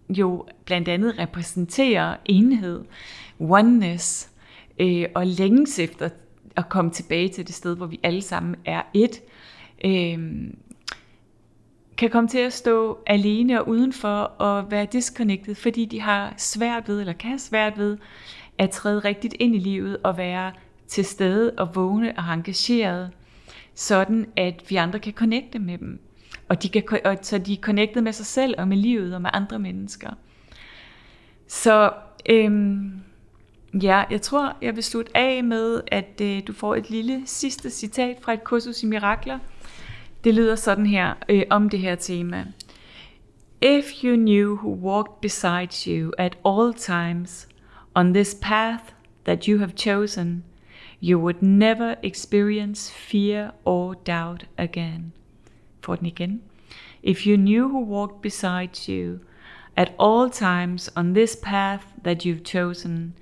jo 0.10 0.46
blandt 0.66 0.88
andet 0.88 1.20
repræsenterer 1.20 2.16
enhed, 2.26 2.84
oneness, 3.40 4.30
øh, 4.80 5.06
og 5.16 5.28
længes 5.28 5.80
efter 5.80 6.10
at 6.56 6.70
komme 6.70 6.92
tilbage 6.92 7.30
til 7.30 7.48
det 7.48 7.56
sted, 7.56 7.78
hvor 7.78 7.86
vi 7.86 8.00
alle 8.04 8.22
sammen 8.22 8.56
er 8.66 8.82
et, 8.94 9.22
øh, 9.86 10.20
kan 11.98 12.10
komme 12.10 12.30
til 12.30 12.38
at 12.38 12.54
stå 12.54 12.98
alene 13.06 13.62
og 13.62 13.68
udenfor 13.68 14.18
og 14.20 14.72
være 14.72 14.86
disconnected, 14.86 15.56
fordi 15.56 15.86
de 15.86 16.02
har 16.02 16.34
svært 16.38 16.88
ved, 16.88 17.00
eller 17.00 17.14
kan 17.14 17.30
have 17.30 17.40
svært 17.40 17.78
ved, 17.78 17.98
at 18.58 18.70
træde 18.70 19.00
rigtigt 19.00 19.36
ind 19.40 19.56
i 19.56 19.60
livet 19.60 19.98
og 20.04 20.18
være 20.18 20.52
til 20.88 21.06
stede 21.06 21.54
og 21.58 21.76
vågne 21.76 22.14
og 22.18 22.34
engageret, 22.34 23.12
sådan 23.76 24.28
at 24.36 24.64
vi 24.70 24.76
andre 24.76 25.00
kan 25.00 25.14
connecte 25.14 25.60
med 25.60 25.78
dem. 25.78 26.00
Og, 26.50 26.64
de 26.64 26.70
kan, 26.70 26.84
og 27.06 27.18
så 27.22 27.38
de 27.38 27.54
er 27.54 27.58
connected 27.62 28.02
med 28.02 28.14
sig 28.14 28.26
selv 28.26 28.56
og 28.58 28.68
med 28.68 28.78
livet 28.78 29.16
og 29.16 29.22
med 29.22 29.30
andre 29.34 29.60
mennesker. 29.60 30.10
Så 31.48 31.92
øhm, 32.30 32.92
ja, 33.82 34.04
jeg 34.10 34.22
tror, 34.22 34.56
jeg 34.62 34.76
vil 34.76 34.84
slutte 34.84 35.18
af 35.18 35.44
med, 35.44 35.82
at 35.88 36.22
øh, 36.22 36.42
du 36.48 36.54
får 36.54 36.76
et 36.76 36.90
lille 36.90 37.22
sidste 37.26 37.70
citat 37.70 38.18
fra 38.22 38.34
et 38.34 38.44
kursus 38.44 38.84
i 38.84 38.86
mirakler. 38.86 39.40
Det 40.24 40.34
lyder 40.34 40.56
sådan 40.56 40.86
her 40.86 41.14
øh, 41.30 41.44
om 41.50 41.70
det 41.70 41.80
her 41.80 41.96
tema. 41.96 42.46
If 43.62 44.04
you 44.04 44.16
knew 44.16 44.56
who 44.56 44.74
walked 44.74 45.22
beside 45.22 45.70
you 45.88 46.12
at 46.18 46.38
all 46.46 46.74
times 46.74 47.48
on 47.96 48.14
this 48.14 48.38
path 48.42 48.84
that 49.26 49.46
you 49.46 49.58
have 49.58 49.72
chosen, 49.76 50.44
you 51.02 51.20
would 51.20 51.42
never 51.42 51.96
experience 52.04 52.94
fear 52.94 53.52
or 53.66 53.94
doubt 53.94 54.46
again. 54.58 55.14
For 55.82 55.96
den 55.96 56.06
igen. 56.06 56.42
If 57.04 57.26
you 57.26 57.38
knew 57.38 57.68
who 57.70 57.80
walked 57.80 58.22
beside 58.22 58.88
you 58.88 59.20
at 59.76 59.94
all 60.00 60.30
times 60.30 60.90
on 60.96 61.14
this 61.14 61.36
path 61.36 61.86
that 62.04 62.26
you've 62.26 62.44
chosen, 62.44 63.14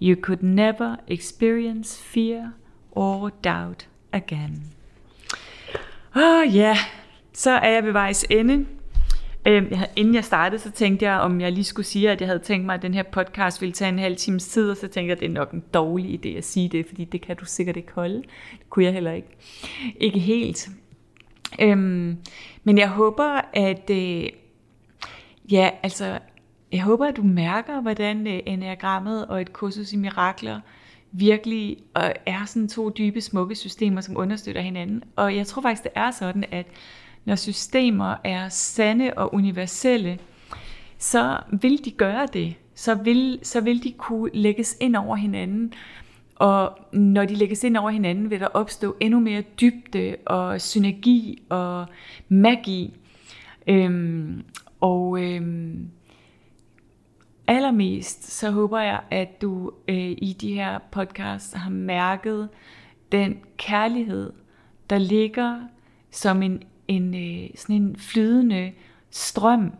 you 0.00 0.16
could 0.16 0.42
never 0.42 0.96
experience 1.08 1.98
fear 1.98 2.52
or 2.92 3.30
doubt 3.42 3.86
again. 4.12 4.77
Åh 6.16 6.22
oh, 6.22 6.56
ja, 6.56 6.60
yeah. 6.60 6.76
så 7.32 7.50
er 7.50 7.70
jeg 7.70 7.84
ved 7.84 7.92
vejs 7.92 8.26
ende. 8.30 8.66
Øhm, 9.46 9.68
jeg 9.70 9.88
inden 9.96 10.14
jeg 10.14 10.24
startede, 10.24 10.62
så 10.62 10.70
tænkte 10.70 11.04
jeg, 11.04 11.20
om 11.20 11.40
jeg 11.40 11.52
lige 11.52 11.64
skulle 11.64 11.86
sige, 11.86 12.10
at 12.10 12.20
jeg 12.20 12.28
havde 12.28 12.38
tænkt 12.38 12.66
mig, 12.66 12.74
at 12.74 12.82
den 12.82 12.94
her 12.94 13.02
podcast 13.02 13.60
ville 13.60 13.72
tage 13.72 13.88
en 13.88 13.98
halv 13.98 14.16
times 14.16 14.48
tid, 14.48 14.70
og 14.70 14.76
så 14.76 14.88
tænkte 14.88 15.02
jeg, 15.02 15.10
at 15.10 15.20
det 15.20 15.26
er 15.26 15.32
nok 15.32 15.52
en 15.52 15.64
dårlig 15.74 16.26
idé 16.26 16.38
at 16.38 16.44
sige 16.44 16.68
det, 16.68 16.86
fordi 16.86 17.04
det 17.04 17.20
kan 17.20 17.36
du 17.36 17.44
sikkert 17.44 17.76
ikke 17.76 17.92
holde. 17.92 18.16
Det 18.52 18.70
kunne 18.70 18.84
jeg 18.84 18.92
heller 18.92 19.12
ikke. 19.12 19.28
Ikke 20.00 20.18
helt. 20.18 20.68
Øhm, 21.60 22.16
men 22.64 22.78
jeg 22.78 22.88
håber, 22.88 23.40
at... 23.52 23.90
Øh, 23.90 24.24
ja, 25.50 25.70
altså... 25.82 26.18
Jeg 26.72 26.82
håber, 26.82 27.06
at 27.06 27.16
du 27.16 27.22
mærker, 27.22 27.80
hvordan 27.80 28.26
øh, 28.26 28.40
enagrammet 28.46 29.26
og 29.26 29.40
et 29.40 29.52
kursus 29.52 29.92
i 29.92 29.96
mirakler 29.96 30.60
virkelig 31.12 31.76
er 32.26 32.44
sådan 32.46 32.68
to 32.68 32.88
dybe, 32.88 33.20
smukke 33.20 33.54
systemer, 33.54 34.00
som 34.00 34.16
understøtter 34.16 34.60
hinanden. 34.62 35.02
Og 35.16 35.36
jeg 35.36 35.46
tror 35.46 35.62
faktisk, 35.62 35.82
det 35.82 35.92
er 35.94 36.10
sådan, 36.10 36.44
at 36.50 36.66
når 37.24 37.34
systemer 37.34 38.14
er 38.24 38.48
sande 38.48 39.12
og 39.16 39.34
universelle, 39.34 40.18
så 40.98 41.38
vil 41.60 41.84
de 41.84 41.90
gøre 41.90 42.26
det. 42.32 42.54
Så 42.74 42.94
vil, 42.94 43.38
så 43.42 43.60
vil 43.60 43.84
de 43.84 43.92
kunne 43.92 44.30
lægges 44.34 44.76
ind 44.80 44.96
over 44.96 45.16
hinanden. 45.16 45.72
Og 46.36 46.78
når 46.92 47.24
de 47.24 47.34
lægges 47.34 47.64
ind 47.64 47.76
over 47.76 47.90
hinanden, 47.90 48.30
vil 48.30 48.40
der 48.40 48.46
opstå 48.46 48.96
endnu 49.00 49.20
mere 49.20 49.42
dybde 49.60 50.16
og 50.26 50.60
synergi 50.60 51.42
og 51.48 51.86
magi. 52.28 52.94
Øhm, 53.66 54.42
og 54.80 55.22
øhm, 55.22 55.88
allermest 57.48 58.32
så 58.32 58.50
håber 58.50 58.80
jeg, 58.80 59.00
at 59.10 59.42
du 59.42 59.72
øh, 59.88 60.10
i 60.18 60.36
de 60.40 60.54
her 60.54 60.78
podcasts 60.90 61.52
har 61.52 61.70
mærket 61.70 62.48
den 63.12 63.38
kærlighed, 63.56 64.32
der 64.90 64.98
ligger 64.98 65.60
som 66.10 66.42
en 66.42 66.62
en, 66.88 67.14
øh, 67.14 67.50
sådan 67.56 67.76
en 67.76 67.96
flydende 67.96 68.72
strøm 69.10 69.72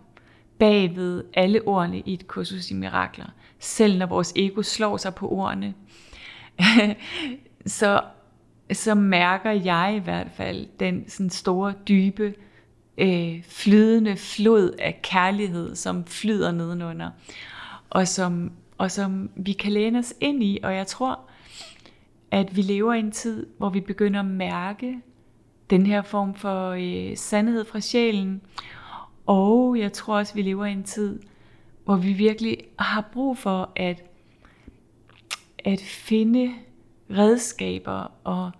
bagved 0.59 1.24
alle 1.35 1.69
ordene 1.69 2.01
i 2.01 2.15
et 2.15 2.27
kursus 2.28 2.70
i 2.70 2.74
mirakler. 2.74 3.27
Selv 3.59 3.99
når 3.99 4.07
vores 4.07 4.32
ego 4.36 4.62
slår 4.62 4.97
sig 4.97 5.15
på 5.15 5.28
ordene, 5.28 5.74
så, 7.66 8.03
så 8.73 8.95
mærker 8.95 9.51
jeg 9.51 9.95
i 9.97 9.99
hvert 9.99 10.31
fald 10.35 10.66
den 10.81 11.09
sådan 11.09 11.31
store, 11.31 11.74
dybe, 11.89 12.35
øh, 12.99 13.43
flydende 13.43 14.16
flod 14.16 14.74
af 14.78 15.01
kærlighed, 15.03 15.77
som 15.77 16.05
flyder 16.05 16.53
nedenunder, 16.53 17.11
og 17.90 18.09
som, 18.09 18.52
og 18.78 18.90
som 18.90 19.31
vi 19.36 19.52
kan 19.52 19.73
læne 19.73 19.98
os 19.98 20.15
ind 20.20 20.43
i. 20.43 20.59
Og 20.62 20.74
jeg 20.74 20.86
tror, 20.86 21.20
at 22.31 22.56
vi 22.56 22.62
lever 22.62 22.94
i 22.94 22.98
en 22.98 23.10
tid, 23.10 23.47
hvor 23.59 23.70
vi 23.70 23.81
begynder 23.81 24.20
at 24.20 24.27
mærke 24.27 25.01
den 25.70 25.86
her 25.86 26.02
form 26.02 26.35
for 26.35 26.70
øh, 26.70 27.16
sandhed 27.16 27.65
fra 27.65 27.81
sjælen. 27.81 28.40
Og 29.27 29.78
jeg 29.78 29.93
tror 29.93 30.16
også, 30.16 30.35
vi 30.35 30.43
lever 30.43 30.65
i 30.65 30.73
en 30.73 30.85
tid, 30.85 31.20
hvor 31.85 31.97
vi 31.97 32.12
virkelig 32.12 32.59
har 32.78 33.09
brug 33.12 33.39
for 33.39 33.73
at, 33.77 34.05
at 35.65 35.81
finde 35.81 36.52
redskaber 37.10 38.12
og 38.24 38.51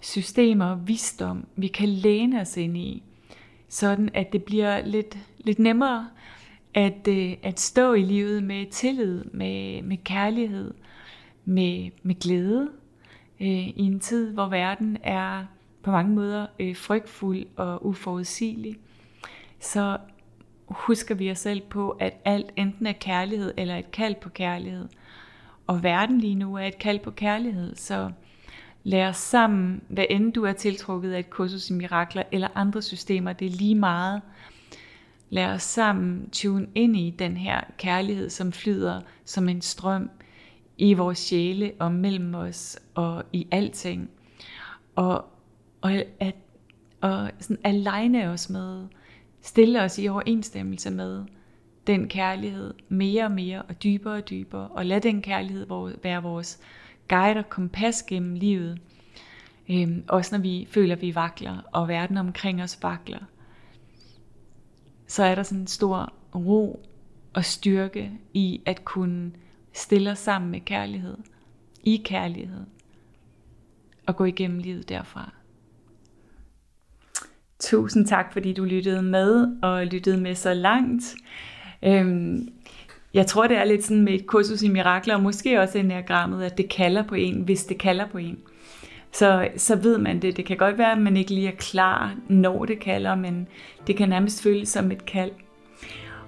systemer 0.00 0.64
og 0.64 0.88
visdom, 0.88 1.46
vi 1.56 1.66
kan 1.66 1.88
læne 1.88 2.40
os 2.40 2.56
ind 2.56 2.76
i, 2.76 3.02
sådan 3.68 4.10
at 4.14 4.32
det 4.32 4.44
bliver 4.44 4.86
lidt, 4.86 5.18
lidt 5.38 5.58
nemmere 5.58 6.08
at, 6.74 7.08
øh, 7.08 7.32
at 7.42 7.60
stå 7.60 7.92
i 7.92 8.02
livet 8.02 8.42
med 8.42 8.66
tillid, 8.70 9.24
med, 9.24 9.82
med 9.82 9.96
kærlighed, 10.04 10.74
med, 11.44 11.90
med 12.02 12.14
glæde, 12.14 12.68
øh, 13.40 13.68
i 13.68 13.82
en 13.82 14.00
tid, 14.00 14.32
hvor 14.32 14.48
verden 14.48 14.98
er 15.02 15.44
på 15.82 15.90
mange 15.90 16.14
måder 16.14 16.46
øh, 16.58 16.76
frygtfuld 16.76 17.46
og 17.56 17.86
uforudsigelig, 17.86 18.76
så 19.60 19.98
husker 20.68 21.14
vi 21.14 21.30
os 21.30 21.38
selv 21.38 21.60
på, 21.60 21.90
at 21.90 22.16
alt 22.24 22.50
enten 22.56 22.86
er 22.86 22.92
kærlighed 22.92 23.54
eller 23.56 23.76
et 23.76 23.90
kald 23.90 24.14
på 24.14 24.28
kærlighed. 24.28 24.88
Og 25.66 25.82
verden 25.82 26.18
lige 26.18 26.34
nu 26.34 26.54
er 26.54 26.66
et 26.66 26.78
kald 26.78 26.98
på 26.98 27.10
kærlighed, 27.10 27.76
så 27.76 28.10
lad 28.84 29.06
os 29.06 29.16
sammen, 29.16 29.82
hvad 29.88 30.04
end 30.10 30.32
du 30.32 30.44
er 30.44 30.52
tiltrukket 30.52 31.12
af 31.12 31.18
et 31.18 31.30
kursus 31.30 31.70
i 31.70 31.72
mirakler 31.72 32.22
eller 32.32 32.48
andre 32.54 32.82
systemer, 32.82 33.32
det 33.32 33.46
er 33.46 33.50
lige 33.50 33.74
meget. 33.74 34.22
Lad 35.30 35.46
os 35.46 35.62
sammen 35.62 36.30
tune 36.30 36.66
ind 36.74 36.96
i 36.96 37.14
den 37.18 37.36
her 37.36 37.60
kærlighed, 37.78 38.30
som 38.30 38.52
flyder 38.52 39.00
som 39.24 39.48
en 39.48 39.60
strøm 39.60 40.10
i 40.78 40.94
vores 40.94 41.18
sjæle 41.18 41.72
og 41.78 41.92
mellem 41.92 42.34
os 42.34 42.78
og 42.94 43.24
i 43.32 43.46
alting. 43.50 44.10
Og 44.94 45.24
og 45.80 45.92
at 46.20 46.34
og 47.00 47.30
sådan 47.40 47.58
aligne 47.64 48.28
os 48.28 48.50
med, 48.50 48.86
stille 49.42 49.82
os 49.82 49.98
i 49.98 50.08
overensstemmelse 50.08 50.90
med 50.90 51.24
den 51.86 52.08
kærlighed 52.08 52.74
mere 52.88 53.24
og 53.24 53.32
mere 53.32 53.62
og 53.62 53.82
dybere 53.82 54.14
og 54.14 54.30
dybere, 54.30 54.68
og 54.68 54.86
lad 54.86 55.00
den 55.00 55.22
kærlighed 55.22 55.66
være 56.02 56.22
vores 56.22 56.60
guide 57.08 57.38
og 57.38 57.48
kompas 57.48 58.02
gennem 58.02 58.34
livet. 58.34 58.78
Øhm, 59.70 60.04
også 60.08 60.36
når 60.36 60.42
vi 60.42 60.68
føler, 60.70 60.94
at 60.94 61.02
vi 61.02 61.14
vakler, 61.14 61.58
og 61.72 61.88
verden 61.88 62.16
omkring 62.16 62.62
os 62.62 62.78
vakler, 62.82 63.24
så 65.06 65.24
er 65.24 65.34
der 65.34 65.42
sådan 65.42 65.60
en 65.60 65.66
stor 65.66 66.12
ro 66.34 66.86
og 67.34 67.44
styrke 67.44 68.10
i 68.34 68.62
at 68.66 68.84
kunne 68.84 69.32
stille 69.72 70.10
os 70.10 70.18
sammen 70.18 70.50
med 70.50 70.60
kærlighed, 70.60 71.16
i 71.84 72.02
kærlighed, 72.04 72.66
og 74.06 74.16
gå 74.16 74.24
igennem 74.24 74.58
livet 74.58 74.88
derfra. 74.88 75.32
Tusind 77.60 78.06
tak, 78.06 78.32
fordi 78.32 78.52
du 78.52 78.64
lyttede 78.64 79.02
med, 79.02 79.48
og 79.62 79.86
lyttede 79.86 80.20
med 80.20 80.34
så 80.34 80.54
langt. 80.54 81.14
Øhm, 81.82 82.48
jeg 83.14 83.26
tror, 83.26 83.46
det 83.46 83.56
er 83.56 83.64
lidt 83.64 83.84
sådan 83.84 84.02
med 84.02 84.12
et 84.12 84.26
kursus 84.26 84.62
i 84.62 84.68
mirakler, 84.68 85.14
og 85.14 85.22
måske 85.22 85.60
også 85.60 85.78
enagrammet, 85.78 86.44
at 86.44 86.58
det 86.58 86.68
kalder 86.68 87.02
på 87.02 87.14
en, 87.14 87.42
hvis 87.42 87.64
det 87.64 87.78
kalder 87.78 88.06
på 88.06 88.18
en. 88.18 88.38
Så, 89.14 89.48
så 89.56 89.76
ved 89.76 89.98
man 89.98 90.22
det. 90.22 90.36
Det 90.36 90.46
kan 90.46 90.56
godt 90.56 90.78
være, 90.78 90.92
at 90.92 90.98
man 90.98 91.16
ikke 91.16 91.34
lige 91.34 91.48
er 91.48 91.56
klar, 91.58 92.14
når 92.28 92.64
det 92.64 92.80
kalder, 92.80 93.14
men 93.14 93.48
det 93.86 93.96
kan 93.96 94.08
nærmest 94.08 94.42
føles 94.42 94.68
som 94.68 94.90
et 94.90 95.06
kald. 95.06 95.30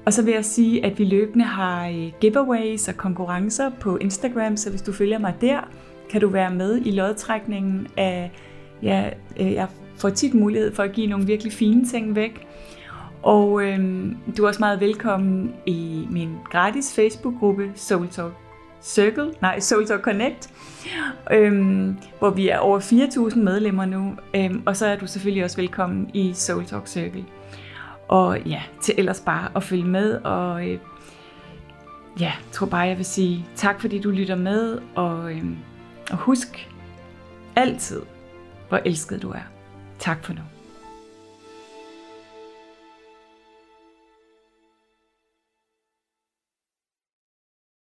Og 0.05 0.13
så 0.13 0.23
vil 0.23 0.35
jeg 0.35 0.45
sige, 0.45 0.85
at 0.85 0.99
vi 0.99 1.05
løbende 1.05 1.45
har 1.45 1.89
øh, 1.89 2.13
giveaways 2.21 2.89
og 2.89 2.97
konkurrencer 2.97 3.71
på 3.81 3.97
Instagram, 3.97 4.57
så 4.57 4.71
hvis 4.71 4.83
du 4.83 4.93
følger 4.93 5.19
mig 5.19 5.35
der, 5.41 5.61
kan 6.11 6.21
du 6.21 6.29
være 6.29 6.51
med 6.51 6.81
i 6.85 6.91
lodtrækningen 6.91 7.87
af, 7.97 8.31
ja, 8.83 9.11
øh, 9.41 9.53
jeg 9.53 9.69
får 9.97 10.09
tit 10.09 10.35
mulighed 10.35 10.75
for 10.75 10.83
at 10.83 10.93
give 10.93 11.07
nogle 11.07 11.27
virkelig 11.27 11.53
fine 11.53 11.87
ting 11.87 12.15
væk. 12.15 12.47
Og 13.23 13.63
øh, 13.63 14.07
du 14.37 14.45
er 14.45 14.49
også 14.49 14.61
meget 14.61 14.81
velkommen 14.81 15.55
i 15.67 16.07
min 16.11 16.31
gratis 16.51 16.95
Facebook-gruppe 16.95 17.73
Soul 17.75 18.09
Talk 18.09 18.33
Circle, 18.83 19.35
nej, 19.43 19.61
Soul 19.61 19.87
Talk 19.87 20.03
Connect, 20.03 20.51
øhm, 21.33 21.99
hvor 22.19 22.31
vi 22.31 22.49
er 22.49 22.59
over 22.59 22.81
4.000 22.81 23.39
medlemmer 23.39 23.85
nu, 23.85 24.17
øhm, 24.35 24.63
og 24.67 24.77
så 24.77 24.87
er 24.87 24.97
du 24.97 25.07
selvfølgelig 25.07 25.45
også 25.45 25.57
velkommen 25.57 26.11
i 26.15 26.33
Soul 26.33 26.65
Talk 26.65 26.87
Circle. 26.87 27.25
Og 28.09 28.41
ja, 28.41 28.63
til 28.83 28.95
ellers 28.99 29.21
bare 29.21 29.49
at 29.57 29.63
følge 29.63 29.85
med, 29.85 30.15
og 30.15 30.69
øh, 30.69 30.79
ja, 32.21 32.33
tror 32.53 32.67
bare, 32.67 32.81
jeg 32.81 32.97
vil 32.97 33.05
sige 33.05 33.47
tak, 33.57 33.81
fordi 33.81 34.01
du 34.01 34.11
lytter 34.11 34.37
med, 34.37 34.79
og, 34.95 35.33
øh, 35.33 35.45
og 36.11 36.17
husk 36.17 36.69
altid, 37.57 38.03
hvor 38.69 38.81
elsket 38.85 39.23
du 39.23 39.31
er. 39.31 39.47
Tak 39.99 40.25
for 40.25 40.33
nu. 40.33 40.56